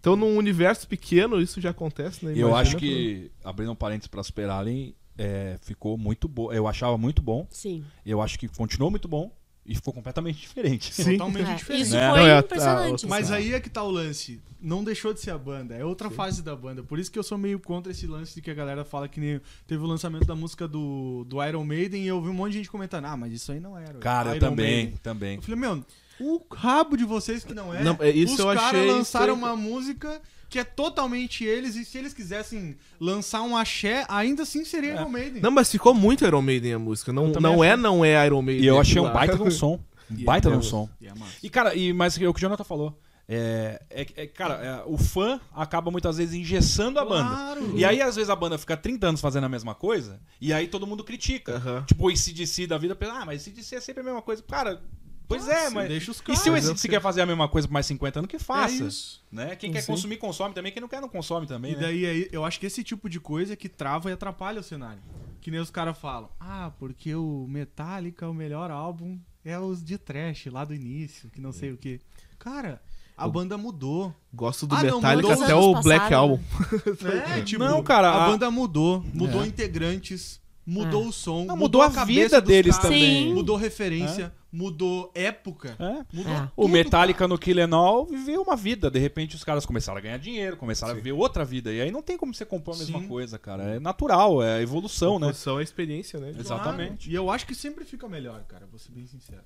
Então, 0.00 0.16
num 0.16 0.36
universo 0.36 0.86
pequeno, 0.88 1.40
isso 1.40 1.60
já 1.60 1.70
acontece, 1.70 2.24
né? 2.24 2.32
Eu 2.36 2.54
acho 2.54 2.76
que, 2.76 3.30
abrindo 3.44 3.72
um 3.72 3.76
parênteses 3.76 4.08
pra 4.08 4.22
Super 4.22 4.50
Alien, 4.50 4.94
é, 5.16 5.58
ficou 5.62 5.98
muito 5.98 6.28
bom. 6.28 6.52
Eu 6.52 6.66
achava 6.66 6.96
muito 6.96 7.20
bom. 7.20 7.46
Sim. 7.50 7.84
Eu 8.06 8.22
acho 8.22 8.38
que 8.38 8.48
continuou 8.48 8.90
muito 8.90 9.08
bom. 9.08 9.32
E 9.68 9.74
ficou 9.74 9.92
completamente 9.92 10.40
diferente. 10.40 10.94
Sim. 10.94 11.12
Totalmente 11.18 11.50
É, 11.50 11.54
diferente. 11.54 11.82
Isso 11.82 11.94
Né? 11.94 12.08
foi 12.10 12.18
Não, 12.20 12.26
é 12.26 12.32
a- 12.32 12.36
a 12.36 12.40
impressionante. 12.40 12.90
outra- 12.92 13.08
Mas 13.08 13.30
Ah. 13.30 13.34
aí 13.36 13.52
é 13.52 13.60
que 13.60 13.68
tá 13.68 13.82
o 13.82 13.90
lance. 13.90 14.40
Não 14.60 14.82
deixou 14.82 15.12
de 15.12 15.20
ser 15.20 15.30
a 15.30 15.36
banda. 15.38 15.74
É 15.74 15.84
outra 15.84 16.10
fase 16.10 16.42
da 16.42 16.56
banda. 16.56 16.82
Por 16.82 16.98
isso 16.98 17.12
que 17.12 17.18
eu 17.18 17.22
sou 17.22 17.36
meio 17.38 17.60
contra 17.60 17.92
esse 17.92 18.06
lance 18.06 18.34
de 18.34 18.40
que 18.40 18.50
a 18.50 18.54
galera 18.54 18.82
fala 18.84 19.06
que 19.06 19.20
nem 19.20 19.40
teve 19.66 19.82
o 19.82 19.86
lançamento 19.86 20.24
da 20.24 20.34
música 20.34 20.66
do, 20.66 21.24
do 21.28 21.44
Iron 21.44 21.64
Maiden 21.64 22.02
e 22.02 22.08
eu 22.08 22.20
vi 22.22 22.28
um 22.30 22.32
monte 22.34 22.52
de 22.52 22.58
gente 22.58 22.70
comentando: 22.70 23.04
Ah, 23.04 23.16
mas 23.16 23.30
isso 23.32 23.52
aí 23.52 23.60
não 23.60 23.78
era. 23.78 23.98
Cara, 23.98 24.30
eu 24.30 24.36
Iron 24.36 24.48
também, 24.48 24.66
Maiden." 24.84 24.94
também. 25.02 25.36
Eu 25.36 25.42
falei, 25.42 25.60
meu, 25.60 25.84
o 26.18 26.42
rabo 26.52 26.96
de 26.96 27.04
vocês 27.04 27.44
que 27.44 27.52
não 27.54 27.72
é. 27.72 27.84
Não, 27.84 27.96
é, 28.00 28.10
isso 28.10 28.32
Os 28.32 28.38
eu 28.40 28.46
caras 28.46 28.62
achei 28.64 28.86
lançaram 28.90 29.34
uma 29.34 29.54
música 29.54 30.20
que 30.48 30.58
é 30.58 30.64
totalmente 30.64 31.44
eles, 31.44 31.76
e 31.76 31.84
se 31.84 31.98
eles 31.98 32.14
quisessem 32.14 32.76
lançar 32.98 33.42
um 33.42 33.56
axé, 33.56 34.04
ainda 34.08 34.42
assim 34.44 34.64
seria 34.64 34.94
Iron 34.94 35.08
Maiden. 35.08 35.42
Não, 35.42 35.50
mas 35.50 35.70
ficou 35.70 35.92
muito 35.92 36.24
Iron 36.24 36.42
Maiden 36.42 36.74
a 36.74 36.78
música. 36.78 37.12
Não, 37.12 37.28
não 37.28 37.62
é, 37.62 37.76
não 37.76 38.04
é 38.04 38.26
Iron 38.26 38.42
Maiden. 38.42 38.64
E 38.64 38.66
eu 38.66 38.80
achei 38.80 39.00
um 39.00 39.12
baita 39.12 39.36
de 39.36 39.42
um 39.42 39.50
som. 39.50 39.78
Um 40.10 40.14
é 40.20 40.24
baita 40.24 40.48
de 40.48 40.54
um 40.54 40.58
massa. 40.58 40.70
som. 40.70 40.88
E 41.00 41.06
é. 41.06 41.12
E, 41.42 41.50
cara, 41.50 41.74
e, 41.74 41.92
mas 41.92 42.16
o 42.16 42.20
que 42.20 42.26
o 42.26 42.34
Jonathan 42.36 42.64
falou. 42.64 42.98
É, 43.30 43.82
é, 43.90 44.06
é, 44.16 44.26
cara, 44.26 44.54
é, 44.54 44.82
o 44.86 44.96
fã 44.96 45.38
acaba 45.54 45.90
muitas 45.90 46.16
vezes 46.16 46.34
engessando 46.34 46.98
a 46.98 47.04
banda. 47.04 47.28
Claro. 47.28 47.72
E 47.76 47.84
aí, 47.84 48.00
às 48.00 48.16
vezes, 48.16 48.30
a 48.30 48.36
banda 48.36 48.56
fica 48.56 48.74
30 48.74 49.06
anos 49.06 49.20
fazendo 49.20 49.44
a 49.44 49.50
mesma 49.50 49.74
coisa, 49.74 50.18
e 50.40 50.50
aí 50.50 50.66
todo 50.66 50.86
mundo 50.86 51.04
critica. 51.04 51.84
Tipo, 51.86 52.06
o 52.06 52.08
ACDC 52.08 52.66
da 52.66 52.78
vida, 52.78 52.96
pensa, 52.96 53.12
ah, 53.12 53.26
mas 53.26 53.46
ACDC 53.46 53.76
é 53.76 53.80
sempre 53.82 54.00
a 54.00 54.04
mesma 54.04 54.22
coisa. 54.22 54.42
Cara, 54.42 54.80
Pois 55.28 55.46
é, 55.46 55.68
mas. 55.70 55.88
Deixa 55.88 56.10
os 56.10 56.18
E 56.18 56.22
caras. 56.22 56.40
se, 56.42 56.50
o- 56.50 56.76
se 56.78 56.88
quer 56.88 57.00
fazer 57.02 57.20
a 57.20 57.26
mesma 57.26 57.46
coisa 57.48 57.68
por 57.68 57.74
mais 57.74 57.84
50 57.86 58.20
anos, 58.20 58.30
que 58.30 58.38
faça. 58.38 58.82
É 58.82 58.86
isso. 58.88 59.22
Né? 59.30 59.54
Quem 59.56 59.70
quer 59.70 59.82
Sim. 59.82 59.92
consumir, 59.92 60.16
consome 60.16 60.54
também. 60.54 60.72
Quem 60.72 60.80
não 60.80 60.88
quer, 60.88 61.00
não 61.00 61.08
consome 61.08 61.46
também. 61.46 61.72
E 61.72 61.76
né? 61.76 61.82
daí 61.82 62.06
aí, 62.06 62.28
eu 62.32 62.44
acho 62.44 62.58
que 62.58 62.66
esse 62.66 62.82
tipo 62.82 63.08
de 63.08 63.20
coisa 63.20 63.52
é 63.52 63.56
que 63.56 63.68
trava 63.68 64.08
e 64.10 64.12
atrapalha 64.12 64.60
o 64.60 64.62
cenário. 64.62 65.00
Que 65.40 65.50
nem 65.50 65.60
os 65.60 65.70
caras 65.70 65.96
falam, 65.98 66.28
ah, 66.40 66.72
porque 66.78 67.14
o 67.14 67.46
Metallica, 67.48 68.28
o 68.28 68.34
melhor 68.34 68.70
álbum 68.70 69.18
é 69.44 69.58
os 69.58 69.82
de 69.84 69.96
trash 69.98 70.46
lá 70.46 70.64
do 70.64 70.74
início, 70.74 71.28
que 71.30 71.40
não 71.40 71.52
sei 71.52 71.72
o 71.72 71.76
que. 71.76 72.00
Cara, 72.38 72.80
a 73.16 73.26
Eu- 73.26 73.30
banda 73.30 73.56
mudou. 73.58 74.14
Gosto 74.32 74.66
do 74.66 74.74
Ah, 74.74 74.82
Metallica 74.82 75.28
mudou. 75.28 75.44
até 75.44 75.54
o 75.54 75.74
Black 75.82 76.00
passaram. 76.00 76.18
Album. 76.18 76.42
É, 77.36 77.40
tipo, 77.42 77.62
Não, 77.64 77.82
cara, 77.82 78.08
a, 78.10 78.24
a- 78.26 78.30
banda 78.30 78.50
mudou, 78.50 79.04
mudou 79.14 79.44
É. 79.44 79.46
integrantes, 79.46 80.40
mudou 80.66 81.04
É. 81.04 81.08
o 81.08 81.12
som, 81.12 81.44
Não, 81.44 81.56
mudou 81.56 81.82
a 81.82 81.90
cabeça 81.90 82.04
vida 82.04 82.40
deles 82.40 82.76
também. 82.78 83.28
Sim. 83.28 83.34
Mudou 83.34 83.56
referência, 83.56 84.32
mudou 84.50 85.10
época, 85.14 85.76
É. 85.78 86.16
mudou 86.16 86.32
É. 86.32 86.42
O 86.56 86.62
tudo, 86.62 86.68
Metallica 86.72 87.18
cara. 87.20 87.28
no 87.28 87.38
Kill 87.38 87.58
Em 87.58 87.72
All 87.74 88.06
viveu 88.06 88.42
uma 88.42 88.56
vida. 88.56 88.90
De 88.90 88.98
repente 88.98 89.36
os 89.36 89.44
caras 89.44 89.66
começaram 89.66 89.98
a 89.98 90.00
ganhar 90.00 90.18
dinheiro, 90.18 90.56
começaram 90.56 90.92
a 90.92 90.96
viver 90.96 91.12
outra 91.12 91.44
vida. 91.44 91.72
E 91.72 91.80
aí 91.80 91.90
não 91.90 92.02
tem 92.02 92.16
como 92.16 92.32
você 92.32 92.44
compor 92.44 92.74
a 92.74 92.78
mesma 92.78 93.00
Sim. 93.00 93.08
coisa, 93.08 93.38
cara. 93.38 93.62
É 93.74 93.78
natural, 93.78 94.42
é 94.42 94.62
evolução, 94.62 95.18
né? 95.18 95.26
Produção 95.26 95.60
é 95.60 95.62
experiência, 95.62 96.18
né? 96.18 96.30
Exato. 96.30 96.44
Claro. 96.46 96.62
Exatamente. 96.62 97.10
E 97.10 97.14
eu 97.14 97.30
acho 97.30 97.46
que 97.46 97.54
sempre 97.54 97.84
fica 97.84 98.08
melhor, 98.08 98.42
cara, 98.44 98.66
vou 98.66 98.78
ser 98.78 98.92
bem 98.92 99.06
sincero. 99.06 99.42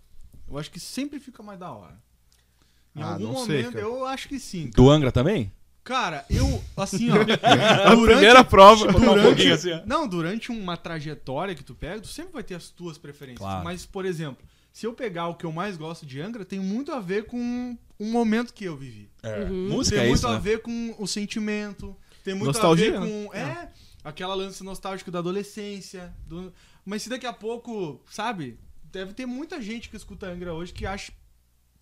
Eu 0.49 0.57
acho 0.59 0.71
que 0.71 0.79
sempre 0.79 1.19
fica 1.19 1.43
mais 1.43 1.59
da 1.59 1.73
hora. 1.73 1.99
Em 2.95 3.03
Ah, 3.03 3.15
algum 3.15 3.25
não 3.33 3.47
sei, 3.47 3.59
momento, 3.63 3.73
cara. 3.73 3.85
eu 3.87 4.05
acho 4.07 4.29
que 4.29 4.39
sim. 4.39 4.71
Do 4.75 4.91
Angra 4.91 5.11
também? 5.11 5.51
Cara, 5.83 6.25
eu, 6.31 6.63
assim, 6.77 7.09
ó. 7.11 7.15
A 7.91 7.95
durante- 7.95 8.05
primeira 8.13 8.45
prova. 8.45 8.87
Um 8.87 8.93
Durante- 8.93 9.23
pouquinho 9.27 9.55
assim, 9.55 9.73
ó. 9.73 9.81
Não, 9.85 10.07
durante 10.07 10.53
uma 10.53 10.77
trajetória 10.77 11.55
que 11.57 11.65
tu 11.65 11.75
pega, 11.75 12.01
tu 12.01 12.07
sempre 12.07 12.33
vai 12.35 12.43
ter 12.45 12.55
as 12.55 12.69
tuas 12.69 12.99
preferências. 12.99 13.41
Claro. 13.41 13.65
Mas, 13.65 13.85
por 13.85 14.05
exemplo, 14.05 14.45
se 14.73 14.87
eu 14.87 14.93
pegar 14.95 15.29
o 15.29 15.35
que 15.35 15.45
eu 15.45 15.53
mais 15.53 15.77
gosto 15.77 16.07
de 16.07 16.21
Angra, 16.21 16.45
tem 16.45 16.59
muito 16.59 16.91
a 16.93 16.99
ver 17.01 17.27
com 17.27 17.77
um 18.01 18.11
momento 18.11 18.53
que 18.55 18.65
eu 18.65 18.77
vivi. 18.77 19.11
É. 19.23 19.45
Uhum. 19.45 19.69
Música 19.69 19.97
tem 19.97 20.05
é 20.07 20.09
muito 20.09 20.19
isso, 20.19 20.27
a 20.29 20.33
né? 20.35 20.41
ver 20.41 20.63
com 20.63 20.95
o 20.99 21.07
sentimento. 21.07 21.97
Tem 22.25 22.35
muito 22.35 22.47
Nostalgia, 22.47 22.99
a 22.99 23.01
ver 23.01 23.07
com. 23.27 23.35
É, 23.35 23.71
aquela 24.05 24.35
lance 24.35 24.63
nostálgico 24.65 25.11
da 25.11 25.19
adolescência. 25.21 26.13
do- 26.27 26.53
Mas 26.85 27.03
se 27.03 27.09
daqui 27.09 27.27
a 27.27 27.33
pouco, 27.33 28.01
sabe? 28.11 28.59
Deve 28.91 29.13
ter 29.15 29.27
muita 29.27 29.61
gente 29.61 29.89
que 29.89 29.97
escuta 29.97 30.27
Angra 30.27 30.53
hoje 30.55 30.73
que 30.73 30.87
acha. 30.87 31.13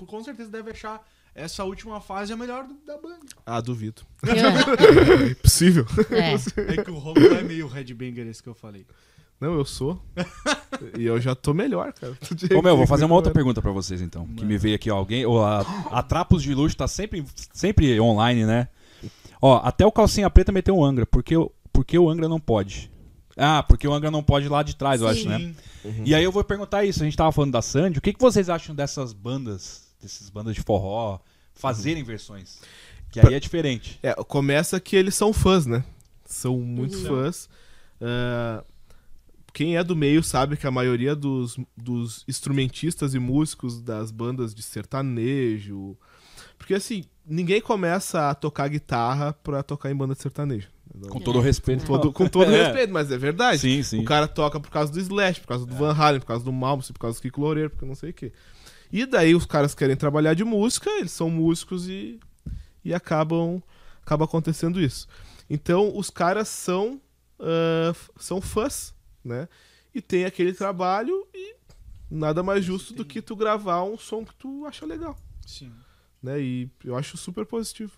Com 0.07 0.23
certeza 0.25 0.51
deve 0.51 0.71
achar 0.71 1.07
essa 1.35 1.63
última 1.65 2.01
fase 2.01 2.33
a 2.33 2.37
melhor 2.37 2.67
do- 2.67 2.75
da 2.87 2.97
banda. 2.99 3.27
Ah, 3.47 3.61
duvido. 3.61 4.03
É. 4.27 5.31
Impossível. 5.33 5.87
É. 6.11 6.35
É 6.81 6.83
que 6.83 6.91
o 6.91 6.99
Romulo 6.99 7.35
é 7.35 7.43
meio 7.43 7.67
headbanger 7.69 8.27
esse 8.27 8.43
que 8.43 8.49
eu 8.49 8.55
falei. 8.55 8.87
Não, 9.41 9.55
eu 9.55 9.65
sou. 9.65 10.01
e 10.99 11.05
eu 11.05 11.19
já 11.21 11.35
tô 11.35 11.55
melhor, 11.55 11.93
cara. 11.95 12.17
Ô, 12.57 12.63
meu, 12.63 12.77
vou 12.77 12.87
fazer 12.87 13.05
uma 13.07 13.15
outra 13.15 13.33
pergunta 13.33 13.63
pra 13.63 13.71
vocês, 13.73 14.01
então. 14.03 14.27
Que 14.37 14.45
me 14.45 14.59
veio 14.59 14.75
aqui 14.75 14.91
ó, 14.91 14.97
alguém. 14.97 15.25
ó, 15.25 15.45
a, 15.45 15.61
a 15.99 16.03
Trapos 16.03 16.43
de 16.43 16.55
Luxo 16.55 16.77
tá 16.77 16.87
sempre, 16.87 17.25
sempre 17.53 17.99
online, 18.01 18.45
né? 18.45 18.69
Ó, 19.41 19.59
até 19.65 19.87
o 19.87 19.93
Calcinha 19.93 20.29
Preta 20.29 20.53
meteu 20.53 20.77
um 20.77 20.85
Angra. 20.85 21.07
Por 21.07 21.23
que, 21.23 21.37
o- 21.37 21.51
por 21.73 21.85
que 21.87 21.99
o 21.99 22.11
Angra 22.11 22.29
não 22.29 22.39
pode? 22.39 22.91
Ah, 23.37 23.63
porque 23.63 23.89
o 23.89 23.93
Angra 23.95 24.11
não 24.11 24.23
pode 24.23 24.47
lá 24.49 24.63
de 24.63 24.77
trás, 24.77 25.01
eu 25.01 25.09
acho, 25.09 25.27
né? 25.27 25.39
Sim. 25.39 26.03
E 26.05 26.15
aí 26.15 26.23
eu 26.23 26.31
vou 26.31 26.45
perguntar 26.45 26.85
isso. 26.85 27.01
A 27.01 27.05
gente 27.07 27.17
tava 27.17 27.33
falando 27.33 27.53
da 27.53 27.63
Sandy. 27.63 27.99
O 27.99 28.03
que, 28.03 28.13
que 28.13 28.21
vocês 28.21 28.51
acham 28.51 28.75
dessas 28.75 29.15
bandas, 29.15 29.89
dessas 30.03 30.29
bandas 30.29 30.55
de 30.55 30.61
forró, 30.61 31.19
fazerem 31.55 32.05
versões? 32.05 32.59
Que 33.11 33.19
aí 33.21 33.33
é 33.33 33.41
diferente. 33.41 33.99
É, 34.03 34.13
começa 34.15 34.79
que 34.79 34.95
eles 34.95 35.15
são 35.15 35.33
fãs, 35.33 35.65
né? 35.65 35.83
São 36.27 36.59
muitos 36.59 37.03
Uhum. 37.05 37.23
fãs. 37.23 37.49
Ah, 38.03 38.63
quem 39.53 39.77
é 39.77 39.85
do 39.85 39.95
meio 39.97 40.23
sabe 40.23 40.57
que 40.57 40.67
a 40.67 40.71
maioria 40.71 41.15
dos, 41.15 41.57
dos 41.77 42.25
instrumentistas 42.29 43.15
e 43.15 43.19
músicos 43.19 43.81
das 43.81 44.11
bandas 44.11 44.55
de 44.55 44.63
sertanejo. 44.63 45.97
Porque 46.59 46.75
assim, 46.75 47.05
ninguém 47.27 47.61
começa 47.61 48.31
a 48.31 48.35
tocar 48.35 48.69
guitarra 48.69 49.33
pra 49.33 49.63
tocar 49.63 49.91
em 49.91 49.97
banda 49.97 50.15
de 50.15 50.21
sertanejo. 50.23 50.69
Com 51.09 51.21
todo 51.21 51.39
o 51.39 51.43
respeito. 51.43 51.87
Com 51.87 51.99
todo, 51.99 52.13
com 52.13 52.27
todo 52.29 52.51
É. 52.53 52.65
respeito, 52.65 52.93
mas 52.93 53.11
é 53.11 53.17
verdade. 53.19 53.61
Sim, 53.61 53.83
sim. 53.83 54.01
O 54.01 54.05
cara 54.05 54.27
toca 54.27 54.59
por 54.59 54.71
causa 54.71 54.93
do 54.93 54.99
Slash, 54.99 55.41
por 55.41 55.47
causa 55.49 55.65
do 55.67 55.75
Van 55.75 55.93
Halen, 55.95 56.21
por 56.21 56.27
causa 56.27 56.45
do 56.45 56.53
Malmsteen, 56.53 56.93
por 56.95 57.01
causa 57.01 57.19
do 57.19 57.23
Kiko 57.23 57.41
Loureiro, 57.41 57.71
porque 57.71 57.87
não 57.87 57.95
sei 57.95 58.11
o 58.11 58.15
quê. 58.15 58.33
E 58.93 59.07
daí 59.07 59.35
os 59.35 59.47
caras 59.47 59.75
querem 59.75 59.95
trabalhar 59.97 60.35
de 60.35 60.43
música, 60.45 60.91
eles 60.91 61.13
são 61.13 61.31
músicos 61.31 61.89
e, 61.89 62.19
e 62.85 62.93
acabam 62.93 63.63
acaba 64.05 64.25
acontecendo 64.25 64.81
isso. 64.81 65.07
Então 65.49 65.97
os 65.97 66.11
caras 66.11 66.49
são 66.49 67.01
f- 67.91 68.11
são 68.19 68.41
fãs, 68.41 68.93
né? 69.25 69.49
E 69.95 70.01
tem 70.01 70.25
aquele 70.25 70.53
trabalho 70.53 71.27
e 71.35 71.55
nada 72.11 72.43
mais 72.43 72.65
justo 72.65 72.93
do 72.95 73.05
que 73.05 73.21
tu 73.23 73.35
gravar 73.37 73.83
um 73.85 73.97
som 73.99 74.25
que 74.25 74.35
tu 74.35 74.65
acha 74.67 74.85
legal, 74.87 75.17
Sim. 75.47 75.73
né? 76.23 76.41
E 76.41 76.71
eu 76.85 76.97
acho 76.97 77.17
super 77.17 77.45
positivo. 77.47 77.93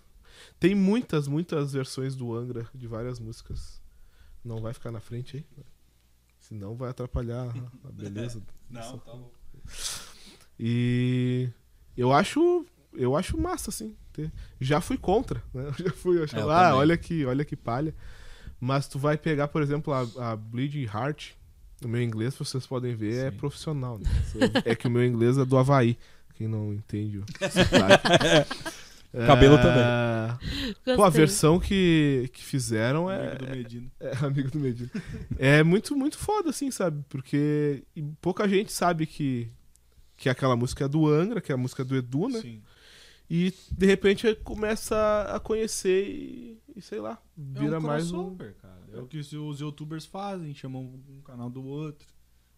Tem 0.59 0.73
muitas, 0.73 1.27
muitas 1.27 1.73
versões 1.73 2.15
do 2.15 2.33
Angra 2.33 2.67
de 2.73 2.87
várias 2.87 3.19
músicas. 3.19 3.81
Não 4.43 4.57
vai 4.59 4.73
ficar 4.73 4.91
na 4.91 4.99
frente 4.99 5.37
aí. 5.37 5.45
né? 5.55 5.63
Senão 6.39 6.75
vai 6.75 6.89
atrapalhar 6.89 7.53
a 7.85 7.91
beleza. 7.93 8.41
Não, 8.69 8.97
tá 8.97 9.11
bom. 9.13 9.31
E 10.59 11.49
eu 11.97 12.11
acho, 12.11 12.65
eu 12.93 13.15
acho 13.15 13.37
massa 13.37 13.69
assim. 13.69 13.95
ter- 14.11 14.31
Já 14.59 14.81
fui 14.81 14.97
contra, 14.97 15.43
né? 15.53 15.67
Eu 15.67 15.73
já 15.85 15.91
fui, 15.91 16.17
eu 16.19 16.23
achava, 16.23 16.51
É, 16.51 16.55
ah, 16.55 16.59
também. 16.65 16.79
olha 16.79 16.97
que, 16.97 17.25
olha 17.25 17.45
que 17.45 17.55
palha. 17.55 17.95
Mas 18.63 18.87
tu 18.87 18.97
vai 18.97 19.17
pegar, 19.17 19.49
por 19.49 19.61
exemplo, 19.61 19.93
a, 19.93 20.31
a 20.31 20.35
Bleeding 20.37 20.85
Heart. 20.85 21.31
O 21.83 21.87
meu 21.89 22.01
inglês, 22.01 22.33
vocês 22.33 22.65
podem 22.65 22.95
ver, 22.95 23.25
é 23.25 23.29
Sim. 23.29 23.35
profissional. 23.35 23.99
né? 23.99 24.09
É 24.63 24.73
que 24.73 24.87
o 24.87 24.89
meu 24.89 25.05
inglês 25.05 25.37
é 25.37 25.43
do 25.43 25.57
Havaí. 25.57 25.97
Quem 26.35 26.47
não 26.47 26.73
entende 26.73 27.19
o. 27.19 27.25
Cabelo 29.27 29.57
também. 29.57 29.83
Pô, 30.85 31.03
a 31.03 31.07
Gostei. 31.07 31.19
versão 31.19 31.59
que, 31.59 32.29
que 32.31 32.41
fizeram 32.41 33.11
é, 33.11 33.33
Amigo 33.33 33.45
do 33.45 33.51
Medina. 33.51 33.91
é, 33.99 34.25
amigo 34.25 34.51
do 34.51 34.59
Medina. 34.59 34.89
É 35.37 35.61
muito, 35.61 35.93
muito 35.93 36.17
foda, 36.17 36.49
assim, 36.49 36.71
sabe? 36.71 37.03
Porque 37.09 37.83
e 37.93 38.01
pouca 38.21 38.47
gente 38.47 38.71
sabe 38.71 39.05
que, 39.05 39.51
que 40.15 40.29
aquela 40.29 40.55
música 40.55 40.85
é 40.85 40.87
do 40.87 41.05
Angra, 41.05 41.41
que 41.41 41.51
é 41.51 41.55
a 41.55 41.57
música 41.57 41.83
do 41.83 41.97
Edu, 41.97 42.29
né? 42.29 42.39
Sim. 42.39 42.61
E 43.29 43.53
de 43.71 43.85
repente 43.85 44.33
começa 44.35 45.23
a 45.33 45.39
conhecer 45.39 46.07
e, 46.07 46.61
e 46.75 46.81
sei 46.81 46.99
lá, 46.99 47.21
vira 47.35 47.75
é 47.77 47.79
um 47.79 47.81
mais 47.81 48.11
um. 48.11 48.17
crossover, 48.17 48.55
cara. 48.61 48.83
É 48.93 48.99
o 48.99 49.07
que 49.07 49.17
os 49.17 49.59
youtubers 49.59 50.05
fazem, 50.05 50.53
chamam 50.53 50.81
um 51.09 51.21
canal 51.21 51.49
do 51.49 51.63
outro. 51.63 52.07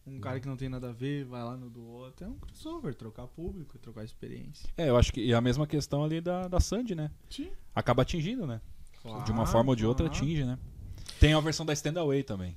Um 0.07 0.19
cara 0.19 0.39
que 0.39 0.47
não 0.47 0.55
tem 0.57 0.69
nada 0.69 0.89
a 0.89 0.93
ver, 0.93 1.25
vai 1.25 1.43
lá 1.43 1.55
no 1.57 1.67
do 1.69 1.83
outro. 1.83 2.25
É 2.25 2.29
um 2.29 2.37
crossover, 2.37 2.93
trocar 2.93 3.25
público, 3.27 3.77
trocar 3.79 4.03
experiência. 4.03 4.69
É, 4.77 4.89
eu 4.89 4.97
acho 4.97 5.11
que 5.11 5.19
e 5.21 5.33
a 5.33 5.41
mesma 5.41 5.65
questão 5.65 6.03
ali 6.03 6.21
da, 6.21 6.47
da 6.47 6.59
Sandy, 6.59 6.93
né? 6.93 7.09
Sim. 7.29 7.49
Acaba 7.73 8.01
atingindo, 8.03 8.45
né? 8.45 8.61
de 9.03 9.09
uma 9.09 9.23
Claro, 9.43 9.45
forma 9.51 9.69
ou 9.71 9.75
de 9.75 9.85
outra 9.85 10.07
claro. 10.07 10.19
atinge, 10.23 10.43
né? 10.43 10.57
Tem 11.19 11.33
a 11.33 11.39
versão 11.39 11.65
da 11.65 11.73
Stand 11.73 11.99
Away 11.99 12.23
também. 12.23 12.55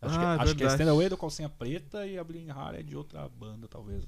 Acho, 0.00 0.18
que, 0.18 0.24
Ah, 0.24 0.34
acho 0.34 0.44
que 0.54 0.62
a 0.62 0.68
verdade. 0.68 0.72
Stand 0.82 0.90
Away 0.92 1.06
é 1.06 1.08
do 1.10 1.16
Calcinha 1.16 1.48
Preta 1.48 2.06
e 2.06 2.18
a 2.18 2.24
Bling 2.24 2.48
Hard 2.48 2.76
é 2.78 2.82
de 2.82 2.94
outra 2.96 3.26
banda, 3.28 3.66
talvez. 3.66 4.04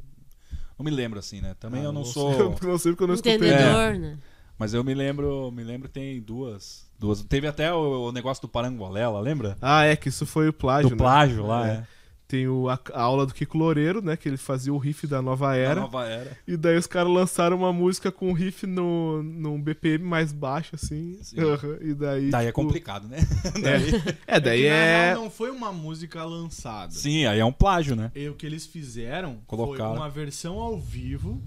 Não 0.79 0.85
me 0.85 0.91
lembro 0.91 1.19
assim, 1.19 1.41
né? 1.41 1.55
Também 1.59 1.81
Ah, 1.83 1.85
eu 1.85 1.93
não 1.93 2.05
sou. 2.05 2.33
eu 2.33 2.57
não 2.63 2.79
sei 2.79 2.93
porque 2.93 3.03
eu 3.05 3.07
não 3.09 3.15
escutei. 3.15 3.35
Entendedor, 3.37 3.95
né? 3.99 4.19
Mas 4.59 4.73
eu 4.73 4.83
me 4.83 4.95
lembro, 4.95 5.51
me 5.53 5.63
lembro 5.63 5.89
que 5.89 5.95
tem 5.95 6.21
duas. 6.21 6.87
duas. 6.99 7.23
Teve 7.23 7.47
até 7.47 7.73
o, 7.75 8.09
o 8.09 8.13
negócio 8.13 8.41
do 8.43 8.49
Parangolela, 8.49 9.21
lembra? 9.21 9.57
Ah, 9.61 9.85
é 9.85 9.95
que 9.97 10.09
isso 10.09 10.25
foi 10.25 10.49
o 10.49 10.53
plágio, 10.53 10.89
do 10.91 10.97
né? 10.97 10.99
plágio 10.99 11.47
lá, 11.47 11.69
É. 11.69 11.73
é. 11.73 11.85
Tem 12.29 12.49
o, 12.49 12.69
a, 12.69 12.79
a 12.93 13.03
aula 13.03 13.25
do 13.25 13.33
Kiko 13.33 13.57
Loureiro, 13.57 14.03
né? 14.03 14.17
Que 14.17 14.29
ele 14.29 14.37
fazia 14.37 14.73
o 14.73 14.79
riff 14.79 15.07
da 15.07 15.23
nova 15.23 15.51
Da 15.51 15.57
era. 15.57 15.81
nova 15.81 16.05
era. 16.07 16.37
E 16.47 16.57
daí 16.57 16.77
os 16.77 16.87
caras 16.87 17.13
lançaram 17.13 17.57
uma 17.57 17.73
música 17.73 18.11
com 18.11 18.33
riff 18.33 18.67
no, 18.67 19.23
num 19.23 19.61
BPM 19.63 20.03
mais 20.05 20.33
baixo, 20.33 20.75
assim. 20.75 21.17
Sim. 21.23 21.39
Aham, 21.41 21.79
E 21.81 21.95
daí. 21.95 22.31
Daí 22.31 22.47
é 22.47 22.49
tipo, 22.49 22.63
complicado, 22.63 23.07
né? 23.07 23.19
É, 24.27 24.41
daí 24.41 24.69
na 24.69 24.75
é. 24.75 25.07
real, 25.11 25.23
não 25.23 25.31
foi 25.31 25.51
uma 25.51 25.73
música 25.73 26.25
lançada. 26.25 26.93
Sim, 26.93 27.27
aí 27.27 27.39
é 27.39 27.45
um 27.45 27.53
plágio, 27.53 27.95
né? 27.95 28.11
E 28.15 28.29
o 28.29 28.35
que 28.35 28.45
eles 28.45 28.67
fizeram 28.67 29.39
Colocaram. 29.47 29.91
foi 29.91 29.99
uma 30.01 30.11
versão 30.11 30.59
ao 30.59 30.79
vivo 30.81 31.41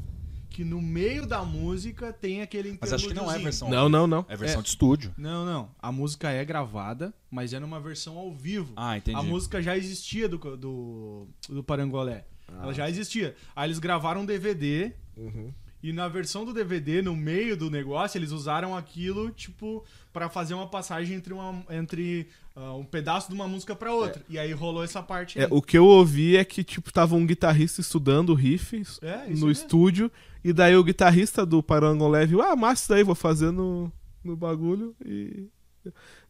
que 0.60 0.66
no 0.66 0.82
meio 0.82 1.26
da 1.26 1.42
música 1.42 2.12
tem 2.12 2.42
aquele 2.42 2.78
Mas 2.82 2.92
acho 2.92 3.08
que 3.08 3.14
não 3.14 3.32
é 3.32 3.40
versão. 3.40 3.70
Não, 3.70 3.88
não, 3.88 4.06
não. 4.06 4.26
É 4.28 4.36
versão 4.36 4.60
É. 4.60 4.62
de 4.62 4.68
estúdio. 4.68 5.16
Não, 5.18 5.46
não. 5.46 5.72
A 5.82 5.90
música 5.90 6.30
é 6.30 6.44
gravada, 6.44 7.14
mas 7.32 7.54
é 7.54 7.60
numa 7.62 7.80
versão 7.80 8.18
ao 8.18 8.30
vivo. 8.34 8.74
Ah, 8.76 8.98
entendi. 8.98 9.18
A 9.18 9.24
música 9.24 9.62
já 9.62 9.78
existia 9.78 10.28
do, 10.28 10.38
do, 10.58 11.28
do 11.48 11.64
Parangolé. 11.64 12.26
Ah. 12.46 12.64
Ela 12.64 12.74
já 12.74 12.90
existia. 12.90 13.38
Aí 13.56 13.68
eles 13.68 13.80
gravaram 13.80 14.20
um 14.22 14.26
DVD 14.26 14.92
Uhum. 15.16 15.54
e 15.82 15.94
na 15.94 16.10
versão 16.10 16.44
do 16.44 16.54
DVD, 16.54 17.02
no 17.02 17.16
meio 17.16 17.56
do 17.56 17.70
negócio, 17.72 18.18
eles 18.18 18.32
usaram 18.32 18.76
aquilo, 18.76 19.32
tipo, 19.32 19.86
pra 20.14 20.30
fazer 20.30 20.54
uma 20.54 20.68
passagem 20.68 21.16
entre, 21.18 21.34
uma, 21.34 21.64
entre 21.70 22.28
ah, 22.56 22.74
um 22.74 22.84
pedaço 22.84 23.30
de 23.30 23.36
uma 23.36 23.48
música 23.48 23.76
pra 23.76 23.94
outra. 23.94 24.22
E 24.30 24.38
aí 24.40 24.52
rolou 24.52 24.84
essa 24.84 25.02
parte 25.04 25.40
É, 25.40 25.44
aí. 25.44 25.48
o 25.52 25.62
que 25.62 25.78
eu 25.78 25.86
ouvi 25.86 26.36
é 26.38 26.44
que, 26.44 26.64
tipo, 26.64 26.92
tava 26.92 27.16
um 27.16 27.26
guitarrista 27.26 27.80
estudando 27.82 28.30
o 28.32 28.34
riff 28.36 28.82
É, 29.02 29.24
no 29.24 29.30
mesmo. 29.30 29.52
estúdio. 29.52 30.12
E 30.44 30.52
daí 30.54 30.76
o 30.76 30.84
guitarrista 30.84 31.46
do 31.46 31.62
Parangolé 31.62 32.26
viu, 32.26 32.42
ah, 32.42 32.56
massa 32.56 32.82
isso 32.84 32.90
daí, 32.90 33.04
vou 33.04 33.16
fazer 33.16 33.52
no, 33.52 33.92
no 34.24 34.36
bagulho. 34.36 34.96
E. 35.06 35.48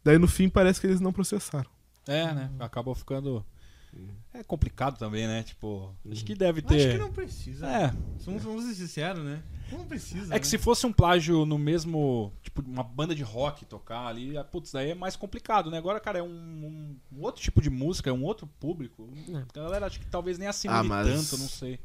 Daí 0.04 0.18
no 0.18 0.28
fim 0.28 0.48
parece 0.48 0.80
que 0.80 0.86
eles 0.86 1.00
não 1.00 1.12
processaram. 1.12 1.68
É, 2.06 2.32
né? 2.32 2.50
Acabou 2.58 2.94
ficando. 2.94 3.44
É 4.32 4.44
complicado 4.44 4.96
também, 4.96 5.26
né? 5.26 5.42
Tipo, 5.42 5.92
acho 6.10 6.24
que 6.24 6.36
deve 6.36 6.62
ter. 6.62 6.76
Acho 6.76 6.90
que 6.92 6.98
não 6.98 7.12
precisa. 7.12 7.66
É. 7.66 7.92
Vamos, 8.24 8.42
vamos 8.44 8.64
ser 8.64 8.74
sinceros, 8.74 9.24
né? 9.24 9.42
Não 9.72 9.84
precisa. 9.84 10.34
É 10.34 10.38
que 10.38 10.46
né? 10.46 10.50
se 10.50 10.56
fosse 10.58 10.86
um 10.86 10.92
plágio 10.92 11.44
no 11.44 11.58
mesmo. 11.58 12.32
Tipo, 12.42 12.62
uma 12.62 12.84
banda 12.84 13.12
de 13.14 13.24
rock 13.24 13.64
tocar 13.64 14.06
ali, 14.06 14.36
ah, 14.38 14.44
putz, 14.44 14.70
daí 14.72 14.90
é 14.90 14.94
mais 14.94 15.16
complicado, 15.16 15.68
né? 15.70 15.78
Agora, 15.78 15.98
cara, 15.98 16.20
é 16.20 16.22
um, 16.22 16.26
um- 16.28 16.96
um 17.12 17.22
outro 17.22 17.42
tipo 17.42 17.60
de 17.60 17.68
música, 17.70 18.08
é 18.08 18.12
um 18.12 18.22
outro 18.22 18.46
público. 18.60 19.08
É. 19.28 19.36
A 19.36 19.46
galera 19.52 19.86
acho 19.86 19.98
que 19.98 20.06
talvez 20.06 20.38
nem 20.38 20.46
assimile 20.46 20.78
Ah, 20.78 20.84
mas- 20.84 21.08
tanto, 21.08 21.40
não 21.42 21.48
sei. 21.48 21.80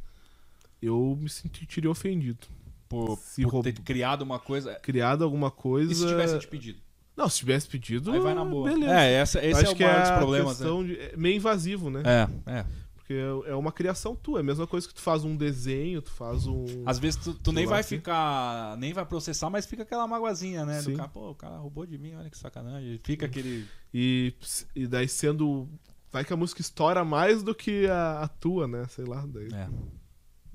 Eu 0.81 1.17
me 1.19 1.29
sentiria 1.29 1.89
ofendido. 1.89 2.47
Por, 2.87 3.17
Se 3.17 3.41
por 3.41 3.53
roub- 3.53 3.63
ter 3.63 3.73
criado 3.81 4.21
uma 4.21 4.37
coisa. 4.37 4.75
Criado 4.75 5.23
alguma 5.23 5.49
coisa. 5.49 5.91
E 5.91 5.95
se 5.95 6.05
tivesse 6.07 6.37
te 6.37 6.47
pedido? 6.47 6.79
Não, 7.15 7.29
se 7.29 7.37
tivesse 7.39 7.67
pedido. 7.67 8.11
Aí 8.11 8.19
vai 8.19 8.33
na 8.33 8.43
boa. 8.43 8.69
Beleza. 8.69 8.93
É, 8.99 9.13
essa, 9.13 9.45
esse 9.45 9.61
acho 9.61 9.69
é 9.71 9.73
o 9.73 9.75
que 9.75 9.83
maior 9.83 9.97
é 9.97 10.01
dos 10.01 10.11
problemas, 10.17 10.59
né? 10.59 10.65
questão 10.65 10.85
de- 10.85 10.99
é 10.99 11.13
meio 11.17 11.35
invasivo, 11.37 11.89
né? 11.89 12.03
É, 12.05 12.51
é. 12.51 12.65
Porque 12.95 13.13
é 13.13 13.51
é 13.51 13.55
uma 13.55 13.71
criação 13.71 14.15
tua. 14.15 14.39
É 14.39 14.41
a 14.41 14.43
mesma 14.43 14.65
coisa 14.67 14.87
que 14.87 14.93
tu 14.93 15.01
faz 15.01 15.23
um 15.23 15.35
desenho, 15.37 16.01
tu 16.01 16.11
faz 16.11 16.47
um. 16.47 16.65
Às 16.85 16.97
vezes 16.99 17.19
tu, 17.23 17.33
tu 17.35 17.51
nem 17.51 17.65
vai 17.65 17.79
assim. 17.81 17.97
ficar. 17.97 18.75
Nem 18.77 18.91
vai 18.93 19.05
processar, 19.05 19.49
mas 19.49 19.65
fica 19.65 19.83
aquela 19.83 20.07
magoazinha, 20.07 20.65
né? 20.65 20.81
Sim. 20.81 20.91
Do 20.93 20.97
cara, 20.97 21.09
pô, 21.09 21.29
o 21.29 21.35
cara 21.35 21.55
roubou 21.57 21.85
de 21.85 21.97
mim, 21.97 22.15
olha 22.15 22.29
que 22.29 22.37
sacanagem. 22.37 22.99
Fica 23.03 23.27
aquele. 23.27 23.65
E, 23.93 24.33
e 24.75 24.87
daí 24.87 25.07
sendo. 25.07 25.69
Vai 26.11 26.25
que 26.25 26.33
a 26.33 26.37
música 26.37 26.61
estoura 26.61 27.05
mais 27.05 27.43
do 27.43 27.53
que 27.53 27.85
a, 27.87 28.21
a 28.23 28.27
tua, 28.27 28.67
né? 28.67 28.85
Sei 28.89 29.05
lá. 29.05 29.23
Daí. 29.27 29.49
É. 29.53 29.67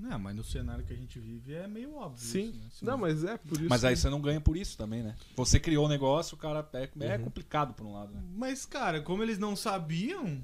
Não, 0.01 0.19
mas 0.19 0.35
no 0.35 0.43
cenário 0.43 0.85
que 0.85 0.93
a 0.93 0.97
gente 0.97 1.19
vive 1.19 1.53
é 1.55 1.67
meio 1.69 1.95
óbvio. 1.95 2.25
Sim. 2.25 2.51
isso, 2.69 2.85
né? 2.85 2.91
Não, 2.91 2.99
mas 2.99 3.23
é 3.25 3.37
por 3.37 3.59
isso. 3.59 3.69
Mas 3.69 3.85
aí 3.85 3.97
você 3.97 4.09
não 4.09 4.21
ganha 4.21 4.41
por 4.41 4.57
isso 4.57 4.77
também, 4.77 5.03
né? 5.03 5.15
Você 5.37 5.61
criou 5.61 5.85
o 5.87 5.89
negócio, 5.89 6.35
o 6.35 6.39
cara. 6.39 6.69
É, 6.73 6.89
é 7.01 7.17
Uhum. 7.17 7.25
complicado 7.25 7.75
por 7.75 7.87
um 7.87 7.93
lado, 7.93 8.13
né? 8.15 8.23
Mas, 8.35 8.65
cara, 8.65 9.01
como 9.03 9.23
eles 9.23 9.39
não 9.39 9.55
sabiam, 9.55 10.43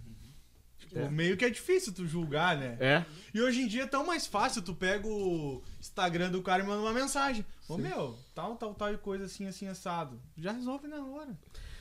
tipo, 0.78 0.99
É. 0.99 1.09
meio 1.11 1.37
que 1.37 1.45
é 1.45 1.51
difícil 1.51 1.93
tu 1.93 2.07
julgar, 2.07 2.57
né? 2.57 2.77
É. 2.81 3.05
E 3.33 3.41
hoje 3.41 3.62
em 3.62 3.66
dia 3.66 3.85
é 3.85 3.87
tão 3.87 4.07
mais 4.07 4.27
fácil, 4.27 4.61
tu 4.62 4.74
pega 4.74 5.07
o 5.09 5.62
Instagram 5.81 6.31
do 6.31 6.43
cara 6.43 6.62
e 6.62 6.66
manda 6.66 6.81
uma 6.83 6.93
mensagem. 6.93 7.45
Ô 7.69 7.77
meu, 7.78 8.16
tal, 8.35 8.57
tal, 8.57 8.74
tal 8.74 8.93
e 8.93 8.99
coisa 8.99 9.24
assim, 9.24 9.47
assim, 9.47 9.66
assado. 9.66 10.20
Já 10.37 10.53
resolve 10.53 10.87
na 10.87 11.05
hora. 11.05 11.37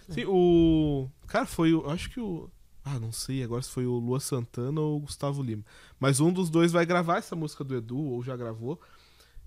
Sim, 0.10 0.26
o. 0.27 1.10
Cara, 1.27 1.45
foi 1.45 1.73
o. 1.73 1.89
Acho 1.89 2.10
que 2.10 2.19
o. 2.19 2.49
Ah, 2.84 2.99
não 2.99 3.11
sei 3.11 3.43
agora 3.43 3.64
se 3.64 3.69
foi 3.72 3.88
o 3.88 3.97
Lua 3.97 4.19
Santana 4.19 4.80
ou 4.80 4.97
o 4.97 4.99
Gustavo 4.99 5.41
Lima. 5.41 5.64
Mas 5.99 6.19
um 6.19 6.31
dos 6.31 6.49
dois 6.49 6.72
vai 6.72 6.85
gravar 6.85 7.17
essa 7.17 7.35
música 7.35 7.63
do 7.63 7.76
Edu, 7.76 7.97
ou 7.97 8.23
já 8.23 8.35
gravou. 8.35 8.80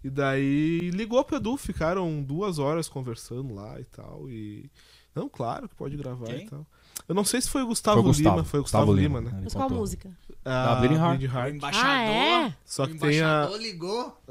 E 0.02 0.08
daí 0.08 0.90
ligou 0.90 1.22
pro 1.24 1.36
Edu, 1.36 1.56
ficaram 1.56 2.22
duas 2.22 2.58
horas 2.58 2.88
conversando 2.88 3.54
lá 3.54 3.80
e 3.80 3.84
tal. 3.84 4.30
E. 4.30 4.70
Não, 5.14 5.28
claro 5.28 5.68
que 5.68 5.74
pode 5.74 5.96
gravar 5.96 6.26
Quem? 6.26 6.44
e 6.44 6.48
tal. 6.48 6.66
Eu 7.08 7.14
não 7.14 7.24
sei 7.24 7.40
se 7.40 7.48
foi 7.48 7.62
o 7.62 7.66
Gustavo, 7.66 7.96
Foi 7.96 8.04
o 8.04 8.12
Gustavo. 8.12 8.36
Lima, 8.36 8.44
foi 8.44 8.60
o 8.60 8.62
Gustavo, 8.62 8.92
Lima, 8.92 9.20
né? 9.20 9.30
ele 9.32 9.44
Mas 9.44 9.54
qual 9.54 9.70
música? 9.70 10.10
Ah, 10.44 10.76
Bleeding 10.76 10.96
Heart. 10.96 11.18
Bleeding 11.18 11.34
Heart. 11.34 11.54
embaixador. 11.54 11.90
Ah, 11.90 12.46
é? 12.46 12.54
Só 12.64 12.84
o 12.84 12.88
que 12.88 12.98
tem 12.98 13.08
a. 13.08 13.12
embaixador 13.12 13.60
ligou. 13.60 14.22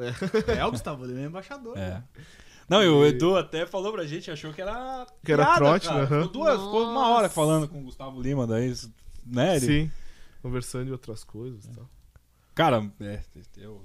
É. 0.57 0.65
o 0.65 0.71
Gustavo 0.71 1.05
Lima 1.05 1.19
é 1.19 1.25
embaixador. 1.25 1.77
É. 1.77 1.89
né? 1.89 2.03
Não, 2.69 2.83
e 2.83 2.87
o 2.87 3.05
Edu 3.05 3.35
até 3.37 3.65
falou 3.65 3.93
pra 3.93 4.05
gente, 4.05 4.29
achou 4.29 4.53
que 4.53 4.61
era. 4.61 5.07
Que 5.23 5.31
era 5.31 5.43
piada, 5.45 5.57
trote, 5.57 5.87
cara. 5.87 6.01
né? 6.01 6.05
Ficou, 6.05 6.27
duas, 6.27 6.61
ficou 6.61 6.83
uma 6.83 7.07
hora 7.09 7.29
falando 7.29 7.67
com 7.67 7.79
o 7.79 7.83
Gustavo 7.83 8.21
Lima, 8.21 8.45
daí. 8.45 8.73
Né? 9.25 9.55
Ele, 9.55 9.65
Sim. 9.65 9.91
Conversando 10.41 10.85
de 10.85 10.91
outras 10.91 11.23
coisas 11.23 11.65
e 11.65 11.71
tal. 11.71 11.89
Cara, 12.57 12.91
é, 12.99 13.19
eu. 13.57 13.81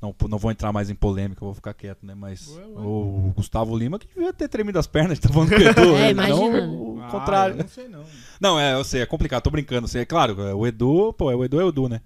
Não, 0.00 0.12
não 0.28 0.36
vou 0.36 0.50
entrar 0.50 0.72
mais 0.72 0.90
em 0.90 0.96
polêmica, 0.96 1.44
vou 1.44 1.54
ficar 1.54 1.72
quieto, 1.72 2.04
né? 2.04 2.12
Mas 2.12 2.48
Ué, 2.48 2.64
ué. 2.66 2.72
o 2.84 3.32
Gustavo 3.36 3.76
Lima 3.78 4.00
que 4.00 4.08
devia 4.08 4.32
ter 4.32 4.48
tremido 4.48 4.76
as 4.76 4.86
pernas, 4.88 5.18
tá 5.20 5.28
falando 5.28 5.50
com 5.50 5.54
o 5.54 5.60
Edu. 5.60 5.80
É, 5.96 6.00
né? 6.00 6.10
imagina. 6.10 6.66
Não 6.66 6.74
o 6.96 7.00
Ah, 7.00 7.08
contrário. 7.08 7.54
eu 7.54 7.58
não 7.62 7.68
sei 7.68 7.86
não. 7.88 8.04
Não, 8.40 8.58
é, 8.58 8.74
eu 8.74 8.82
sei, 8.82 9.00
é 9.02 9.06
complicado, 9.06 9.44
tô 9.44 9.50
brincando. 9.50 9.86
Sei, 9.86 10.02
é 10.02 10.04
claro, 10.04 10.40
é, 10.42 10.52
o 10.52 10.66
Edu, 10.66 11.12
pô, 11.12 11.30
é 11.30 11.36
o 11.36 11.44
Edu 11.44 11.60
é 11.60 11.64
o 11.64 11.68
Edu, 11.68 11.88
né? 11.88 12.00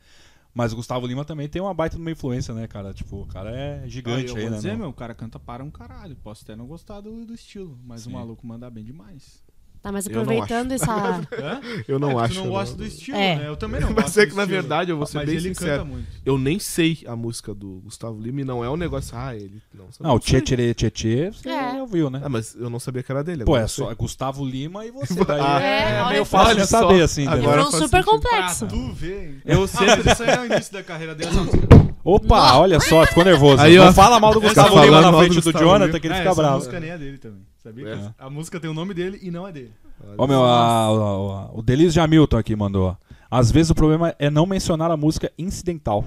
Mas 0.53 0.73
o 0.73 0.77
Gustavo 0.77 1.07
Lima 1.07 1.25
também 1.25 1.49
tem 1.49 1.61
uma 1.63 1.73
baita 1.73 1.97
de 1.97 2.03
uma 2.03 2.11
influência, 2.11 2.53
né, 2.55 2.67
cara? 2.67 2.93
Tipo, 2.93 3.23
o 3.23 3.27
cara 3.27 3.51
é 3.51 3.83
Ah, 3.85 3.89
gigante 3.89 4.29
eu 4.29 4.37
aí, 4.37 4.43
vou 4.43 4.51
né? 4.51 4.57
dizer, 4.57 4.77
meu, 4.77 4.89
o 4.89 4.93
cara 4.93 5.15
canta 5.15 5.39
para 5.39 5.63
um 5.65 5.71
caralho. 5.71 6.17
Posso 6.17 6.45
até 6.45 6.55
não 6.55 6.67
gostar 6.67 7.01
do, 7.01 7.25
do 7.27 7.33
estilo, 7.35 7.79
mas 7.85 8.03
Sim. 8.03 8.11
o 8.11 8.13
maluco 8.13 8.47
manda 8.47 8.69
bem 8.71 8.85
demais. 8.85 9.43
Tá, 9.87 9.93
mas 9.93 10.07
Eu 10.07 10.13
não 10.15 10.23
aproveitando 10.23 10.73
essa. 10.73 11.21
Eu 11.87 11.99
não 12.01 12.11
é, 12.11 12.15
que 12.15 12.21
acho. 12.23 12.35
Tu 12.35 12.41
não 12.45 12.51
gosta 12.51 12.77
do 12.77 12.85
estilo, 12.85 13.17
É. 13.17 13.37
né? 13.37 13.49
Eu 13.49 13.57
também 13.57 13.81
não 13.81 13.91
Mas 13.95 14.05
gosto 14.07 14.19
é 14.21 14.27
do 14.27 14.31
que, 14.31 14.37
na 14.37 14.43
estilo. 14.43 14.61
verdade, 14.63 14.91
eu 14.91 14.97
vou 14.97 15.07
ser 15.07 15.19
Mas 15.19 15.27
bem 15.27 15.37
ele 15.37 15.55
sincero. 15.55 15.71
canta 15.79 15.85
muito. 15.85 16.07
Eu 16.25 16.37
nem 16.39 16.59
sei 16.59 16.99
a 17.07 17.15
música 17.15 17.55
do 17.55 17.81
Gustavo 17.85 18.21
Lima 18.21 18.41
e 18.41 18.45
não 18.45 18.65
é 18.65 18.69
um 18.69 18.77
negócio. 18.77 19.17
Ah, 19.17 19.37
ele. 19.37 19.63
Não, 19.73 19.85
Não, 20.01 20.15
o. 20.17 20.19
Tchê 20.19 20.41
Tchê 20.41 20.75
Tchê 20.75 20.91
Tchê, 20.91 21.31
você 21.31 21.49
É. 21.49 21.81
ouviu, 21.81 22.11
né? 22.11 22.21
Ah, 22.25 22.29
mas 22.29 22.57
eu 22.57 22.69
não 22.69 22.81
sabia 22.81 23.01
que 23.05 23.13
era 23.13 23.23
dele. 23.23 23.45
Pô, 23.45 23.53
agora 23.53 23.63
é 23.63 23.65
eu 23.65 23.69
sei. 23.69 23.85
só 23.87 23.95
Gustavo 23.95 24.45
Lima 24.45 24.85
e 24.85 24.91
você. 24.91 25.15
Daí 25.25 25.41
Ah, 25.41 25.63
é, 25.63 25.93
é, 25.99 26.03
olha 26.03 26.11
meio 26.15 26.25
fácil 26.25 26.57
de 26.57 26.67
só, 26.67 26.81
saber, 26.81 27.03
assim. 27.03 27.23
agora 27.29 27.39
entendeu? 27.43 27.63
Faz 27.71 27.75
super 27.85 28.03
sentido. 28.03 28.05
complexo. 28.23 28.67
Tu 28.67 28.93
vê. 28.93 29.35
Eu 29.45 29.69
sei. 29.69 29.87
Mas 29.87 30.07
isso 30.07 30.23
aí 30.25 30.31
é 30.31 30.41
o 30.41 30.47
início 30.47 30.73
da 30.73 30.83
carreira 30.83 31.15
dele. 31.15 31.31
essa 31.31 31.41
música. 31.45 31.69
Opa, 32.03 32.57
olha 32.59 32.81
só, 32.81 33.07
ficou 33.07 33.25
nervoso. 33.25 33.63
Aí, 33.63 33.77
não 33.77 33.93
fala 33.93 34.19
mal 34.19 34.33
do 34.33 34.41
Gustavo 34.41 34.69
falando 34.71 34.85
Lima 34.85 35.01
na 35.01 35.13
mal 35.13 35.21
do 35.21 35.27
frente 35.27 35.41
do, 35.41 35.45
Gustavo 35.45 35.65
Jonathan, 35.65 35.87
Lima. 35.87 36.01
que 36.01 36.07
ele 36.09 36.15
É, 36.15 36.17
fica 36.19 36.31
essa 36.31 36.41
bravo. 36.43 36.57
música 36.57 36.81
nem 36.81 36.91
é 36.91 36.99
dele 36.99 37.19
também. 37.19 37.41
Sabia? 37.71 37.89
É. 37.95 37.97
que 37.97 38.15
A 38.19 38.31
música 38.31 38.61
tem 38.61 38.71
o 38.71 38.75
nome 38.75 38.95
dele 38.95 39.19
e 39.23 39.31
não 39.31 39.47
é 39.47 39.53
dele. 39.53 39.73
Ó, 40.17 40.27
meu, 40.27 40.45
a- 40.45 40.61
a- 40.61 40.85
a- 40.87 41.51
o 41.53 41.63
Delis 41.63 41.93
Jamilton 41.93 42.37
aqui 42.37 42.55
mandou. 42.55 42.97
Às 43.31 43.51
vezes 43.51 43.71
o 43.71 43.75
problema 43.75 44.15
é 44.19 44.31
não 44.31 44.47
mencionar 44.47 44.91
a 44.91 44.97
música 44.97 45.33
incidental. 45.39 46.05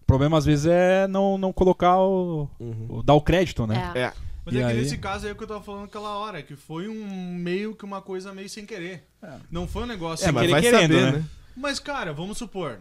O 0.00 0.04
problema, 0.06 0.36
às 0.38 0.44
vezes, 0.44 0.66
é 0.66 1.08
não, 1.08 1.36
não 1.38 1.52
colocar 1.52 1.98
o, 1.98 2.48
Uhum. 2.60 2.86
o- 2.98 3.02
dar 3.02 3.14
o 3.14 3.20
crédito, 3.20 3.66
né? 3.66 3.90
É. 3.94 3.98
É. 4.00 4.12
Mas 4.44 4.54
E 4.54 4.58
é 4.58 4.60
que 4.60 4.66
aí? 4.72 4.76
nesse 4.76 4.98
caso 4.98 5.24
aí 5.24 5.30
é 5.30 5.32
o 5.32 5.36
que 5.36 5.42
eu 5.42 5.48
tava 5.48 5.62
falando 5.62 5.84
aquela 5.86 6.18
hora, 6.18 6.42
que 6.42 6.54
foi 6.54 6.86
um 6.86 7.34
meio 7.34 7.74
que 7.74 7.84
uma 7.84 8.02
coisa 8.02 8.32
meio 8.34 8.48
sem 8.48 8.66
querer. 8.66 9.08
Não 9.50 9.66
foi 9.66 9.84
um 9.84 9.86
negócio 9.86 10.22
É, 10.22 10.26
Sem 10.26 10.32
mas 10.34 10.42
querer 10.42 10.52
vai 10.52 10.60
querendo, 10.62 10.92
saber, 10.94 11.12
né? 11.12 11.18
né? 11.18 11.24
Mas, 11.56 11.78
cara, 11.78 12.12
vamos 12.12 12.36
supor. 12.36 12.80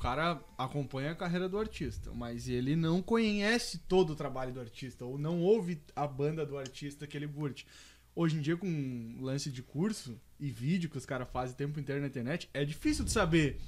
Cara 0.00 0.40
acompanha 0.56 1.12
a 1.12 1.14
carreira 1.14 1.48
do 1.48 1.58
artista, 1.58 2.10
mas 2.14 2.48
ele 2.48 2.74
não 2.74 3.02
conhece 3.02 3.78
todo 3.86 4.10
o 4.10 4.16
trabalho 4.16 4.52
do 4.52 4.60
artista, 4.60 5.04
ou 5.04 5.18
não 5.18 5.40
ouve 5.40 5.80
a 5.94 6.06
banda 6.06 6.44
do 6.46 6.56
artista 6.58 7.06
que 7.06 7.16
ele 7.16 7.28
curte. 7.28 7.66
Hoje 8.14 8.36
em 8.36 8.40
dia, 8.40 8.56
com 8.56 9.18
lance 9.20 9.50
de 9.50 9.62
curso 9.62 10.18
e 10.38 10.50
vídeo 10.50 10.88
que 10.90 10.98
os 10.98 11.06
caras 11.06 11.28
fazem 11.30 11.54
o 11.54 11.56
tempo 11.56 11.78
inteiro 11.78 12.00
na 12.00 12.06
internet, 12.08 12.48
é 12.52 12.64
difícil 12.64 13.04
de 13.04 13.10
saber 13.12 13.60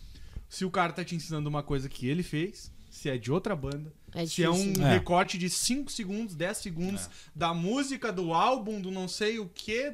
se 0.49 0.65
o 0.65 0.71
cara 0.71 0.93
tá 0.93 1.05
te 1.05 1.15
ensinando 1.15 1.49
uma 1.49 1.63
coisa 1.63 1.89
que 1.89 2.07
ele 2.09 2.23
fez, 2.23 2.73
se 2.91 3.09
é 3.09 3.17
de 3.17 3.31
outra 3.31 3.55
banda, 3.55 3.93
É 4.15 4.27
se 4.27 4.43
é 4.43 4.51
um. 4.51 4.73
É. 4.85 4.95
recorte 4.95 5.39
de 5.39 5.49
5 5.49 5.91
segundos, 5.93 6.35
10 6.35 6.57
segundos 6.59 7.09
da 7.35 7.55
música, 7.55 8.13
do 8.13 8.35
álbum, 8.35 8.81
do 8.81 8.91
não 8.91 9.07
sei 9.09 9.39
o 9.39 9.49
que, 9.49 9.93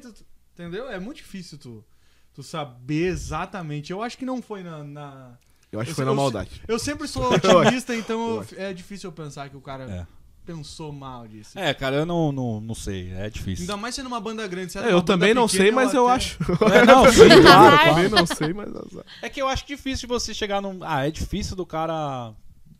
entendeu? 0.53 0.89
É 0.89 0.99
muito 0.99 1.17
difícil 1.17 1.57
tu, 1.57 1.85
tu 2.33 2.43
saber 2.43 3.07
exatamente. 3.07 3.91
Eu 3.91 4.01
acho 4.01 4.17
que 4.17 4.25
não 4.25 4.41
foi 4.41 4.63
na. 4.63 4.83
na- 4.83 5.37
Eu 5.71 5.79
acho 5.79 5.89
Eu 5.89 5.93
que 5.93 5.95
foi 5.95 6.05
na 6.05 6.11
eu 6.11 6.15
maldade. 6.15 6.61
Eu 6.67 6.79
sempre 6.79 7.07
sou 7.07 7.31
otimista, 7.33 7.95
então 7.95 8.43
é 8.57 8.73
difícil 8.73 9.07
eu 9.09 9.11
pensar 9.13 9.49
que 9.49 9.55
o 9.57 9.61
cara 9.61 9.83
É. 9.83 10.07
pensou 10.45 10.91
mal 10.91 11.27
disso. 11.27 11.57
É, 11.59 11.73
cara, 11.75 11.97
eu 11.97 12.05
não, 12.05 12.31
não, 12.31 12.59
não 12.59 12.73
sei. 12.73 13.11
É 13.13 13.29
difícil. 13.29 13.63
Ainda 13.63 13.77
mais 13.77 13.93
sendo 13.93 14.07
uma 14.07 14.19
banda 14.19 14.45
grande. 14.47 14.75
É, 14.77 14.81
uma 14.81 14.87
eu 14.87 14.93
banda 14.95 15.05
também 15.13 15.33
não 15.33 15.47
pequena, 15.47 15.63
sei, 15.63 15.71
mas 15.71 15.93
eu 15.93 16.07
até- 16.07 16.15
acho. 16.15 16.37
É, 16.73 16.85
não, 16.87 17.11
sim, 17.11 17.19
claro, 17.41 17.43
claro. 17.43 17.89
também 17.93 18.09
não 18.09 18.25
sei, 18.25 18.53
mas. 18.53 18.67
azar. 18.75 19.05
É 19.21 19.29
que 19.29 19.41
eu 19.41 19.47
acho 19.47 19.65
difícil 19.67 20.07
você 20.07 20.33
chegar 20.33 20.59
num. 20.61 20.79
Ah, 20.81 21.07
é 21.07 21.11
difícil 21.11 21.55
do 21.55 21.65
cara. 21.65 22.33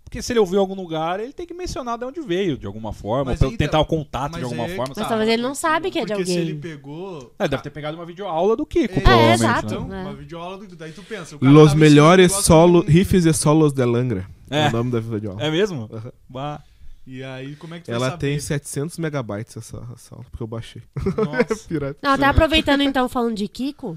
Porque 0.09 0.23
se 0.23 0.33
ele 0.33 0.39
ouviu 0.39 0.57
em 0.57 0.59
algum 0.59 0.73
lugar, 0.73 1.19
ele 1.19 1.31
tem 1.31 1.45
que 1.45 1.53
mencionar 1.53 1.95
de 1.95 2.03
onde 2.03 2.19
veio, 2.19 2.57
de 2.57 2.65
alguma 2.65 2.91
forma. 2.91 3.25
Mas 3.31 3.41
ou 3.43 3.49
então- 3.49 3.57
tentar 3.57 3.79
o 3.79 3.85
contato 3.85 4.31
mas 4.31 4.39
de 4.39 4.43
alguma 4.45 4.63
é 4.65 4.69
forma. 4.69 4.85
Mas 4.87 4.97
sabe? 4.97 5.07
talvez 5.09 5.29
ele 5.29 5.41
não 5.43 5.53
sabe 5.53 5.91
que 5.91 5.99
é 5.99 6.01
de 6.05 6.07
Porque 6.13 6.25
se 6.25 6.31
alguém. 6.31 6.47
ele 6.49 6.59
pegou. 6.59 7.31
É, 7.37 7.47
deve 7.47 7.61
ter 7.61 7.69
pegado 7.69 7.95
uma 7.95 8.05
videoaula 8.07 8.55
do 8.57 8.65
Kiko, 8.65 8.95
É, 8.95 9.01
provavelmente. 9.01 9.33
exato. 9.35 9.65
né? 9.67 9.71
Então, 9.75 9.87
né? 9.87 10.01
uma 10.01 10.13
videoaula 10.15 10.57
do. 10.57 10.75
Daí 10.75 10.91
tu 10.91 11.03
pensa. 11.03 11.35
o 11.35 11.39
cara 11.39 11.51
Los 11.51 11.67
ensinando 11.73 11.79
melhores 11.79 12.31
solo, 12.31 12.83
com- 12.83 12.89
riffs 12.91 13.25
e 13.25 13.33
solos 13.33 13.71
de 13.71 13.85
Langra. 13.85 14.25
É. 14.49 14.65
É. 14.65 14.67
o 14.69 14.71
nome 14.71 14.89
da 14.91 14.99
videoaula. 14.99 15.43
É 15.43 15.51
mesmo? 15.51 15.87
Aham. 15.93 16.11
Bah, 16.27 16.59
E 17.05 17.23
aí, 17.23 17.55
como 17.57 17.75
é 17.75 17.79
que 17.79 17.85
tu 17.85 17.91
vai 17.91 17.95
Ela 17.95 18.17
tem 18.17 18.39
700 18.39 18.97
megabytes 18.97 19.55
essa, 19.57 19.77
essa 19.95 20.15
aula, 20.15 20.25
porque 20.31 20.41
eu 20.41 20.47
baixei. 20.47 20.81
nossa. 20.95 21.65
Pirata. 21.69 21.99
Não, 22.01 22.11
até 22.13 22.25
aproveitando 22.25 22.81
então, 22.81 23.07
falando 23.07 23.35
de 23.35 23.47
Kiko, 23.47 23.95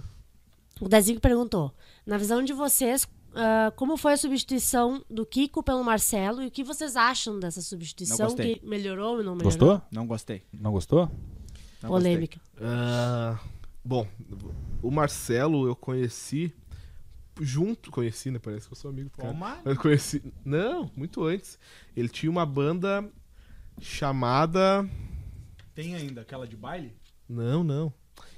o 0.79 0.89
Dezinho 0.91 1.21
perguntou: 1.21 1.73
na 2.07 2.19
visão 2.19 2.43
de 2.45 2.53
vocês, 2.53 3.09
ah, 3.35 3.73
como 3.77 3.97
foi 3.97 4.13
a 4.13 4.17
substituição 4.17 5.05
do 5.09 5.25
Kiko 5.25 5.63
pelo 5.63 5.83
Marcelo 5.83 6.43
e 6.43 6.47
o 6.47 6.51
que 6.51 6.63
vocês 6.63 6.97
acham 6.97 7.39
dessa 7.39 7.63
substituição? 7.63 8.35
Que 8.35 8.61
melhorou 8.63 9.17
ou 9.17 9.25
não 9.25 9.35
melhorou? 9.35 9.45
Gostou? 9.45 9.83
Não 9.91 10.07
gostei. 10.07 10.43
Não 10.53 10.73
gostou? 10.73 11.11
Não 11.83 11.91
Polêmica. 11.91 12.41
Ah, 12.61 13.39
bom, 13.85 14.07
o 14.83 14.91
Marcelo 14.91 15.67
eu 15.67 15.75
conheci 15.75 16.53
junto. 17.41 17.91
Conheci, 17.91 18.31
né? 18.31 18.39
Parece 18.39 18.67
que 18.67 18.73
eu 18.73 18.77
sou 18.77 18.91
amigo 18.91 19.09
do 19.09 19.17
cara. 19.17 19.33
Toma. 19.33 19.61
Eu 19.65 19.77
conheci. 19.77 20.23
Não, 20.45 20.91
muito 20.95 21.25
antes. 21.25 21.59
Ele 21.97 22.09
tinha 22.09 22.31
uma 22.31 22.47
banda 22.47 23.09
chamada. 23.81 24.89
Tem 25.75 25.95
ainda 25.95 26.21
aquela 26.21 26.47
de 26.47 26.57
baile? 26.57 26.95
Não, 27.29 27.65
não. 27.65 27.93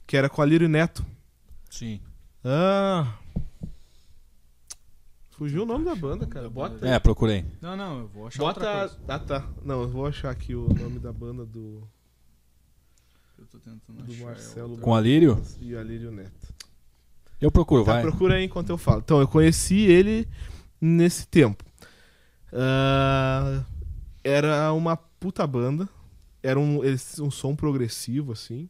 Que 0.06 0.16
era 0.16 0.28
com 0.28 0.40
a 0.40 0.46
Lírio 0.46 0.68
Neto. 0.68 1.04
Sim. 1.68 2.00
Ah. 2.44 3.18
Fugiu 5.36 5.62
o 5.64 5.66
nome 5.66 5.84
da 5.84 5.94
banda, 5.96 6.26
cara. 6.26 6.48
Bota. 6.48 6.86
É, 6.86 6.98
procurei. 6.98 7.44
Não, 7.60 7.76
não, 7.76 8.00
eu 8.00 8.08
vou 8.08 8.26
achar 8.28 8.42
outra 8.44 8.64
Bota. 8.64 8.78
coisa. 8.78 8.98
Ah, 9.08 9.18
tá. 9.18 9.48
Não, 9.64 9.82
eu 9.82 9.88
vou 9.88 10.06
achar 10.06 10.30
aqui 10.30 10.54
o 10.54 10.68
nome 10.72 10.98
da 11.00 11.12
banda 11.12 11.44
do, 11.44 11.82
Eu 13.38 13.44
tô 13.46 13.58
tentando 13.58 14.02
do 14.04 14.12
achar 14.12 14.24
Marcelo. 14.24 14.78
Com 14.78 14.94
a 14.94 15.00
Lírio? 15.00 15.42
e 15.60 15.76
a 15.76 15.82
Lírio 15.82 16.12
Neto. 16.12 16.54
Eu 17.40 17.50
procuro, 17.50 17.84
Tá, 17.84 17.94
vai. 17.94 18.02
procura 18.02 18.34
aí 18.36 18.44
enquanto 18.44 18.70
eu 18.70 18.78
falo. 18.78 19.00
Então, 19.04 19.20
eu 19.20 19.26
conheci 19.28 19.80
ele 19.80 20.26
nesse 20.80 21.26
tempo. 21.26 21.64
Ah, 22.52 23.64
era 24.22 24.72
uma 24.72 24.96
puta 24.96 25.44
banda. 25.46 25.88
Era 26.42 26.60
um, 26.60 26.84
eles- 26.84 27.18
um 27.18 27.30
som 27.30 27.56
progressivo, 27.56 28.32
assim. 28.32 28.68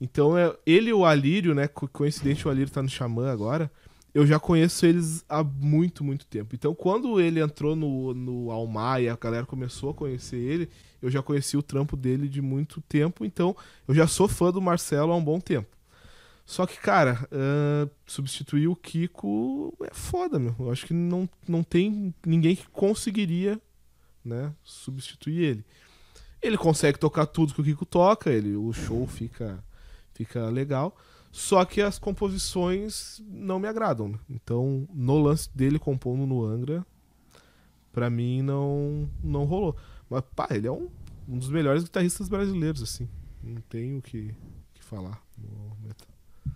Então, 0.00 0.36
é, 0.38 0.56
ele 0.64 0.90
e 0.90 0.92
o 0.94 1.04
Alírio, 1.04 1.54
né? 1.54 1.68
co- 1.68 1.86
Coincidente, 1.88 2.46
o 2.48 2.50
Alírio 2.50 2.72
tá 2.72 2.82
no 2.82 2.88
Xamã 2.88 3.30
agora. 3.30 3.70
Eu 4.12 4.26
já 4.26 4.40
conheço 4.40 4.84
eles 4.84 5.24
há 5.28 5.42
muito, 5.42 6.02
muito 6.02 6.26
tempo. 6.26 6.54
Então, 6.54 6.74
quando 6.74 7.20
ele 7.20 7.40
entrou 7.40 7.76
no, 7.76 8.12
no 8.12 8.50
Almar 8.50 9.00
e 9.00 9.08
a 9.08 9.16
galera 9.16 9.46
começou 9.46 9.90
a 9.90 9.94
conhecer 9.94 10.36
ele, 10.36 10.68
eu 11.00 11.10
já 11.10 11.22
conheci 11.22 11.56
o 11.56 11.62
trampo 11.62 11.96
dele 11.96 12.28
de 12.28 12.42
muito 12.42 12.80
tempo. 12.80 13.24
Então, 13.24 13.54
eu 13.86 13.94
já 13.94 14.06
sou 14.06 14.26
fã 14.26 14.50
do 14.50 14.60
Marcelo 14.60 15.12
há 15.12 15.16
um 15.16 15.24
bom 15.24 15.38
tempo. 15.38 15.68
Só 16.50 16.66
que, 16.66 16.76
cara, 16.78 17.28
ah, 17.30 17.88
substituir 18.04 18.66
o 18.66 18.74
Kiko 18.74 19.72
é 19.84 19.94
foda, 19.94 20.36
meu. 20.36 20.52
Eu 20.58 20.72
acho 20.72 20.84
que 20.84 20.92
não, 20.92 21.28
não 21.46 21.62
tem 21.62 22.12
ninguém 22.26 22.56
que 22.56 22.68
conseguiria, 22.70 23.60
né, 24.24 24.52
substituir 24.64 25.44
ele. 25.44 25.64
Ele 26.42 26.58
consegue 26.58 26.98
tocar 26.98 27.26
tudo 27.26 27.54
que 27.54 27.60
o 27.60 27.64
Kiko 27.64 27.86
toca, 27.86 28.32
ele, 28.32 28.56
o 28.56 28.72
show 28.72 29.06
fica, 29.06 29.62
fica 30.12 30.46
legal. 30.46 30.96
Só 31.32 31.64
que 31.64 31.80
as 31.80 31.98
composições 31.98 33.22
não 33.28 33.58
me 33.60 33.68
agradam. 33.68 34.08
né? 34.08 34.18
Então, 34.28 34.88
no 34.92 35.18
lance 35.18 35.48
dele 35.54 35.78
compondo 35.78 36.26
no 36.26 36.44
Angra, 36.44 36.84
pra 37.92 38.10
mim 38.10 38.42
não, 38.42 39.08
não 39.22 39.44
rolou. 39.44 39.76
Mas, 40.08 40.22
pá, 40.34 40.48
ele 40.50 40.66
é 40.66 40.72
um, 40.72 40.88
um 41.28 41.38
dos 41.38 41.48
melhores 41.48 41.84
guitarristas 41.84 42.28
brasileiros, 42.28 42.82
assim. 42.82 43.08
Não 43.42 43.60
tenho 43.68 43.98
o 43.98 44.02
que, 44.02 44.34
que 44.74 44.82
falar 44.84 45.22
no 45.38 45.76
metal. 45.86 46.08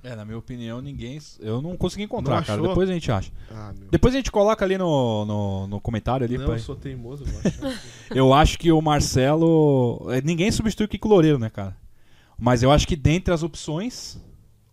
É, 0.02 0.16
na 0.16 0.24
minha 0.24 0.36
opinião, 0.36 0.82
ninguém. 0.82 1.18
Eu 1.38 1.62
não 1.62 1.76
consegui 1.76 2.02
encontrar, 2.02 2.36
Não 2.36 2.44
cara. 2.44 2.60
Depois 2.60 2.90
a 2.90 2.92
gente 2.92 3.10
acha. 3.12 3.30
Ah. 3.50 3.72
Depois 3.90 4.12
a 4.12 4.16
gente 4.16 4.30
coloca 4.32 4.64
ali 4.64 4.76
no, 4.76 5.24
no, 5.24 5.66
no 5.68 5.80
comentário 5.80 6.26
ali. 6.26 6.36
Não, 6.36 6.46
pra- 6.46 6.54
eu 6.56 6.58
sou 6.58 6.74
teimoso, 6.74 7.24
eu 7.24 7.38
achar. 7.38 7.80
Eu 8.14 8.34
acho 8.34 8.58
que 8.58 8.70
o 8.72 8.80
Marcelo. 8.82 10.06
é, 10.10 10.20
Ninguém 10.20 10.50
substitui 10.50 10.86
o 10.86 10.88
Kiko 10.88 11.08
Loureiro, 11.08 11.38
né, 11.38 11.48
cara? 11.48 11.76
Mas 12.38 12.62
eu 12.62 12.70
acho 12.72 12.86
que 12.88 12.96
dentre 12.96 13.32
as 13.32 13.42
opções, 13.44 14.20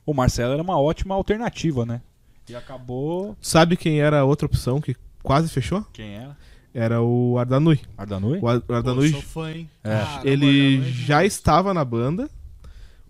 o 0.05 0.13
Marcelo 0.13 0.53
era 0.53 0.61
uma 0.61 0.79
ótima 0.79 1.15
alternativa, 1.15 1.85
né? 1.85 2.01
E 2.49 2.55
acabou. 2.55 3.35
Sabe 3.41 3.77
quem 3.77 3.99
era 4.01 4.19
a 4.19 4.25
outra 4.25 4.45
opção 4.45 4.81
que 4.81 4.95
quase 5.23 5.49
fechou? 5.49 5.83
Quem 5.93 6.15
era? 6.15 6.37
Era 6.73 7.01
o 7.01 7.37
Ardanui. 7.37 7.79
Ardanui? 7.97 8.39
O 8.41 8.47
Ar- 8.47 8.57
o 8.57 8.61
Pô, 8.61 8.73
Ardanui, 8.73 9.11
sou 9.11 9.21
fã, 9.21 9.51
hein? 9.51 9.69
É. 9.83 9.89
Caramba, 9.99 10.27
ele 10.29 10.45
Ardanui 10.75 10.89
é 10.89 10.91
já 10.93 11.25
estava 11.25 11.73
na 11.73 11.83
banda. 11.85 12.29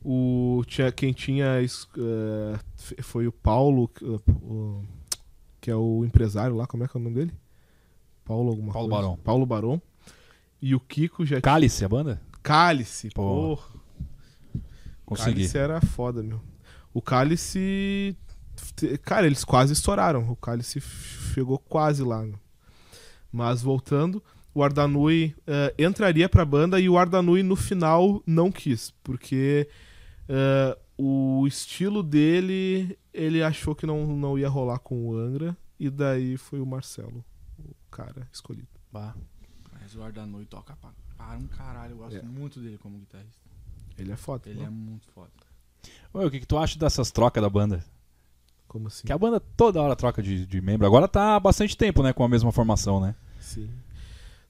O, 0.04 0.64
tinha, 0.66 0.92
quem 0.92 1.14
tinha 1.14 1.62
f- 1.62 3.02
foi 3.04 3.28
o 3.28 3.32
Paulo, 3.32 3.88
que- 3.88 4.04
o- 4.04 4.84
que 5.60 5.70
é 5.70 5.76
o 5.76 6.04
empresário 6.04 6.56
lá, 6.56 6.66
como 6.66 6.84
é 6.84 6.88
que 6.88 6.98
é 6.98 7.00
o 7.00 7.04
nome 7.04 7.16
dele? 7.16 7.34
Paulo 8.26 8.50
alguma 8.50 8.74
Paulo 8.74 8.90
coisa. 8.90 9.02
Barão. 9.04 9.18
Paulo 9.24 9.46
Barão. 9.46 9.82
E 10.60 10.74
o 10.76 10.80
Kiko 10.80 11.24
já 11.26 11.40
Cálice, 11.40 11.86
a 11.86 11.90
banda? 11.90 12.20
Cálice, 12.42 13.10
Pô, 13.10 13.22
porra. 13.24 13.68
Consegui. 15.06 15.34
Cálice 15.36 15.58
era 15.58 15.82
foda, 15.82 16.24
meu. 16.24 16.42
O 16.94 17.02
Cálice. 17.02 18.16
Cara, 19.04 19.26
eles 19.26 19.44
quase 19.44 19.74
estouraram. 19.74 20.30
O 20.30 20.36
Cálice 20.36 20.80
chegou 20.82 21.58
quase 21.58 22.04
lá. 22.04 22.26
Mas 23.32 23.62
voltando, 23.62 24.22
o 24.54 24.62
Ardanui 24.64 25.34
eh, 25.48 25.74
entraria 25.80 26.28
pra 26.28 26.44
banda 26.46 26.80
e 26.80 26.90
o 26.90 26.98
Ardanui 26.98 27.44
no 27.44 27.56
final 27.56 28.22
não 28.26 28.52
quis. 28.52 28.92
Porque 29.04 29.70
eh, 30.28 30.78
o 30.98 31.46
estilo 31.48 32.04
dele, 32.04 32.98
ele 33.14 33.42
achou 33.42 33.74
que 33.74 33.86
não, 33.86 34.06
não 34.16 34.38
ia 34.38 34.50
rolar 34.50 34.80
com 34.80 35.08
o 35.08 35.18
Angra. 35.18 35.56
E 35.80 35.90
daí 35.90 36.38
foi 36.38 36.60
o 36.60 36.66
Marcelo, 36.66 37.26
o 37.58 37.74
cara 37.90 38.28
escolhido. 38.32 38.68
Bah. 38.92 39.16
Mas 39.74 39.96
o 39.96 40.04
Ardanui 40.04 40.46
toca 40.46 40.76
pra, 40.76 40.92
para 41.18 41.38
um 41.38 41.48
caralho. 41.48 41.94
Eu 41.94 41.98
gosto 41.98 42.18
É. 42.18 42.22
muito 42.22 42.60
dele 42.60 42.78
como 42.78 43.00
guitarrista. 43.00 43.42
Ele 43.98 44.12
é 44.12 44.16
foda. 44.18 44.48
Ele 44.50 44.60
não? 44.60 44.68
é 44.68 44.70
muito 44.70 45.08
foda. 45.08 45.32
O 46.14 46.30
que, 46.30 46.40
que 46.42 46.46
tu 46.46 46.58
acha 46.58 46.78
dessas 46.78 47.12
trocas 47.12 47.42
da 47.42 47.50
banda? 47.50 47.84
Como 48.68 48.88
assim? 48.88 49.06
Que 49.06 49.12
a 49.14 49.18
banda 49.18 49.40
toda 49.40 49.82
hora 49.82 49.96
troca 49.96 50.22
de, 50.22 50.46
de 50.46 50.62
membro. 50.62 50.86
Agora 50.86 51.08
tá 51.08 51.36
há 51.36 51.40
bastante 51.40 51.76
tempo, 51.76 52.02
né? 52.04 52.14
Com 52.14 52.24
a 52.24 52.30
mesma 52.30 52.52
formação, 52.52 53.00
né? 53.00 53.16
Sim. 53.40 53.70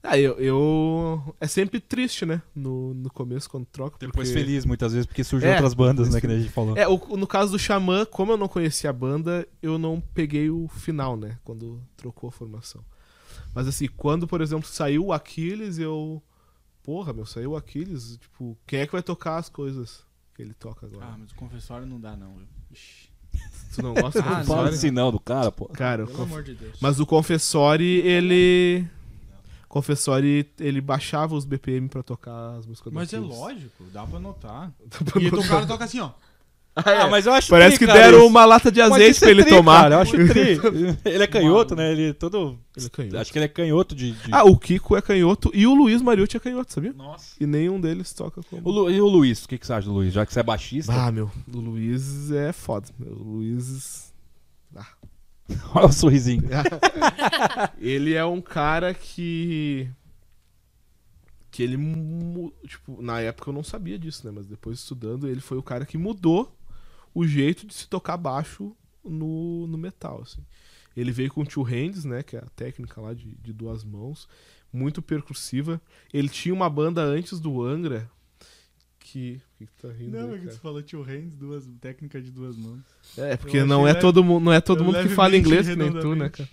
Ah, 0.02 0.18
eu, 0.18 0.32
eu- 0.40 1.36
É 1.40 1.46
sempre 1.46 1.78
triste, 1.78 2.26
né? 2.26 2.42
No, 2.54 2.92
no 2.92 3.08
começo, 3.10 3.48
quando 3.48 3.66
troca. 3.66 3.96
Depois 4.00 4.28
porque... 4.28 4.40
feliz, 4.44 4.64
muitas 4.64 4.92
vezes, 4.92 5.06
porque 5.06 5.22
surgem 5.22 5.48
É, 5.48 5.52
outras 5.54 5.74
bandas, 5.74 6.08
né? 6.12 6.20
Que 6.20 6.26
a 6.26 6.38
gente 6.38 6.50
falou. 6.50 6.76
É, 6.76 6.88
o- 6.88 7.16
no 7.16 7.26
caso 7.26 7.52
do 7.52 7.58
Xamã, 7.58 8.04
como 8.04 8.32
eu 8.32 8.36
não 8.36 8.48
conhecia 8.48 8.90
a 8.90 8.92
banda, 8.92 9.46
eu 9.62 9.78
não 9.78 10.00
peguei 10.12 10.50
o 10.50 10.66
final, 10.66 11.16
né? 11.16 11.38
Quando 11.44 11.80
trocou 11.96 12.28
a 12.28 12.32
formação. 12.32 12.84
Mas 13.54 13.68
assim, 13.68 13.86
quando, 13.96 14.26
por 14.26 14.40
exemplo, 14.40 14.66
saiu 14.68 15.06
o 15.06 15.12
Aquiles, 15.12 15.78
eu. 15.78 16.20
Porra, 16.82 17.12
meu, 17.12 17.24
saiu 17.24 17.52
o 17.52 17.56
Aquiles. 17.56 18.16
Tipo, 18.18 18.58
quem 18.66 18.80
é 18.80 18.86
que 18.86 18.92
vai 18.92 19.02
tocar 19.02 19.36
as 19.36 19.48
coisas 19.48 20.04
que 20.34 20.42
ele 20.42 20.54
toca 20.54 20.86
agora? 20.86 21.06
Ah, 21.06 21.16
mas 21.18 21.30
o 21.30 21.34
confessório 21.34 21.86
não 21.86 22.00
dá, 22.00 22.16
não. 22.16 22.34
viu? 22.36 22.46
Ixi. 22.70 23.10
Tu 23.74 23.82
não 23.82 23.94
gosta 23.94 24.20
do 24.20 24.28
Ah, 24.28 24.44
Não 24.44 24.60
assim 24.64 24.90
não 24.90 25.10
do 25.10 25.18
cara, 25.18 25.50
pô. 25.50 25.66
Cara, 25.66 26.04
Pelo 26.04 26.18
Conf- 26.18 26.30
amor 26.30 26.42
de 26.42 26.54
Deus. 26.54 26.76
mas 26.80 27.00
o 27.00 27.06
Confessori, 27.06 28.00
ele. 28.06 28.86
Confessori, 29.68 30.46
ele 30.60 30.80
baixava 30.82 31.34
os 31.34 31.46
BPM 31.46 31.88
pra 31.88 32.02
tocar 32.02 32.56
as 32.58 32.66
músicas 32.66 32.92
do 32.92 32.94
Mas 32.94 33.10
é 33.12 33.18
lógico, 33.18 33.84
dá 33.92 34.06
pra 34.06 34.20
notar. 34.20 34.70
pra 34.90 35.22
E 35.22 35.28
o 35.28 35.48
cara 35.48 35.66
toca 35.66 35.84
assim, 35.86 36.00
ó. 36.00 36.10
Ah, 36.74 37.06
mas 37.08 37.26
eu 37.26 37.34
acho 37.34 37.50
Parece 37.50 37.78
que 37.78 37.84
tri, 37.84 37.92
cara, 37.94 38.06
deram 38.06 38.18
isso. 38.20 38.26
uma 38.28 38.44
lata 38.46 38.72
de 38.72 38.80
azeite 38.80 39.10
isso 39.10 39.20
pra 39.20 39.28
é 39.28 39.32
ele 39.32 39.42
tri, 39.44 39.52
tomar. 39.54 39.82
Cara, 39.82 39.94
eu 39.96 39.98
acho 40.00 40.12
tri. 40.12 40.58
Ele 41.04 41.22
é 41.22 41.26
canhoto, 41.26 41.76
né? 41.76 41.92
Ele 41.92 42.08
é 42.08 42.12
todo. 42.14 42.58
Ele 42.74 42.86
é 42.86 42.88
canhoto. 42.88 43.16
Acho 43.18 43.30
que 43.32 43.38
ele 43.38 43.44
é 43.44 43.48
canhoto 43.48 43.94
de. 43.94 44.12
de- 44.12 44.32
Ah, 44.32 44.44
o 44.44 44.56
Kiko 44.56 44.96
é 44.96 45.02
canhoto 45.02 45.50
e 45.52 45.66
o 45.66 45.74
Luiz 45.74 46.00
Mariucci 46.00 46.38
é 46.38 46.40
canhoto, 46.40 46.72
sabia? 46.72 46.94
Nossa. 46.94 47.34
E 47.38 47.46
nenhum 47.46 47.78
deles 47.78 48.10
toca 48.14 48.40
como. 48.48 48.62
O 48.66 48.70
Lu- 48.72 48.90
e 48.90 48.98
o 49.02 49.06
Luiz? 49.06 49.44
O 49.44 49.48
que, 49.48 49.58
que 49.58 49.66
você 49.66 49.72
acha 49.74 49.86
do 49.86 49.92
Luiz? 49.92 50.14
Já 50.14 50.24
que 50.24 50.32
você 50.32 50.40
é 50.40 50.42
baixista, 50.42 50.92
Ah, 50.94 51.12
meu, 51.12 51.30
o 51.54 51.58
Luiz 51.60 52.30
é 52.30 52.52
foda. 52.54 52.86
meu. 52.98 53.12
O 53.12 53.22
Luiz. 53.22 54.10
olha 55.74 55.86
o 55.86 55.92
sorrisinho. 55.92 56.44
Ele 57.78 58.14
é 58.14 58.24
um 58.24 58.40
cara 58.40 58.94
que. 58.94 59.88
Que 61.50 61.62
ele. 61.62 61.76
Tipo, 62.66 63.02
na 63.02 63.20
época 63.20 63.50
eu 63.50 63.54
não 63.54 63.62
sabia 63.62 63.98
disso, 63.98 64.26
né? 64.26 64.32
Mas 64.34 64.46
depois 64.46 64.78
estudando, 64.78 65.28
ele 65.28 65.42
foi 65.42 65.58
o 65.58 65.62
cara 65.62 65.84
que 65.84 65.98
mudou 65.98 66.50
o 67.14 67.26
jeito 67.26 67.66
de 67.66 67.74
se 67.74 67.88
tocar 67.88 68.16
baixo 68.16 68.74
no, 69.04 69.66
no 69.66 69.76
metal, 69.78 70.22
assim. 70.22 70.44
Ele 70.96 71.10
veio 71.10 71.32
com 71.32 71.44
two 71.44 71.62
hands, 71.62 72.04
né? 72.04 72.22
Que 72.22 72.36
é 72.36 72.40
a 72.40 72.46
técnica 72.54 73.00
lá 73.00 73.14
de, 73.14 73.34
de 73.42 73.52
duas 73.52 73.82
mãos. 73.82 74.28
Muito 74.72 75.00
percussiva. 75.02 75.80
Ele 76.12 76.28
tinha 76.28 76.54
uma 76.54 76.68
banda 76.68 77.02
antes 77.02 77.40
do 77.40 77.62
Angra. 77.62 78.10
Que. 79.00 79.40
O 79.60 79.66
que, 79.66 79.72
tá 79.80 79.88
rindo? 79.92 80.16
Não, 80.18 80.28
aí, 80.28 80.34
é 80.34 80.38
que 80.38 80.44
cara? 80.44 80.52
você 80.52 80.58
falou 80.58 80.82
tio 80.82 81.02
Hands, 81.02 81.34
duas, 81.36 81.68
técnica 81.80 82.20
de 82.20 82.30
duas 82.30 82.56
mãos. 82.56 82.80
É, 83.16 83.36
porque 83.36 83.58
Eu 83.58 83.66
não 83.66 83.82
é 83.86 83.92
leve- 83.92 84.00
todo 84.00 84.22
mundo, 84.24 84.44
não 84.44 84.52
é 84.52 84.60
todo 84.60 84.84
mundo 84.84 85.00
que 85.02 85.08
fala 85.08 85.36
inglês 85.36 85.68
que 85.68 85.76
nem 85.76 85.88
tu, 85.90 86.14
né, 86.14 86.30
redondamente. 86.30 86.50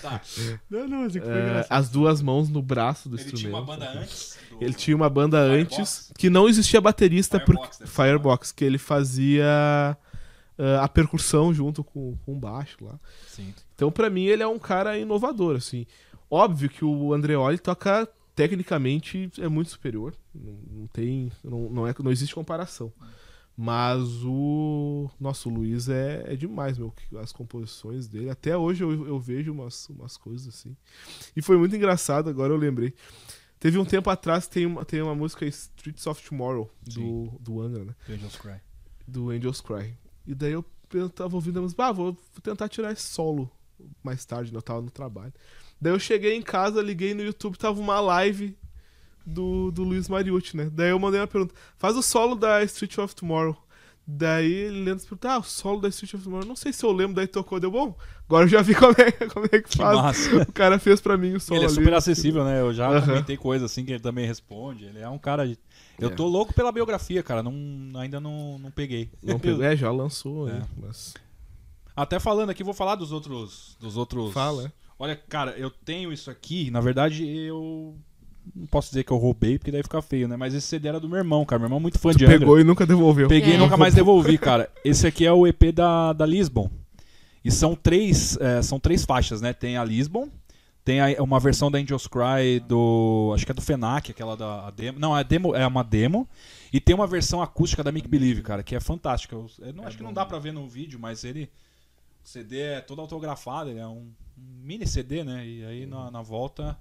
Cara? 0.00 0.20
Não, 0.68 0.88
não, 0.88 0.98
mas 1.02 1.16
é 1.16 1.20
que 1.20 1.26
foi 1.26 1.34
É, 1.34 1.66
as 1.70 1.88
duas 1.88 2.20
mãos 2.22 2.48
no 2.48 2.60
braço 2.62 3.08
do 3.08 3.16
Ele 3.16 3.22
instrumento. 3.24 3.40
tinha 3.48 3.56
uma 3.56 3.64
banda 3.66 3.90
antes. 4.00 4.38
do- 4.50 4.64
Ele 4.64 4.74
tinha 4.74 4.96
uma 4.96 5.08
banda 5.10 5.38
Firebox? 5.48 5.78
antes 5.78 6.12
que 6.18 6.28
não 6.30 6.48
existia 6.48 6.80
baterista 6.80 7.38
Firebox, 7.38 7.68
porque 7.68 7.76
ser, 7.86 7.86
Firebox, 7.94 8.52
que 8.52 8.64
ele 8.64 8.78
fazia 8.78 9.96
ah, 10.58 10.82
a 10.84 10.88
percussão 10.88 11.54
junto 11.54 11.84
com, 11.84 12.16
com 12.26 12.32
o 12.32 12.38
baixo 12.38 12.76
lá. 12.80 12.98
Sim. 13.28 13.54
Então, 13.74 13.90
pra 13.92 14.10
mim, 14.10 14.24
ele 14.24 14.42
é 14.42 14.46
um 14.48 14.58
cara 14.58 14.98
inovador, 14.98 15.56
assim. 15.56 15.86
Óbvio 16.30 16.68
que 16.68 16.84
o 16.84 17.14
Andreoli 17.14 17.58
toca 17.58 18.08
tecnicamente 18.34 19.30
é 19.38 19.48
muito 19.48 19.70
superior. 19.70 20.14
Não, 20.34 20.58
não 20.80 20.86
tem. 20.88 21.30
Não, 21.44 21.70
não, 21.70 21.86
é, 21.86 21.94
não 22.02 22.10
existe 22.10 22.34
comparação. 22.34 22.92
Mas 23.60 24.22
o. 24.24 25.10
Nossa, 25.18 25.48
o 25.48 25.52
Luiz 25.52 25.88
é, 25.88 26.22
é 26.32 26.36
demais, 26.36 26.78
meu. 26.78 26.94
As 27.20 27.32
composições 27.32 28.06
dele. 28.06 28.30
Até 28.30 28.56
hoje 28.56 28.84
eu, 28.84 29.08
eu 29.08 29.18
vejo 29.18 29.50
umas, 29.50 29.88
umas 29.88 30.16
coisas 30.16 30.46
assim. 30.46 30.76
E 31.34 31.42
foi 31.42 31.56
muito 31.56 31.74
engraçado, 31.74 32.30
agora 32.30 32.52
eu 32.52 32.56
lembrei. 32.56 32.94
Teve 33.58 33.76
um 33.76 33.84
tempo 33.84 34.08
atrás 34.10 34.46
tem 34.46 34.64
uma, 34.64 34.84
tem 34.84 35.02
uma 35.02 35.16
música 35.16 35.44
Streets 35.44 36.06
of 36.06 36.22
Tomorrow, 36.22 36.70
do, 36.86 37.32
do 37.40 37.60
Angra, 37.60 37.84
né? 37.84 37.94
Angels 38.08 38.36
Cry. 38.36 38.60
do 39.04 39.30
Angels 39.30 39.60
Cry. 39.60 39.92
E 40.24 40.36
daí 40.36 40.52
eu, 40.52 40.64
eu 40.94 41.10
tava 41.10 41.34
ouvindo 41.34 41.58
a 41.58 41.62
música, 41.62 41.86
ah, 41.86 41.90
vou, 41.90 42.12
vou 42.12 42.40
tentar 42.40 42.68
tirar 42.68 42.92
esse 42.92 43.08
solo 43.08 43.50
mais 44.04 44.24
tarde, 44.24 44.52
né? 44.52 44.58
Eu 44.58 44.62
tava 44.62 44.82
no 44.82 44.90
trabalho. 44.92 45.34
Daí 45.80 45.92
eu 45.92 45.98
cheguei 45.98 46.36
em 46.36 46.42
casa, 46.42 46.80
liguei 46.80 47.12
no 47.12 47.24
YouTube, 47.24 47.58
tava 47.58 47.80
uma 47.80 47.98
live 47.98 48.56
do, 49.28 49.70
do 49.70 49.82
Luiz 49.84 50.08
Mariucci, 50.08 50.56
né? 50.56 50.70
Daí 50.72 50.90
eu 50.90 50.98
mandei 50.98 51.20
uma 51.20 51.26
pergunta, 51.26 51.54
faz 51.76 51.96
o 51.96 52.02
solo 52.02 52.34
da 52.34 52.62
Street 52.64 52.96
of 52.98 53.14
Tomorrow. 53.14 53.56
Daí 54.10 54.50
ele 54.50 54.84
lembra 54.84 55.02
perguntou, 55.04 55.30
ah, 55.30 55.38
o 55.38 55.42
solo 55.42 55.80
da 55.82 55.88
Street 55.88 56.14
of 56.14 56.24
Tomorrow, 56.24 56.48
não 56.48 56.56
sei 56.56 56.72
se 56.72 56.82
eu 56.82 56.90
lembro, 56.92 57.14
daí 57.14 57.26
tocou, 57.26 57.60
deu 57.60 57.70
bom. 57.70 57.94
Agora 58.26 58.44
eu 58.46 58.48
já 58.48 58.62
vi 58.62 58.72
como 58.76 58.94
é, 58.98 59.12
como 59.28 59.44
é 59.46 59.60
que 59.60 59.68
Que 59.68 59.76
faz. 59.76 59.96
massa. 59.98 60.42
O 60.42 60.52
cara 60.52 60.78
fez 60.78 60.98
pra 61.00 61.16
mim 61.18 61.34
o 61.34 61.40
solo 61.40 61.58
Ele 61.58 61.64
é 61.64 61.68
ali. 61.68 61.74
super 61.74 61.92
acessível, 61.94 62.42
né? 62.42 62.58
Eu 62.60 62.72
já 62.72 62.88
Aham. 62.88 63.02
comentei 63.06 63.36
coisas 63.36 63.70
assim 63.70 63.84
que 63.84 63.92
ele 63.92 64.00
também 64.00 64.26
responde. 64.26 64.84
Ele 64.86 64.98
é 64.98 65.08
um 65.10 65.18
cara. 65.18 65.46
de- 65.46 65.58
Eu 65.98 66.08
É. 66.08 66.14
tô 66.14 66.26
louco 66.26 66.54
pela 66.54 66.72
biografia, 66.72 67.22
cara. 67.22 67.42
Não, 67.42 67.52
ainda 68.00 68.18
não, 68.18 68.58
não 68.58 68.70
peguei. 68.70 69.10
Não 69.22 69.38
pegou, 69.40 69.62
é, 69.62 69.76
já 69.76 69.90
lançou, 69.92 70.48
É. 70.48 70.52
né? 70.54 70.62
Mas... 70.78 71.12
Até 71.94 72.18
falando 72.18 72.48
aqui, 72.50 72.64
vou 72.64 72.72
falar 72.74 72.94
dos 72.94 73.12
outros. 73.12 73.76
Dos 73.78 73.96
outros. 73.98 74.32
Fala. 74.32 74.72
Olha, 74.98 75.16
cara, 75.16 75.50
eu 75.58 75.68
tenho 75.70 76.12
isso 76.12 76.30
aqui. 76.30 76.70
Na 76.70 76.80
verdade, 76.80 77.26
eu. 77.28 77.94
Não 78.54 78.66
posso 78.66 78.88
dizer 78.88 79.04
que 79.04 79.10
eu 79.12 79.16
roubei, 79.16 79.58
porque 79.58 79.70
daí 79.70 79.82
fica 79.82 80.00
feio, 80.02 80.26
né? 80.28 80.36
Mas 80.36 80.54
esse 80.54 80.66
CD 80.66 80.88
era 80.88 80.98
do 81.00 81.08
meu 81.08 81.18
irmão, 81.18 81.44
cara. 81.44 81.58
Meu 81.58 81.66
irmão 81.66 81.78
é 81.78 81.82
muito 81.82 81.98
fã 81.98 82.10
Tu 82.12 82.18
de 82.18 82.24
Angra. 82.24 82.38
pegou 82.38 82.58
e 82.60 82.64
nunca 82.64 82.86
devolveu. 82.86 83.28
Peguei 83.28 83.52
e 83.52 83.56
É. 83.56 83.58
nunca 83.58 83.76
mais 83.76 83.92
devolvi, 83.94 84.38
cara. 84.38 84.70
Esse 84.84 85.06
aqui 85.06 85.24
é 85.26 85.32
o 85.32 85.46
EP 85.46 85.72
da, 85.72 86.12
da 86.12 86.24
Lisbon. 86.26 86.70
E 87.44 87.50
são 87.50 87.74
três, 87.74 88.36
é, 88.40 88.60
são 88.62 88.78
três 88.80 89.04
faixas, 89.04 89.40
né? 89.40 89.52
Tem 89.52 89.76
a 89.76 89.84
Lisbon, 89.84 90.28
tem 90.84 91.00
a- 91.00 91.22
uma 91.22 91.38
versão 91.40 91.70
da 91.70 91.78
Angels 91.78 92.06
Cry 92.06 92.60
do. 92.66 93.32
Acho 93.34 93.44
que 93.46 93.52
é 93.52 93.54
do 93.54 93.62
Fenac, 93.62 94.10
aquela 94.10 94.36
da 94.36 94.66
a 94.66 94.70
demo. 94.70 94.98
Não, 94.98 95.16
é, 95.16 95.22
demo, 95.24 95.54
é 95.54 95.66
uma 95.66 95.82
demo. 95.84 96.28
E 96.72 96.80
tem 96.80 96.94
uma 96.94 97.06
versão 97.06 97.40
acústica 97.40 97.82
da 97.82 97.90
Make 97.92 98.08
Believe, 98.08 98.42
cara, 98.42 98.62
que 98.62 98.74
é 98.74 98.80
fantástica. 98.80 99.34
Eu, 99.34 99.46
eu 99.60 99.72
não, 99.72 99.84
acho 99.86 99.96
que 99.96 100.02
não 100.02 100.12
dá 100.12 100.26
pra 100.26 100.38
ver 100.38 100.52
no 100.52 100.68
vídeo, 100.68 100.98
mas 101.00 101.24
ele. 101.24 101.50
O 102.24 102.28
CD 102.28 102.58
é 102.60 102.80
todo 102.80 103.00
autografado, 103.00 103.70
ele 103.70 103.78
é 103.78 103.86
um, 103.86 104.10
um 104.36 104.62
mini 104.62 104.86
CD, 104.86 105.24
né? 105.24 105.46
E 105.46 105.64
aí 105.64 105.86
na, 105.86 106.10
na 106.10 106.20
volta 106.20 106.76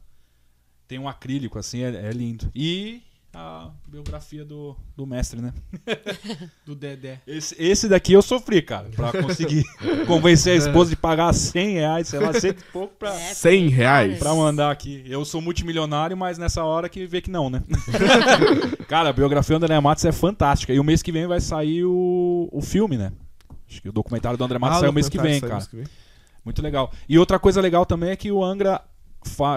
tem 0.88 1.00
um 1.00 1.08
acrílico, 1.08 1.60
assim, 1.60 1.84
é, 1.84 1.90
é 2.08 2.12
lindo. 2.12 2.50
E 2.56 3.02
a 3.34 3.70
biografia 3.86 4.44
do, 4.44 4.76
do 4.96 5.06
mestre, 5.06 5.40
né? 5.42 5.54
Do 6.66 6.74
Dedé. 6.74 7.22
Esse, 7.28 7.56
esse 7.62 7.88
daqui 7.88 8.14
eu 8.14 8.22
sofri, 8.22 8.62
cara, 8.64 8.90
pra 8.96 9.12
conseguir 9.12 9.64
convencer 10.08 10.54
a 10.54 10.56
esposa 10.56 10.90
de 10.90 10.96
pagar 10.96 11.32
100 11.34 11.74
reais, 11.74 12.08
sei 12.08 12.20
lá, 12.20 12.34
cento 12.34 12.62
e 12.62 12.72
pouco 12.72 12.96
pra, 12.98 13.14
É, 13.14 13.34
100 13.36 13.68
reais. 13.70 14.18
pra 14.18 14.34
mandar 14.34 14.72
aqui. 14.72 15.04
Eu 15.06 15.24
sou 15.24 15.40
multimilionário, 15.42 16.18
mas 16.18 16.38
nessa 16.40 16.64
hora 16.64 16.90
que 16.90 17.06
vê 17.06 17.22
que 17.22 17.30
não, 17.30 17.48
né? 17.50 17.62
cara, 18.88 19.10
a 19.10 19.14
biografia 19.14 19.60
do 19.60 19.64
André 19.64 19.80
Matos 19.80 20.06
é 20.06 20.12
fantástica. 20.12 20.74
E 20.74 20.80
o 20.80 20.84
mês 20.84 21.04
que 21.04 21.12
vem 21.12 21.28
vai 21.28 21.40
sair 21.40 21.84
o, 21.86 22.50
o 22.52 22.62
filme, 22.62 22.98
né? 22.98 23.12
Acho 23.70 23.82
que 23.82 23.90
o 23.90 23.94
documentário 23.94 24.38
do 24.38 24.44
André 24.44 24.58
Matos 24.58 24.78
Ah, 24.78 24.80
sai 24.82 24.90
o 24.90 24.94
mês 24.94 25.10
que 25.10 25.22
vem, 25.22 25.40
cara. 25.42 25.56
mês 25.56 25.68
que 25.68 25.76
vem. 25.76 25.86
Muito 26.44 26.62
legal. 26.62 26.92
E 27.08 27.20
outra 27.20 27.38
coisa 27.38 27.62
legal 27.62 27.86
também 27.86 28.10
é 28.10 28.16
que 28.16 28.32
o 28.32 28.44
Angra 28.44 28.82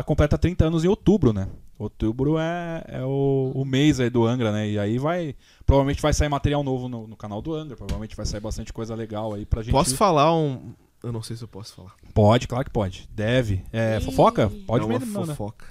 completa 0.05 0.39
30 0.39 0.67
anos 0.67 0.85
em 0.85 0.89
outubro, 0.89 1.33
né? 1.33 1.49
Outubro 1.79 2.39
é, 2.39 2.85
é 2.89 3.05
o, 3.05 3.53
o 3.55 3.65
mês 3.65 4.01
aí 4.01 4.11
do 4.11 4.27
Angra, 4.27 4.53
né? 4.53 4.69
E 4.69 4.79
aí 4.79 4.99
vai. 4.99 5.35
Provavelmente 5.65 6.03
vai 6.03 6.13
sair 6.13 6.29
material 6.29 6.63
novo 6.63 6.89
no, 6.89 7.07
no 7.07 7.17
canal 7.17 7.41
do 7.41 7.55
Angra. 7.55 7.77
Provavelmente 7.77 8.15
vai 8.15 8.27
sair 8.27 8.41
bastante 8.41 8.73
coisa 8.73 8.95
legal 8.95 9.33
aí 9.33 9.47
pra 9.47 9.63
gente. 9.63 9.73
Posso 9.73 9.97
falar 9.97 10.35
um. 10.37 10.75
Eu 11.03 11.11
não 11.11 11.23
sei 11.23 11.37
se 11.37 11.43
eu 11.43 11.49
posso 11.49 11.75
falar. 11.75 11.95
Pode, 12.13 12.47
claro 12.47 12.65
que 12.65 12.71
pode. 12.71 13.09
Deve. 13.11 13.65
É, 13.73 13.99
fofoca? 14.01 14.53
Pode 14.67 14.85
é 14.85 14.87
uma 14.87 14.99
mesmo, 14.99 15.15
não, 15.15 15.21
né? 15.23 15.35
fofoca. 15.35 15.67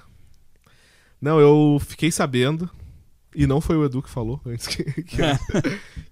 Não, 1.21 1.39
eu 1.39 1.77
fiquei 1.81 2.11
sabendo, 2.11 2.69
e 3.35 3.45
não 3.45 3.61
foi 3.61 3.75
o 3.75 3.85
Edu 3.85 4.01
que 4.01 4.09
falou 4.09 4.41
antes 4.45 4.67
que, 4.67 4.83
que, 5.03 5.17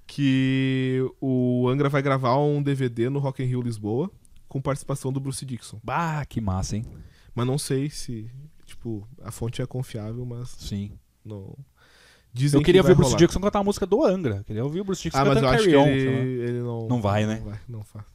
que 0.06 1.12
o 1.20 1.68
Angra 1.70 1.90
vai 1.90 2.02
gravar 2.02 2.38
um 2.38 2.62
DVD 2.62 3.10
no 3.10 3.20
Rock 3.20 3.42
in 3.42 3.48
Rio 3.48 3.62
Lisboa 3.62 4.12
com 4.48 4.62
participação 4.62 5.12
do 5.12 5.20
Bruce 5.20 5.46
Dixon. 5.46 5.80
Bah, 5.84 6.26
que 6.26 6.40
massa, 6.40 6.78
hein? 6.78 6.86
Mas 7.38 7.46
não 7.46 7.58
sei 7.60 7.88
se, 7.88 8.28
tipo, 8.66 9.08
a 9.22 9.32
fonte 9.32 9.62
é 9.62 9.66
confiável, 9.68 10.26
mas 10.26 10.50
Sim. 10.50 10.92
não. 11.24 11.56
Dizem 12.34 12.60
Eu 12.60 12.66
queria 12.66 12.82
que 12.82 12.88
ver 12.88 12.94
o 12.94 12.96
Bruce 12.96 13.12
rolar. 13.12 13.20
Dixon 13.20 13.40
cantar 13.40 13.60
a 13.60 13.64
música 13.64 13.86
do 13.86 14.04
Angra. 14.04 14.44
Queria 14.44 14.64
ouvir 14.64 14.82
o 14.82 14.84
Bruce 14.84 15.04
Dixon 15.04 15.20
Ah, 15.20 15.24
mas 15.26 15.36
cantando 15.36 15.46
eu 15.46 15.56
acho 15.56 15.64
que 15.66 15.72
Carry 15.72 15.88
On. 15.92 16.20
ele, 16.20 16.42
ele 16.50 16.60
não. 16.62 16.88
Não 16.88 17.02
vai, 17.02 17.28
né? 17.28 17.36
Não 17.36 17.46
vai, 17.46 17.60
não 17.70 17.84
faz. 17.84 18.06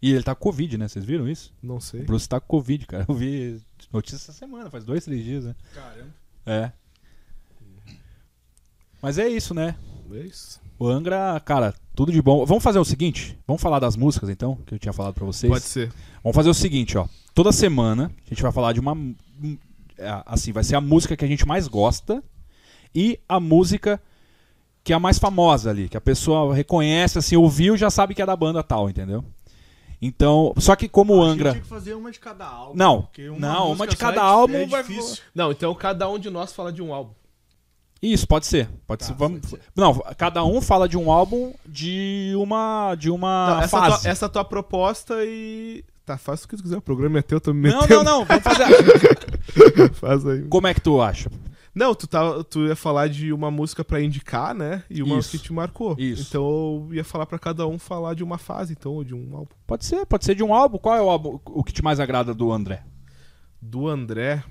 E 0.00 0.12
ele 0.12 0.22
tá 0.24 0.34
com 0.34 0.42
Covid, 0.42 0.78
né? 0.78 0.88
Vocês 0.88 1.04
viram 1.04 1.28
isso? 1.28 1.54
Não 1.62 1.78
sei. 1.78 2.00
O 2.00 2.04
Bruce 2.04 2.28
tá 2.28 2.40
com 2.40 2.46
Covid, 2.46 2.86
cara. 2.86 3.04
Eu 3.08 3.14
vi 3.14 3.60
notícia 3.92 4.16
essa 4.16 4.32
semana, 4.32 4.68
faz 4.70 4.84
dois, 4.84 5.04
três 5.04 5.22
dias, 5.22 5.44
né? 5.44 5.54
Caramba. 5.74 6.14
É. 6.44 6.72
Mas 9.00 9.18
é 9.18 9.28
isso, 9.28 9.52
né? 9.54 9.76
É 10.10 10.20
isso. 10.20 10.60
O 10.78 10.88
Angra, 10.88 11.38
cara, 11.44 11.74
tudo 11.94 12.10
de 12.10 12.20
bom. 12.20 12.44
Vamos 12.44 12.64
fazer 12.64 12.78
o 12.78 12.84
seguinte? 12.84 13.38
Vamos 13.46 13.62
falar 13.62 13.78
das 13.78 13.94
músicas, 13.94 14.28
então, 14.28 14.56
que 14.66 14.74
eu 14.74 14.78
tinha 14.78 14.92
falado 14.92 15.14
pra 15.14 15.24
vocês. 15.24 15.52
Pode 15.52 15.64
ser. 15.64 15.92
Vamos 16.22 16.34
fazer 16.34 16.50
o 16.50 16.54
seguinte, 16.54 16.96
ó. 16.98 17.06
Toda 17.34 17.52
semana 17.52 18.10
a 18.26 18.28
gente 18.28 18.42
vai 18.42 18.52
falar 18.52 18.72
de 18.72 18.80
uma. 18.80 18.92
um, 18.92 19.14
é, 19.98 20.22
Assim, 20.26 20.52
vai 20.52 20.64
ser 20.64 20.76
a 20.76 20.80
música 20.80 21.16
que 21.16 21.24
a 21.24 21.28
gente 21.28 21.46
mais 21.46 21.66
gosta 21.68 22.22
e 22.94 23.18
a 23.28 23.40
música 23.40 24.00
que 24.84 24.92
é 24.92 24.96
a 24.96 24.98
mais 25.00 25.18
famosa 25.18 25.70
ali, 25.70 25.88
que 25.88 25.96
a 25.96 26.00
pessoa 26.00 26.52
reconhece, 26.54 27.16
assim, 27.16 27.36
ouviu 27.36 27.76
já 27.76 27.88
sabe 27.88 28.14
que 28.14 28.20
é 28.22 28.26
da 28.26 28.34
banda 28.34 28.62
tal, 28.64 28.90
entendeu? 28.90 29.24
Então, 30.04 30.52
só 30.56 30.74
que 30.74 30.88
como 30.88 31.14
o 31.14 31.22
Angra. 31.22 31.52
Tinha 31.52 31.62
que 31.62 31.68
fazer 31.68 31.94
uma 31.94 32.10
de 32.10 32.18
cada 32.18 32.44
álbum. 32.44 32.76
Não, 32.76 33.02
porque 33.02 33.28
não, 33.30 33.66
uma 33.68 33.76
música 33.76 33.86
de 33.86 33.96
cada 33.96 34.20
é 34.20 34.24
álbum 34.24 34.56
é 34.56 34.66
vai- 34.66 34.82
difícil. 34.82 35.22
Não, 35.32 35.52
então 35.52 35.72
cada 35.76 36.08
um 36.08 36.18
de 36.18 36.28
nós 36.28 36.52
fala 36.52 36.72
de 36.72 36.82
um 36.82 36.92
álbum. 36.92 37.12
Isso, 38.02 38.26
pode 38.26 38.46
ser. 38.46 38.68
Pode 38.84 38.98
Tá, 39.02 39.06
ser. 39.06 39.14
Vamos... 39.14 39.38
pode 39.42 39.50
ser. 39.52 39.60
Não, 39.76 39.94
cada 40.18 40.44
um 40.44 40.60
fala 40.60 40.88
de 40.88 40.98
um 40.98 41.12
álbum 41.12 41.54
de 41.64 42.32
uma 42.36 42.96
de 42.96 43.08
uma 43.08 43.46
Não, 43.50 43.60
essa, 43.60 43.78
fase. 43.78 44.02
tua, 44.02 44.10
essa 44.10 44.28
tua 44.28 44.44
proposta 44.44 45.14
e. 45.24 45.84
Tá, 46.04 46.18
faz 46.18 46.42
o 46.44 46.48
que 46.48 46.56
tu 46.56 46.62
quiser, 46.64 46.76
o 46.78 46.82
programa 46.82 47.18
é 47.18 47.22
teu, 47.22 47.40
tô 47.40 47.54
me 47.54 47.70
Não, 47.70 47.80
metendo. 47.82 48.02
não, 48.04 48.18
não, 48.20 48.24
vamos 48.24 48.42
fazer. 48.44 49.92
Faz 49.94 50.26
aí. 50.26 50.42
Como 50.48 50.66
é 50.66 50.74
que 50.74 50.80
tu 50.80 51.00
acha? 51.00 51.30
Não, 51.74 51.94
tu, 51.94 52.06
tá, 52.06 52.44
tu 52.44 52.66
ia 52.66 52.76
falar 52.76 53.08
de 53.08 53.32
uma 53.32 53.50
música 53.50 53.82
pra 53.84 54.00
indicar, 54.02 54.54
né? 54.54 54.82
E 54.90 55.02
uma 55.02 55.18
Isso. 55.18 55.30
que 55.30 55.38
te 55.38 55.52
marcou. 55.52 55.94
Isso. 55.98 56.22
Então 56.28 56.42
eu 56.90 56.94
ia 56.96 57.04
falar 57.04 57.24
pra 57.24 57.38
cada 57.38 57.66
um 57.66 57.78
falar 57.78 58.14
de 58.14 58.22
uma 58.22 58.36
fase, 58.36 58.72
então, 58.78 58.92
ou 58.92 59.04
de 59.04 59.14
um 59.14 59.34
álbum. 59.34 59.54
Pode 59.66 59.84
ser, 59.86 60.04
pode 60.04 60.24
ser 60.24 60.34
de 60.34 60.42
um 60.42 60.52
álbum. 60.52 60.76
Qual 60.76 60.94
é 60.94 61.00
o 61.00 61.08
álbum 61.08 61.38
o 61.46 61.64
que 61.64 61.72
te 61.72 61.82
mais 61.82 61.98
agrada 61.98 62.34
do 62.34 62.52
André? 62.52 62.82
Do 63.60 63.88
André. 63.88 64.42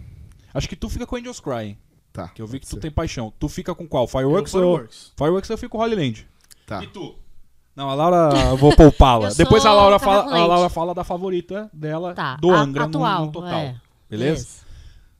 Acho 0.53 0.67
que 0.67 0.75
tu 0.75 0.89
fica 0.89 1.05
com 1.05 1.15
Angels 1.15 1.39
Cry, 1.39 1.63
hein? 1.65 1.77
Tá. 2.11 2.27
que 2.29 2.41
eu 2.41 2.47
vi 2.47 2.59
que 2.59 2.65
tu 2.65 2.71
ser. 2.75 2.79
tem 2.81 2.91
paixão. 2.91 3.31
Tu 3.39 3.47
fica 3.47 3.73
com 3.75 3.87
qual? 3.87 4.03
Eu, 4.03 4.07
Fireworks 4.07 4.53
ou 4.55 4.61
Fireworks. 4.61 5.13
Fireworks 5.17 5.49
eu 5.49 5.57
fico 5.57 5.77
com 5.77 5.83
Holy 5.83 5.95
Land. 5.95 6.27
Tá. 6.65 6.83
E 6.83 6.87
tu? 6.87 7.15
Não, 7.81 7.89
a 7.89 7.95
Laura, 7.95 8.29
eu 8.51 8.57
vou 8.57 8.75
poupá-la. 8.75 9.29
Eu 9.31 9.35
Depois 9.35 9.65
a 9.65 9.73
Laura 9.73 9.97
fala, 9.97 10.31
a. 10.39 10.45
Laura 10.45 10.69
fala 10.69 10.93
da 10.93 11.03
favorita 11.03 11.67
dela 11.73 12.13
Tá. 12.13 12.35
do 12.35 12.51
a- 12.51 12.59
Angra 12.59 12.83
no- 12.83 12.89
atual, 12.89 13.25
no, 13.25 13.31
total. 13.31 13.59
é. 13.59 13.81
Beleza? 14.07 14.43
Isso. 14.43 14.65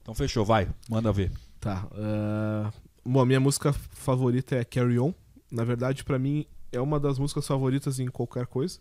Então 0.03 0.13
fechou, 0.13 0.45
vai. 0.45 0.67
Manda 0.87 1.11
ver. 1.11 1.31
Tá. 1.59 1.87
ah, 1.93 2.71
bom, 3.03 3.19
a 3.19 3.25
minha 3.25 3.39
música 3.39 3.73
favorita 3.73 4.55
é 4.55 4.63
Carry 4.63 4.99
On. 4.99 5.11
Na 5.51 5.63
verdade, 5.63 6.03
pra 6.03 6.19
mim, 6.19 6.45
é 6.71 6.79
uma 6.79 6.99
das 6.99 7.17
músicas 7.17 7.47
favoritas 7.47 7.99
em 7.99 8.07
qualquer 8.09 8.45
coisa. 8.45 8.77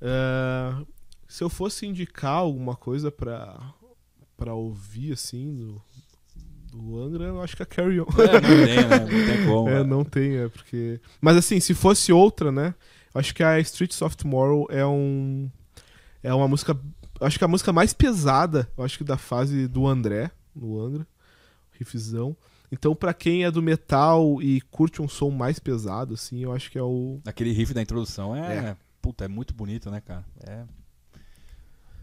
Ah, 0.00 0.80
se 1.26 1.42
eu 1.42 1.48
fosse 1.50 1.86
indicar 1.86 2.34
alguma 2.36 2.76
coisa 2.76 3.10
pra, 3.10 3.58
pra 4.36 4.54
ouvir, 4.54 5.12
assim, 5.12 5.54
do, 5.56 5.82
do 6.74 7.00
Angra, 7.02 7.24
eu 7.24 7.40
acho 7.42 7.56
que 7.56 7.62
é 7.62 7.66
Carry 7.66 8.00
On. 8.00 8.04
É, 8.18 8.32
não 8.40 8.66
tem, 8.66 8.76
né? 8.88 8.98
Não 9.00 9.06
tem 9.36 9.46
como. 9.46 9.68
É, 9.68 9.84
não 9.84 10.04
tem, 10.04 10.36
é 10.36 10.48
porque. 10.48 11.00
Mas 11.20 11.36
assim, 11.36 11.60
se 11.60 11.74
fosse 11.74 12.12
outra, 12.12 12.50
né? 12.52 12.74
Acho 13.14 13.34
que 13.34 13.42
a 13.42 13.60
Streets 13.60 14.00
of 14.02 14.16
Tomorrow 14.16 14.66
é 14.70 14.84
um. 14.84 15.48
É 16.22 16.32
uma 16.34 16.48
música. 16.48 16.78
Acho 17.20 17.38
que 17.38 17.44
a 17.44 17.48
música 17.48 17.72
mais 17.72 17.92
pesada, 17.92 18.68
eu 18.76 18.84
acho 18.84 18.98
que 18.98 19.04
da 19.04 19.16
fase 19.16 19.68
do 19.68 19.86
André, 19.86 20.30
no 20.54 20.80
Angra. 20.80 21.06
Riffzão. 21.72 22.36
Então, 22.72 22.94
pra 22.94 23.14
quem 23.14 23.44
é 23.44 23.50
do 23.50 23.62
metal 23.62 24.42
e 24.42 24.60
curte 24.62 25.00
um 25.00 25.06
som 25.08 25.30
mais 25.30 25.58
pesado, 25.60 26.14
assim, 26.14 26.42
eu 26.42 26.52
acho 26.52 26.70
que 26.70 26.78
é 26.78 26.82
o. 26.82 27.20
Aquele 27.24 27.52
riff 27.52 27.72
da 27.72 27.80
introdução 27.82 28.34
é, 28.34 28.56
É. 28.70 28.76
Puta, 29.00 29.24
é 29.26 29.28
muito 29.28 29.52
bonito, 29.54 29.90
né, 29.90 30.00
cara? 30.00 30.24
É. 30.46 30.62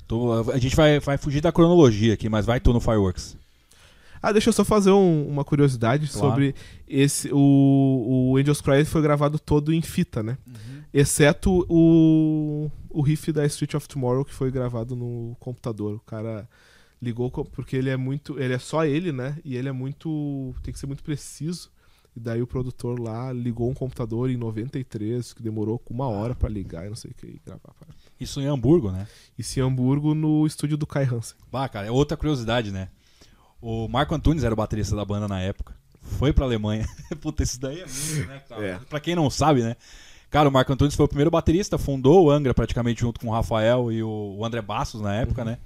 Tô- 0.08 0.52
a 0.52 0.58
gente 0.58 0.76
vai, 0.76 1.00
vai 1.00 1.18
fugir 1.18 1.42
da 1.42 1.52
cronologia 1.52 2.14
aqui, 2.14 2.30
mas 2.30 2.46
vai 2.46 2.60
tu 2.60 2.74
no 2.74 2.80
Fireworks. 2.80 3.36
Ah, 4.22 4.32
deixa 4.32 4.50
eu 4.50 4.54
só 4.54 4.64
fazer 4.64 4.92
um- 4.92 5.28
uma 5.28 5.44
curiosidade 5.44 6.08
Claro. 6.08 6.28
sobre 6.30 6.56
esse. 6.88 7.30
O, 7.34 8.32
o 8.34 8.38
Angels 8.38 8.62
Cry 8.62 8.86
foi 8.86 9.02
gravado 9.02 9.40
todo 9.40 9.74
em 9.74 9.82
fita, 9.82 10.22
né? 10.22 10.38
Exceto 10.94 11.66
o, 11.70 12.70
o 12.90 13.02
riff 13.02 13.32
da 13.32 13.46
Street 13.46 13.74
of 13.74 13.88
Tomorrow, 13.88 14.26
que 14.26 14.34
foi 14.34 14.52
gravado 14.52 14.96
no 14.96 15.36
computador. 15.40 15.96
O 15.96 16.00
cara 16.02 16.48
ligou 17.02 17.32
porque 17.32 17.76
ele 17.76 17.90
é 17.90 17.98
muito. 17.98 18.38
Ele 18.40 18.54
é 18.54 18.60
só 18.60 18.86
ele, 18.86 19.12
né? 19.12 19.38
E 19.44 19.56
ele 19.56 19.70
é 19.70 19.72
muito. 19.72 20.54
Tem 20.62 20.74
que 20.74 20.80
ser 20.80 20.88
muito 20.88 21.04
preciso. 21.04 21.72
E 22.14 22.20
daí 22.20 22.42
o 22.42 22.48
produtor 22.48 23.00
lá 23.00 23.32
ligou 23.32 23.70
um 23.70 23.74
computador 23.74 24.30
em 24.30 24.36
93, 24.36 25.32
que 25.34 25.42
demorou 25.42 25.82
uma 25.90 26.08
hora 26.10 26.36
pra 26.36 26.50
ligar 26.50 26.86
e 26.86 26.90
não 26.90 26.96
sei 26.96 27.12
o 27.12 27.14
que, 27.14 27.26
e 27.26 27.42
gravar. 27.46 27.74
Isso 28.20 28.42
em 28.42 28.48
Hamburgo, 28.48 28.92
né? 28.92 29.08
Isso 29.40 29.58
em 29.58 29.64
Hamburgo, 29.64 30.14
no 30.14 30.46
estúdio 30.46 30.78
do 30.78 30.86
Kai 30.86 31.06
Hansen. 31.06 31.38
Bah, 31.50 31.70
cara, 31.70 31.88
é 31.88 31.92
outra 31.92 32.18
curiosidade, 32.18 32.70
né? 32.70 32.90
O 33.62 33.88
Marco 33.88 34.16
Antunes 34.16 34.44
era 34.44 34.54
o 34.54 34.58
baterista 34.58 34.96
da 34.96 35.06
banda 35.06 35.28
na 35.28 35.40
época. 35.40 35.76
Foi 36.02 36.34
pra 36.34 36.46
Alemanha. 36.46 36.88
Puta, 37.22 37.44
isso 37.44 37.60
daí 37.60 37.82
é 37.82 37.86
muito, 37.86 38.28
né, 38.28 38.42
cara? 38.50 38.66
É. 38.66 38.80
Pra 38.90 39.00
quem 39.00 39.16
não 39.16 39.30
sabe, 39.30 39.62
né? 39.62 39.76
Cara, 40.30 40.50
o 40.50 40.52
Marco 40.52 40.72
Antunes 40.74 40.96
foi 40.96 41.06
o 41.06 41.10
primeiro 41.10 41.30
baterista, 41.30 41.78
fundou 41.78 42.26
o 42.26 42.32
Angra 42.32 42.54
praticamente 42.54 43.02
junto 43.02 43.20
com 43.20 43.28
o 43.28 43.32
Rafael 43.32 43.92
e 43.92 44.02
o 44.02 44.36
o 44.38 44.46
André 44.46 44.62
Bastos 44.62 45.02
na 45.02 45.14
época, 45.14 45.46
né? 45.46 45.58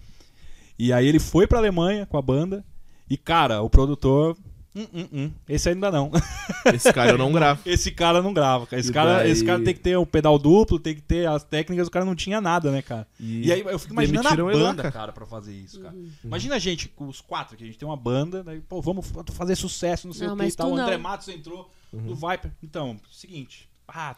E 0.78 0.92
aí 0.92 1.08
ele 1.08 1.20
foi 1.20 1.48
pra 1.48 1.60
Alemanha 1.60 2.06
com 2.06 2.18
a 2.18 2.22
banda 2.22 2.66
e, 3.10 3.16
cara, 3.18 3.62
o 3.62 3.70
produtor. 3.70 4.36
"Hum, 4.76 4.88
hum, 4.94 5.08
hum, 5.14 5.32
esse 5.48 5.70
ainda 5.70 5.90
não. 5.90 6.12
Esse 6.74 6.92
cara 6.92 7.12
eu 7.12 7.18
não 7.18 7.32
gravo. 7.32 7.62
Esse 7.66 7.92
cara 7.92 8.22
não 8.22 8.34
grava, 8.34 8.66
cara. 8.68 8.80
Esse, 8.80 8.90
E 8.90 8.94
cara, 8.94 9.18
daí- 9.20 9.32
esse 9.32 9.46
cara 9.46 9.64
tem 9.64 9.74
que 9.74 9.80
ter 9.80 9.98
um 9.98 10.06
pedal 10.06 10.38
duplo, 10.38 10.78
tem 10.80 10.94
que 10.96 11.02
ter 11.02 11.28
as 11.28 11.44
técnicas, 11.44 11.88
o 11.88 11.92
cara 11.92 12.04
não 12.04 12.16
tinha 12.16 12.42
nada, 12.42 12.70
né, 12.72 12.82
cara? 12.82 13.08
E, 13.20 13.52
aí 13.52 13.62
eu 13.62 13.80
fico 13.80 13.94
imaginando 13.94 14.28
a 14.28 14.32
lá, 14.32 14.52
banda, 14.52 14.82
cara. 14.84 14.92
cara, 14.92 15.12
pra 15.14 15.26
fazer 15.26 15.54
isso, 15.54 15.80
cara. 15.80 15.96
Imagina 16.24 16.56
a 16.56 16.60
gente, 16.60 16.90
com 16.90 17.08
os 17.08 17.22
quatro, 17.22 17.56
que 17.56 17.64
a 17.64 17.68
gente 17.68 17.78
tem 17.78 17.88
uma 17.88 17.96
banda, 17.96 18.44
daí, 18.44 18.60
pô, 18.60 18.82
vamos 18.82 19.06
fazer 19.34 19.56
sucesso, 19.56 20.08
não 20.08 20.14
sei 20.14 20.28
Não, 20.28 20.34
o 20.36 20.38
que 20.38 20.46
e 20.46 20.52
tal. 20.52 20.72
O 20.72 20.76
André. 20.78 20.98
Matos 20.98 21.28
entrou 21.30 21.72
Uhum. 21.94 22.08
do 22.08 22.16
Viper. 22.16 22.52
Então, 22.62 22.98
seguinte, 23.12 23.70
Ah, 23.88 24.16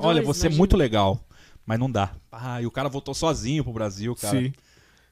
olha, 0.00 0.22
você 0.22 0.46
é 0.46 0.48
imagina. 0.48 0.56
muito 0.58 0.76
legal. 0.76 1.20
Mas 1.66 1.78
não 1.78 1.90
dá. 1.90 2.10
Ah, 2.32 2.60
e 2.60 2.66
o 2.66 2.70
cara 2.70 2.88
voltou 2.88 3.14
sozinho 3.14 3.62
pro 3.62 3.72
Brasil, 3.72 4.16
cara. 4.16 4.40
Sim. 4.40 4.52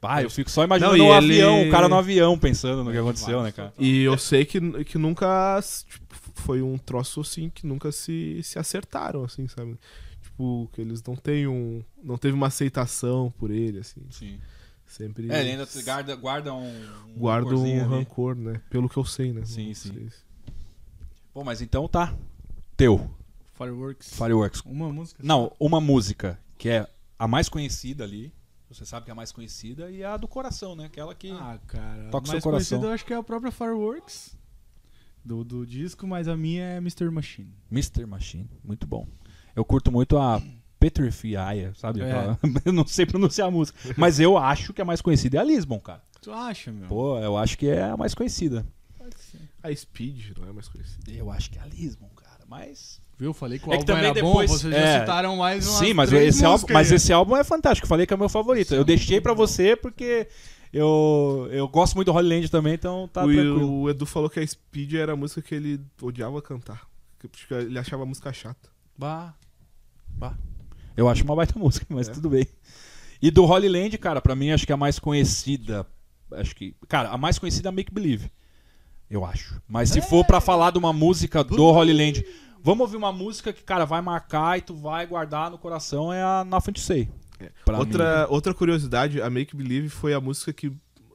Ah, 0.00 0.22
eu 0.22 0.30
fico 0.30 0.50
só 0.50 0.62
imaginando 0.64 0.96
Não, 0.96 1.04
e 1.04 1.08
o 1.08 1.14
ele- 1.16 1.42
avião, 1.42 1.68
o 1.68 1.70
cara 1.70 1.88
no 1.88 1.96
avião 1.96 2.38
pensando 2.38 2.84
no 2.84 2.92
que 2.92 2.98
aconteceu, 2.98 3.42
né, 3.42 3.50
cara? 3.50 3.72
E 3.78 4.02
eu 4.02 4.16
sei 4.16 4.44
que, 4.44 4.60
que 4.84 4.96
nunca 4.96 5.60
tipo, 5.88 6.06
foi 6.36 6.62
um 6.62 6.78
troço 6.78 7.20
assim 7.20 7.50
que 7.50 7.66
nunca 7.66 7.90
se, 7.90 8.40
se 8.44 8.58
acertaram, 8.58 9.24
assim, 9.24 9.48
sabe? 9.48 9.76
Tipo, 10.22 10.70
que 10.72 10.80
eles 10.80 11.02
não 11.02 11.16
têm 11.16 11.48
um. 11.48 11.82
Não 12.02 12.16
teve 12.16 12.34
uma 12.34 12.46
aceitação 12.46 13.32
por 13.38 13.50
ele, 13.50 13.80
assim. 13.80 14.02
Sim. 14.10 14.38
Sempre. 14.86 15.30
É, 15.32 15.40
ele 15.40 15.50
ainda 15.50 15.66
guarda, 15.84 16.14
guarda 16.16 16.54
um. 16.54 16.68
um 17.08 17.18
guarda 17.18 17.54
um 17.56 17.62
ali. 17.64 17.78
rancor, 17.78 18.36
né? 18.36 18.60
Pelo 18.70 18.88
que 18.88 18.96
eu 18.96 19.04
sei, 19.04 19.32
né? 19.32 19.42
Sim, 19.44 19.66
Não 19.68 19.74
sim. 19.74 19.92
sei. 19.92 20.08
Pô, 21.34 21.42
mas 21.44 21.60
então 21.60 21.86
tá. 21.88 22.14
Teu, 22.76 23.10
Fireworks. 23.54 24.14
Fireworks. 24.14 24.62
Uma 24.64 24.90
música. 24.92 25.20
Não, 25.24 25.52
uma 25.58 25.80
música 25.80 26.38
que 26.56 26.68
é 26.68 26.86
a 27.18 27.26
mais 27.26 27.48
conhecida 27.48 28.04
ali. 28.04 28.32
Você 28.70 28.84
sabe 28.84 29.04
que 29.04 29.10
é 29.10 29.12
a 29.12 29.14
mais 29.14 29.32
conhecida 29.32 29.90
e 29.90 30.04
a 30.04 30.16
do 30.16 30.28
coração, 30.28 30.76
né? 30.76 30.86
Aquela 30.86 31.14
que. 31.14 31.30
Ah, 31.30 31.58
cara. 31.66 32.10
Toca 32.10 32.24
o 32.24 32.26
seu 32.26 32.34
mais 32.34 32.44
coração. 32.44 32.50
conhecida 32.50 32.86
eu 32.86 32.92
acho 32.92 33.04
que 33.04 33.12
é 33.12 33.16
a 33.16 33.22
própria 33.22 33.50
Fireworks. 33.50 34.36
Do, 35.24 35.42
do 35.44 35.66
disco, 35.66 36.06
mas 36.06 36.28
a 36.28 36.36
minha 36.36 36.62
é 36.62 36.76
Mr. 36.76 37.10
Machine. 37.10 37.52
Mr. 37.70 38.06
Machine. 38.06 38.48
Muito 38.62 38.86
bom. 38.86 39.06
Eu 39.54 39.64
curto 39.64 39.90
muito 39.90 40.16
a 40.16 40.40
Petrified, 40.78 41.76
sabe? 41.76 42.02
É. 42.02 42.38
Eu 42.64 42.72
não 42.72 42.86
sei 42.86 43.04
pronunciar 43.04 43.48
a 43.48 43.50
música. 43.50 43.78
Mas 43.96 44.20
eu 44.20 44.38
acho 44.38 44.72
que 44.72 44.80
a 44.80 44.84
mais 44.84 45.00
conhecida 45.00 45.38
é 45.38 45.40
a 45.40 45.44
Lisbon, 45.44 45.80
cara. 45.80 46.02
Tu 46.20 46.32
acha, 46.32 46.70
meu? 46.72 46.88
Pô, 46.88 47.18
eu 47.18 47.36
acho 47.36 47.56
que 47.56 47.68
é 47.68 47.82
a 47.82 47.96
mais 47.96 48.14
conhecida. 48.14 48.66
A 49.62 49.74
Speed 49.74 50.36
não 50.38 50.48
é 50.48 50.52
mais 50.52 50.68
conhecida. 50.68 51.10
Eu 51.10 51.30
acho 51.30 51.50
que 51.50 51.58
é 51.58 51.62
a 51.62 51.66
Lisbon. 51.66 52.08
Mas. 52.48 53.00
Viu? 53.18 53.34
Falei 53.34 53.58
que 53.58 53.68
o 53.68 53.72
É 53.72 53.76
que 53.76 53.80
álbum 53.82 53.86
também 53.86 54.04
era 54.04 54.14
depois- 54.14 54.50
bom, 54.50 54.56
vocês 54.58 54.72
é. 54.72 54.94
já 54.94 55.00
citaram 55.00 55.36
mais 55.36 55.66
umas 55.66 55.78
Sim, 55.78 55.92
mas 55.92 56.08
três 56.08 56.34
esse, 56.36 56.44
álbum, 56.44 56.66
mas 56.72 56.92
esse 56.92 57.12
álbum 57.12 57.36
é 57.36 57.44
fantástico. 57.44 57.86
Falei 57.88 58.06
que 58.06 58.14
é 58.14 58.16
meu 58.16 58.28
favorito. 58.28 58.74
Eu 58.74 58.84
deixei 58.84 59.20
pra 59.20 59.34
você 59.34 59.74
porque 59.76 60.28
eu, 60.72 61.48
eu 61.50 61.66
gosto 61.68 61.94
muito 61.96 62.06
do 62.12 62.16
Holy 62.16 62.28
Land 62.36 62.48
também, 62.50 62.74
então 62.74 63.08
tá 63.12 63.22
o, 63.24 63.26
tranquilo. 63.26 63.80
o 63.82 63.90
Edu 63.90 64.06
falou 64.06 64.30
que 64.30 64.38
a 64.38 64.46
Speed 64.46 64.94
era 64.94 65.12
a 65.12 65.16
música 65.16 65.42
que 65.42 65.54
ele 65.54 65.80
odiava 66.00 66.40
cantar. 66.40 66.86
Que- 67.18 67.26
Porque 67.28 67.52
ele 67.54 67.78
achava 67.78 68.04
a 68.04 68.06
música 68.06 68.32
chata. 68.32 68.70
Bah. 68.96 69.34
Bah. 70.08 70.36
Eu 70.96 71.08
acho 71.08 71.24
uma 71.24 71.34
baita 71.36 71.58
música, 71.58 71.86
mas 71.90 72.08
É. 72.08 72.12
tudo 72.12 72.30
bem. 72.30 72.46
E 73.20 73.30
do 73.32 73.44
Holy 73.44 73.68
Land, 73.68 73.98
cara, 73.98 74.20
pra 74.20 74.36
mim 74.36 74.52
acho 74.52 74.64
que 74.66 74.72
a 74.72 74.76
mais 74.76 74.98
conhecida. 75.00 75.84
Acho 76.32 76.54
que. 76.54 76.76
Cara, 76.86 77.08
a 77.10 77.18
mais 77.18 77.36
conhecida 77.38 77.68
é 77.68 77.72
Make 77.72 77.92
Believe. 77.92 78.30
Eu 79.10 79.24
acho. 79.24 79.60
Mas 79.66 79.90
se 79.90 80.00
for 80.02 80.24
pra 80.24 80.40
falar 80.40 80.70
de 80.72 80.78
uma 80.78 80.92
música 80.92 81.42
do 81.42 81.64
Holy 81.64 81.92
Land. 81.92 82.24
Vamos 82.62 82.80
ouvir 82.82 82.96
uma 82.96 83.12
música 83.12 83.52
que, 83.52 83.62
cara, 83.62 83.84
vai 83.84 84.00
marcar 84.02 84.58
e 84.58 84.60
tu 84.60 84.74
vai 84.74 85.06
guardar 85.06 85.50
no 85.50 85.56
coração 85.58 86.12
é 86.12 86.20
a 86.22 86.44
Nothing 86.44 86.72
to 86.72 86.80
Say. 86.80 87.08
Pra 87.64 87.78
Outra, 87.78 88.26
outra 88.28 88.52
curiosidade, 88.52 89.22
a 89.22 89.30
Make 89.30 89.54
Believe 89.56 89.88
foi 89.88 90.12
a 90.12 90.20
música 90.20 90.52
que. 90.52 90.72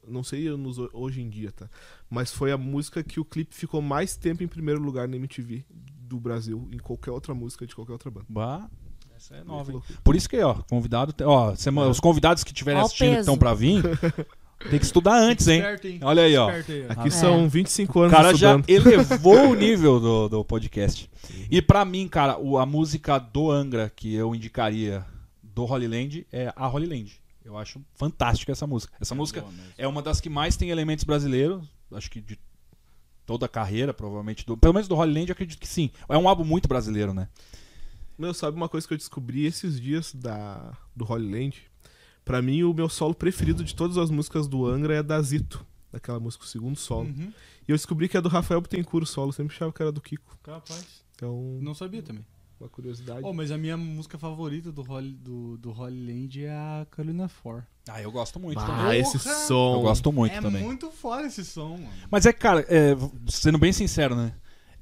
Não 0.07 0.23
sei 0.23 0.49
nos- 0.57 0.77
hoje 0.93 1.21
em 1.21 1.29
dia, 1.29 1.51
tá? 1.51 1.69
Mas 2.09 2.31
foi 2.31 2.51
a 2.51 2.57
música 2.57 3.03
que 3.03 3.19
o 3.19 3.25
clipe 3.25 3.53
ficou 3.55 3.81
mais 3.81 4.15
tempo 4.17 4.43
em 4.43 4.47
primeiro 4.47 4.81
lugar 4.81 5.07
na 5.07 5.15
MTV 5.15 5.65
do 5.69 6.19
Brasil, 6.19 6.67
em 6.73 6.77
qualquer 6.77 7.11
outra 7.11 7.33
música 7.33 7.65
de 7.65 7.73
qualquer 7.75 7.93
outra 7.93 8.09
banda. 8.11 8.25
Bah, 8.29 8.69
essa 9.15 9.35
é 9.35 9.43
nova. 9.43 9.81
Por 10.03 10.15
isso 10.15 10.29
que, 10.29 10.41
ó, 10.41 10.55
convidado. 10.69 11.13
Ó, 11.25 11.55
sema- 11.55 11.87
os 11.87 11.99
convidados 12.01 12.43
que 12.43 12.51
o 12.51 12.77
assistindo 12.79 13.13
que 13.13 13.19
estão 13.19 13.37
pra 13.37 13.53
vir, 13.53 13.81
tem 14.69 14.79
que 14.79 14.85
estudar 14.85 15.15
antes, 15.17 15.47
hein? 15.47 15.59
Esperto, 15.59 15.87
hein? 15.87 15.99
Olha 16.03 16.23
aí, 16.23 16.35
ó. 16.37 16.49
Aí. 16.49 16.85
Aqui 16.89 17.07
É. 17.07 17.11
são 17.11 17.47
25 17.49 17.99
O 17.99 18.01
anos 18.03 18.15
cara 18.15 18.35
já 18.35 18.57
estudando. 18.57 18.69
elevou 18.69 19.49
o 19.51 19.55
nível 19.55 19.99
do, 19.99 20.29
do 20.29 20.45
podcast. 20.45 21.09
E 21.49 21.61
pra 21.61 21.83
mim, 21.85 22.07
cara, 22.07 22.37
o- 22.39 22.57
a 22.57 22.65
música 22.65 23.17
do 23.19 23.49
Angra 23.51 23.91
que 23.95 24.13
eu 24.13 24.33
indicaria 24.35 25.05
do 25.41 25.63
Holy 25.65 25.87
Land 25.87 26.27
é 26.31 26.51
a 26.55 26.67
Holy 26.67 26.85
Land. 26.87 27.21
Eu 27.45 27.57
acho 27.57 27.81
fantástica 27.95 28.51
essa 28.51 28.65
música. 28.65 28.93
Essa 29.01 29.13
música 29.13 29.41
boa 29.41 29.51
mesmo. 29.51 29.71
é 29.77 29.87
uma 29.87 30.01
das 30.01 30.21
que 30.21 30.29
mais 30.29 30.55
tem 30.55 30.69
elementos 30.69 31.03
brasileiros, 31.03 31.61
acho 31.91 32.09
que 32.09 32.21
de 32.21 32.39
toda 33.25 33.45
a 33.45 33.49
carreira, 33.49 33.93
provavelmente. 33.93 34.45
Do, 34.45 34.57
pelo 34.57 34.73
menos 34.73 34.87
do 34.87 34.95
Holy 34.95 35.13
Land, 35.13 35.29
eu 35.29 35.33
acredito 35.33 35.59
que 35.59 35.67
sim. 35.67 35.89
É 36.09 36.17
um 36.17 36.27
álbum 36.27 36.43
muito 36.43 36.67
brasileiro, 36.67 37.13
né? 37.13 37.27
Meu, 38.17 38.33
sabe 38.33 38.55
uma 38.55 38.69
coisa 38.69 38.87
que 38.87 38.93
eu 38.93 38.97
descobri 38.97 39.45
esses 39.45 39.79
dias 39.79 40.13
da, 40.13 40.71
do 40.95 41.03
Holy 41.09 41.31
Land? 41.31 41.63
Pra 42.25 42.41
mim, 42.41 42.63
o 42.63 42.73
meu 42.73 42.87
solo 42.87 43.13
preferido 43.13 43.63
de 43.63 43.75
todas 43.75 43.97
as 43.97 44.09
músicas 44.09 44.47
do 44.47 44.65
Angra 44.65 44.95
é 44.95 45.03
da 45.03 45.21
Zito. 45.21 45.65
Daquela 45.91 46.19
música, 46.19 46.43
o 46.43 46.47
segundo 46.47 46.75
solo. 46.75 47.07
Uhum. 47.07 47.31
E 47.67 47.71
eu 47.71 47.75
descobri 47.75 48.09
que 48.09 48.17
é 48.17 48.21
do 48.21 48.29
Rafael 48.29 48.59
Bittencourt 48.61 49.03
o 49.03 49.07
solo. 49.07 49.29
Eu 49.29 49.33
sempre 49.33 49.55
achava 49.55 49.71
que 49.71 49.81
era 49.81 49.91
do 49.91 50.01
Kiko. 50.01 50.37
Capaz. 50.41 51.03
Então, 51.15 51.59
Não 51.61 51.75
sabia 51.75 52.01
também. 52.01 52.25
uma 52.59 52.67
curiosidade. 52.67 53.21
Oh, 53.23 53.33
mas 53.33 53.51
a 53.51 53.57
minha 53.57 53.77
música 53.77 54.17
favorita 54.17 54.71
do 54.71 54.81
Holy, 54.89 55.11
do, 55.13 55.57
do 55.57 55.71
Holy 55.71 56.05
Land 56.05 56.45
é 56.45 56.51
a 56.51 56.87
Carolina 56.89 57.29
4. 57.43 57.63
Ah, 57.87 58.01
eu 58.01 58.11
gosto 58.11 58.39
muito 58.39 58.59
ah, 58.59 58.65
também. 58.65 59.01
esse 59.01 59.19
Porra! 59.19 59.35
som. 59.35 59.75
Eu 59.75 59.81
gosto 59.81 60.11
muito 60.11 60.33
é 60.33 60.41
também. 60.41 60.63
muito 60.63 60.89
foda 60.89 61.27
esse 61.27 61.45
som, 61.45 61.77
mano. 61.77 61.89
Mas 62.09 62.25
é 62.25 62.33
que, 62.33 62.39
cara, 62.39 62.65
é, 62.69 62.95
sendo 63.27 63.57
bem 63.57 63.71
sincero, 63.71 64.15
né? 64.15 64.33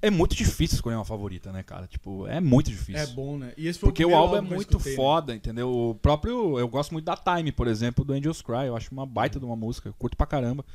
É 0.01 0.09
muito 0.09 0.35
difícil 0.35 0.75
escolher 0.75 0.95
uma 0.95 1.05
favorita, 1.05 1.51
né, 1.51 1.61
cara? 1.61 1.85
Tipo, 1.87 2.27
é 2.27 2.39
muito 2.39 2.71
difícil. 2.71 3.01
É 3.01 3.05
bom, 3.07 3.37
né? 3.37 3.53
E 3.55 3.67
esse 3.67 3.77
foi 3.77 3.89
Porque 3.89 4.03
o 4.03 4.07
primeiro 4.07 4.23
álbum 4.23 4.37
é 4.37 4.41
muito 4.41 4.77
escutei, 4.77 4.93
né? 4.93 4.95
foda, 4.95 5.35
entendeu? 5.35 5.69
O 5.71 5.95
próprio. 5.95 6.57
Eu 6.57 6.67
gosto 6.67 6.91
muito 6.91 7.05
da 7.05 7.15
Time, 7.15 7.51
por 7.51 7.67
exemplo, 7.67 8.03
do 8.03 8.13
Angels 8.13 8.41
Cry. 8.41 8.65
Eu 8.65 8.75
acho 8.75 8.91
uma 8.91 9.05
baita 9.05 9.39
de 9.39 9.45
uma 9.45 9.55
música. 9.55 9.89
Eu 9.89 9.93
curto 9.93 10.17
pra 10.17 10.25
caramba. 10.25 10.65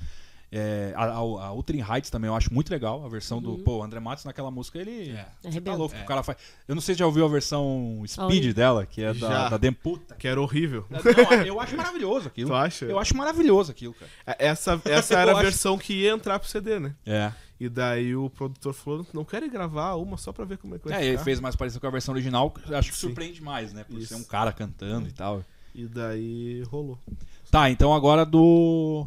É, 0.50 0.92
a, 0.96 1.04
a, 1.06 1.16
a 1.16 1.52
Ultra 1.52 1.76
Heights 1.76 2.08
também 2.08 2.28
eu 2.28 2.34
acho 2.34 2.54
muito 2.54 2.70
legal. 2.70 3.04
A 3.04 3.08
versão 3.08 3.42
do. 3.42 3.58
Pô, 3.58 3.78
o 3.78 3.82
André 3.82 3.98
Matos 4.00 4.24
naquela 4.24 4.50
música, 4.50 4.78
ele. 4.78 5.10
É. 5.10 5.60
Tá 5.60 5.74
louco. 5.74 5.96
O 5.96 6.04
cara 6.06 6.22
faz. 6.22 6.38
Eu 6.68 6.74
não 6.74 6.80
sei 6.82 6.94
se 6.94 7.00
já 7.00 7.06
ouviu 7.06 7.24
a 7.24 7.28
versão 7.28 8.02
Speed 8.06 8.54
dela, 8.54 8.86
que 8.86 9.02
é 9.02 9.12
da, 9.12 9.28
Já. 9.28 9.48
da 9.48 9.56
Dem 9.56 9.72
Puta. 9.72 10.14
Que 10.14 10.28
era 10.28 10.40
horrível. 10.40 10.86
Não, 10.88 11.00
eu 11.44 11.60
acho 11.60 11.76
maravilhoso 11.76 12.28
aquilo. 12.28 12.50
Tu 12.50 12.54
acha? 12.54 12.84
Eu 12.84 12.98
acho 12.98 13.16
maravilhoso 13.16 13.72
aquilo, 13.72 13.94
cara. 13.94 14.36
Essa, 14.38 14.80
essa 14.84 15.14
Eu 15.14 15.18
era 15.18 15.30
a 15.32 15.34
acho. 15.34 15.42
versão 15.42 15.76
que 15.76 15.92
ia 15.94 16.10
entrar 16.12 16.38
pro 16.38 16.48
CD, 16.48 16.78
né? 16.78 16.94
É. 17.04 17.32
E 17.58 17.68
daí 17.68 18.14
o 18.14 18.30
produtor 18.30 18.72
falou: 18.72 19.04
não 19.12 19.24
querem 19.24 19.50
gravar 19.50 19.94
uma 19.94 20.16
só 20.16 20.32
pra 20.32 20.44
ver 20.44 20.58
como 20.58 20.76
é 20.76 20.78
que 20.78 20.84
vai 20.88 20.92
É, 20.94 21.00
ficar. 21.00 21.08
ele 21.08 21.18
fez 21.18 21.40
mais 21.40 21.56
parecido 21.56 21.80
com 21.80 21.86
a 21.88 21.90
versão 21.90 22.14
original. 22.14 22.54
Acho 22.72 22.90
que 22.92 22.96
Sim. 22.98 23.08
surpreende 23.08 23.42
mais, 23.42 23.72
né? 23.72 23.82
Por 23.82 23.98
Isso. 23.98 24.08
ser 24.08 24.14
um 24.14 24.24
cara 24.24 24.52
cantando 24.52 25.08
e 25.08 25.12
tal. 25.12 25.42
E 25.74 25.86
daí 25.86 26.62
rolou. 26.70 26.98
Tá, 27.50 27.68
então 27.68 27.92
agora 27.94 28.24
do. 28.24 29.06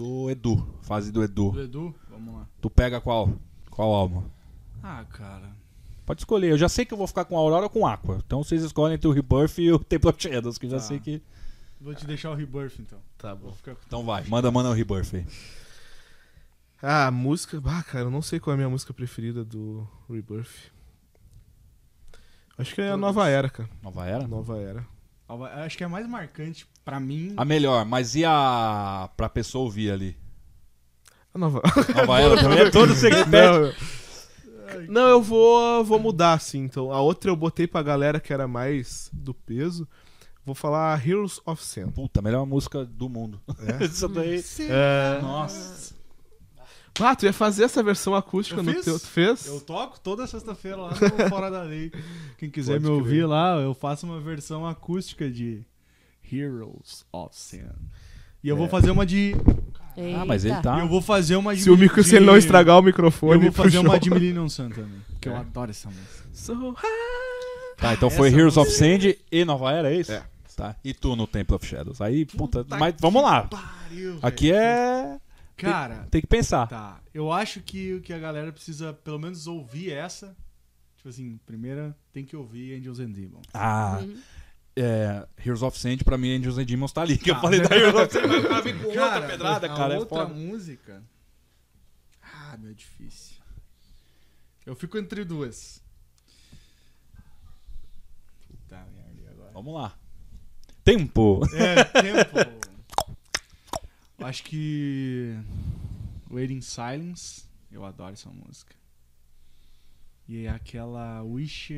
Do 0.00 0.30
Edu. 0.30 0.66
Fase 0.80 1.12
do 1.12 1.22
Edu. 1.22 1.50
Do 1.50 1.60
Edu, 1.62 1.94
vamos 2.08 2.34
lá. 2.34 2.46
Tu 2.58 2.70
pega 2.70 3.02
qual? 3.02 3.30
Qual 3.70 3.92
álbum? 3.92 4.22
Ah, 4.82 5.04
cara. 5.04 5.50
Pode 6.06 6.22
escolher. 6.22 6.50
Eu 6.52 6.56
já 6.56 6.70
sei 6.70 6.86
que 6.86 6.94
eu 6.94 6.96
vou 6.96 7.06
ficar 7.06 7.26
com 7.26 7.36
Aurora 7.36 7.64
ou 7.64 7.68
com 7.70 7.86
Aqua. 7.86 8.16
Então 8.24 8.42
vocês 8.42 8.62
escolhem 8.62 8.94
entre 8.94 9.06
o 9.06 9.12
Rebirth 9.12 9.58
e 9.58 9.70
o 9.70 9.78
Temple 9.84 10.08
of 10.08 10.22
Shadows, 10.22 10.56
que 10.56 10.64
eu 10.64 10.70
já 10.70 10.78
Tá. 10.78 10.82
sei 10.84 11.00
que. 11.00 11.22
Vou 11.78 11.94
te 11.94 12.06
deixar 12.06 12.30
o 12.30 12.34
Rebirth, 12.34 12.78
então. 12.80 12.98
Tá 13.18 13.34
Vou 13.34 13.50
bom. 13.50 13.54
ficar 13.56 13.74
com... 13.74 13.80
Então 13.86 14.02
vai, 14.02 14.24
manda, 14.26 14.50
manda 14.50 14.70
o 14.70 14.72
Rebirth 14.72 15.14
aí. 15.16 15.26
Ah, 16.82 17.10
música. 17.10 17.60
Ah, 17.66 17.82
cara, 17.82 18.04
eu 18.06 18.10
não 18.10 18.22
sei 18.22 18.40
qual 18.40 18.52
é 18.52 18.54
a 18.54 18.56
minha 18.56 18.70
música 18.70 18.94
preferida 18.94 19.44
do 19.44 19.86
Rebirth. 20.08 20.72
Acho 22.56 22.74
que 22.74 22.80
é 22.80 22.90
a 22.90 22.96
Nova 22.96 23.28
Era, 23.28 23.50
cara. 23.50 23.68
Nova 23.82 24.06
Era? 24.06 24.26
Nova 24.26 24.56
Era. 24.58 24.86
Acho 25.64 25.78
que 25.78 25.84
é 25.84 25.86
mais 25.86 26.08
marcante 26.08 26.66
pra 26.84 26.98
mim. 26.98 27.34
A 27.36 27.44
melhor, 27.44 27.84
mas 27.84 28.14
e 28.14 28.24
a. 28.24 29.08
pra 29.16 29.28
pessoa 29.28 29.64
ouvir 29.64 29.90
ali? 29.90 30.16
A 31.32 31.38
Nova. 31.38 31.62
Nova 31.94 32.20
Era 32.20 32.36
também 32.42 32.58
é 32.58 32.70
todo 32.70 32.94
segredo. 32.94 33.74
não, 34.88 35.08
eu 35.08 35.22
vou, 35.22 35.84
vou 35.84 35.98
mudar, 35.98 36.34
assim. 36.34 36.64
Então, 36.64 36.92
a 36.92 37.00
outra 37.00 37.30
eu 37.30 37.36
botei 37.36 37.66
pra 37.66 37.82
galera 37.82 38.18
que 38.18 38.32
era 38.32 38.48
mais 38.48 39.08
do 39.12 39.32
peso. 39.32 39.86
Vou 40.44 40.54
falar 40.54 41.06
Heroes 41.06 41.40
of 41.46 41.62
Sin. 41.62 41.88
Puta, 41.90 42.20
a 42.20 42.22
melhor 42.22 42.44
música 42.46 42.84
do 42.84 43.08
mundo. 43.08 43.40
É. 43.80 43.84
Isso 43.86 44.08
daí. 44.08 44.42
É... 44.68 45.20
Nossa. 45.22 45.94
Ah, 46.98 47.14
tu 47.14 47.24
ia 47.24 47.32
fazer 47.32 47.64
essa 47.64 47.82
versão 47.82 48.14
acústica 48.14 48.60
Eu 48.60 48.64
no 48.64 48.72
fiz. 48.72 48.84
teu. 48.84 48.98
Tu 48.98 49.06
fez? 49.06 49.46
Eu 49.46 49.60
toco 49.60 49.98
toda 50.00 50.26
sexta-feira 50.26 50.76
lá 50.76 50.90
no 50.90 50.96
Fora 51.30 51.50
da 51.50 51.62
Lei. 51.62 51.92
Quem 52.36 52.50
quiser 52.50 52.74
Pode 52.74 52.84
me 52.84 52.90
ouvir 52.90 53.10
crer. 53.18 53.26
lá, 53.28 53.56
eu 53.56 53.72
faço 53.74 54.04
uma 54.06 54.20
versão 54.20 54.66
acústica 54.66 55.30
de 55.30 55.62
Heroes 56.30 57.04
of 57.12 57.34
Sin. 57.36 57.62
E 58.42 58.48
eu 58.48 58.56
vou 58.56 58.66
É. 58.66 58.68
fazer 58.68 58.90
uma 58.90 59.04
de. 59.06 59.34
Ah, 60.16 60.24
mas 60.24 60.44
ele 60.44 60.54
Eita. 60.54 60.62
tá. 60.62 60.78
Eu 60.80 60.88
vou 60.88 61.00
fazer 61.02 61.36
uma 61.36 61.54
de. 61.54 61.62
Se, 61.62 61.70
o 61.70 61.76
micro, 61.76 62.02
se 62.02 62.16
ele 62.16 62.24
não 62.26 62.36
estragar 62.36 62.78
o 62.78 62.82
microfone, 62.82 63.34
Eu 63.34 63.40
vou 63.40 63.52
fazer 63.64 63.78
uma 63.78 63.98
de 63.98 64.10
Millennium 64.10 64.48
Sun 64.48 64.70
também. 64.70 65.00
Que 65.20 65.28
eu 65.28 65.34
É. 65.34 65.38
adoro 65.38 65.70
essa 65.70 65.88
música. 65.88 66.28
So 66.32 66.74
Tá, 67.76 67.94
então 67.94 68.10
foi 68.10 68.28
Heroes 68.28 68.56
of 68.56 68.70
Sand 68.70 69.14
e 69.32 69.44
Nova 69.44 69.72
Era, 69.72 69.90
é 69.92 69.96
isso? 69.98 70.12
É. 70.12 70.22
Tá. 70.56 70.76
E 70.84 70.92
tu 70.92 71.16
no 71.16 71.26
Temple 71.26 71.56
of 71.56 71.64
Shadows. 71.66 72.00
Aí, 72.02 72.26
puta, 72.26 72.66
mas 72.68 72.94
vamos 73.00 73.22
lá. 73.22 73.44
Pariu, 73.44 74.18
Aqui 74.20 74.52
é. 74.52 75.16
Cara, 75.60 76.06
Tem 76.10 76.20
que 76.20 76.26
pensar. 76.26 76.66
tá. 76.66 77.00
Eu 77.12 77.32
acho 77.32 77.60
que, 77.60 78.00
que 78.00 78.12
a 78.12 78.18
galera 78.18 78.52
precisa 78.52 78.92
pelo 78.92 79.18
menos 79.18 79.46
ouvir 79.46 79.92
essa. 79.92 80.36
Tipo 80.96 81.08
assim, 81.08 81.38
primeira 81.46 81.96
tem 82.12 82.24
que 82.24 82.36
ouvir 82.36 82.78
Angels 82.78 83.00
and 83.00 83.10
Demons. 83.12 83.46
Ah, 83.54 83.98
Uhum. 84.02 84.20
é, 84.76 85.26
Heroes 85.38 85.62
of 85.62 85.78
Sand, 85.78 85.98
pra 86.04 86.18
mim, 86.18 86.34
Angels 86.36 86.58
and 86.58 86.64
Demons 86.64 86.92
tá 86.92 87.02
ali. 87.02 87.16
Que 87.18 87.30
eu 87.30 87.34
Tá. 87.36 87.40
falei 87.40 87.60
da 87.60 87.74
Heroes 87.74 87.94
of 87.94 88.12
Sand, 88.12 88.26
mas 88.28 88.44
o 88.44 88.48
cara 88.48 88.72
com 88.74 88.88
outra 88.88 89.22
pedrada, 89.26 89.66
a 89.66 89.76
cara. 89.76 89.94
É 89.94 89.98
outra 89.98 90.18
foda. 90.26 90.34
música. 90.34 91.02
Ah, 92.22 92.56
meu, 92.58 92.70
é 92.70 92.74
difícil. 92.74 93.36
Eu 94.66 94.74
fico 94.76 94.98
entre 94.98 95.24
duas. 95.24 95.82
Puta 98.46 98.76
merda, 98.94 99.20
e 99.22 99.28
agora? 99.28 99.50
Vamos 99.52 99.74
lá. 99.74 99.98
Tempo. 100.84 101.40
É, 101.54 101.84
tempo. 101.84 102.60
Acho 104.22 104.42
que. 104.44 105.36
Waiting 106.30 106.56
in 106.56 106.60
Silence. 106.60 107.44
Eu 107.70 107.84
adoro 107.84 108.12
essa 108.12 108.30
música. 108.30 108.74
E 110.28 110.46
aquela 110.46 111.22
Wish. 111.22 111.74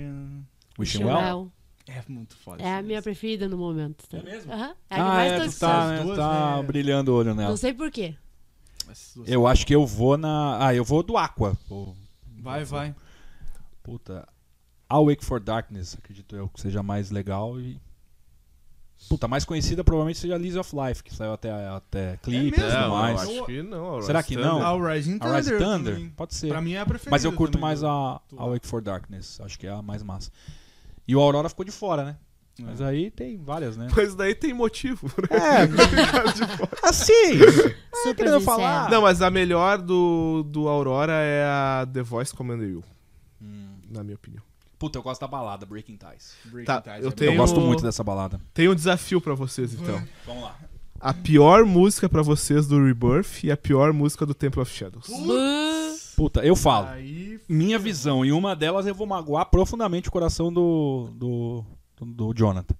Wishing 0.78 1.05
Well? 1.05 1.52
É 1.86 2.02
muito 2.09 2.36
foda. 2.36 2.62
É 2.62 2.74
a 2.74 2.82
minha 2.82 3.02
preferida 3.02 3.48
no 3.48 3.56
momento. 3.56 4.05
É 4.12 4.23
mesmo? 4.23 4.52
É 4.52 4.55
a 4.55 4.69
que 4.69 4.74
Ah, 4.90 5.05
mais 5.05 5.32
é, 5.32 5.48
tu 5.48 5.59
tá, 5.59 5.89
né, 5.89 6.02
duas, 6.02 6.16
tá 6.16 6.56
né? 6.56 6.62
brilhando 6.62 7.12
o 7.12 7.14
olho 7.16 7.35
nela. 7.35 7.51
Não 7.51 7.56
sei 7.56 7.74
por 7.74 7.90
quê. 7.90 8.14
Essas 8.89 9.14
duas 9.14 9.28
Eu 9.28 9.47
acho 9.47 9.66
que 9.66 9.74
eu 9.74 9.86
vou 9.86 10.16
na... 10.16 10.66
Ah, 10.66 10.74
eu 10.74 10.85
vou 10.85 11.02
do 11.02 11.16
Aqua. 11.16 11.56
Pô, 11.69 11.94
Vai, 12.39 12.64
vai. 12.64 12.94
Puta. 13.82 14.28
Awake 14.89 15.24
for 15.24 15.40
Darkness, 15.40 15.97
acredito 15.97 16.36
eu, 16.36 16.48
que 16.48 16.60
seja 16.60 16.82
mais 16.82 17.10
legal 17.10 17.59
e... 17.59 17.81
Puta, 19.08 19.26
a 19.26 19.28
mais 19.28 19.44
conhecida 19.44 19.82
provavelmente 19.84 20.18
seja 20.18 20.36
Lease 20.36 20.58
of 20.58 20.74
Life, 20.74 21.02
que 21.02 21.14
saiu 21.14 21.32
até, 21.34 21.50
até 21.68 22.16
clipe 22.22 22.48
e 22.48 22.50
mesmo? 22.50 22.66
tudo 22.66 22.80
Não, 22.80 22.90
mais. 22.90 23.22
eu 23.22 23.30
acho 23.36 23.44
que 23.46 23.62
não. 23.62 23.98
a 23.98 24.02
Será 24.02 24.18
Rise 24.20 24.28
que 24.28 24.36
Thunder. 24.36 24.52
não? 24.62 24.78
O 24.78 24.86
Rising 24.86 25.16
A 25.16 25.18
Thunder. 25.18 25.36
Rise 25.36 25.50
Thunder? 25.58 25.94
também. 25.94 26.10
Pode 26.10 26.34
ser. 26.34 26.48
Pra 26.48 26.60
mim 26.60 26.72
é 26.72 26.80
a 26.80 26.86
preferida. 26.86 27.10
Mas 27.10 27.24
eu 27.24 27.32
curto 27.32 27.52
também 27.52 27.62
mais 27.68 27.80
do- 27.80 27.86
a 27.88 28.20
do- 28.30 28.40
Awake 28.40 28.66
for 28.66 28.80
Darkness. 28.80 29.40
Acho 29.40 29.58
que 29.58 29.66
é 29.66 29.70
a 29.70 29.82
mais 29.82 30.02
massa. 30.02 30.30
E 31.06 31.14
o 31.16 31.20
Aurora 31.20 31.48
ficou 31.48 31.64
de 31.64 31.70
fora, 31.72 32.04
né? 32.04 32.16
É. 32.58 32.62
Mas 32.64 32.80
aí 32.80 33.10
tem 33.10 33.36
várias, 33.38 33.76
né? 33.76 33.88
Mas 33.96 34.14
daí 34.14 34.34
tem 34.34 34.52
motivo. 34.54 35.06
né? 35.30 35.38
É, 36.82 36.86
assim. 36.88 37.38
Super 38.02 38.14
querendo 38.16 38.40
falar? 38.40 38.90
Não, 38.90 39.02
mas 39.02 39.20
a 39.22 39.30
melhor 39.30 39.78
do, 39.78 40.42
do 40.44 40.68
Aurora 40.68 41.12
é 41.14 41.44
a 41.44 41.86
The 41.92 42.02
Voice 42.02 42.34
Commander 42.34 42.68
You, 42.68 42.84
Hum. 43.40 43.74
na 43.90 44.02
minha 44.04 44.14
opinião. 44.16 44.42
Puta, 44.82 44.98
eu 44.98 45.02
gosto 45.04 45.20
da 45.20 45.28
balada, 45.28 45.64
Breaking 45.64 45.96
Ties. 45.96 46.34
Breaking 46.46 46.64
Tá, 46.66 46.80
Ties 46.80 47.04
eu 47.04 47.10
é 47.10 47.12
tenho- 47.12 47.30
Eu 47.30 47.36
gosto 47.36 47.60
muito 47.60 47.84
dessa 47.84 48.02
balada. 48.02 48.40
Tem 48.52 48.68
um 48.68 48.74
desafio 48.74 49.20
pra 49.20 49.32
vocês, 49.32 49.72
então. 49.74 50.02
Vamos 50.26 50.42
lá. 50.42 50.59
A 51.00 51.14
pior 51.14 51.64
música 51.64 52.09
pra 52.09 52.20
vocês 52.20 52.66
do 52.66 52.84
Rebirth 52.84 53.44
e 53.44 53.52
a 53.52 53.56
pior 53.56 53.92
música 53.92 54.26
do 54.26 54.34
Temple 54.34 54.60
of 54.60 54.72
Shadows. 54.76 55.06
Puta, 56.16 56.44
eu 56.44 56.56
falo. 56.56 56.88
Aí, 56.88 57.38
Minha 57.48 57.78
visão, 57.78 58.24
e 58.24 58.32
uma 58.32 58.56
delas 58.56 58.84
eu 58.84 58.94
vou 58.94 59.06
magoar 59.06 59.46
profundamente 59.46 60.09
o 60.09 60.12
coração 60.12 60.52
do, 60.52 61.09
do, 61.14 61.64
do, 61.96 62.04
do 62.06 62.34
Jonathan. 62.34 62.74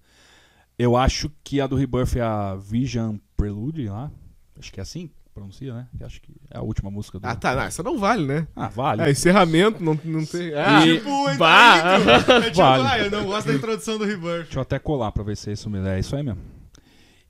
Eu 0.77 0.97
acho 0.97 1.31
que 1.45 1.61
a 1.61 1.69
do 1.69 1.77
Rebirth 1.77 2.17
é 2.17 2.21
a 2.21 2.57
Vision 2.57 3.17
Prelude 3.37 3.89
lá. 3.89 4.11
Acho 4.59 4.73
que 4.73 4.81
é 4.81 4.83
assim 4.83 5.09
pronuncia, 5.33 5.75
né? 5.75 5.87
Que 5.97 6.05
acho 6.05 6.21
que 6.21 6.33
é 6.51 6.59
a 6.59 6.63
última 6.63 6.91
música 6.91 7.19
do. 7.19 7.27
Ah, 7.27 7.35
tá. 7.35 7.55
Não, 7.55 7.63
essa 7.63 7.83
não 7.83 7.99
vale, 7.99 8.27
né? 8.27 8.47
Ah, 8.55 8.69
vale. 8.69 9.03
É, 9.03 9.11
encerramento, 9.11 9.83
não, 9.83 9.99
não 10.05 10.25
tem. 10.27 10.53
Ah, 10.55 10.87
E- 10.87 10.99
Tipo, 10.99 11.11
entra 11.31 11.35
Bah. 11.39 11.99
intro. 11.99 12.33
É 12.35 12.41
tipo, 12.51 12.57
Vale. 12.59 12.85
ah, 12.89 12.99
eu 12.99 13.11
não 13.11 13.25
gosto 13.27 13.47
da 13.49 13.55
introdução 13.55 13.99
do 13.99 14.05
Rebirth. 14.05 14.45
Deixa 14.45 14.59
eu 14.59 14.63
até 14.63 14.79
colar 14.79 15.11
pra 15.13 15.23
ver 15.23 15.37
se 15.37 15.51
é 15.51 15.53
isso 15.53 15.69
mesmo. 15.71 15.87
É 15.89 15.99
isso 15.99 16.15
aí 16.15 16.23
mesmo. 16.23 16.41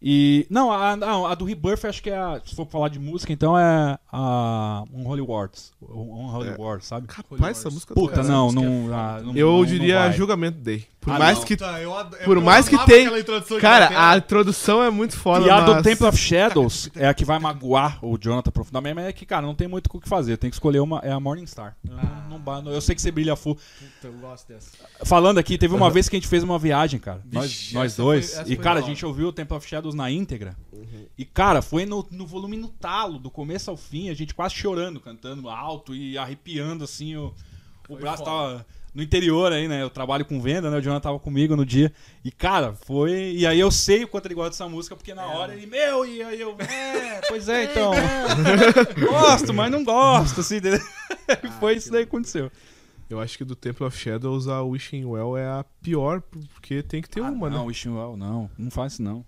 E. 0.05 0.47
Não, 0.51 0.73
a, 0.73 0.97
não, 0.97 1.27
a 1.27 1.35
do 1.35 1.45
Rebirth 1.45 1.85
acho 1.85 2.03
que 2.03 2.11
é. 2.11 2.17
A, 2.19 2.41
se 2.45 2.55
for 2.57 2.67
falar 2.67 2.89
de 2.89 2.99
música, 2.99 3.33
então 3.33 3.57
é 3.59 3.97
a 4.13 4.85
Unholy 4.93 5.21
Wars. 5.23 5.73
Unholy 5.81 6.49
É. 6.49 6.57
Wars, 6.57 6.85
sabe? 6.87 7.07
rapaz, 7.09 7.59
essa 7.59 7.71
música 7.71 7.95
Puta, 7.95 8.17
cara, 8.17 8.27
não, 8.29 8.49
é 8.49 8.53
não, 8.53 8.63
foda. 8.85 8.97
ah, 8.97 9.21
não- 9.23 9.37
Eu 9.37 9.47
não- 9.51 9.57
não 9.59 9.65
diria 9.65 9.99
vai. 10.01 10.13
Julgamento 10.13 10.59
Day. 10.59 10.87
Por 11.01 11.13
Ah, 11.15 11.19
mais 11.19 11.39
não. 11.39 11.45
que. 11.45 11.57
Tá, 11.57 11.81
eu 11.81 11.93
Por 12.25 12.37
eu 12.37 12.43
mais 12.43 12.69
que 12.69 12.79
tem- 12.87 13.07
Cara, 13.61 13.87
bateria. 13.87 14.09
a 14.11 14.17
introdução 14.19 14.83
é 14.85 14.89
muito 14.91 15.17
foda. 15.17 15.45
E 15.47 15.51
a 15.51 15.61
do 15.61 15.73
mas- 15.75 15.83
Temple 15.83 16.07
of 16.07 16.17
Shadows 16.17 16.91
é 16.95 17.09
a 17.09 17.15
que 17.15 17.25
vai 17.25 17.41
magoar 17.41 17.99
o 18.05 18.17
Jonathan 18.17 18.53
profundamente, 18.53 18.95
mas 18.95 19.07
é 19.07 19.13
que, 19.13 19.27
cara, 19.27 19.45
não 19.45 19.55
tem 19.55 19.67
muito 19.67 19.89
o 19.93 20.01
que 20.01 20.09
fazer. 20.09 20.37
Tem 20.37 20.49
que 20.49 20.55
escolher 20.55 20.79
uma. 20.79 21.01
É 21.01 21.11
a 21.11 21.19
Morning 21.19 21.47
Star. 21.47 21.75
Eu, 21.85 21.97
Ah. 21.99 22.29
não, 22.63 22.73
eu 22.73 22.81
sei 22.81 22.95
que 22.95 23.03
você 23.03 23.11
brilha 23.11 23.35
full. 23.35 23.57
Puta, 23.57 24.07
eu 24.07 24.13
gosto 24.21 24.47
dessa. 24.47 24.71
Falando 25.05 25.39
aqui, 25.39 25.59
teve 25.59 25.75
uma 25.75 25.91
vez 25.91 26.09
que 26.09 26.15
a 26.15 26.19
gente 26.21 26.29
fez 26.29 26.43
uma 26.45 26.59
viagem, 26.59 27.01
cara. 27.01 27.21
nós 27.33 27.47
Vixe, 27.51 27.75
nós 27.75 27.93
essa 27.93 28.03
dois. 28.03 28.35
foi- 28.35 28.53
e, 28.53 28.57
cara, 28.57 28.79
a 28.79 28.83
gente 28.83 29.05
ouviu 29.05 29.29
o 29.29 29.33
Temple 29.33 29.57
of 29.57 29.69
Shadows 29.69 29.92
na 29.95 30.11
íntegra. 30.11 30.57
Uhum. 30.73 31.07
E, 31.17 31.25
cara, 31.25 31.63
foi 31.63 31.85
no, 31.87 32.07
no 32.11 32.27
volume 32.27 32.57
no 32.57 32.69
talo, 32.69 33.19
do 33.19 33.31
começo 33.31 33.71
ao 33.71 33.77
fim, 33.77 34.09
a 34.11 34.15
gente 34.15 34.35
quase 34.35 34.55
chorando, 34.55 35.01
cantando 35.01 35.49
alto 35.49 35.95
e 35.95 36.17
arrepiando, 36.19 36.85
assim, 36.85 37.17
o, 37.17 37.35
o 37.89 37.97
braço 37.97 38.25
foda. 38.25 38.31
tava 38.31 38.67
no 38.95 39.03
interior 39.03 39.51
aí, 39.53 39.67
né? 39.69 39.83
Eu 39.83 39.89
trabalho 39.89 40.25
com 40.25 40.39
venda, 40.41 40.71
né? 40.71 40.77
O 40.77 40.81
Jonathan 40.83 41.01
tava 41.09 41.19
comigo 41.19 41.57
no 41.57 41.65
dia. 41.65 41.91
E, 42.23 42.31
cara, 42.31 42.75
foi. 42.75 43.33
E 43.37 43.47
aí 43.47 43.59
eu 43.59 43.71
sei 43.71 44.05
o 44.05 44.09
quanto 44.09 44.27
ele 44.27 44.35
gosta 44.35 44.51
dessa 44.51 44.69
música, 44.69 44.95
porque 44.95 45.15
na 45.15 45.23
É. 45.23 45.27
hora 45.37 45.55
ele, 45.55 45.67
meu, 45.67 46.05
e 46.05 46.23
aí 46.23 46.41
eu, 46.41 46.55
é, 46.61 47.21
pois 47.29 47.49
é, 47.49 47.65
então. 47.73 47.93
gosto, 49.01 49.55
mas 49.55 49.71
não 49.71 49.83
gosto, 49.85 50.41
assim. 50.41 50.57
entendeu? 50.57 50.81
E 51.43 51.49
foi 51.59 51.77
isso 51.77 51.91
daí 51.91 52.03
que 52.05 52.09
aconteceu. 52.09 52.51
Eu 53.09 53.21
acho 53.21 53.37
que 53.37 53.45
do 53.45 53.55
Temple 53.55 53.85
of 53.87 53.97
Shadows 53.99 54.49
a 54.49 54.63
Wishing 54.63 55.05
Well 55.05 55.37
é 55.37 55.47
a 55.47 55.65
pior, 55.83 56.23
porque 56.55 56.83
tem 56.83 57.03
que 57.03 57.09
ter 57.11 57.21
Ah, 57.23 57.31
uma, 57.31 57.51
não, 57.51 57.59
né? 57.61 57.65
Wishing 57.67 57.91
Well, 57.91 58.17
não. 58.17 58.51
Não 58.57 58.71
faz 58.71 58.95
isso, 58.95 59.03
não. 59.03 59.23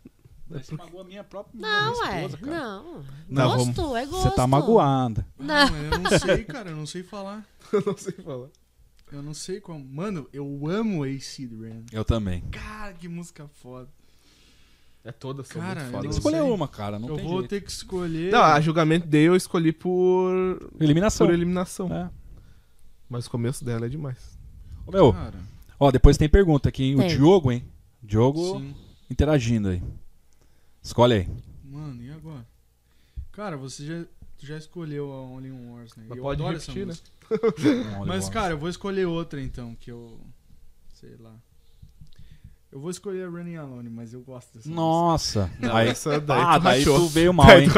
Você 0.48 0.74
magoa 0.74 1.00
a 1.00 1.04
minha 1.04 1.24
própria 1.24 1.58
Não, 1.60 2.04
é. 2.04 2.16
esposa, 2.24 2.36
cara. 2.38 2.56
Não. 2.56 3.04
Não, 3.28 3.56
gosto, 3.56 3.96
é 3.96 4.06
gosto. 4.06 4.28
Você 4.28 4.36
tá 4.36 4.46
magoada. 4.46 5.26
Não. 5.38 5.46
Não, 5.68 5.76
eu 5.76 5.98
não 5.98 6.18
sei, 6.18 6.44
cara, 6.44 6.70
eu 6.70 6.76
não 6.76 6.86
sei 6.86 7.02
falar. 7.02 7.46
Eu 7.72 7.82
não 7.84 7.96
sei 7.96 8.12
falar. 8.12 8.48
Eu 9.10 9.22
não 9.22 9.34
sei 9.34 9.60
como. 9.60 9.84
Mano, 9.84 10.28
eu 10.32 10.66
amo 10.68 11.02
AC 11.02 11.48
Ran. 11.60 11.82
Eu 11.92 12.04
também. 12.04 12.42
Cara, 12.50 12.92
que 12.92 13.08
música 13.08 13.48
foda. 13.48 13.88
É 15.04 15.12
toda 15.12 15.42
são 15.44 15.60
Cara, 15.60 15.80
muito 15.80 15.86
eu 15.86 15.90
foda. 15.90 16.02
Tem 16.02 16.10
que 16.10 16.16
escolher 16.16 16.40
sei. 16.42 16.50
uma, 16.50 16.68
cara. 16.68 16.98
Não 16.98 17.08
eu 17.08 17.16
tem 17.16 17.24
vou 17.24 17.38
jeito. 17.38 17.50
ter 17.50 17.60
que 17.62 17.70
escolher. 17.70 18.32
Não, 18.32 18.42
a 18.42 18.60
Julgamento 18.60 19.06
Day 19.06 19.22
eu 19.28 19.34
escolhi 19.36 19.72
por, 19.72 20.70
Eliminação. 20.80 21.26
por 21.26 21.34
eliminação. 21.34 21.92
É. 21.92 22.10
Mas 23.08 23.26
o 23.26 23.30
começo 23.30 23.64
dela 23.64 23.86
é 23.86 23.88
demais. 23.88 24.38
Ô, 24.86 24.92
meu, 24.92 25.12
Cara, 25.12 25.38
ó, 25.78 25.90
depois 25.90 26.16
tem 26.16 26.28
pergunta 26.28 26.68
aqui, 26.68 26.84
hein? 26.84 27.00
O. 27.00 27.08
Diogo, 27.08 27.52
hein? 27.52 27.64
Diogo 28.02 28.58
sim. 28.58 28.74
interagindo 29.10 29.68
aí. 29.68 29.82
Escolhe 30.84 31.14
aí. 31.14 31.28
Mano, 31.64 32.02
e 32.02 32.10
agora? 32.12 32.46
Cara, 33.32 33.56
você 33.56 33.84
já, 33.84 34.04
tu 34.38 34.46
já 34.46 34.56
escolheu 34.58 35.10
a 35.10 35.22
Only 35.22 35.50
on 35.50 35.72
Wars, 35.72 35.96
né? 35.96 36.04
Mas 36.08 36.16
eu 36.18 36.22
pode 36.22 36.42
adoro 36.42 36.58
repetir, 36.58 36.88
essa 36.88 37.02
né? 37.02 38.04
Mas, 38.06 38.28
cara, 38.28 38.52
eu 38.52 38.58
vou 38.58 38.68
escolher 38.68 39.06
outra 39.06 39.40
então, 39.40 39.74
que 39.80 39.90
eu. 39.90 40.20
Sei 40.92 41.16
lá. 41.18 41.34
Eu 42.70 42.80
vou 42.80 42.90
escolher 42.90 43.24
a 43.24 43.28
Running 43.30 43.54
Alone, 43.56 43.88
mas 43.88 44.12
eu 44.12 44.20
gosto 44.20 44.52
dessa 44.52 44.68
Nossa. 44.68 45.48
aí, 45.72 45.88
essa 45.90 46.20
daí 46.20 46.40
ah, 46.40 46.58
tu 46.58 46.64
daí 46.64 46.84
tu 46.84 47.06
veio 47.08 47.32
mal, 47.32 47.46
Daí 47.46 47.64
hein? 47.66 47.70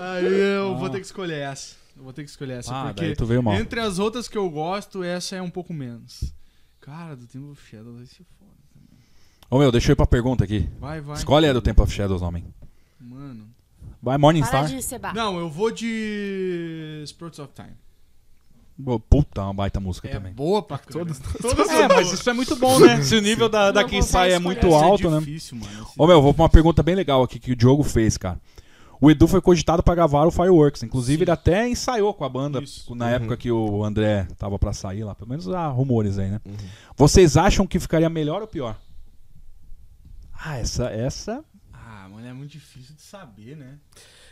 Aí 0.00 0.26
eu 0.56 0.74
Ah. 0.74 0.78
vou 0.78 0.88
ter 0.88 1.00
que 1.00 1.06
escolher 1.06 1.40
essa. 1.40 1.74
Eu 1.96 2.04
vou 2.04 2.12
ter 2.12 2.22
que 2.22 2.30
escolher 2.30 2.58
essa, 2.60 2.72
Ah, 2.72 2.84
porque 2.86 3.00
daí 3.02 3.16
tu 3.16 3.26
veio 3.26 3.42
mal. 3.42 3.54
entre 3.54 3.80
as 3.80 3.98
outras 3.98 4.28
que 4.28 4.38
eu 4.38 4.48
gosto, 4.48 5.02
essa 5.02 5.34
é 5.34 5.42
um 5.42 5.50
pouco 5.50 5.74
menos. 5.74 6.32
Cara, 6.80 7.16
do 7.16 7.26
Temple 7.26 7.50
of 7.50 7.68
Shadows 7.68 7.96
vai 7.96 8.06
ser 8.06 8.24
foda. 8.38 8.43
Ô, 9.50 9.58
meu, 9.58 9.70
deixa 9.70 9.90
eu 9.90 9.92
ir 9.92 9.96
pra 9.96 10.06
pergunta 10.06 10.44
aqui. 10.44 10.68
Vai, 10.80 11.00
vai. 11.00 11.16
Escolhe 11.16 11.46
a 11.48 11.52
do 11.52 11.60
Temple 11.62 11.82
of 11.84 11.92
Shadows, 11.92 12.22
homem. 12.22 12.44
Mano. 13.00 13.46
Vai, 14.02 14.18
Morning 14.18 14.40
Para 14.40 14.48
Star. 14.48 14.66
de 14.66 14.82
cebar. 14.82 15.14
Não, 15.14 15.38
eu 15.38 15.48
vou 15.48 15.70
de 15.70 17.02
Spirits 17.06 17.38
of 17.38 17.52
Time. 17.54 17.72
Pô, 18.84 18.98
Puta, 18.98 19.42
uma 19.42 19.54
baita 19.54 19.78
música 19.78 20.08
É 20.08 20.12
também. 20.12 20.32
boa 20.32 20.60
pra 20.60 20.78
caramba. 20.78 21.14
Todas 21.40 21.68
É, 21.70 21.86
mas 21.86 22.12
isso 22.12 22.28
é 22.28 22.32
muito 22.32 22.56
bom, 22.56 22.78
né? 22.80 23.00
Se 23.04 23.14
o 23.14 23.20
nível 23.22 23.48
da, 23.48 23.70
da 23.70 23.84
quem 23.84 24.02
sai 24.02 24.32
é 24.32 24.38
muito 24.40 24.74
alto, 24.74 25.06
é 25.06 25.10
né? 25.10 25.18
difícil, 25.20 25.56
mano. 25.58 25.82
Esse- 25.82 25.92
Ô, 25.96 26.06
meu, 26.08 26.20
vou 26.20 26.34
pra 26.34 26.42
uma 26.42 26.48
pergunta 26.48 26.82
bem 26.82 26.96
legal 26.96 27.22
aqui 27.22 27.38
que 27.38 27.52
o 27.52 27.56
Diogo 27.56 27.84
fez, 27.84 28.16
cara. 28.18 28.40
O 29.00 29.10
Edu 29.10 29.28
foi 29.28 29.40
cogitado 29.40 29.82
pra 29.82 29.94
gravar 29.94 30.24
o 30.26 30.30
Fireworks. 30.30 30.82
Inclusive, 30.82 31.18
Sim. 31.18 31.22
ele 31.22 31.30
até 31.30 31.68
ensaiou 31.68 32.12
com 32.14 32.24
a 32.24 32.28
banda 32.28 32.60
Isso. 32.62 32.94
na 32.96 33.04
Uhum. 33.06 33.10
época 33.12 33.36
que 33.36 33.50
o 33.52 33.84
André 33.84 34.26
tava 34.38 34.58
pra 34.58 34.72
sair 34.72 35.04
lá. 35.04 35.14
Pelo 35.14 35.30
menos 35.30 35.48
há 35.48 35.68
rumores 35.68 36.18
aí, 36.18 36.30
né? 36.30 36.40
Uhum. 36.44 36.54
Vocês 36.96 37.36
acham 37.36 37.66
que 37.66 37.78
ficaria 37.78 38.08
melhor 38.10 38.40
ou 38.42 38.48
pior? 38.48 38.76
Ah, 40.44 40.56
essa. 40.58 40.86
essa... 40.90 41.44
Ah, 41.72 42.08
mano, 42.10 42.26
é 42.26 42.32
muito 42.32 42.50
difícil 42.52 42.94
de 42.94 43.02
saber, 43.02 43.56
né? 43.56 43.78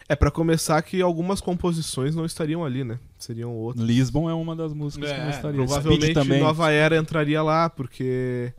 É 0.09 0.14
pra 0.16 0.30
começar 0.30 0.80
que 0.82 1.01
algumas 1.01 1.40
composições 1.40 2.14
não 2.14 2.26
estariam 2.26 2.64
ali, 2.64 2.84
né? 2.84 2.98
Seriam 3.18 3.55
outras. 3.55 3.86
Lisbon 3.86 4.28
é 4.28 4.34
uma 4.34 4.55
das 4.55 4.72
músicas 4.74 5.10
que 5.10 5.16
É, 5.16 5.22
não 5.24 5.30
estaria. 5.30 5.56
Provavelmente 5.56 6.12
também. 6.14 6.40
Nova 6.40 6.70
Era 6.70 6.97
entraria 6.97 7.43
lá, 7.43 7.70
porque 7.70 8.52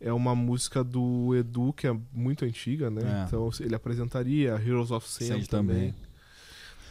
é 0.00 0.12
uma 0.12 0.34
música 0.34 0.84
do 0.84 1.34
Edu 1.34 1.72
que 1.72 1.86
é 1.86 1.96
muito 2.12 2.44
antiga, 2.44 2.90
né? 2.90 3.22
É. 3.22 3.24
Então 3.26 3.50
ele 3.60 3.74
apresentaria 3.74 4.50
Heroes 4.64 4.90
of 4.90 5.08
Sand 5.08 5.46
também. 5.46 5.48
também. 5.48 5.94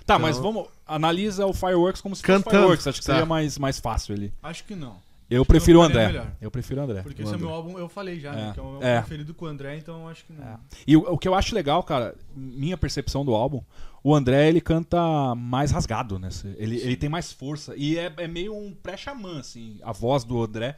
Tá, 0.05 0.17
mas 0.19 0.37
Então- 0.37 0.51
vamos. 0.51 0.69
Analisa 0.85 1.45
o 1.45 1.53
Fireworks 1.53 2.01
como 2.01 2.15
se 2.15 2.21
fosse 2.21 2.27
Cantando, 2.33 2.55
Fireworks. 2.57 2.87
Acho 2.87 2.99
que 2.99 3.05
tá. 3.05 3.13
seria 3.13 3.25
mais, 3.25 3.57
mais 3.57 3.79
fácil 3.79 4.15
ali. 4.15 4.33
Acho 4.43 4.65
que 4.65 4.75
não. 4.75 4.97
Eu 5.31 5.45
prefiro 5.45 5.79
o 5.79 5.81
André. 5.81 6.27
Eu 6.41 6.51
prefiro 6.51 6.81
o 6.81 6.83
André. 6.83 7.01
Porque 7.01 7.21
o 7.21 7.23
esse 7.23 7.31
é 7.31 7.35
André. 7.35 7.47
meu 7.47 7.55
álbum, 7.55 7.79
eu 7.79 7.87
falei 7.87 8.19
já, 8.19 8.31
É. 8.31 8.35
né? 8.35 8.51
Que 8.53 8.59
é 8.59 8.63
o 8.63 8.71
meu 8.73 8.83
É. 8.83 8.99
preferido 8.99 9.33
com 9.33 9.45
o 9.45 9.47
André, 9.47 9.77
então 9.77 10.07
acho 10.07 10.25
que 10.25 10.33
não. 10.33 10.43
É. 10.45 10.57
E 10.85 10.97
o, 10.97 11.13
o 11.13 11.17
que 11.17 11.27
eu 11.27 11.33
acho 11.33 11.55
legal, 11.55 11.81
cara, 11.83 12.13
minha 12.35 12.77
percepção 12.77 13.23
do 13.23 13.33
álbum, 13.33 13.63
o 14.03 14.13
André 14.13 14.49
ele 14.49 14.59
canta 14.59 15.33
mais 15.35 15.71
rasgado, 15.71 16.19
né? 16.19 16.27
Ele, 16.57 16.77
ele 16.77 16.95
tem 16.97 17.07
mais 17.09 17.31
força. 17.31 17.73
E 17.77 17.97
é, 17.97 18.11
é 18.17 18.27
meio 18.27 18.53
um 18.55 18.73
pré-xamã, 18.73 19.39
assim, 19.39 19.79
a 19.83 19.91
voz 19.93 20.23
do 20.23 20.43
André. 20.43 20.75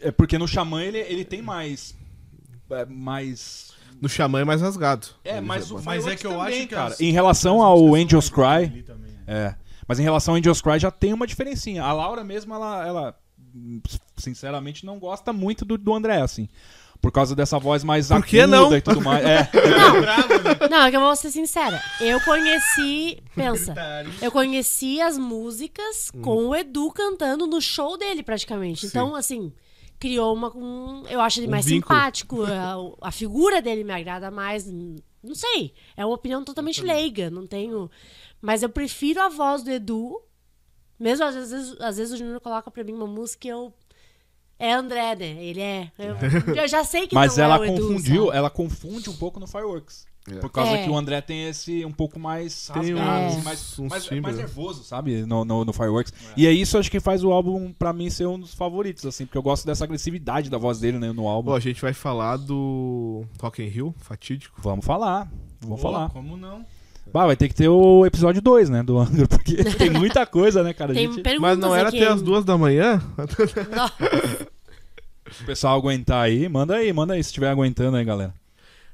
É 0.00 0.10
porque 0.10 0.38
no 0.38 0.48
xamã 0.48 0.82
ele, 0.82 0.98
ele 0.98 1.24
tem 1.24 1.42
mais. 1.42 1.94
é, 2.70 2.84
mais. 2.86 3.72
No 4.00 4.08
Xamã 4.10 4.40
é 4.40 4.44
mais 4.44 4.60
rasgado. 4.60 5.06
É, 5.24 5.40
mas 5.40 5.70
o 5.70 5.80
Mas 5.82 6.06
é 6.06 6.14
que 6.16 6.26
eu 6.26 6.32
também, 6.32 6.46
acho 6.46 6.58
que 6.68 6.74
cara. 6.74 6.86
as- 6.94 7.00
Em 7.00 7.12
relação 7.12 7.62
ao 7.62 7.94
Angels 7.94 8.28
Cry. 8.28 8.82
também, 8.82 9.10
né? 9.12 9.18
É. 9.26 9.54
Mas 9.88 9.98
em 9.98 10.02
relação 10.02 10.34
ao 10.34 10.38
Angels 10.38 10.60
Cry 10.60 10.78
já 10.78 10.90
tem 10.90 11.14
uma 11.14 11.26
diferencinha. 11.26 11.82
A 11.82 11.92
Laura 11.94 12.22
mesmo, 12.22 12.52
ela, 12.52 12.86
ela 12.86 13.18
sinceramente 14.16 14.84
não 14.86 14.98
gosta 14.98 15.32
muito 15.32 15.64
do, 15.64 15.76
do 15.78 15.94
André, 15.94 16.20
assim. 16.20 16.48
Por 17.00 17.12
causa 17.12 17.36
dessa 17.36 17.58
voz 17.58 17.84
mais 17.84 18.08
Por 18.08 18.24
que 18.24 18.40
aguda 18.40 18.56
não? 18.56 18.76
e 18.76 18.80
tudo 18.80 19.00
mais. 19.02 19.22
É. 19.26 20.68
Não, 20.68 20.82
é 20.84 20.90
que 20.90 20.96
eu 20.96 21.00
vou 21.00 21.14
ser 21.14 21.30
sincera. 21.30 21.80
Eu 22.00 22.20
conheci. 22.22 23.22
Pensa. 23.34 23.74
Eu 24.20 24.32
conheci 24.32 25.00
as 25.00 25.18
músicas 25.18 26.10
com 26.22 26.46
o 26.48 26.56
Edu 26.56 26.90
cantando 26.92 27.46
no 27.46 27.60
show 27.60 27.98
dele, 27.98 28.22
praticamente. 28.22 28.80
Sim. 28.82 28.86
Então, 28.88 29.14
assim, 29.14 29.52
criou 29.98 30.34
uma. 30.34 30.56
Um, 30.56 31.04
eu 31.08 31.20
acho 31.20 31.38
ele 31.40 31.48
Um 31.48 31.50
mais 31.50 31.66
vínculo. 31.66 31.94
simpático. 31.94 32.42
A, 32.44 33.08
a 33.08 33.12
figura 33.12 33.60
dele 33.60 33.84
me 33.84 33.92
agrada 33.92 34.30
mais. 34.30 34.66
Não 34.66 35.34
sei. 35.34 35.74
É 35.96 36.04
uma 36.04 36.14
opinião 36.14 36.42
totalmente 36.44 36.82
leiga. 36.82 37.28
Não 37.30 37.46
tenho. 37.46 37.90
Mas 38.40 38.62
eu 38.62 38.68
prefiro 38.70 39.20
a 39.20 39.28
voz 39.28 39.62
do 39.62 39.70
Edu. 39.70 40.20
Mesmo 40.98 41.24
às 41.24 41.34
vezes, 41.34 41.76
às 41.80 41.96
vezes 41.96 42.14
o 42.14 42.16
Júnior 42.16 42.40
coloca 42.40 42.70
pra 42.70 42.84
mim 42.84 42.92
uma 42.92 43.06
música 43.06 43.46
e 43.46 43.50
eu. 43.50 43.72
É 44.58 44.72
André, 44.72 45.14
né? 45.16 45.44
Ele 45.44 45.60
é. 45.60 45.92
Eu, 45.98 46.16
eu 46.56 46.66
já 46.68 46.82
sei 46.82 47.06
que 47.06 47.14
Mas 47.14 47.36
não 47.36 47.44
ela 47.44 47.56
é 47.56 47.60
o 47.60 47.64
Edu, 47.64 47.82
confundiu, 47.88 48.26
sabe? 48.26 48.36
ela 48.38 48.50
confunde 48.50 49.10
um 49.10 49.16
pouco 49.16 49.38
no 49.38 49.46
Fireworks. 49.46 50.06
É. 50.28 50.38
Por 50.40 50.50
causa 50.50 50.72
É. 50.72 50.82
que 50.82 50.90
o 50.90 50.96
André 50.96 51.20
tem 51.20 51.46
esse 51.48 51.84
um 51.84 51.92
pouco 51.92 52.18
mais 52.18 52.66
rasgado, 52.68 53.26
assim, 53.26 53.42
mais, 53.42 53.78
mais, 53.78 54.04
timbres, 54.04 54.22
mais 54.22 54.36
né? 54.36 54.42
nervoso, 54.42 54.82
sabe? 54.82 55.24
No, 55.24 55.44
no, 55.44 55.64
no 55.64 55.72
Fireworks. 55.72 56.12
E 56.36 56.46
é 56.46 56.52
isso 56.52 56.76
acho 56.78 56.90
que 56.90 56.98
faz 56.98 57.22
o 57.22 57.30
álbum, 57.30 57.72
pra 57.72 57.92
mim, 57.92 58.10
ser 58.10 58.26
um 58.26 58.38
dos 58.40 58.52
favoritos, 58.52 59.04
assim, 59.06 59.24
porque 59.24 59.38
eu 59.38 59.42
gosto 59.42 59.64
dessa 59.66 59.84
agressividade 59.84 60.50
da 60.50 60.58
voz 60.58 60.80
dele 60.80 60.98
né, 60.98 61.12
no 61.12 61.28
álbum. 61.28 61.50
Bom, 61.50 61.56
a 61.56 61.60
gente 61.60 61.80
vai 61.80 61.92
falar 61.92 62.38
do 62.38 63.24
Rock 63.40 63.62
in 63.62 63.68
Rio, 63.68 63.94
fatídico. 63.98 64.60
Vamos 64.62 64.84
falar. 64.84 65.30
Vamos 65.60 65.80
Pô, 65.80 65.92
falar. 65.92 66.10
Como 66.10 66.36
não? 66.36 66.64
Bah, 67.12 67.26
vai 67.26 67.36
ter 67.36 67.48
que 67.48 67.54
ter 67.54 67.68
o 67.68 68.04
episódio 68.04 68.42
2, 68.42 68.68
né, 68.68 68.82
do 68.82 68.98
Angra, 68.98 69.26
porque 69.28 69.56
tem 69.78 69.90
muita 69.90 70.26
coisa, 70.26 70.62
né, 70.62 70.74
cara? 70.74 70.92
A 70.92 70.94
Tem 70.94 71.10
gente, 71.10 71.22
perguntas 71.22 71.40
Mas 71.40 71.58
não 71.58 71.74
era 71.74 71.88
aqui 71.88 71.98
até 71.98 72.06
as 72.06 72.12
ainda. 72.14 72.24
duas 72.24 72.44
da 72.44 72.58
manhã? 72.58 73.00
o 75.40 75.44
pessoal 75.44 75.78
aguentar 75.78 76.24
aí, 76.24 76.48
manda 76.48 76.74
aí, 76.74 76.92
manda 76.92 77.14
aí, 77.14 77.22
se 77.22 77.30
estiver 77.30 77.48
aguentando 77.48 77.96
aí, 77.96 78.04
galera. 78.04 78.34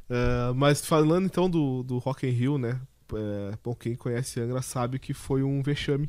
É, 0.08 0.52
mas 0.54 0.84
falando 0.84 1.26
então 1.26 1.48
do, 1.48 1.82
do 1.82 1.98
Rock 1.98 2.26
in 2.26 2.30
Rio, 2.30 2.58
né? 2.58 2.80
É, 3.14 3.54
bom, 3.62 3.74
quem 3.74 3.94
conhece 3.94 4.40
Angra 4.40 4.62
sabe 4.62 4.98
que 4.98 5.14
foi 5.14 5.42
um 5.42 5.62
vexame. 5.62 6.08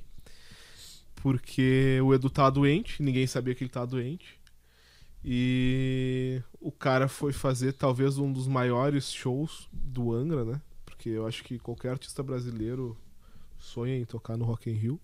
Porque 1.16 2.00
o 2.04 2.14
Edu 2.14 2.30
tava 2.30 2.52
doente, 2.52 3.02
ninguém 3.02 3.26
sabia 3.26 3.56
que 3.56 3.64
ele 3.64 3.72
tava 3.72 3.88
doente. 3.88 4.38
E 5.24 6.42
o 6.60 6.72
cara 6.72 7.08
foi 7.08 7.32
fazer 7.32 7.74
talvez 7.74 8.18
um 8.18 8.32
dos 8.32 8.46
maiores 8.46 9.12
shows 9.12 9.70
do 9.72 10.14
Angra, 10.14 10.44
né? 10.44 10.62
Porque 11.04 11.10
eu 11.10 11.28
acho 11.28 11.44
que 11.44 11.60
qualquer 11.60 11.90
artista 11.92 12.24
brasileiro 12.24 12.98
sonha 13.60 13.98
em 13.98 14.06
tocar 14.06 14.38
no 14.38 14.46
Rock 14.46 14.70
in 14.70 14.74
Rio. 14.76 14.98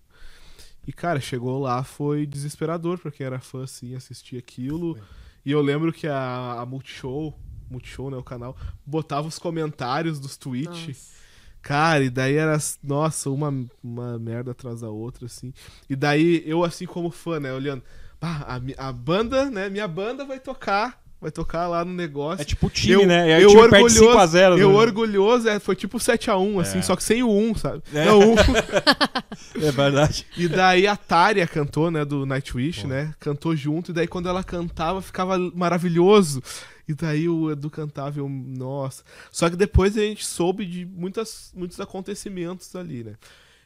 E, 0.86 0.94
cara, 0.94 1.20
chegou 1.20 1.60
lá, 1.60 1.84
foi 1.84 2.24
desesperador 2.26 2.98
pra 2.98 3.10
quem 3.10 3.26
era 3.26 3.38
fã, 3.38 3.64
assim, 3.64 3.94
assistir 3.94 4.38
aquilo. 4.38 4.98
E 5.44 5.52
eu 5.52 5.60
lembro 5.60 5.92
que 5.92 6.06
a, 6.06 6.58
a 6.58 6.64
Multishow, 6.64 7.38
Multishow, 7.70 8.10
né, 8.10 8.16
o 8.16 8.22
canal, 8.24 8.56
botava 8.86 9.28
os 9.28 9.38
comentários 9.38 10.18
dos 10.18 10.38
tweets. 10.38 10.86
Nossa. 10.86 11.20
Cara, 11.60 12.02
e 12.02 12.08
daí 12.08 12.36
era, 12.36 12.56
nossa, 12.82 13.28
uma, 13.28 13.52
uma 13.84 14.18
merda 14.18 14.52
atrás 14.52 14.80
da 14.80 14.88
outra, 14.88 15.26
assim. 15.26 15.52
E 15.86 15.94
daí 15.94 16.42
eu, 16.46 16.64
assim 16.64 16.86
como 16.86 17.10
fã, 17.10 17.38
né, 17.38 17.52
olhando, 17.52 17.82
"Bah, 18.18 18.46
a, 18.78 18.88
a 18.88 18.90
banda, 18.90 19.50
né, 19.50 19.68
minha 19.68 19.86
banda 19.86 20.24
vai 20.24 20.40
tocar, 20.40 21.04
vai 21.20 21.30
tocar 21.30 21.68
lá 21.68 21.84
no 21.84 21.92
negócio. 21.92 22.40
É 22.42 22.44
tipo 22.44 22.66
o 22.66 22.70
time, 22.70 22.94
Eu- 23.02 23.06
né? 23.06 23.28
E 23.28 23.32
aí 23.34 23.42
eu 23.42 23.48
o 23.48 23.52
time 23.52 23.62
orgulhoso- 23.64 23.98
5x0. 24.12 24.58
Eu 24.58 24.70
né? 24.70 24.74
orgulhoso, 24.76 25.48
é, 25.48 25.58
foi 25.60 25.76
tipo 25.76 25.98
7x1, 25.98 26.60
assim, 26.60 26.78
É. 26.78 26.82
só 26.82 26.96
que 26.96 27.02
sem 27.04 27.22
o 27.22 27.30
1, 27.30 27.54
sabe? 27.56 27.82
É. 27.92 28.04
Não, 28.06 28.18
o 28.20 28.32
1. 28.32 28.36
É 29.62 29.70
verdade. 29.72 30.26
E 30.36 30.48
daí 30.48 30.86
a 30.86 30.96
Tária 30.96 31.46
cantou, 31.46 31.90
né, 31.90 32.04
do 32.04 32.24
Nightwish, 32.24 32.86
né? 32.86 33.14
Cantou 33.20 33.54
junto, 33.54 33.90
e 33.90 33.94
daí 33.94 34.06
quando 34.06 34.28
ela 34.28 34.42
cantava 34.42 35.02
ficava 35.02 35.36
maravilhoso. 35.54 36.42
E 36.88 36.94
daí 36.94 37.28
o 37.28 37.50
Edu 37.50 37.70
cantava 37.70 38.18
e 38.18 38.20
eu, 38.20 38.28
nossa. 38.28 39.04
Só 39.30 39.48
que 39.48 39.56
depois 39.56 39.96
a 39.96 40.00
gente 40.00 40.24
soube 40.26 40.64
de 40.66 40.84
muitas, 40.84 41.52
muitos 41.54 41.78
acontecimentos 41.80 42.74
ali, 42.74 43.04
né? 43.04 43.14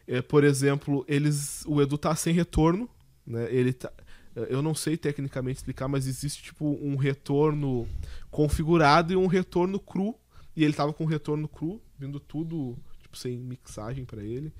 É, 0.07 0.21
por 0.21 0.45
exemplo, 0.45 1.05
eles, 1.09 1.63
o 1.67 1.81
Edu 1.81 1.97
tá 1.97 2.15
sem 2.15 2.35
retorno, 2.35 2.89
né? 3.27 3.47
Ele 3.51 3.73
tá, 3.73 3.91
eu 4.35 4.61
não 4.61 4.75
sei 4.75 4.97
tecnicamente 4.97 5.59
explicar, 5.59 5.87
mas 5.87 6.07
existe 6.07 6.43
tipo 6.43 6.67
um 6.83 6.97
retorno 6.97 7.89
configurado 8.31 9.13
e 9.13 9.17
um 9.17 9.27
retorno 9.27 9.79
cru. 9.79 10.15
E 10.57 10.65
ele 10.65 10.73
tava 10.73 10.93
com 10.93 11.05
retorno 11.05 11.49
cru, 11.49 11.81
vindo 11.99 12.19
tudo 12.21 12.77
tipo 13.01 13.17
sem 13.17 13.39
mixagem 13.39 14.05
pra 14.05 14.23
ele. 14.23 14.53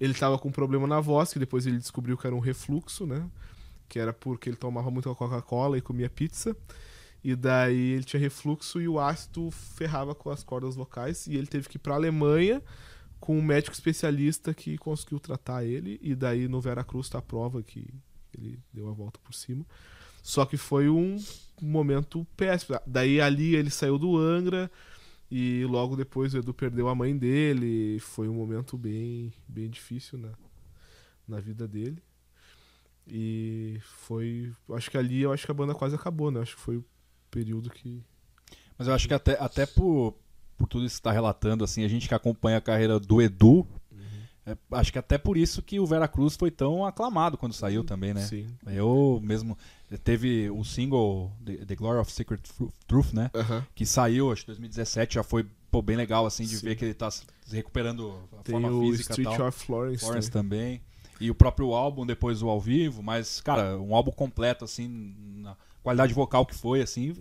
Ele 0.00 0.14
tava 0.14 0.38
com 0.38 0.48
um 0.48 0.52
problema 0.52 0.86
na 0.86 1.00
voz, 1.00 1.32
que 1.32 1.38
depois 1.38 1.66
ele 1.66 1.78
descobriu 1.78 2.16
que 2.16 2.26
era 2.26 2.34
um 2.34 2.40
refluxo, 2.40 3.06
né? 3.06 3.28
Que 3.88 3.98
era 3.98 4.12
porque 4.12 4.48
ele 4.48 4.56
tomava 4.56 4.90
muita 4.90 5.14
Coca-Cola 5.14 5.78
e 5.78 5.80
comia 5.80 6.10
pizza. 6.10 6.56
E 7.22 7.36
daí 7.36 7.92
ele 7.92 8.02
tinha 8.02 8.18
refluxo 8.18 8.80
e 8.80 8.88
o 8.88 8.98
ácido 8.98 9.50
ferrava 9.50 10.14
com 10.14 10.30
as 10.30 10.42
cordas 10.42 10.74
vocais. 10.74 11.28
E 11.28 11.36
ele 11.36 11.46
teve 11.46 11.68
que 11.68 11.76
ir 11.76 11.80
pra 11.80 11.94
Alemanha 11.94 12.60
com 13.20 13.38
um 13.38 13.42
médico 13.42 13.74
especialista 13.74 14.52
que 14.52 14.76
conseguiu 14.76 15.20
tratar 15.20 15.64
ele. 15.64 16.00
E 16.02 16.16
daí 16.16 16.48
no 16.48 16.60
Veracruz 16.60 17.08
tá 17.08 17.18
a 17.18 17.22
prova 17.22 17.62
que 17.62 17.94
ele 18.46 18.58
deu 18.72 18.88
a 18.88 18.92
volta 18.92 19.18
por 19.22 19.34
cima. 19.34 19.64
Só 20.22 20.44
que 20.44 20.56
foi 20.56 20.88
um 20.88 21.16
momento 21.60 22.26
péssimo. 22.36 22.78
Daí 22.86 23.20
ali 23.20 23.54
ele 23.54 23.70
saiu 23.70 23.98
do 23.98 24.16
Angra. 24.16 24.70
E 25.30 25.64
logo 25.64 25.96
depois 25.96 26.34
o 26.34 26.38
Edu 26.38 26.52
perdeu 26.52 26.88
a 26.88 26.94
mãe 26.94 27.16
dele. 27.16 27.98
Foi 28.00 28.28
um 28.28 28.34
momento 28.34 28.76
bem, 28.76 29.32
bem 29.48 29.68
difícil 29.70 30.18
na, 30.18 30.30
na 31.26 31.40
vida 31.40 31.66
dele. 31.66 32.02
E 33.06 33.80
foi. 33.82 34.52
Acho 34.70 34.90
que 34.90 34.98
ali 34.98 35.22
eu 35.22 35.32
acho 35.32 35.44
que 35.44 35.50
a 35.50 35.54
banda 35.54 35.74
quase 35.74 35.94
acabou, 35.94 36.30
né? 36.30 36.40
Acho 36.40 36.54
que 36.54 36.62
foi 36.62 36.76
o 36.76 36.84
período 37.30 37.70
que. 37.70 38.02
Mas 38.78 38.88
eu 38.88 38.94
acho 38.94 39.08
que 39.08 39.14
até, 39.14 39.32
até 39.40 39.66
por, 39.66 40.14
por 40.56 40.68
tudo 40.68 40.84
isso 40.84 40.94
que 40.94 40.98
você 40.98 41.02
tá 41.02 41.12
relatando, 41.12 41.64
assim, 41.64 41.84
a 41.84 41.88
gente 41.88 42.08
que 42.08 42.14
acompanha 42.14 42.58
a 42.58 42.60
carreira 42.60 43.00
do 43.00 43.20
Edu, 43.20 43.66
é, 44.46 44.56
acho 44.72 44.92
que 44.92 44.98
até 44.98 45.16
por 45.18 45.36
isso 45.36 45.62
que 45.62 45.78
o 45.78 45.86
Veracruz 45.86 46.36
foi 46.36 46.50
tão 46.50 46.84
aclamado 46.84 47.36
quando 47.38 47.52
saiu 47.52 47.84
também, 47.84 48.12
né? 48.12 48.22
Sim. 48.22 48.46
Eu 48.66 49.20
mesmo. 49.22 49.56
Teve 50.02 50.48
o 50.50 50.64
single 50.64 51.30
The, 51.44 51.64
The 51.66 51.74
Glory 51.76 51.98
of 52.00 52.10
Secret 52.10 52.40
Tru- 52.40 52.72
Truth, 52.86 53.12
né? 53.12 53.30
Aham. 53.34 53.64
Que 53.74 53.84
saiu, 53.86 54.32
acho 54.32 54.42
que 54.42 54.46
2017, 54.48 55.14
já 55.16 55.22
foi 55.22 55.46
pô, 55.70 55.80
bem 55.82 55.96
legal, 55.96 56.24
assim, 56.26 56.44
de 56.44 56.56
Sim. 56.56 56.66
ver 56.66 56.76
que 56.76 56.84
ele 56.84 56.94
tá 56.94 57.10
se 57.10 57.24
recuperando 57.52 58.18
a 58.38 58.42
Tem 58.42 58.52
forma 58.54 58.70
o 58.70 58.80
física 58.90 59.12
Street 59.12 59.36
tal. 59.36 59.48
of 59.48 59.58
Florence. 59.64 60.04
Florence 60.04 60.30
também. 60.30 60.78
também. 60.78 60.92
E 61.20 61.30
o 61.30 61.34
próprio 61.34 61.72
álbum, 61.72 62.04
depois 62.04 62.42
o 62.42 62.48
ao 62.48 62.60
vivo, 62.60 63.02
mas, 63.02 63.40
cara, 63.40 63.78
um 63.78 63.94
álbum 63.94 64.10
completo, 64.10 64.64
assim, 64.64 65.14
na 65.36 65.56
qualidade 65.82 66.12
vocal 66.12 66.44
que 66.44 66.54
foi, 66.54 66.82
assim, 66.82 67.14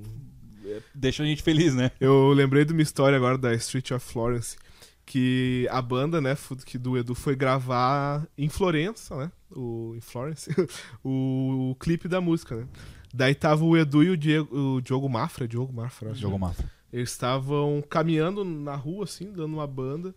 é, 0.66 0.82
deixa 0.96 1.22
a 1.24 1.26
gente 1.26 1.44
feliz, 1.44 1.76
né? 1.76 1.92
Eu 2.00 2.30
lembrei 2.32 2.66
de 2.66 2.74
uma 2.74 2.82
história 2.82 3.16
agora 3.16 3.38
da 3.38 3.54
Street 3.54 3.92
of 3.92 4.04
Florence. 4.12 4.58
Que 5.06 5.68
a 5.72 5.82
banda, 5.82 6.22
né, 6.22 6.38
que 6.66 6.78
do 6.78 6.98
Edu 6.98 7.14
foi 7.16 7.36
gravar 7.36 8.28
em 8.38 8.48
Florença, 8.50 9.16
né? 9.16 9.32
O, 9.50 9.94
em 9.96 10.02
Florence, 10.02 10.50
o, 11.04 11.72
o 11.72 11.76
clipe 11.76 12.08
da 12.08 12.22
música, 12.22 12.56
né? 12.56 12.68
Daí 13.14 13.36
tava 13.36 13.66
o 13.66 13.76
Edu 13.76 14.04
e 14.04 14.10
o, 14.10 14.18
Diego, 14.18 14.56
o 14.56 14.82
Diogo 14.82 15.10
Mafra, 15.10 15.48
Diogo 15.48 15.74
Mafra, 15.74 16.12
acho. 16.12 16.22
Jogo 16.22 16.40
Mafra. 16.40 16.72
Eles 16.94 17.10
estavam 17.10 17.84
caminhando 17.90 18.44
na 18.44 18.76
rua, 18.76 19.04
assim, 19.06 19.32
dando 19.32 19.54
uma 19.54 19.68
banda. 19.68 20.16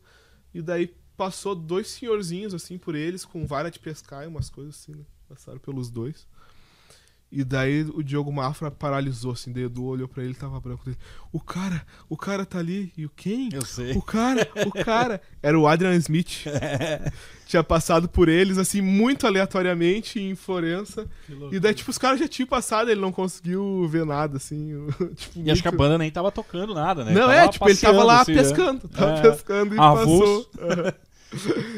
E 0.53 0.63
daí 0.63 0.95
passou 1.17 1.55
dois 1.55 1.89
senhorzinhos, 1.89 2.55
assim, 2.55 2.79
por 2.79 2.95
eles, 2.95 3.25
com 3.25 3.47
vara 3.47 3.71
de 3.71 3.79
pescar 3.79 4.25
e 4.25 4.27
umas 4.27 4.51
coisas 4.51 4.77
assim, 4.77 4.93
né? 4.93 5.05
Passaram 5.29 5.59
pelos 5.59 5.91
dois. 5.91 6.27
E 7.37 7.43
daí 7.43 7.83
o 7.83 8.03
Diogo 8.03 8.33
Mafra 8.33 8.71
paralisou, 8.71 9.33
assim, 9.33 9.53
daí 9.53 9.65
Edu 9.65 9.85
olhou 9.85 10.07
pra 10.07 10.23
ele 10.23 10.33
e 10.33 10.37
tava 10.37 10.61
branco. 10.61 10.89
O 11.33 11.41
cara, 11.41 11.83
o 12.09 12.17
cara 12.17 12.47
tá 12.47 12.59
ali. 12.59 12.93
E 12.97 13.05
o 13.05 13.11
quem? 13.11 13.49
Eu 13.53 13.65
sei. 13.65 13.93
O 13.97 14.01
cara, 14.03 14.49
o 14.67 14.71
cara. 14.85 15.21
Era 15.43 15.59
o 15.59 15.67
Adrian 15.67 15.95
Smith. 15.97 16.45
Tinha 17.47 17.63
passado 17.63 18.09
por 18.09 18.29
eles, 18.29 18.57
assim, 18.57 18.81
muito 18.81 19.27
aleatoriamente 19.27 20.19
em 20.21 20.35
Florença. 20.35 21.07
E 21.53 21.61
daí, 21.61 21.75
tipo, 21.75 21.91
os 21.91 21.99
caras 21.99 22.19
já 22.19 22.27
tinham 22.27 22.47
passado, 22.49 22.91
ele 22.91 23.01
não 23.01 23.13
conseguiu 23.13 23.87
ver 23.89 24.07
nada, 24.07 24.39
assim. 24.39 24.87
tipo, 25.15 25.41
E 25.41 25.51
acho 25.51 25.61
que 25.61 25.69
a 25.69 25.71
muito- 25.71 25.79
banda 25.81 25.99
nem 25.99 26.11
tava 26.11 26.33
tocando 26.33 26.73
nada, 26.73 27.05
né? 27.05 27.13
não, 27.13 27.21
Tava 27.23 27.35
é, 27.35 27.49
tipo, 27.49 27.69
ele 27.69 27.79
tava 27.79 28.03
lá 28.05 28.21
assim, 28.23 28.33
né? 28.33 28.43
pescando. 28.43 28.89
Tava 28.89 29.13
É. 29.19 29.21
pescando 29.31 29.75
e 29.75 29.79
Avulso. 29.79 30.49
passou. 30.57 30.95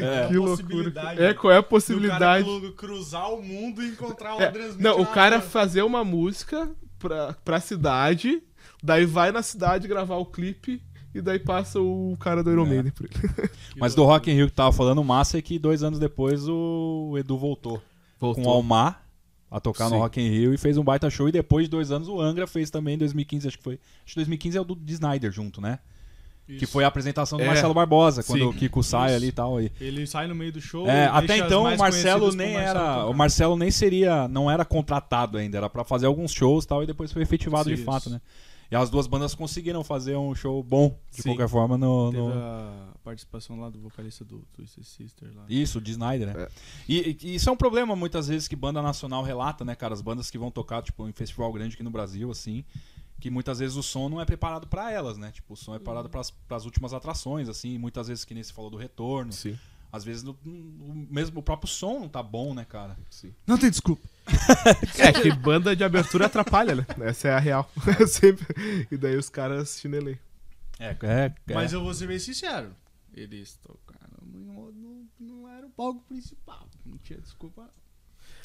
É. 0.00 0.28
Que 0.28 0.34
loucura. 0.36 0.56
possibilidade. 0.56 1.22
É, 1.22 1.34
qual 1.34 1.52
é 1.52 1.56
a 1.58 1.62
possibilidade? 1.62 2.44
cru- 2.44 2.72
cruzar 2.74 3.32
o 3.32 3.42
mundo 3.42 3.82
e 3.82 3.88
encontrar 3.88 4.36
o 4.36 4.40
É, 4.40 4.48
Adrian 4.48 4.66
Smith 4.68 4.80
não, 4.82 5.00
o 5.00 5.06
cara 5.06 5.40
fazer 5.40 5.82
uma 5.82 6.04
música 6.04 6.68
pra, 6.98 7.34
pra 7.44 7.60
cidade, 7.60 8.42
daí 8.82 9.04
vai 9.06 9.30
na 9.32 9.42
cidade 9.42 9.86
gravar 9.88 10.16
o 10.16 10.26
clipe 10.26 10.82
e 11.14 11.20
daí 11.20 11.38
passa 11.38 11.80
o 11.80 12.16
cara 12.20 12.42
do 12.42 12.50
Iron 12.50 12.66
É. 12.66 12.68
Maiden 12.68 12.92
pra 12.92 13.06
ele. 13.06 13.50
Mas 13.76 13.94
do 13.94 14.04
Rock 14.04 14.30
in 14.30 14.34
Rio 14.34 14.46
que 14.48 14.52
tava 14.54 14.72
falando, 14.72 14.98
o 15.00 15.04
massa 15.04 15.38
é 15.38 15.42
que 15.42 15.58
dois 15.58 15.82
anos 15.82 15.98
depois 15.98 16.46
o 16.48 17.14
Edu 17.18 17.36
voltou, 17.38 17.82
com 18.18 18.42
o 18.42 18.48
Almar 18.50 19.02
a 19.50 19.60
tocar 19.60 19.86
Sim. 19.86 19.94
no 19.94 20.00
Rock 20.00 20.20
in 20.20 20.28
Rio 20.28 20.52
e 20.52 20.58
fez 20.58 20.76
um 20.76 20.82
baita 20.84 21.08
show. 21.08 21.28
E 21.28 21.32
depois 21.32 21.66
de 21.66 21.70
dois 21.70 21.90
anos 21.92 22.08
o 22.08 22.20
Angra 22.20 22.46
fez 22.46 22.68
também 22.70 22.94
em 22.96 22.98
2015, 22.98 23.46
acho 23.48 23.56
que 23.58 23.62
foi. 23.64 23.74
Acho 24.04 24.14
que 24.14 24.16
2015 24.16 24.58
é 24.58 24.60
o 24.60 24.64
do 24.64 24.74
de 24.74 24.92
Snyder 24.94 25.30
junto, 25.32 25.60
né? 25.60 25.78
Que 26.46 26.62
Isso. 26.62 26.68
foi 26.68 26.84
a 26.84 26.86
apresentação 26.88 27.36
do 27.38 27.42
É. 27.44 27.46
Marcelo 27.48 27.74
Barbosa, 27.74 28.22
quando 28.22 28.38
Sim. 28.40 28.46
o 28.46 28.52
Kiko 28.52 28.80
sai 28.82 29.08
Isso. 29.08 29.16
ali 29.16 29.26
e 29.26 29.32
tal. 29.32 29.60
E... 29.60 29.72
Ele 29.80 30.06
sai 30.06 30.28
no 30.28 30.34
meio 30.34 30.52
do 30.52 30.60
show. 30.60 30.88
É, 30.88 31.06
e 31.06 31.08
até 31.08 31.38
então 31.38 31.64
o 31.64 31.76
Marcelo 31.76 32.32
nem 32.32 32.54
Marcelo 32.54 32.70
era. 32.78 32.80
tocar. 32.80 33.06
O 33.06 33.14
Marcelo 33.14 33.56
nem 33.56 33.70
seria. 33.70 34.28
Não 34.28 34.48
era 34.50 34.64
contratado 34.64 35.38
ainda, 35.38 35.58
era 35.58 35.68
pra 35.68 35.82
fazer 35.82 36.06
alguns 36.06 36.32
shows 36.32 36.64
e 36.64 36.68
tal, 36.68 36.82
e 36.84 36.86
depois 36.86 37.12
foi 37.12 37.22
efetivado 37.22 37.68
de 37.68 37.76
Sim, 37.76 37.84
fato, 37.84 38.02
isso. 38.02 38.10
né? 38.10 38.20
E 38.68 38.74
as 38.74 38.90
duas 38.90 39.06
bandas 39.06 39.32
conseguiram 39.32 39.84
fazer 39.84 40.16
um 40.16 40.34
show 40.34 40.60
bom, 40.62 40.98
de 41.12 41.22
Sim. 41.22 41.30
qualquer 41.30 41.48
forma, 41.48 41.76
no. 41.78 42.10
Teve 42.10 42.22
no- 42.22 42.32
a 42.32 42.94
participação 43.04 43.60
lá 43.60 43.68
do 43.70 43.78
vocalista 43.80 44.24
do 44.24 44.38
Twisted 44.52 44.84
Sister 44.84 45.28
lá. 45.36 45.44
Isso, 45.48 45.80
de 45.80 45.92
Snyder, 45.92 46.28
né? 46.28 46.42
É. 46.44 46.48
E, 46.88 47.16
e 47.22 47.34
isso 47.36 47.48
é 47.48 47.52
um 47.52 47.56
problema 47.56 47.94
muitas 47.94 48.26
vezes 48.26 48.48
que 48.48 48.56
banda 48.56 48.82
nacional 48.82 49.22
relata, 49.22 49.64
né, 49.64 49.74
cara? 49.76 49.94
As 49.94 50.00
bandas 50.02 50.30
que 50.30 50.36
vão 50.38 50.50
tocar, 50.50 50.82
tipo, 50.82 51.08
em 51.08 51.12
festival 51.12 51.52
grande 51.52 51.74
aqui 51.74 51.82
no 51.84 51.90
Brasil, 51.90 52.28
assim, 52.30 52.64
que 53.20 53.30
muitas 53.30 53.58
vezes 53.58 53.76
o 53.76 53.82
som 53.82 54.08
não 54.08 54.20
é 54.20 54.24
preparado 54.24 54.66
pra 54.66 54.90
elas, 54.90 55.16
né? 55.16 55.30
Tipo, 55.32 55.54
o 55.54 55.56
som 55.56 55.74
é 55.74 55.78
preparado 55.78 56.08
pras 56.08 56.30
pras 56.30 56.64
últimas 56.64 56.92
atrações, 56.92 57.48
assim, 57.48 57.78
muitas 57.78 58.08
vezes 58.08 58.24
que 58.24 58.34
nem 58.34 58.42
se 58.42 58.52
falou 58.52 58.70
do 58.70 58.76
retorno. 58.76 59.32
Sim, 59.32 59.58
Às 59.92 60.04
vezes 60.04 60.22
no- 60.22 60.36
mesmo 60.44 61.40
o 61.40 61.42
próprio 61.42 61.68
som 61.68 61.98
não 62.00 62.08
tá 62.08 62.22
bom, 62.22 62.52
né, 62.54 62.64
cara? 62.64 62.96
sim. 63.10 63.32
Não 63.46 63.56
tem 63.56 63.70
desculpa. 63.70 64.06
É 64.98 65.12
que 65.12 65.32
banda 65.32 65.74
de 65.76 65.84
abertura 65.84 66.26
atrapalha, 66.26 66.74
né? 66.74 66.86
Essa 67.00 67.28
é 67.28 67.32
a 67.32 67.38
real. 67.38 67.70
Sempre. 68.08 68.46
E 68.90 68.96
daí 68.96 69.16
os 69.16 69.28
caras 69.28 69.78
chinelei. 69.80 70.18
É, 70.78 70.88
é, 71.02 71.34
é. 71.48 71.54
Mas 71.54 71.72
eu 71.72 71.82
vou 71.82 71.94
ser 71.94 72.06
bem 72.08 72.18
sincero. 72.18 72.74
Eles 73.14 73.54
tocaram 73.62 74.18
no, 74.22 74.72
no- 74.72 75.06
não 75.18 75.48
era 75.48 75.66
o 75.66 75.70
palco 75.70 76.02
principal. 76.08 76.68
Não 76.84 76.98
tinha 76.98 77.18
desculpa. 77.20 77.70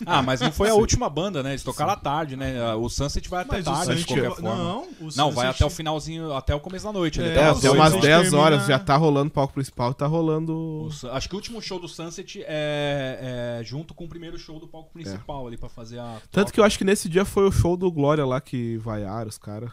Ah, 0.06 0.22
mas 0.22 0.42
não 0.42 0.52
foi 0.52 0.70
a 0.70 0.74
última 0.74 1.10
banda, 1.10 1.42
né? 1.44 1.52
Eles 1.52 1.64
tocaram 1.64 1.92
à 1.92 1.96
tarde, 1.96 2.36
né? 2.36 2.74
O 2.76 2.90
Sunset 2.90 3.28
vai 3.30 3.42
até 3.44 3.58
Mas 3.58 3.68
o 3.68 3.72
tarde, 3.72 3.96
de 4.02 4.06
qualquer 4.06 4.32
forma. 4.32 4.56
Não, 4.56 4.84
o 5.00 5.10
Não, 5.16 5.32
vai 5.32 5.48
até 5.48 5.66
o 5.66 5.70
finalzinho, 5.70 6.34
até 6.34 6.54
o 6.56 6.60
começo 6.60 6.86
da 6.86 6.92
noite. 6.94 7.20
ali, 7.22 7.30
É, 7.30 7.34
É, 7.36 7.42
umas 7.42 7.58
até 7.60 7.70
oito. 7.70 7.80
umas 7.80 7.94
Sunset 7.94 8.08
10 8.08 8.22
termina- 8.24 8.42
horas 8.44 8.66
já 8.68 8.80
tá 8.80 8.96
rolando 8.98 9.28
o 9.30 9.32
palco 9.32 9.54
principal 9.54 9.92
e 9.92 9.94
tá 9.94 10.08
rolando. 10.08 10.54
O 10.54 10.90
Acho 11.12 11.28
que 11.30 11.36
o 11.36 11.38
último 11.38 11.62
show 11.62 11.80
do 11.80 11.88
Sunset 11.88 12.44
é, 12.48 13.58
é 13.60 13.64
junto 13.64 13.94
com 13.94 14.06
o 14.06 14.08
primeiro 14.10 14.38
show 14.38 14.60
do 14.60 14.68
palco 14.68 14.92
principal 14.92 15.48
ali 15.48 15.58
pra 15.58 15.70
fazer 15.70 16.00
a. 16.00 16.18
Tanto 16.32 16.52
que 16.54 16.60
eu 16.60 16.64
acho 16.64 16.78
que 16.78 16.84
nesse 16.84 17.08
dia 17.10 17.26
foi 17.26 17.48
o 17.48 17.52
show 17.52 17.76
do 17.78 17.92
Glória 17.92 18.26
lá 18.26 18.40
que 18.42 18.78
vaiaram 18.78 19.30
os 19.30 19.38
caras. 19.38 19.72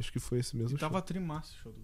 Acho 0.00 0.12
que 0.12 0.18
foi 0.20 0.38
esse 0.38 0.56
mesmo 0.56 0.76
E 0.76 0.80
show. 0.80 0.88
tava 0.88 1.02
trimassa 1.02 1.52
o 1.52 1.62
show 1.62 1.72
do 1.72 1.78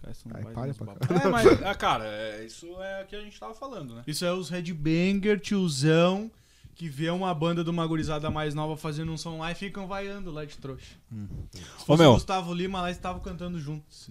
pra 0.00 0.86
babos. 0.86 1.10
É, 1.24 1.28
mas, 1.28 1.62
ah, 1.62 1.74
cara, 1.74 2.04
é, 2.06 2.44
isso 2.46 2.66
é 2.80 3.02
o 3.02 3.06
que 3.06 3.14
a 3.16 3.20
gente 3.20 3.38
tava 3.38 3.52
falando, 3.54 3.94
né? 3.94 4.02
Isso 4.06 4.24
é 4.24 4.32
os 4.32 4.48
headbanger, 4.48 5.38
tiozão, 5.38 6.30
que 6.74 6.88
vê 6.88 7.10
uma 7.10 7.34
banda 7.34 7.62
de 7.62 7.68
uma 7.70 7.86
gurizada 7.86 8.30
mais 8.30 8.54
nova 8.54 8.76
fazendo 8.76 9.12
um 9.12 9.16
som 9.18 9.38
lá 9.38 9.52
e 9.52 9.54
ficam 9.54 9.86
vaiando 9.86 10.30
lá 10.30 10.44
de 10.44 10.56
trouxa. 10.56 10.94
Se 11.50 11.82
Ô, 11.82 11.84
fosse 11.86 12.02
meu. 12.02 12.10
o 12.12 12.14
Gustavo 12.14 12.54
Lima, 12.54 12.80
lá 12.80 12.90
estavam 12.90 13.20
cantando 13.20 13.58
juntos. 13.60 14.08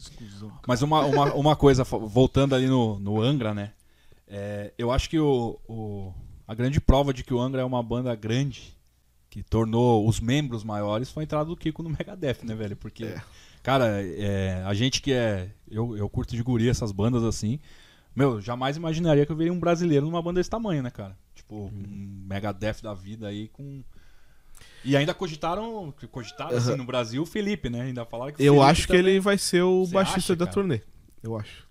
Mas 0.68 0.82
uma, 0.82 1.04
uma, 1.06 1.34
uma 1.34 1.56
coisa, 1.56 1.84
voltando 1.84 2.54
ali 2.54 2.68
no, 2.68 3.00
no 3.00 3.22
Angra, 3.22 3.54
né? 3.54 3.72
É, 4.28 4.72
eu 4.78 4.92
acho 4.92 5.10
que 5.10 5.20
o, 5.20 5.60
o- 5.68 6.14
a 6.48 6.54
grande 6.54 6.80
prova 6.80 7.12
de 7.14 7.24
que 7.24 7.34
o 7.34 7.40
Angra 7.40 7.62
é 7.62 7.66
uma 7.66 7.82
banda 7.82 8.14
grande, 8.16 8.78
que 9.30 9.42
tornou 9.42 10.08
os 10.08 10.20
membros 10.20 10.64
maiores, 10.64 11.10
foi 11.12 11.24
a 11.24 11.26
entrada 11.26 11.46
do 11.46 11.56
Kiko 11.58 11.82
no 11.84 11.90
Megadeth, 11.90 12.44
né, 12.44 12.54
velho? 12.56 12.76
Porque, 12.76 13.16
cara, 13.64 14.02
é, 14.04 14.64
a 14.66 14.74
gente 14.76 15.02
que 15.02 15.12
é. 15.12 15.50
Eu, 15.70 15.98
eu 15.98 16.08
curto 16.10 16.36
de 16.36 16.44
guri 16.44 16.70
essas 16.70 16.92
bandas 16.92 17.24
assim. 17.24 17.60
Meu, 18.20 18.42
jamais 18.42 18.76
imaginaria 18.76 19.26
que 19.26 19.32
eu 19.32 19.36
veria 19.36 19.54
um 19.54 19.60
brasileiro 19.60 20.06
numa 20.06 20.22
banda 20.22 20.42
desse 20.42 20.50
tamanho, 20.50 20.84
né, 20.84 20.90
cara? 20.92 21.16
Tipo, 21.34 21.72
um 21.74 22.26
Megadeth 22.28 22.82
da 22.84 22.94
vida 22.94 23.28
aí 23.28 23.48
com. 23.48 23.82
E 24.84 24.98
ainda 24.98 25.14
cogitaram, 25.14 25.94
cogitaram 26.12 26.58
assim, 26.58 26.76
no 26.76 26.84
Brasil 26.84 27.24
o 27.24 27.26
Felipe, 27.26 27.70
né? 27.70 27.82
Ainda 27.84 28.04
falaram 28.06 28.34
que 28.34 28.42
o 28.42 28.46
Eu 28.46 28.56
Felipe 28.56 28.70
acho 28.72 28.82
que 28.82 28.88
também- 28.98 29.12
ele 29.12 29.20
vai 29.22 29.38
ser 29.38 29.62
o 29.62 29.86
Você 29.86 29.94
baixista 29.94 30.20
acha, 30.20 30.36
da 30.36 30.46
cara? 30.46 30.54
turnê. 30.54 30.82
Eu 31.24 31.38
acho. 31.40 31.68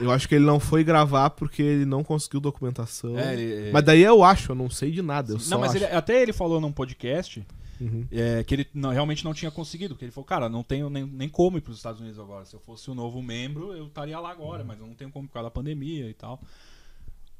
Eu 0.00 0.10
acho 0.10 0.28
que 0.28 0.34
ele 0.34 0.44
não 0.44 0.58
foi 0.58 0.82
gravar 0.82 1.30
porque 1.30 1.62
ele 1.62 1.84
não 1.84 2.02
conseguiu 2.02 2.40
documentação. 2.40 3.16
É, 3.16 3.32
ele- 3.34 3.70
Mas 3.72 3.84
daí 3.84 4.02
eu 4.02 4.24
acho, 4.24 4.50
eu 4.50 4.56
não 4.56 4.68
sei 4.68 4.90
de 4.90 5.00
nada. 5.02 5.32
Eu 5.34 5.38
Sim. 5.38 5.44
só 5.44 5.54
Não, 5.54 5.60
mas 5.60 5.72
ele- 5.76 5.84
até 5.84 6.20
ele 6.20 6.32
falou 6.32 6.60
num 6.60 6.72
podcast 6.72 7.46
Uhum. 7.80 8.06
é, 8.10 8.42
que 8.44 8.54
ele 8.54 8.66
não- 8.74 8.90
realmente 8.90 9.24
não 9.24 9.34
tinha 9.34 9.50
conseguido. 9.50 9.94
Que 9.96 10.04
ele 10.04 10.12
falou, 10.12 10.26
cara, 10.26 10.48
não 10.48 10.62
tenho 10.62 10.88
nem, 10.90 11.04
nem 11.04 11.28
como 11.28 11.58
ir 11.58 11.60
pros 11.60 11.76
Estados 11.76 12.00
Unidos 12.00 12.18
agora. 12.18 12.44
Se 12.44 12.54
eu 12.54 12.60
fosse 12.60 12.90
o 12.90 12.94
novo 12.94 13.22
membro, 13.22 13.72
eu 13.74 13.86
estaria 13.86 14.18
lá 14.18 14.30
agora, 14.30 14.64
mas 14.64 14.78
eu 14.80 14.86
não 14.86 14.94
tenho 14.94 15.10
como 15.10 15.26
por 15.28 15.34
causa 15.34 15.46
da 15.46 15.50
pandemia 15.50 16.08
e 16.08 16.14
tal. 16.14 16.40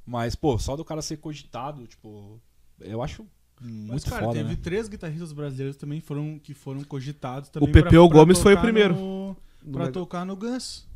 Mas, 0.06 0.34
pô, 0.34 0.58
só 0.58 0.76
do 0.76 0.84
cara 0.84 1.02
ser 1.02 1.16
cogitado, 1.16 1.86
tipo, 1.86 2.40
eu 2.80 3.02
acho 3.02 3.26
muito 3.60 3.92
Mas, 3.92 4.04
cara, 4.04 4.24
foda, 4.26 4.34
teve 4.38 4.50
né? 4.50 4.58
três 4.62 4.86
guitarristas 4.88 5.32
brasileiros 5.32 5.76
também 5.76 6.00
foram, 6.00 6.38
que 6.38 6.54
foram 6.54 6.84
cogitados 6.84 7.48
também. 7.48 7.72
Pepeu 7.72 8.08
Gomes 8.08 8.38
foi 8.38 8.54
o 8.54 8.60
primeiro. 8.60 8.94
no- 8.94 9.36
pra 9.72 9.90
tocar 9.90 10.24
no 10.24 10.36
Guns. 10.36 10.86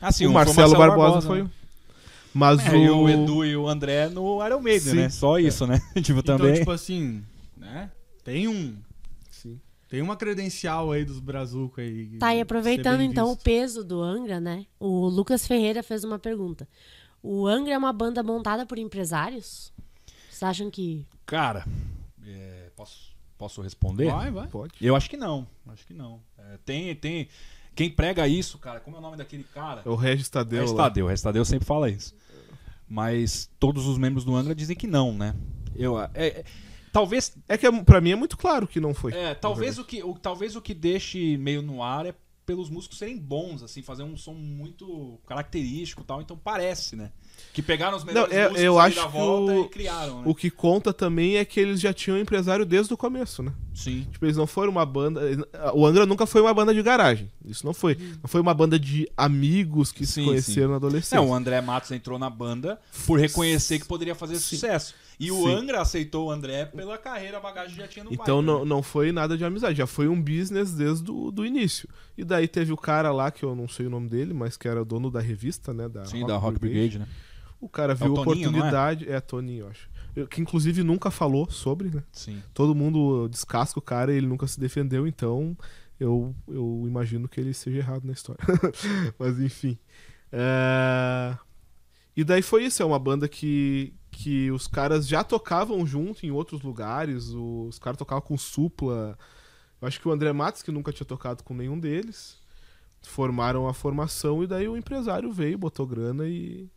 Ah, 0.00 0.12
sim, 0.12 0.26
o 0.26 0.30
um 0.30 0.32
Marcelo, 0.32 0.76
Barbosa, 0.78 1.26
foi. 1.26 1.42
né? 1.42 1.44
um. 1.44 1.60
Mas 2.32 2.64
É, 2.64 2.70
o... 2.70 2.76
e 2.76 2.90
o 2.90 3.08
Edu 3.08 3.44
e 3.44 3.56
o 3.56 3.66
André 3.68 4.08
no 4.08 4.44
Iron 4.46 4.60
Maiden, 4.60 4.80
Sim. 4.92 4.96
né? 4.98 5.08
Só 5.10 5.36
isso, 5.38 5.66
né? 5.66 5.80
tipo, 6.00 6.20
Então, 6.20 6.38
também. 6.38 6.54
tipo 6.54 6.70
assim, 6.70 7.24
né? 7.56 7.90
Tem 8.22 8.46
um. 8.46 8.76
Tem 9.90 10.00
uma 10.00 10.16
credencial 10.16 10.92
aí 10.92 11.04
dos 11.04 11.18
Brazuca 11.18 11.82
aí. 11.82 12.16
Tá, 12.16 12.32
e 12.32 12.40
aproveitando 12.40 13.00
então 13.00 13.32
o 13.32 13.36
peso 13.36 13.84
do 13.84 14.00
Angra, 14.00 14.38
né? 14.38 14.64
O 14.78 15.08
Lucas 15.08 15.48
Ferreira 15.48 15.82
fez 15.82 16.04
uma 16.04 16.16
pergunta. 16.16 16.68
O 17.20 17.44
Angra 17.44 17.74
é 17.74 17.78
uma 17.78 17.92
banda 17.92 18.22
montada 18.22 18.64
por 18.64 18.78
empresários? 18.78 19.72
Vocês 20.30 20.44
acham 20.44 20.70
que. 20.70 21.04
Cara, 21.26 21.66
é, 22.24 22.70
posso, 22.76 23.16
posso 23.36 23.60
responder? 23.62 24.12
Vai, 24.12 24.30
vai. 24.30 24.46
Pode. 24.46 24.74
Eu 24.80 24.94
acho 24.94 25.10
que 25.10 25.16
não. 25.16 25.44
Acho 25.66 25.84
que 25.84 25.92
não. 25.92 26.22
É, 26.38 26.56
tem, 26.64 26.94
tem. 26.94 27.28
Quem 27.74 27.90
prega 27.90 28.28
isso, 28.28 28.58
cara, 28.58 28.78
como 28.78 28.94
é 28.94 29.00
o 29.00 29.02
nome 29.02 29.16
daquele 29.16 29.42
cara? 29.42 29.82
É 29.84 29.88
o 29.88 29.96
Regis 29.96 30.28
Tadeu. 30.28 30.60
Regis 30.60 30.74
lá. 30.76 30.84
Tadeu, 30.84 31.06
Regis 31.08 31.22
Tadeu 31.22 31.44
sempre 31.44 31.66
fala 31.66 31.90
isso. 31.90 32.14
Mas 32.88 33.50
todos 33.58 33.86
os 33.86 33.98
membros 33.98 34.24
do 34.24 34.36
Angra 34.36 34.54
dizem 34.54 34.76
que 34.76 34.86
não, 34.86 35.12
né? 35.12 35.34
Eu, 35.74 36.00
é, 36.00 36.10
é, 36.14 36.44
talvez, 36.92 37.36
É 37.48 37.56
que 37.56 37.66
é- 37.66 37.82
pra 37.82 38.00
mim 38.00 38.10
é 38.12 38.16
muito 38.16 38.36
claro 38.36 38.66
que 38.66 38.80
não 38.80 38.94
foi. 38.94 39.12
é, 39.12 39.34
talvez, 39.34 39.78
o 39.78 39.84
que, 39.84 40.02
o, 40.02 40.14
talvez 40.14 40.56
o 40.56 40.60
que 40.62 40.74
deixe 40.74 41.36
meio 41.36 41.62
no 41.62 41.82
ar 41.82 42.06
é 42.06 42.14
pelos 42.46 42.68
músicos 42.68 42.98
serem 42.98 43.16
bons, 43.16 43.62
assim, 43.62 43.80
fazer 43.80 44.02
um 44.02 44.16
som 44.16 44.34
muito 44.34 45.20
característico 45.24 46.02
e 46.02 46.04
tal. 46.04 46.20
Então 46.20 46.36
parece, 46.36 46.96
né? 46.96 47.12
Que 47.52 47.62
pegaram 47.62 47.96
os 47.96 48.02
melhores 48.02 48.28
Não, 48.32 48.36
é- 48.36 48.42
músicos 48.42 48.62
eu 48.64 48.78
acho 48.78 48.96
da 48.96 49.06
que 49.06 49.12
volta 49.12 49.52
o- 49.52 49.64
e 49.64 49.68
criaram, 49.68 50.16
né? 50.18 50.22
O 50.26 50.34
que 50.34 50.50
conta 50.50 50.92
também 50.92 51.36
é 51.36 51.44
que 51.44 51.60
eles 51.60 51.80
já 51.80 51.92
tinham 51.92 52.18
empresário 52.18 52.66
desde 52.66 52.92
o 52.92 52.96
começo, 52.96 53.40
né? 53.40 53.52
Sim. 53.72 54.04
Tipo, 54.10 54.26
eles 54.26 54.36
não 54.36 54.48
foram 54.48 54.72
uma 54.72 54.84
banda. 54.84 55.20
O 55.74 55.86
Angra 55.86 56.04
nunca 56.06 56.26
foi 56.26 56.40
uma 56.40 56.52
banda 56.52 56.74
de 56.74 56.82
garagem. 56.82 57.30
Isso 57.44 57.64
não 57.64 57.72
foi. 57.72 57.94
Não 58.20 58.26
foi 58.28 58.40
uma 58.40 58.52
banda 58.52 58.78
de 58.80 59.08
amigos 59.16 59.92
que 59.92 60.04
se 60.04 60.14
Sim, 60.14 60.24
conheceram 60.24 60.70
na 60.70 60.76
adolescência. 60.76 61.16
Não, 61.18 61.28
o 61.30 61.34
André 61.34 61.60
Matos 61.60 61.92
entrou 61.92 62.18
na 62.18 62.28
banda 62.28 62.80
por 63.06 63.18
reconhecer 63.20 63.78
que 63.78 63.86
poderia 63.86 64.14
fazer 64.16 64.34
sucesso. 64.40 64.94
E 65.20 65.30
o 65.30 65.36
Sim. 65.36 65.52
Angra 65.54 65.82
aceitou 65.82 66.28
o 66.28 66.30
André 66.30 66.64
pela 66.64 66.96
carreira, 66.96 67.36
a 67.36 67.40
bagagem 67.40 67.72
que 67.74 67.82
já 67.82 67.86
tinha 67.86 68.04
no 68.04 68.10
Então 68.12 68.42
bairro, 68.42 68.42
não, 68.42 68.58
né? 68.64 68.68
não 68.70 68.82
foi 68.82 69.12
nada 69.12 69.36
de 69.36 69.44
amizade, 69.44 69.76
já 69.76 69.86
foi 69.86 70.08
um 70.08 70.20
business 70.20 70.72
desde 70.74 71.10
o 71.10 71.30
do 71.30 71.44
início. 71.44 71.86
E 72.16 72.24
daí 72.24 72.48
teve 72.48 72.72
o 72.72 72.76
cara 72.76 73.12
lá, 73.12 73.30
que 73.30 73.44
eu 73.44 73.54
não 73.54 73.68
sei 73.68 73.86
o 73.86 73.90
nome 73.90 74.08
dele, 74.08 74.32
mas 74.32 74.56
que 74.56 74.66
era 74.66 74.82
dono 74.84 75.10
da 75.10 75.20
revista, 75.20 75.74
né? 75.74 75.88
Da 75.90 76.06
Sim, 76.06 76.26
da 76.26 76.38
Rock 76.38 76.58
Brigade, 76.58 76.98
né? 76.98 77.06
O 77.60 77.68
cara 77.68 77.92
É 77.92 77.94
viu 77.94 78.12
o 78.12 78.24
Toninho, 78.24 78.48
oportunidade. 78.48 79.06
É, 79.12 79.20
Toninho, 79.20 79.66
eu 79.66 79.68
acho. 79.68 79.90
Que 80.30 80.40
inclusive 80.40 80.82
nunca 80.82 81.10
falou 81.10 81.48
sobre, 81.50 81.90
né? 81.90 82.02
Sim. 82.10 82.42
Todo 82.54 82.74
mundo 82.74 83.28
descasca 83.28 83.78
o 83.78 83.82
cara 83.82 84.12
e 84.12 84.16
ele 84.16 84.26
nunca 84.26 84.46
se 84.46 84.58
defendeu, 84.58 85.06
então 85.06 85.54
eu, 86.00 86.34
eu 86.48 86.84
imagino 86.86 87.28
que 87.28 87.38
ele 87.38 87.52
seja 87.52 87.76
errado 87.76 88.04
na 88.06 88.12
história. 88.14 88.42
Mas 89.18 89.38
enfim. 89.38 89.78
É, 90.32 91.36
E 92.20 92.24
daí 92.24 92.42
foi 92.42 92.66
isso, 92.66 92.82
é 92.82 92.84
uma 92.84 92.98
banda 92.98 93.26
que, 93.26 93.94
que 94.10 94.50
os 94.50 94.66
caras 94.66 95.08
já 95.08 95.24
tocavam 95.24 95.86
junto 95.86 96.26
em 96.26 96.30
outros 96.30 96.60
lugares, 96.60 97.30
os 97.30 97.78
caras 97.78 97.96
tocavam 97.96 98.20
com 98.20 98.36
Supla. 98.36 99.16
Eu 99.80 99.88
acho 99.88 99.98
que 99.98 100.06
o 100.06 100.12
André 100.12 100.30
Matos, 100.30 100.62
que 100.62 100.70
nunca 100.70 100.92
tinha 100.92 101.06
tocado 101.06 101.42
com 101.42 101.54
nenhum 101.54 101.80
deles, 101.80 102.38
formaram 103.00 103.66
a 103.66 103.72
formação 103.72 104.44
e 104.44 104.46
daí 104.46 104.68
o 104.68 104.76
empresário 104.76 105.32
veio, 105.32 105.56
botou 105.56 105.86
grana 105.86 106.28
e. 106.28 106.68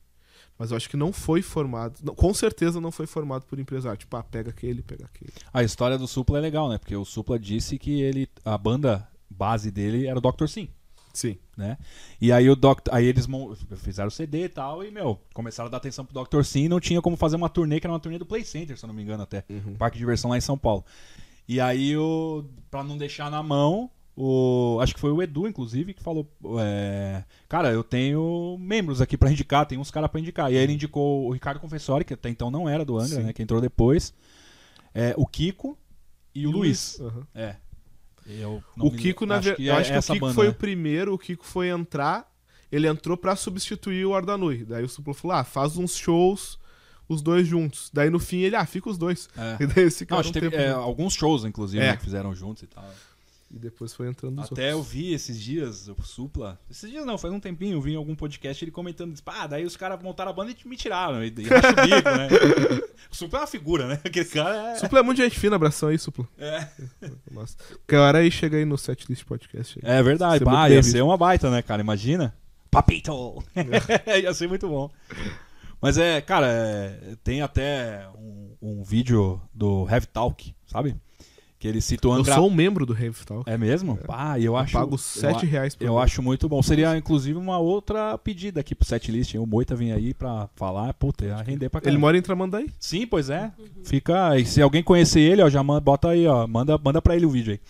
Mas 0.57 0.72
eu 0.72 0.78
acho 0.78 0.90
que 0.90 0.95
não 0.95 1.11
foi 1.11 1.41
formado. 1.41 1.99
não, 2.02 2.15
com 2.15 2.34
certeza 2.34 2.80
não 2.80 2.90
foi 2.90 3.06
formado 3.06 3.45
por 3.45 3.60
empresário. 3.60 3.98
Tipo, 3.98 4.15
ah, 4.15 4.24
pega 4.24 4.49
aquele, 4.49 4.82
pega 4.82 5.03
aquele. 5.03 5.34
A 5.52 5.61
história 5.61 5.98
do 5.98 6.07
Supla 6.07 6.38
é 6.38 6.41
legal, 6.41 6.70
né? 6.70 6.78
Porque 6.78 6.95
o 6.95 7.03
Supla 7.03 7.38
disse 7.38 7.78
que 7.78 8.02
ele, 8.02 8.30
a 8.45 8.57
banda 8.57 9.06
base 9.30 9.70
dele 9.70 10.07
era 10.07 10.18
o 10.18 10.22
Dr. 10.22 10.48
Sim, 10.48 10.70
Sim. 11.14 11.38
né? 11.56 11.77
E 12.19 12.31
aí 12.31 12.49
o 12.49 12.56
Dr. 12.56 12.90
aí 12.91 13.06
eles 13.06 13.27
fizeram 13.77 14.07
o 14.07 14.11
CD 14.11 14.45
e 14.45 14.49
tal 14.49 14.84
e 14.84 14.90
meu, 14.90 15.19
começaram 15.34 15.68
a 15.68 15.72
dar 15.72 15.77
atenção 15.77 16.03
pro 16.03 16.23
Dr. 16.23 16.44
Sim, 16.44 16.64
e 16.64 16.69
não 16.69 16.80
tinha 16.80 17.02
como 17.02 17.15
fazer 17.15 17.35
uma 17.35 17.48
turnê 17.49 17.80
que 17.80 17.85
era 17.85 17.94
uma 17.94 17.99
turnê 17.99 18.18
do 18.18 18.26
Play 18.26 18.44
Center, 18.44 18.77
se 18.77 18.84
eu 18.84 18.88
não 18.88 18.95
me 18.95 19.03
engano 19.03 19.22
até, 19.22 19.45
parque 19.77 19.98
de 19.98 19.99
diversão 19.99 20.31
lá 20.31 20.38
em 20.38 20.41
São 20.41 20.57
Paulo. 20.57 20.84
E 21.48 21.61
aí 21.61 21.95
o 21.95 22.44
para 22.72 22.84
não 22.84 22.98
deixar 22.98 23.30
na 23.30 23.44
mão, 23.44 23.91
o 24.15 24.80
acho 24.81 24.95
que 24.95 24.99
foi 24.99 25.11
o 25.11 25.22
Edu 25.22 25.48
inclusive 25.48 25.94
que 25.94 26.02
falou, 26.02 26.27
é, 26.60 27.23
cara, 27.48 27.72
eu 27.72 27.84
tenho 27.84 28.57
membros 28.60 28.99
aqui 28.99 29.15
pra 29.15 29.31
indicar, 29.31 29.65
tem 29.68 29.77
uns 29.77 29.91
caras 29.91 30.10
pra 30.10 30.19
indicar. 30.19 30.52
E 30.52 30.57
aí 30.57 30.64
ele 30.64 30.73
indicou 30.73 31.27
o 31.27 31.31
Ricardo 31.31 31.60
Confessori, 31.60 32.03
que 32.06 32.14
até 32.15 32.30
então 32.30 32.49
não 32.49 32.68
era 32.68 32.84
do 32.84 32.98
Angra, 32.98 33.22
né, 33.22 33.34
que 33.34 33.44
entrou 33.44 33.61
depois. 33.61 34.14
É, 34.95 35.14
o 35.18 35.27
Kiko 35.27 35.77
e 36.34 36.48
o 36.48 36.52
Luiz. 36.52 36.99
Aham. 36.99 37.27
É. 37.35 37.56
Não 38.26 38.64
O 38.88 38.91
Kiko, 38.91 39.26
na 39.26 39.36
acho 39.36 39.44
verdade, 39.50 39.64
que 39.64 39.68
eu 39.70 39.74
é 39.74 39.78
acho 39.78 39.91
que 39.91 39.98
o 40.00 40.14
Kiko 40.16 40.34
foi 40.34 40.45
né? 40.45 40.52
o 40.52 40.54
primeiro, 40.54 41.14
o 41.14 41.18
Kiko 41.18 41.45
foi 41.45 41.68
entrar, 41.70 42.32
ele 42.72 42.88
entrou 42.88 43.18
pra 43.18 43.36
substituir 43.36 44.06
o 44.06 44.16
Ardanui. 44.16 44.64
Daí 44.66 44.84
o 44.84 44.90
Suplo 44.90 45.14
falou: 45.14 45.38
"Ah, 45.38 45.44
faz 45.44 45.78
uns 45.78 45.95
shows 45.95 46.58
os 47.08 47.22
dois 47.22 47.45
juntos". 47.48 47.90
Daí 47.94 48.10
no 48.10 48.20
fim 48.20 48.40
ele: 48.40 48.56
"Ah, 48.56 48.66
fica 48.66 48.90
os 48.90 48.98
dois". 48.98 49.30
É. 49.38 49.58
E 49.64 49.68
daí 49.68 49.84
esse 49.86 50.04
Não, 50.04 50.08
cara 50.08 50.22
acho 50.22 50.30
um 50.30 50.34
que 50.34 50.40
teve 50.40 50.52
tempo 50.58 50.64
é, 50.64 50.72
alguns 50.72 51.14
shows, 51.14 51.44
inclusive, 51.45 51.84
É. 51.84 51.91
né, 51.91 51.98
que 51.98 52.04
fizeram 52.04 52.34
juntos 52.34 52.64
e 52.64 52.68
tal. 52.68 52.84
E 53.53 53.59
depois 53.59 53.93
foi 53.93 54.07
entrando 54.07 54.41
os 54.41 54.51
Até 54.51 54.71
eu 54.71 54.77
outros. 54.77 54.91
vi 54.93 55.13
esses 55.13 55.39
dias, 55.39 55.88
o 55.88 55.95
Supla. 56.01 56.59
Esses 56.71 56.89
dias 56.89 57.05
não, 57.05 57.19
faz 57.19 57.31
um 57.31 57.39
tempinho, 57.39 57.77
eu 57.77 57.81
vi 57.81 57.93
em 57.93 57.95
algum 57.95 58.15
podcast 58.15 58.63
ele 58.63 58.71
comentando. 58.71 59.15
Ah, 59.27 59.45
daí 59.45 59.63
os 59.63 59.77
caras 59.77 60.01
montaram 60.01 60.31
a 60.31 60.34
banda 60.34 60.51
e 60.51 60.67
me 60.67 60.75
tiraram. 60.75 61.23
E, 61.23 61.27
e 61.38 61.43
racha 61.43 61.69
o 61.69 61.75
bico, 61.75 62.09
né? 62.09 62.27
O 63.11 63.15
Supla 63.15 63.39
é 63.39 63.41
uma 63.41 63.47
figura, 63.47 63.88
né? 63.88 63.99
Aquele 64.03 64.25
cara 64.25 64.71
é. 64.71 64.75
Supla 64.75 64.99
é 64.99 65.03
muito 65.03 65.21
gente 65.21 65.38
fina, 65.38 65.55
abração 65.55 65.89
aí, 65.89 65.99
Supla. 65.99 66.27
É, 66.38 66.67
Nossa. 67.30 67.55
Cara, 67.85 68.19
aí 68.19 68.31
chega 68.31 68.57
aí 68.57 68.65
no 68.65 68.77
setlist 68.77 69.23
podcast. 69.23 69.80
aí. 69.84 69.97
é 69.99 70.01
verdade. 70.01 70.39
Ser 70.39 70.45
Bah, 70.45 70.69
ia 70.69 70.81
ser 70.81 71.03
uma 71.03 71.15
baita, 71.15 71.51
né, 71.51 71.61
cara? 71.61 71.81
Imagina. 71.81 72.35
Papito! 72.71 73.43
ia 74.19 74.34
ser 74.34 74.47
muito 74.47 74.67
bom. 74.67 74.89
Mas 75.80 75.99
é, 75.99 76.21
cara, 76.21 76.47
é, 76.47 77.15
tem 77.23 77.43
até 77.43 78.07
um, 78.17 78.55
um 78.59 78.84
vídeo 78.84 79.39
do 79.53 79.88
Heavy 79.88 80.07
Talk, 80.07 80.55
sabe? 80.65 80.95
Que 81.64 81.68
ele 81.69 81.80
cita 81.80 82.10
o 82.10 82.11
Eu 82.11 82.15
Angra. 82.19 82.35
sou 82.35 82.49
um 82.49 82.53
membro 82.53 82.85
do 82.85 82.91
Heavy 82.91 83.26
Talk. 83.26 83.49
É 83.49 83.57
mesmo? 83.57 83.95
Pá, 83.95 84.38
e 84.38 84.41
eu 84.44 84.52
Eu 84.52 84.57
acho. 84.57 84.73
pago 84.73 84.95
eu 84.95 84.98
7 84.98 85.45
a- 85.45 85.48
reais 85.49 85.73
por 85.73 85.85
Eu 85.88 85.98
acho 85.98 86.22
muito 86.22 86.49
bom. 86.49 86.61
Seria, 86.61 86.98
inclusive, 86.98 87.40
uma 87.40 87.57
outra 87.57 88.18
pedida 88.18 88.60
aqui 88.60 88.76
pro 88.76 88.85
setlist. 88.85 89.35
O 89.35 89.45
Moita 89.45 89.73
vir 89.73 89.94
aí 89.94 90.14
pra 90.14 90.49
falar. 90.57 90.94
Puta, 90.95 91.23
ia 91.23 91.38
render 91.38 91.69
pra 91.69 91.80
Ele 91.80 91.85
caramba. 91.85 91.99
mora 92.02 92.18
em 92.18 92.22
Tramandaí. 92.22 92.69
Sim, 92.77 93.07
pois 93.07 93.30
é. 93.30 93.49
Fica. 93.85 94.38
E 94.38 94.45
se 94.45 94.61
alguém 94.61 94.84
conhecer 94.84 95.22
ele, 95.22 95.41
ó, 95.41 95.49
já 95.49 95.64
manda, 95.64 95.80
bota 95.80 96.10
aí, 96.10 96.27
ó. 96.27 96.45
Manda, 96.45 96.77
manda 96.77 97.02
pra 97.02 97.15
ele 97.15 97.26
o 97.26 97.30
vídeo 97.30 97.53
aí. 97.53 97.61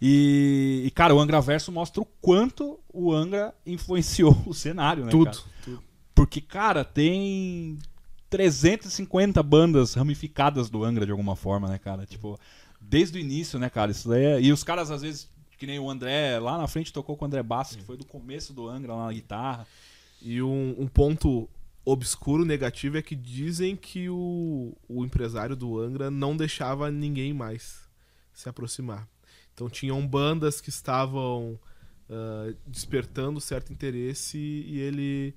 E, 0.00 0.82
e, 0.86 0.90
cara, 0.90 1.14
o 1.14 1.20
Angra 1.20 1.40
Verso 1.40 1.70
mostra 1.70 2.02
o 2.02 2.06
quanto 2.20 2.80
o 2.92 3.12
Angra 3.12 3.54
influenciou 3.64 4.36
o 4.44 4.52
cenário, 4.52 5.04
né? 5.04 5.12
Tudo. 5.12 5.26
cara? 5.26 5.38
tudo. 5.64 5.80
Porque, 6.12 6.40
cara, 6.40 6.84
tem 6.84 7.78
350 8.28 9.42
bandas 9.42 9.94
ramificadas 9.94 10.68
do 10.68 10.82
Angra 10.82 11.04
de 11.06 11.12
alguma 11.12 11.36
forma, 11.36 11.68
né, 11.68 11.78
cara? 11.78 12.04
Tipo, 12.04 12.36
desde 12.92 13.16
o 13.16 13.20
início, 13.20 13.58
né, 13.58 13.70
cara? 13.70 13.90
Isso 13.90 14.06
daí 14.06 14.22
é... 14.22 14.40
E 14.42 14.52
os 14.52 14.62
caras, 14.62 14.90
às 14.90 15.00
vezes, 15.00 15.26
que 15.56 15.66
nem 15.66 15.78
o 15.78 15.88
André, 15.88 16.38
lá 16.38 16.58
na 16.58 16.68
frente 16.68 16.92
tocou 16.92 17.16
com 17.16 17.24
o 17.24 17.26
André 17.26 17.42
Bastos, 17.42 17.78
que 17.78 17.82
foi 17.82 17.96
do 17.96 18.04
começo 18.04 18.52
do 18.52 18.68
Angra 18.68 18.94
lá 18.94 19.06
na 19.06 19.12
guitarra. 19.14 19.66
E 20.20 20.42
um, 20.42 20.76
um 20.78 20.86
ponto 20.86 21.48
obscuro 21.86 22.44
negativo 22.44 22.98
é 22.98 23.02
que 23.02 23.16
dizem 23.16 23.74
que 23.74 24.10
o, 24.10 24.76
o 24.86 25.06
empresário 25.06 25.56
do 25.56 25.80
Angra 25.80 26.10
não 26.10 26.36
deixava 26.36 26.90
ninguém 26.90 27.32
mais 27.32 27.88
se 28.30 28.46
aproximar. 28.46 29.08
Então 29.54 29.70
tinham 29.70 30.06
bandas 30.06 30.60
que 30.60 30.68
estavam 30.68 31.58
ah, 32.10 32.52
despertando 32.66 33.40
certo 33.40 33.72
interesse 33.72 34.36
e 34.36 34.78
ele 34.80 35.34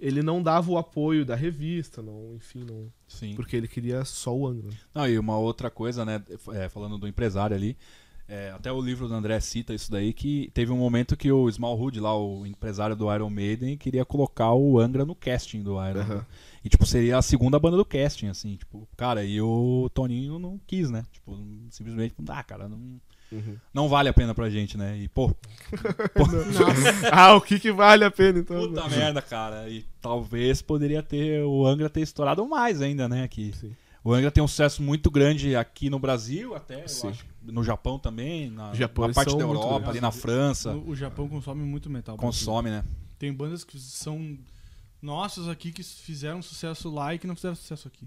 ele 0.00 0.22
não 0.22 0.42
dava 0.42 0.70
o 0.70 0.78
apoio 0.78 1.24
da 1.24 1.34
revista, 1.34 2.02
não, 2.02 2.34
enfim, 2.34 2.64
não, 2.64 2.90
Sim. 3.06 3.34
porque 3.34 3.54
ele 3.54 3.68
queria 3.68 4.04
só 4.04 4.34
o 4.34 4.46
Angra. 4.46 4.70
Não, 4.94 5.06
e 5.06 5.18
uma 5.18 5.38
outra 5.38 5.70
coisa, 5.70 6.04
né, 6.04 6.22
é, 6.54 6.68
falando 6.68 6.96
do 6.96 7.06
empresário 7.06 7.54
ali, 7.54 7.76
é, 8.26 8.52
até 8.52 8.70
o 8.70 8.80
livro 8.80 9.08
do 9.08 9.14
André 9.14 9.40
cita 9.40 9.74
isso 9.74 9.90
daí, 9.90 10.12
que 10.12 10.50
teve 10.54 10.70
um 10.70 10.76
momento 10.76 11.16
que 11.16 11.32
o 11.32 11.50
Small 11.50 11.76
Hood, 11.76 11.98
lá, 11.98 12.16
o 12.16 12.46
empresário 12.46 12.94
do 12.94 13.12
Iron 13.12 13.28
Maiden, 13.28 13.76
queria 13.76 14.04
colocar 14.04 14.54
o 14.54 14.78
Angra 14.78 15.04
no 15.04 15.16
casting 15.16 15.62
do 15.64 15.72
Iron. 15.84 16.04
Né? 16.04 16.26
E, 16.64 16.68
tipo, 16.68 16.86
seria 16.86 17.18
a 17.18 17.22
segunda 17.22 17.58
banda 17.58 17.76
do 17.76 17.84
casting, 17.84 18.28
assim, 18.28 18.54
tipo, 18.54 18.88
cara, 18.96 19.24
e 19.24 19.40
o 19.40 19.90
Toninho 19.92 20.38
não 20.38 20.60
quis, 20.64 20.90
né? 20.90 21.04
Tipo, 21.10 21.36
simplesmente, 21.70 22.14
ah, 22.28 22.44
cara, 22.44 22.68
não, 22.68 23.00
Uhum. 23.32 23.56
não 23.72 23.88
vale 23.88 24.08
a 24.08 24.12
pena 24.12 24.34
pra 24.34 24.50
gente, 24.50 24.76
né? 24.76 24.98
E, 24.98 25.08
pô, 25.08 25.28
pô 26.14 26.24
ah, 27.12 27.34
o 27.34 27.40
que 27.40 27.60
que 27.60 27.70
vale 27.70 28.04
a 28.04 28.10
pena 28.10 28.40
então? 28.40 28.68
puta 28.68 28.88
merda, 28.88 29.22
cara. 29.22 29.68
E 29.68 29.84
talvez 30.00 30.60
poderia 30.62 31.02
ter 31.02 31.42
o 31.44 31.66
Angra 31.66 31.88
ter 31.88 32.00
estourado 32.00 32.46
mais 32.46 32.82
ainda, 32.82 33.08
né? 33.08 33.28
Que 33.28 33.52
Sim. 33.52 33.76
o 34.02 34.12
Angra 34.12 34.30
tem 34.30 34.42
um 34.42 34.48
sucesso 34.48 34.82
muito 34.82 35.10
grande 35.10 35.54
aqui 35.54 35.88
no 35.88 35.98
Brasil, 35.98 36.54
até 36.54 36.84
acho, 36.84 37.12
no 37.42 37.62
Japão 37.62 37.98
também, 37.98 38.50
na, 38.50 38.74
Japão, 38.74 39.06
na 39.06 39.14
parte 39.14 39.36
da 39.36 39.42
Europa, 39.42 39.90
ali 39.90 40.00
na 40.00 40.10
França. 40.10 40.72
O, 40.72 40.90
o 40.90 40.96
Japão 40.96 41.28
consome 41.28 41.62
muito 41.62 41.88
metal. 41.88 42.16
Consome, 42.16 42.70
né? 42.70 42.84
Tem 43.18 43.32
bandas 43.32 43.64
que 43.64 43.78
são 43.78 44.38
nossos 45.00 45.48
aqui 45.48 45.72
que 45.72 45.82
fizeram 45.82 46.42
sucesso 46.42 46.90
lá 46.90 47.14
e 47.14 47.18
que 47.18 47.26
não 47.26 47.34
fizeram 47.34 47.54
sucesso 47.54 47.88
aqui. 47.88 48.06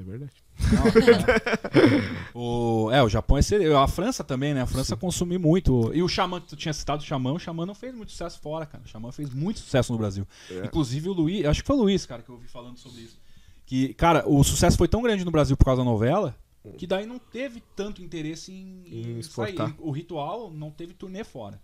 É 0.00 0.02
verdade. 0.04 0.32
Não, 0.72 0.86
é. 0.86 2.30
o, 2.34 2.90
é, 2.92 3.02
o 3.02 3.08
Japão 3.08 3.36
é 3.36 3.42
ser- 3.42 3.74
A 3.74 3.86
França 3.88 4.22
também, 4.22 4.54
né? 4.54 4.62
A 4.62 4.66
França 4.66 4.96
consome 4.96 5.36
muito. 5.38 5.92
E 5.94 6.02
o 6.02 6.08
Xamã, 6.08 6.40
que 6.40 6.48
tu 6.48 6.56
tinha 6.56 6.72
citado 6.72 7.02
o 7.02 7.06
Xamã, 7.06 7.32
o 7.32 7.38
Xamã 7.38 7.66
não 7.66 7.74
fez 7.74 7.94
muito 7.94 8.12
sucesso 8.12 8.40
fora, 8.40 8.64
cara. 8.66 8.84
O 8.84 8.88
Xamã 8.88 9.10
fez 9.12 9.32
muito 9.32 9.58
sucesso 9.60 9.92
no 9.92 9.98
Brasil. 9.98 10.26
É. 10.50 10.66
Inclusive 10.66 11.08
o 11.08 11.12
Luiz, 11.12 11.44
acho 11.46 11.62
que 11.62 11.66
foi 11.66 11.76
o 11.76 11.80
Luiz, 11.80 12.06
cara, 12.06 12.22
que 12.22 12.28
eu 12.28 12.36
ouvi 12.36 12.46
falando 12.46 12.78
sobre 12.78 13.00
isso. 13.02 13.18
Que, 13.66 13.92
cara, 13.94 14.22
o 14.26 14.42
sucesso 14.44 14.78
foi 14.78 14.88
tão 14.88 15.02
grande 15.02 15.24
no 15.24 15.30
Brasil 15.30 15.56
por 15.56 15.64
causa 15.64 15.82
da 15.82 15.84
novela, 15.90 16.34
que 16.76 16.86
daí 16.86 17.04
não 17.06 17.18
teve 17.18 17.62
tanto 17.74 18.02
interesse 18.02 18.52
em, 18.52 18.82
Em 18.86 19.06
em 19.12 19.18
exportar. 19.18 19.68
sair. 19.68 19.76
O 19.78 19.90
Ritual 19.90 20.50
não 20.50 20.70
teve 20.70 20.94
turnê 20.94 21.24
fora. 21.24 21.60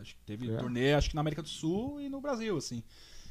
Acho 0.00 0.14
que 0.14 0.20
teve 0.24 0.48
É. 0.50 0.56
turnê, 0.56 0.94
acho 0.94 1.08
que 1.10 1.14
na 1.16 1.20
América 1.22 1.42
do 1.42 1.48
Sul 1.48 2.00
e 2.00 2.08
no 2.08 2.20
Brasil, 2.20 2.56
assim. 2.56 2.82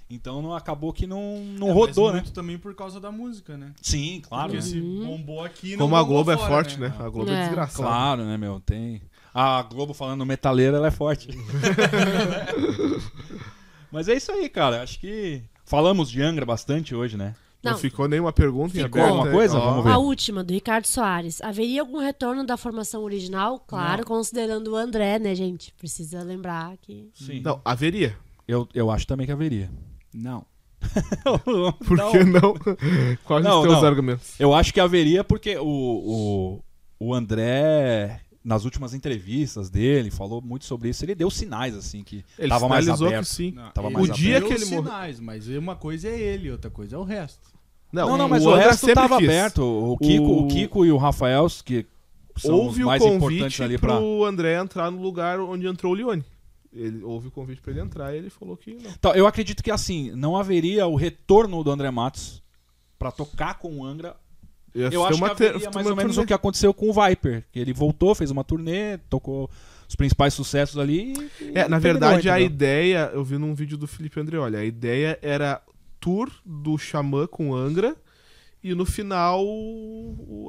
Então 0.10 0.42
não, 0.42 0.54
acabou 0.56 0.94
que 0.94 1.06
não, 1.06 1.40
não 1.58 1.68
É, 1.70 1.72
rodou, 1.74 2.14
né? 2.14 2.24
também 2.34 2.58
por 2.58 2.74
causa 2.74 2.98
da 3.00 3.12
música, 3.12 3.58
né? 3.58 3.74
Sim, 3.82 4.22
claro. 4.28 4.52
Porque 4.54 4.58
né? 4.58 4.62
se 4.62 4.80
Uhum. 4.80 5.06
bombou 5.06 5.44
aqui, 5.44 5.72
não 5.72 5.80
Como 5.80 5.96
a 5.98 6.04
Globo 6.04 6.32
é 6.32 6.38
fora, 6.38 6.48
forte, 6.50 6.80
né? 6.80 6.94
Ah. 6.98 7.06
A 7.06 7.10
Globo 7.10 7.30
é, 7.30 7.34
É. 7.36 7.42
desgraçada. 7.46 7.84
Claro, 7.84 8.24
né, 8.24 8.38
meu? 8.38 8.60
Tem. 8.62 9.02
A 9.34 9.62
Globo 9.64 9.94
falando 9.94 10.26
metaleira, 10.26 10.78
ela 10.78 10.88
é 10.88 10.92
forte. 10.92 11.28
Mas 13.92 14.08
é 14.08 14.16
isso 14.16 14.32
aí, 14.32 14.50
cara. 14.50 14.82
Acho 14.82 15.00
que 15.00 15.42
falamos 15.66 16.10
de 16.10 16.22
Angra 16.22 16.46
bastante 16.46 16.96
hoje, 16.96 17.18
né? 17.18 17.36
Não, 17.64 17.72
Não. 17.74 17.80
ficou 17.80 18.08
nenhuma 18.08 18.32
pergunta 18.32 18.78
em 18.78 18.84
Ficou. 18.84 19.02
aberto. 19.02 19.10
Alguma 19.14 19.26
né? 19.26 19.32
coisa? 19.36 19.60
Vamos 19.60 19.84
ver. 19.84 19.92
A 19.92 19.98
última, 19.98 20.44
do 20.44 20.54
Ricardo 20.54 20.86
Soares. 20.86 21.42
Haveria 21.42 21.82
algum 21.82 21.98
retorno 22.00 22.46
da 22.46 22.56
formação 22.56 23.04
original? 23.04 23.60
Claro, 23.68 24.06
considerando 24.06 24.72
o 24.72 24.76
André, 24.76 25.18
né, 25.20 25.34
gente? 25.34 25.74
Precisa 25.74 26.22
lembrar 26.24 26.78
que. 26.78 27.10
Sim. 27.14 27.42
Não, 27.42 27.60
haveria. 27.66 28.16
Eu, 28.48 28.68
eu 28.74 28.90
acho 28.92 29.06
também 29.08 29.26
que 29.26 29.32
haveria. 29.32 29.70
Não. 30.14 30.46
Por 31.86 31.98
Não. 31.98 32.12
que 32.12 32.24
não? 32.24 32.54
Quais 33.24 33.44
Não, 33.44 33.62
os 33.62 33.68
teus 33.68 33.82
não. 33.82 33.88
argumentos? 33.88 34.40
Eu 34.40 34.54
acho 34.54 34.74
que 34.74 34.80
haveria 34.80 35.24
porque 35.24 35.58
o, 35.58 35.66
o, 37.00 37.08
o 37.08 37.14
André, 37.14 38.22
nas 38.44 38.64
últimas 38.64 38.94
entrevistas 38.94 39.70
dele, 39.70 40.12
falou 40.12 40.42
muito 40.42 40.66
sobre 40.66 40.90
isso. 40.90 41.04
Ele 41.04 41.16
deu 41.16 41.30
sinais, 41.30 41.76
assim, 41.76 42.04
que 42.04 42.24
Ele 42.38 42.50
tava 42.50 42.70
mais 42.70 42.88
aberto. 42.88 43.24
que 43.24 43.30
sim. 43.30 43.52
Não, 43.52 43.72
Tava 43.72 43.88
ele 43.88 43.98
mais 43.98 44.10
O 44.10 44.14
dia 44.14 44.40
deu 44.40 44.48
que 44.48 44.54
ele 44.54 44.66
morreu- 44.66 44.84
sinais, 44.84 45.20
mas 45.20 45.48
uma 45.48 45.76
coisa 45.76 46.08
é 46.08 46.20
ele, 46.20 46.52
outra 46.52 46.70
coisa 46.70 46.96
é 46.96 47.00
o 47.00 47.04
resto. 47.04 47.42
Não, 47.92 48.18
não, 48.18 48.28
mas 48.30 48.46
o, 48.46 48.50
Angra 48.54 48.68
resto 48.68 48.94
tava 48.94 49.18
quis. 49.18 49.28
aberto. 49.30 49.64
O 49.64 49.98
Kiko, 49.98 50.24
o... 50.24 50.44
O- 50.44 50.48
Kiko 50.48 50.86
e 50.86 50.92
o 50.92 50.98
Rafael, 50.98 51.48
que 51.66 51.86
são 52.38 52.54
Houve 52.56 52.82
os 52.82 52.84
o 52.84 52.86
mais 52.88 53.02
importantes 53.02 53.38
convite 53.40 53.64
ali 53.64 53.78
pra. 53.78 53.96
pro 53.98 54.26
André 54.26 54.60
entrar 54.60 54.92
no 54.92 55.02
lugar 55.02 55.40
onde 55.40 55.66
entrou 55.68 55.94
o 55.94 55.96
Leone. 55.96 56.24
Ele, 56.74 57.04
houve 57.04 57.28
o 57.28 57.32
convite 57.32 57.62
pra 57.62 57.72
ele 57.72 57.82
entrar 57.82 58.14
e 58.14 58.18
ele 58.18 58.30
falou 58.30 58.56
que 58.58 58.74
não. 58.76 58.92
Então, 58.92 59.14
eu 59.14 59.26
acredito 59.26 59.64
que 59.64 59.72
assim, 59.72 60.12
não 60.12 60.36
haveria 60.36 60.86
o 60.88 60.96
retorno 60.96 61.64
do 61.64 61.72
André 61.72 61.90
Matos 61.92 62.42
pra 63.00 63.12
tocar 63.12 63.56
com 63.56 63.80
o 63.80 63.86
Angra. 63.86 64.16
Eu 64.74 64.90
ter 64.90 64.98
acho 64.98 65.18
que 65.18 65.24
haveria 65.24 65.72
mais 65.72 65.88
ou 65.88 65.96
menos 65.96 66.16
turnê. 66.16 66.26
o 66.26 66.28
que 66.28 66.34
aconteceu 66.34 66.74
com 66.74 66.90
o 66.90 66.94
Viper. 66.94 67.46
Que 67.52 67.60
ele 67.60 67.74
voltou, 67.74 68.14
fez 68.14 68.30
uma 68.30 68.44
turnê, 68.44 68.98
tocou 69.10 69.50
os 69.88 69.96
principais 69.96 70.34
sucessos 70.34 70.78
ali. 70.78 71.14
e 71.42 71.58
É, 71.58 71.68
na 71.68 71.80
verdade, 71.80 72.30
a 72.30 72.40
ideia, 72.40 73.10
eu 73.14 73.24
vi 73.24 73.38
num 73.38 73.56
vídeo 73.56 73.78
do 73.78 73.88
Felipe 73.88 74.20
Andreoli, 74.20 74.56
a 74.56 74.66
ideia 74.66 75.18
era 75.22 75.62
tour 76.00 76.30
do 76.46 76.78
Xamã 76.78 77.26
com 77.26 77.56
Angra 77.56 77.96
e 78.72 78.76
no 78.76 78.86
final 78.86 79.42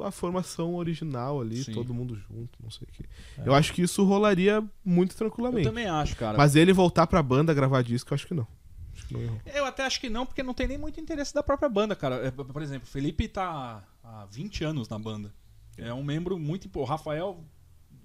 a 0.05 0.11
formação 0.11 0.75
original 0.75 1.41
ali, 1.41 1.63
Sim. 1.63 1.73
todo 1.73 1.93
mundo 1.93 2.15
junto, 2.15 2.57
não 2.61 2.69
sei 2.69 2.87
o 2.87 2.91
quê. 2.91 3.05
Eu 3.45 3.53
acho 3.53 3.73
que 3.73 3.81
isso 3.81 4.03
rolaria 4.03 4.63
muito 4.83 5.11
Eu 5.13 5.17
tranquilamente. 5.17 5.67
também 5.67 5.87
acho, 5.87 6.15
cara. 6.15 6.37
Mas 6.37 6.55
ele 6.55 6.73
voltar 6.73 7.07
pra 7.07 7.21
banda 7.21 7.53
gravar 7.53 7.81
disco, 7.81 8.11
eu 8.11 8.15
acho 8.15 8.27
que 8.27 8.33
não. 8.33 8.47
Acho 8.93 9.07
que 9.07 9.13
não. 9.13 9.39
Eu 9.53 9.65
até 9.65 9.85
acho 9.85 9.99
que 9.99 10.09
não, 10.09 10.25
porque 10.25 10.43
não 10.43 10.53
tem 10.53 10.67
nem 10.67 10.77
muito 10.77 10.99
interesse 10.99 11.33
da 11.33 11.43
própria 11.43 11.69
banda, 11.69 11.95
cara. 11.95 12.15
É, 12.27 12.31
Por 12.31 12.61
exemplo, 12.61 12.87
o 12.87 12.91
Felipe 12.91 13.27
tá 13.27 13.83
há 14.03 14.25
20 14.31 14.63
anos 14.63 14.89
na 14.89 14.97
banda. 14.99 15.33
É 15.77 15.93
um 15.93 16.03
membro 16.03 16.37
muito 16.37 16.67
importante. 16.67 16.89
O 16.89 16.91
Rafael 16.91 17.43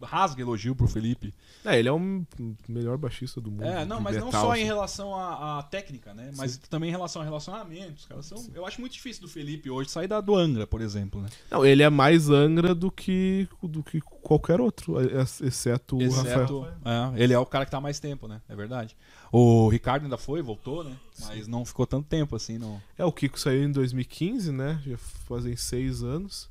rasga 0.05 0.43
elogio 0.43 0.75
pro 0.75 0.87
Felipe. 0.87 1.35
É, 1.65 1.79
ele 1.79 1.89
é 1.89 1.93
o 1.93 2.25
melhor 2.69 2.97
baixista 2.99 3.41
do 3.41 3.51
mundo. 3.51 3.65
É, 3.65 3.85
não, 3.85 4.01
mas 4.01 4.17
não 4.17 4.27
metal, 4.27 4.43
só 4.43 4.53
assim. 4.53 4.63
em 4.63 4.65
relação 4.65 5.15
à, 5.15 5.59
à 5.59 5.63
técnica, 5.63 6.13
né? 6.13 6.31
Mas 6.37 6.57
também 6.57 6.89
em 6.89 6.93
relação 6.93 7.23
a 7.23 7.25
relacionamentos. 7.25 8.05
Cara, 8.07 8.23
são, 8.23 8.47
eu 8.55 8.67
acho 8.67 8.81
muito 8.81 8.93
difícil 8.93 9.23
do 9.23 9.29
Felipe 9.29 9.71
hoje 9.71 9.91
sair 9.91 10.07
da 10.07 10.21
do 10.21 10.35
Angra, 10.35 10.67
por 10.67 10.81
exemplo, 10.81 11.21
né? 11.23 11.29
Não, 11.51 11.65
ele 11.65 11.83
é 11.83 11.91
mais 11.91 12.29
Angra 12.29 12.75
do 12.75 12.91
que, 12.91 13.49
do 13.63 13.83
que 13.83 14.01
qualquer 14.01 14.61
outro, 14.61 15.01
ex- 15.01 15.41
exceto, 15.41 15.97
o 15.97 16.11
Rafael. 16.11 16.69
É, 16.85 17.23
ele 17.23 17.33
é 17.33 17.39
o 17.39 17.47
cara 17.47 17.65
que 17.65 17.71
tá 17.71 17.81
mais 17.81 17.99
tempo, 17.99 18.29
né? 18.29 18.41
É 18.49 18.55
verdade. 18.55 18.97
O 19.33 19.69
Ricardo 19.69 20.05
ainda 20.05 20.17
foi, 20.17 20.41
voltou, 20.43 20.85
né? 20.85 20.95
Mas 21.27 21.49
não 21.49 21.65
ficou 21.65 21.87
tanto 21.87 22.07
tempo 22.07 22.37
assim, 22.37 22.59
não. 22.59 22.81
É, 22.97 23.05
o 23.05 23.11
Kiko 23.11 23.39
saiu 23.39 23.65
em 23.65 23.73
2015, 23.73 24.53
né? 24.53 24.81
Já 24.87 24.97
fazem 24.97 25.57
seis 25.57 26.03
anos. 26.03 26.49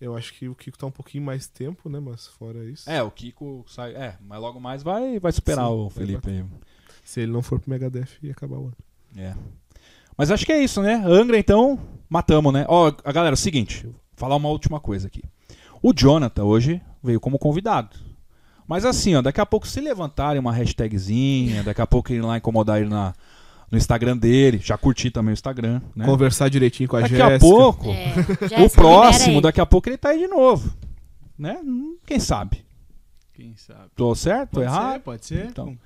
Eu 0.00 0.16
acho 0.16 0.32
que 0.32 0.48
o 0.48 0.54
Kiko 0.54 0.78
tá 0.78 0.86
um 0.86 0.90
pouquinho 0.90 1.22
mais 1.22 1.46
tempo, 1.46 1.90
né? 1.90 2.00
Mas 2.00 2.26
fora 2.26 2.64
isso. 2.64 2.88
É, 2.88 3.02
o 3.02 3.10
Kiko 3.10 3.64
sai. 3.68 3.94
É, 3.94 4.16
mas 4.20 4.40
logo 4.40 4.58
mais 4.58 4.82
vai, 4.82 5.20
vai 5.20 5.30
superar 5.30 5.66
Sim, 5.66 5.72
o 5.72 5.90
Felipe 5.90 6.30
aí. 6.30 6.44
Se 7.04 7.20
ele 7.20 7.32
não 7.32 7.42
for 7.42 7.60
pro 7.60 7.70
Megadeth, 7.70 8.08
ia 8.22 8.32
acabar 8.32 8.56
o 8.56 8.66
ano. 8.66 8.76
É. 9.16 9.34
Mas 10.16 10.30
acho 10.30 10.46
que 10.46 10.52
é 10.52 10.62
isso, 10.62 10.80
né? 10.80 11.02
Angra, 11.04 11.38
então, 11.38 11.78
matamos, 12.08 12.52
né? 12.52 12.64
Ó, 12.68 12.92
a 13.04 13.12
galera, 13.12 13.32
é 13.32 13.34
o 13.34 13.38
seguinte, 13.38 13.84
vou 13.84 13.94
falar 14.16 14.36
uma 14.36 14.48
última 14.48 14.80
coisa 14.80 15.06
aqui. 15.06 15.22
O 15.82 15.92
Jonathan 15.92 16.44
hoje 16.44 16.82
veio 17.02 17.20
como 17.20 17.38
convidado. 17.38 17.96
Mas 18.66 18.84
assim, 18.84 19.16
ó, 19.16 19.22
daqui 19.22 19.40
a 19.40 19.46
pouco 19.46 19.66
se 19.66 19.80
levantarem 19.80 20.38
uma 20.38 20.52
hashtagzinha, 20.52 21.62
daqui 21.62 21.80
a 21.80 21.86
pouco 21.86 22.12
irem 22.12 22.22
lá 22.22 22.36
incomodar 22.36 22.80
ele 22.80 22.88
na, 22.88 23.14
no 23.70 23.78
Instagram 23.78 24.16
dele, 24.16 24.58
já 24.62 24.76
curti 24.76 25.10
também 25.10 25.32
o 25.32 25.34
Instagram, 25.34 25.80
né? 25.94 26.04
Conversar 26.04 26.48
direitinho 26.48 26.88
com 26.88 26.96
a 26.96 27.00
Daqui 27.00 27.16
Jéssica. 27.16 27.36
a 27.36 27.38
pouco, 27.38 27.88
É, 27.90 28.08
o 28.10 28.14
Jéssica, 28.16 28.44
libera 28.44 28.68
próximo, 28.70 29.40
daqui 29.40 29.60
a 29.60 29.66
pouco 29.66 29.88
ele 29.88 29.96
tá 29.96 30.08
aí 30.10 30.18
de 30.18 30.26
novo. 30.28 30.72
Né? 31.38 31.58
Quem 32.06 32.18
sabe? 32.18 32.64
Quem 33.32 33.54
sabe? 33.56 33.88
Tô 33.96 34.14
certo? 34.14 34.50
Tô 34.50 34.60
Pode 34.60 34.66
errado? 34.66 34.92
ser, 34.94 34.98
pode 35.00 35.26
ser. 35.26 35.46
Então. 35.46 35.64
Vamos- 35.66 35.80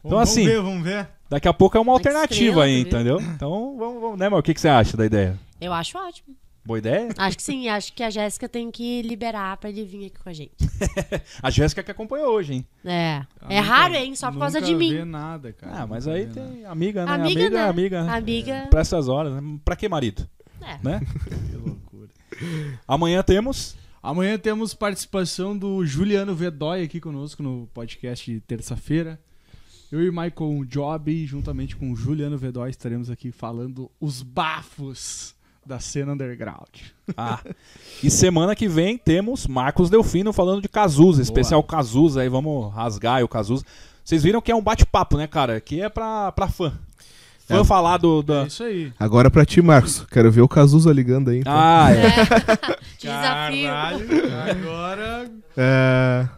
Então, 0.00 0.10
vamos 0.18 0.30
assim, 0.30 0.44
ver, 0.44 0.60
vamos 0.62 0.82
ver. 0.84 1.08
Daqui 1.28 1.48
a 1.48 1.52
pouco 1.52 1.76
é 1.76 1.80
uma 1.80 1.92
alternativa 1.92 2.62
aí, 2.64 2.84
vendo? 2.84 2.86
entendeu? 2.94 3.20
Então, 3.20 3.76
vamos, 3.76 4.00
vamos 4.00 4.18
né, 4.18 4.28
mas 4.28 4.38
o 4.38 4.42
que, 4.42 4.54
que 4.54 4.60
você 4.60 4.68
acha 4.68 4.96
da 4.96 5.04
ideia? 5.04 5.36
Eu 5.60 5.72
acho 5.72 5.98
ótimo. 5.98 6.34
Boa 6.66 6.78
ideia? 6.78 7.08
Acho 7.16 7.36
que 7.36 7.42
sim, 7.44 7.68
acho 7.68 7.92
que 7.92 8.02
a 8.02 8.10
Jéssica 8.10 8.48
tem 8.48 8.70
que 8.72 9.00
liberar 9.02 9.56
pra 9.56 9.70
ele 9.70 9.84
vir 9.84 10.06
aqui 10.06 10.18
com 10.18 10.28
a 10.28 10.32
gente. 10.32 10.52
A 11.40 11.48
Jéssica 11.48 11.80
que 11.82 11.90
acompanhou 11.92 12.34
hoje, 12.34 12.54
hein? 12.54 12.66
É. 12.84 13.22
É 13.48 13.60
nunca- 13.60 13.60
raro, 13.60 13.94
hein? 13.94 14.14
Só 14.16 14.32
por 14.32 14.40
causa 14.40 14.60
de 14.60 14.74
mim. 14.74 14.90
vê 14.92 15.04
nada, 15.04 15.52
cara. 15.52 15.82
Ah, 15.82 15.86
mas 15.86 16.08
aí 16.08 16.24
vê 16.26 16.40
nada. 16.40 16.52
tem 16.52 16.64
amiga, 16.64 17.06
né? 17.06 17.12
Amiga, 17.12 17.40
amiga, 17.40 17.56
né? 17.56 17.68
amiga. 17.68 18.12
Amiga. 18.12 18.66
Pra 18.68 18.80
essas 18.80 19.06
horas, 19.08 19.32
né? 19.32 19.58
Pra 19.64 19.76
que 19.76 19.88
marido? 19.88 20.28
É. 20.60 20.78
Né? 20.82 21.00
Que 21.50 21.56
loucura. 21.56 22.08
Amanhã 22.88 23.22
temos. 23.22 23.76
Amanhã 24.02 24.36
temos 24.36 24.74
participação 24.74 25.56
do 25.56 25.86
Juliano 25.86 26.34
Vedói 26.34 26.82
aqui 26.82 26.98
conosco 27.00 27.42
no 27.44 27.68
podcast 27.72 28.28
de 28.32 28.40
terça-feira. 28.40 29.20
Eu 29.92 30.02
e 30.04 30.10
Michael 30.10 30.64
Job, 30.66 31.26
juntamente 31.26 31.76
com 31.76 31.92
o 31.92 31.96
Juliano 31.96 32.36
Vedói, 32.36 32.70
estaremos 32.70 33.08
aqui 33.08 33.30
falando 33.30 33.88
os 34.00 34.20
bafos 34.20 35.35
da 35.66 35.78
cena 35.80 36.12
underground. 36.12 36.68
Ah. 37.16 37.38
E 38.02 38.10
semana 38.10 38.56
que 38.56 38.66
vem 38.66 38.98
temos 38.98 39.46
Marcos 39.46 39.88
Delfino 39.88 40.32
falando 40.32 40.60
de 40.60 40.68
Cazuza, 40.68 41.22
especial 41.22 41.62
Cazuza 41.62 42.20
aí, 42.20 42.28
vamos 42.28 42.74
rasgar 42.74 43.16
aí 43.18 43.22
o 43.22 43.28
Cazuza. 43.28 43.64
Vocês 44.04 44.24
viram 44.24 44.40
que 44.42 44.50
é 44.50 44.56
um 44.56 44.60
bate-papo, 44.62 45.16
né, 45.16 45.26
cara? 45.28 45.60
Que 45.60 45.80
é 45.82 45.88
pra, 45.88 46.32
pra 46.32 46.48
fã. 46.48 46.72
Fã 47.46 47.60
É. 47.60 47.64
falar 47.64 47.98
do. 47.98 48.24
da- 48.24 48.42
É 48.42 48.46
isso 48.48 48.64
aí. 48.64 48.92
Agora 48.98 49.30
pra 49.30 49.44
ti, 49.46 49.62
Marcos. 49.62 50.04
Quero 50.10 50.32
ver 50.32 50.40
o 50.40 50.48
Cazuza 50.48 50.92
ligando 50.92 51.30
aí. 51.30 51.38
Então. 51.38 51.52
Ah, 51.56 51.88
é. 51.92 52.06
Desafio. 52.98 53.68
Caralho, 53.68 54.06
agora, 54.50 55.30
É, 55.56 56.28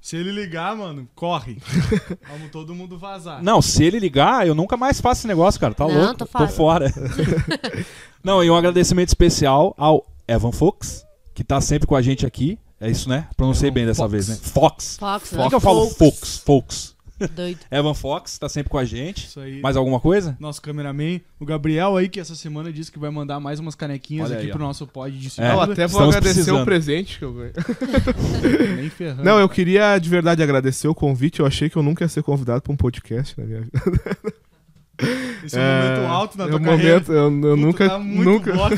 se 0.00 0.16
ele 0.16 0.30
ligar, 0.30 0.76
mano, 0.76 1.08
corre. 1.16 1.58
Vamos 2.30 2.48
todo 2.52 2.74
mundo 2.76 2.96
vazar. 2.96 3.42
Não, 3.42 3.60
se 3.60 3.82
ele 3.82 3.98
ligar, 3.98 4.46
eu 4.46 4.54
nunca 4.54 4.76
mais 4.76 5.00
faço 5.00 5.22
esse 5.22 5.26
negócio, 5.28 5.60
cara. 5.60 5.74
Tá 5.74 5.86
Não, 5.86 5.94
louco? 5.96 6.14
tô 6.14 6.26
Tô 6.26 6.46
fora. 6.48 6.92
Não, 8.22 8.42
e 8.42 8.50
um 8.50 8.56
agradecimento 8.56 9.08
especial 9.08 9.74
ao 9.76 10.06
Evan 10.28 10.52
Fox, 10.52 11.04
que 11.34 11.42
tá 11.42 11.60
sempre 11.60 11.86
com 11.86 11.96
a 11.96 12.02
gente 12.02 12.24
aqui. 12.26 12.58
É 12.80 12.90
isso, 12.90 13.08
né? 13.08 13.28
Pronunciei 13.36 13.68
Evan 13.68 13.74
bem 13.74 13.86
dessa 13.86 14.02
Fox. 14.02 14.12
vez, 14.12 14.28
né? 14.28 14.36
Fox. 14.42 14.96
Fox, 14.98 15.30
Por 15.30 15.42
que, 15.42 15.48
que 15.50 15.54
eu 15.54 15.60
falo 15.60 15.86
Fox? 15.90 16.38
Fox. 16.44 16.92
Doido. 17.36 17.60
Evan 17.70 17.94
Fox 17.94 18.36
tá 18.38 18.48
sempre 18.48 18.68
com 18.68 18.76
a 18.78 18.84
gente. 18.84 19.26
Isso 19.28 19.38
aí. 19.38 19.60
Mais 19.60 19.76
alguma 19.76 20.00
coisa? 20.00 20.36
Nosso 20.40 20.60
cameraman, 20.60 21.20
o 21.38 21.44
Gabriel 21.46 21.96
aí, 21.96 22.08
que 22.08 22.18
essa 22.18 22.34
semana 22.34 22.72
disse 22.72 22.90
que 22.90 22.98
vai 22.98 23.10
mandar 23.10 23.38
mais 23.38 23.60
umas 23.60 23.76
canequinhas 23.76 24.28
Olha 24.28 24.38
aqui 24.38 24.46
aí, 24.46 24.50
ó. 24.50 24.54
pro 24.56 24.64
nosso 24.64 24.84
pod 24.88 25.16
de 25.16 25.28
É. 25.28 25.30
segunda. 25.30 25.62
Até 25.72 25.86
vou 25.86 26.00
Estamos 26.00 26.16
agradecer 26.16 26.34
precisando. 26.34 26.62
o 26.62 26.64
presente 26.64 27.18
que 27.20 27.24
eu 27.24 27.32
ganhei. 27.32 27.52
Nem 28.76 28.90
ferrando. 28.90 29.22
Não, 29.22 29.38
eu 29.38 29.48
queria 29.48 29.96
de 29.98 30.08
verdade 30.08 30.42
agradecer 30.42 30.88
o 30.88 30.94
convite. 30.94 31.38
Eu 31.38 31.46
achei 31.46 31.70
que 31.70 31.76
eu 31.76 31.82
nunca 31.84 32.04
ia 32.04 32.08
ser 32.08 32.24
convidado 32.24 32.62
pra 32.62 32.72
um 32.72 32.76
podcast 32.76 33.38
na 33.40 33.46
minha 33.46 33.60
vida. 33.60 33.72
Esse 35.44 35.58
é 35.58 35.60
um 35.60 35.64
momento 35.64 36.12
alto 36.12 36.38
na 36.38 36.44
é 36.44 36.48
tua 36.48 36.58
um 36.58 36.62
carreira. 36.62 36.92
momento, 37.00 37.12
eu, 37.12 37.24
eu 37.24 37.30
Tu 37.56 37.56
nunca, 37.56 37.88
dá 37.88 37.98
muito 37.98 38.30
nunca. 38.30 38.52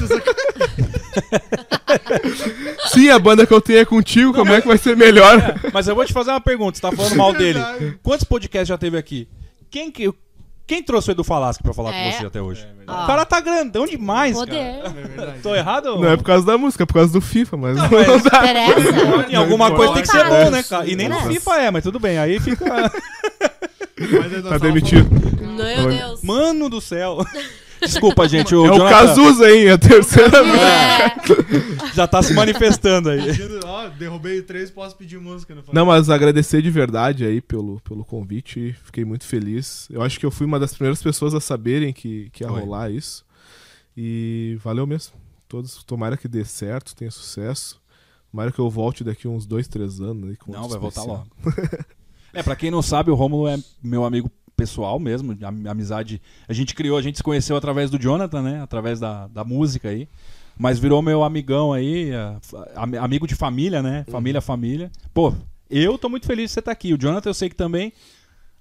Sim, 2.88 3.10
a 3.10 3.18
banda 3.18 3.46
que 3.46 3.52
eu 3.52 3.60
tenho 3.60 3.80
é 3.80 3.84
contigo. 3.84 4.32
Como 4.32 4.52
é 4.52 4.60
que 4.60 4.68
vai 4.68 4.78
ser 4.78 4.96
melhor? 4.96 5.54
Mas 5.72 5.86
eu 5.88 5.94
vou 5.94 6.04
te 6.04 6.12
fazer 6.12 6.30
uma 6.30 6.40
pergunta. 6.40 6.76
Você 6.76 6.82
tá 6.82 6.92
falando 6.92 7.16
mal 7.16 7.32
dele. 7.32 7.58
Verdade. 7.60 7.98
Quantos 8.02 8.24
podcasts 8.24 8.68
já 8.68 8.78
teve 8.78 8.96
aqui? 8.96 9.28
Quem 9.70 9.90
que. 9.90 10.12
Quem 10.66 10.82
trouxe 10.82 11.10
o 11.10 11.12
Edu 11.12 11.22
Falaschi 11.22 11.62
pra 11.62 11.74
falar 11.74 11.92
É. 11.94 12.04
com 12.10 12.16
você 12.18 12.24
até 12.26 12.40
hoje? 12.40 12.66
Ó, 12.86 13.04
O 13.04 13.06
cara 13.06 13.26
tá 13.26 13.38
grandão 13.38 13.84
demais, 13.84 14.32
cara. 14.34 14.46
Poder. 14.46 14.58
É 14.58 14.88
verdade. 14.88 15.38
Tô 15.42 15.54
errado? 15.54 16.00
Não 16.00 16.10
é 16.10 16.16
por 16.16 16.24
causa 16.24 16.46
da 16.46 16.56
música, 16.56 16.84
é 16.84 16.86
por 16.86 16.94
causa 16.94 17.12
do 17.12 17.20
FIFA, 17.20 17.56
mas 17.58 17.76
não, 17.76 17.90
mas- 17.90 18.22
dá. 18.22 18.38
Interessa? 18.38 19.30
Em 19.30 19.36
alguma 19.36 19.68
Não 19.68 19.76
coisa 19.76 19.92
tem 19.92 20.02
que 20.02 20.08
ser 20.08 20.24
importa. 20.24 20.44
bom, 20.46 20.50
né, 20.50 20.62
cara? 20.62 20.86
E 20.88 20.96
nem 20.96 21.06
no. 21.06 21.20
FIFA 21.20 21.56
é, 21.60 21.70
mas 21.70 21.82
tudo 21.84 22.00
bem. 22.00 22.16
Aí 22.18 22.40
fica. 22.40 22.64
Tá 24.48 24.58
demitido. 24.58 25.08
Meu 25.46 25.88
Deus. 25.88 26.22
Mano 26.22 26.68
do 26.68 26.80
céu. 26.80 27.18
Desculpa, 27.80 28.26
gente. 28.26 28.54
O 28.54 28.64
É 28.64 28.70
o 28.70 28.76
Jonathan 28.78 28.90
Cazuza 29.06 29.44
aí, 29.46 29.68
a 29.68 29.76
terceira 29.76 30.40
vez. 30.42 30.56
É. 30.56 31.94
já 31.94 32.06
tá 32.06 32.22
se 32.22 32.32
manifestando 32.32 33.10
aí. 33.10 33.20
Ó, 33.64 33.88
derrubei 33.88 34.40
três, 34.40 34.70
posso 34.70 34.96
pedir 34.96 35.18
música. 35.20 35.54
Não, 35.54 35.62
Não, 35.72 35.86
mas 35.86 36.08
agradecer 36.08 36.62
de 36.62 36.70
verdade 36.70 37.26
aí 37.26 37.40
pelo, 37.42 37.80
pelo 37.80 38.02
convite. 38.04 38.74
Fiquei 38.84 39.04
muito 39.04 39.26
feliz. 39.26 39.86
Eu 39.90 40.00
acho 40.02 40.18
que 40.18 40.24
eu 40.24 40.30
fui 40.30 40.46
uma 40.46 40.58
das 40.58 40.72
primeiras 40.72 41.02
pessoas 41.02 41.34
a 41.34 41.40
saberem 41.40 41.92
que, 41.92 42.30
que 42.32 42.42
ia 42.42 42.48
Foi. 42.48 42.60
rolar 42.60 42.90
isso. 42.90 43.24
E 43.96 44.58
valeu 44.62 44.86
mesmo. 44.86 45.12
Todos, 45.46 45.82
tomara 45.84 46.16
que 46.16 46.26
dê 46.26 46.44
certo, 46.44 46.96
tenha 46.96 47.10
sucesso. 47.10 47.80
Tomara 48.30 48.50
que 48.50 48.58
eu 48.58 48.70
volte 48.70 49.04
daqui 49.04 49.28
uns 49.28 49.44
dois, 49.46 49.68
três 49.68 50.00
anos. 50.00 50.30
Aí, 50.30 50.36
com 50.36 50.50
Não, 50.52 50.68
vai 50.68 50.78
voltar 50.78 51.02
especial. 51.02 51.26
logo. 51.44 51.54
É, 52.32 52.42
pra 52.42 52.56
quem 52.56 52.70
não 52.70 52.82
sabe, 52.82 53.10
o 53.10 53.14
Rômulo 53.14 53.46
é 53.46 53.56
meu 53.82 54.04
amigo 54.04 54.30
pessoal 54.56 54.98
mesmo, 54.98 55.34
de 55.34 55.44
am- 55.44 55.68
amizade. 55.68 56.20
A 56.48 56.52
gente 56.52 56.74
criou, 56.74 56.96
a 56.96 57.02
gente 57.02 57.16
se 57.16 57.22
conheceu 57.22 57.56
através 57.56 57.90
do 57.90 57.98
Jonathan, 57.98 58.42
né? 58.42 58.62
Através 58.62 59.00
da, 59.00 59.26
da 59.28 59.44
música 59.44 59.88
aí. 59.88 60.08
Mas 60.56 60.78
virou 60.78 61.02
meu 61.02 61.24
amigão 61.24 61.72
aí, 61.72 62.12
a- 62.14 62.36
am- 62.76 62.98
amigo 63.00 63.26
de 63.26 63.34
família, 63.34 63.82
né? 63.82 64.04
Família, 64.10 64.40
família. 64.40 64.90
Pô, 65.12 65.34
eu 65.68 65.98
tô 65.98 66.08
muito 66.08 66.26
feliz 66.26 66.50
de 66.50 66.54
você 66.54 66.60
estar 66.60 66.72
aqui. 66.72 66.92
O 66.94 66.98
Jonathan 66.98 67.30
eu 67.30 67.34
sei 67.34 67.48
que 67.48 67.56
também. 67.56 67.92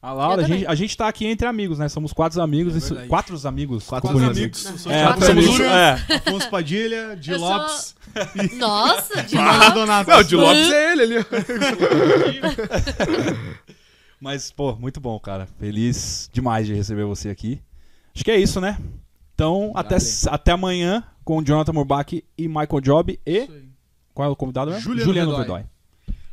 A 0.02 0.12
Laura, 0.12 0.44
a 0.44 0.46
gente, 0.46 0.68
a 0.68 0.76
gente 0.76 0.98
tá 0.98 1.08
aqui 1.08 1.26
entre 1.26 1.48
amigos, 1.48 1.80
né? 1.80 1.88
Somos 1.88 2.12
quatro 2.12 2.42
amigos. 2.42 2.92
É 2.92 3.08
quatro 3.08 3.38
amigos. 3.48 3.86
Quatro 3.88 4.10
Quatro 4.12 4.30
amigos. 4.32 4.66
É, 4.86 5.04
Thiago 5.04 5.26
somos- 5.26 5.46
Ventura, 5.46 5.66
é. 5.66 5.92
Afonso 6.16 6.50
Padilha, 6.50 7.16
Di 7.16 7.32
Eu 7.32 7.40
sou- 7.40 7.48
Lopes 7.48 7.96
Nossa, 8.58 9.24
de. 9.24 9.36
Donato. 9.74 10.10
Não, 10.10 10.20
o 10.20 10.24
de 10.26 10.36
Lopes 10.36 10.72
é 10.72 10.92
ele 10.92 11.02
ali. 11.04 11.16
Mas, 14.24 14.54
pô, 14.54 14.74
muito 14.78 15.02
bom, 15.02 15.20
cara. 15.20 15.46
Feliz 15.60 16.30
demais 16.32 16.66
de 16.66 16.74
receber 16.74 17.04
você 17.04 17.28
aqui. 17.28 17.60
Acho 18.16 18.24
que 18.24 18.32
é 18.32 18.40
isso, 18.40 18.62
né? 18.62 18.78
Então, 19.36 19.74
até, 19.76 19.98
até 20.30 20.54
amanhã 20.54 21.04
com 21.26 21.44
Jonathan 21.44 21.74
Murbach 21.74 22.24
e 22.38 22.48
Michael 22.48 22.80
Job 22.82 23.20
e. 23.28 23.50
Qual 24.14 24.30
é 24.30 24.32
o 24.32 24.36
convidado 24.36 24.72
mesmo? 24.72 24.98
Juliano 24.98 25.36
Vedói. 25.36 25.66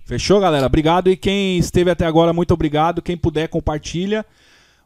Fechou, 0.05 0.39
galera? 0.39 0.67
Obrigado. 0.67 1.11
E 1.11 1.17
quem 1.17 1.59
esteve 1.59 1.91
até 1.91 2.07
agora, 2.07 2.33
muito 2.33 2.55
obrigado. 2.55 3.03
Quem 3.03 3.17
puder, 3.17 3.49
compartilha. 3.49 4.25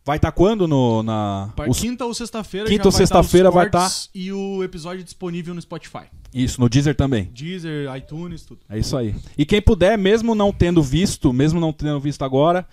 Vai 0.02 0.16
estar 0.16 0.32
quando 0.32 0.66
no, 0.66 1.02
na. 1.02 1.52
Os- 1.68 1.80
Quinta 1.80 2.06
ou 2.06 2.14
sexta-feira. 2.14 2.68
Quinta 2.68 2.88
ou 2.88 2.90
vai 2.92 3.00
tá 3.00 3.06
sexta-feira 3.06 3.50
vai 3.50 3.68
tá- 3.68 3.80
cortes 3.80 4.08
E 4.14 4.32
o 4.32 4.64
episódio 4.64 5.04
disponível 5.04 5.52
no 5.52 5.60
Spotify. 5.60 6.04
Isso, 6.32 6.58
no 6.58 6.70
Deezer 6.70 6.94
também. 6.94 7.24
Deezer, 7.34 7.94
iTunes, 7.96 8.46
tudo. 8.46 8.60
É 8.68 8.78
isso 8.78 8.96
aí. 8.96 9.14
E 9.36 9.44
quem 9.44 9.60
puder, 9.60 9.98
mesmo 9.98 10.34
não 10.34 10.50
tendo 10.52 10.82
visto, 10.82 11.34
mesmo 11.34 11.60
não 11.60 11.70
tendo 11.70 12.00
visto 12.00 12.22
agora, 12.22 12.66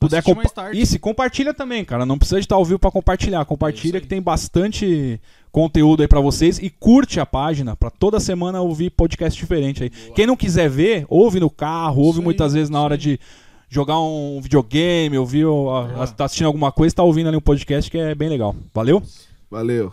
puder 0.00 0.22
compa. 0.22 0.42
Isso, 0.72 0.96
e 0.96 0.98
compartilha 0.98 1.54
também, 1.54 1.84
cara. 1.84 2.04
Não 2.06 2.18
precisa 2.18 2.40
de 2.40 2.46
estar 2.46 2.56
ao 2.56 2.64
vivo 2.64 2.78
pra 2.78 2.90
compartilhar. 2.90 3.40
É 3.42 3.44
Compartilha 3.44 4.00
que 4.00 4.06
tem 4.08 4.20
bastante 4.20 5.20
conteúdo 5.52 6.00
aí 6.02 6.08
pra 6.08 6.20
vocês 6.20 6.58
e 6.58 6.70
curte 6.70 7.20
a 7.20 7.26
página 7.26 7.76
pra 7.76 7.90
toda 7.90 8.18
semana 8.18 8.60
ouvir 8.60 8.90
podcast 8.90 9.38
diferente 9.38 9.84
aí. 9.84 9.90
Quem 10.14 10.26
não 10.26 10.36
quiser 10.36 10.68
ver, 10.68 11.04
ouve 11.08 11.38
no 11.38 11.50
carro, 11.50 12.02
ouve 12.02 12.18
Isso 12.18 12.22
muitas 12.22 12.52
aí, 12.52 12.58
vezes 12.60 12.70
na 12.70 12.80
hora 12.82 12.94
aí. 12.94 12.98
de 12.98 13.20
jogar 13.68 14.00
um 14.00 14.40
videogame, 14.40 15.16
ouvir, 15.18 15.44
a- 15.46 16.02
a- 16.02 16.06
tá 16.08 16.24
assistindo 16.24 16.46
alguma 16.46 16.72
coisa, 16.72 16.94
tá 16.94 17.02
ouvindo 17.02 17.28
ali 17.28 17.36
um 17.36 17.40
podcast 17.40 17.88
que 17.90 17.98
é 17.98 18.14
bem 18.14 18.28
legal. 18.28 18.56
Valeu? 18.74 19.02
Valeu. 19.50 19.92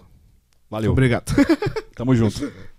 Valeu. 0.69 0.91
Obrigado. 0.91 1.33
Tamo 1.95 2.15
junto. 2.15 2.51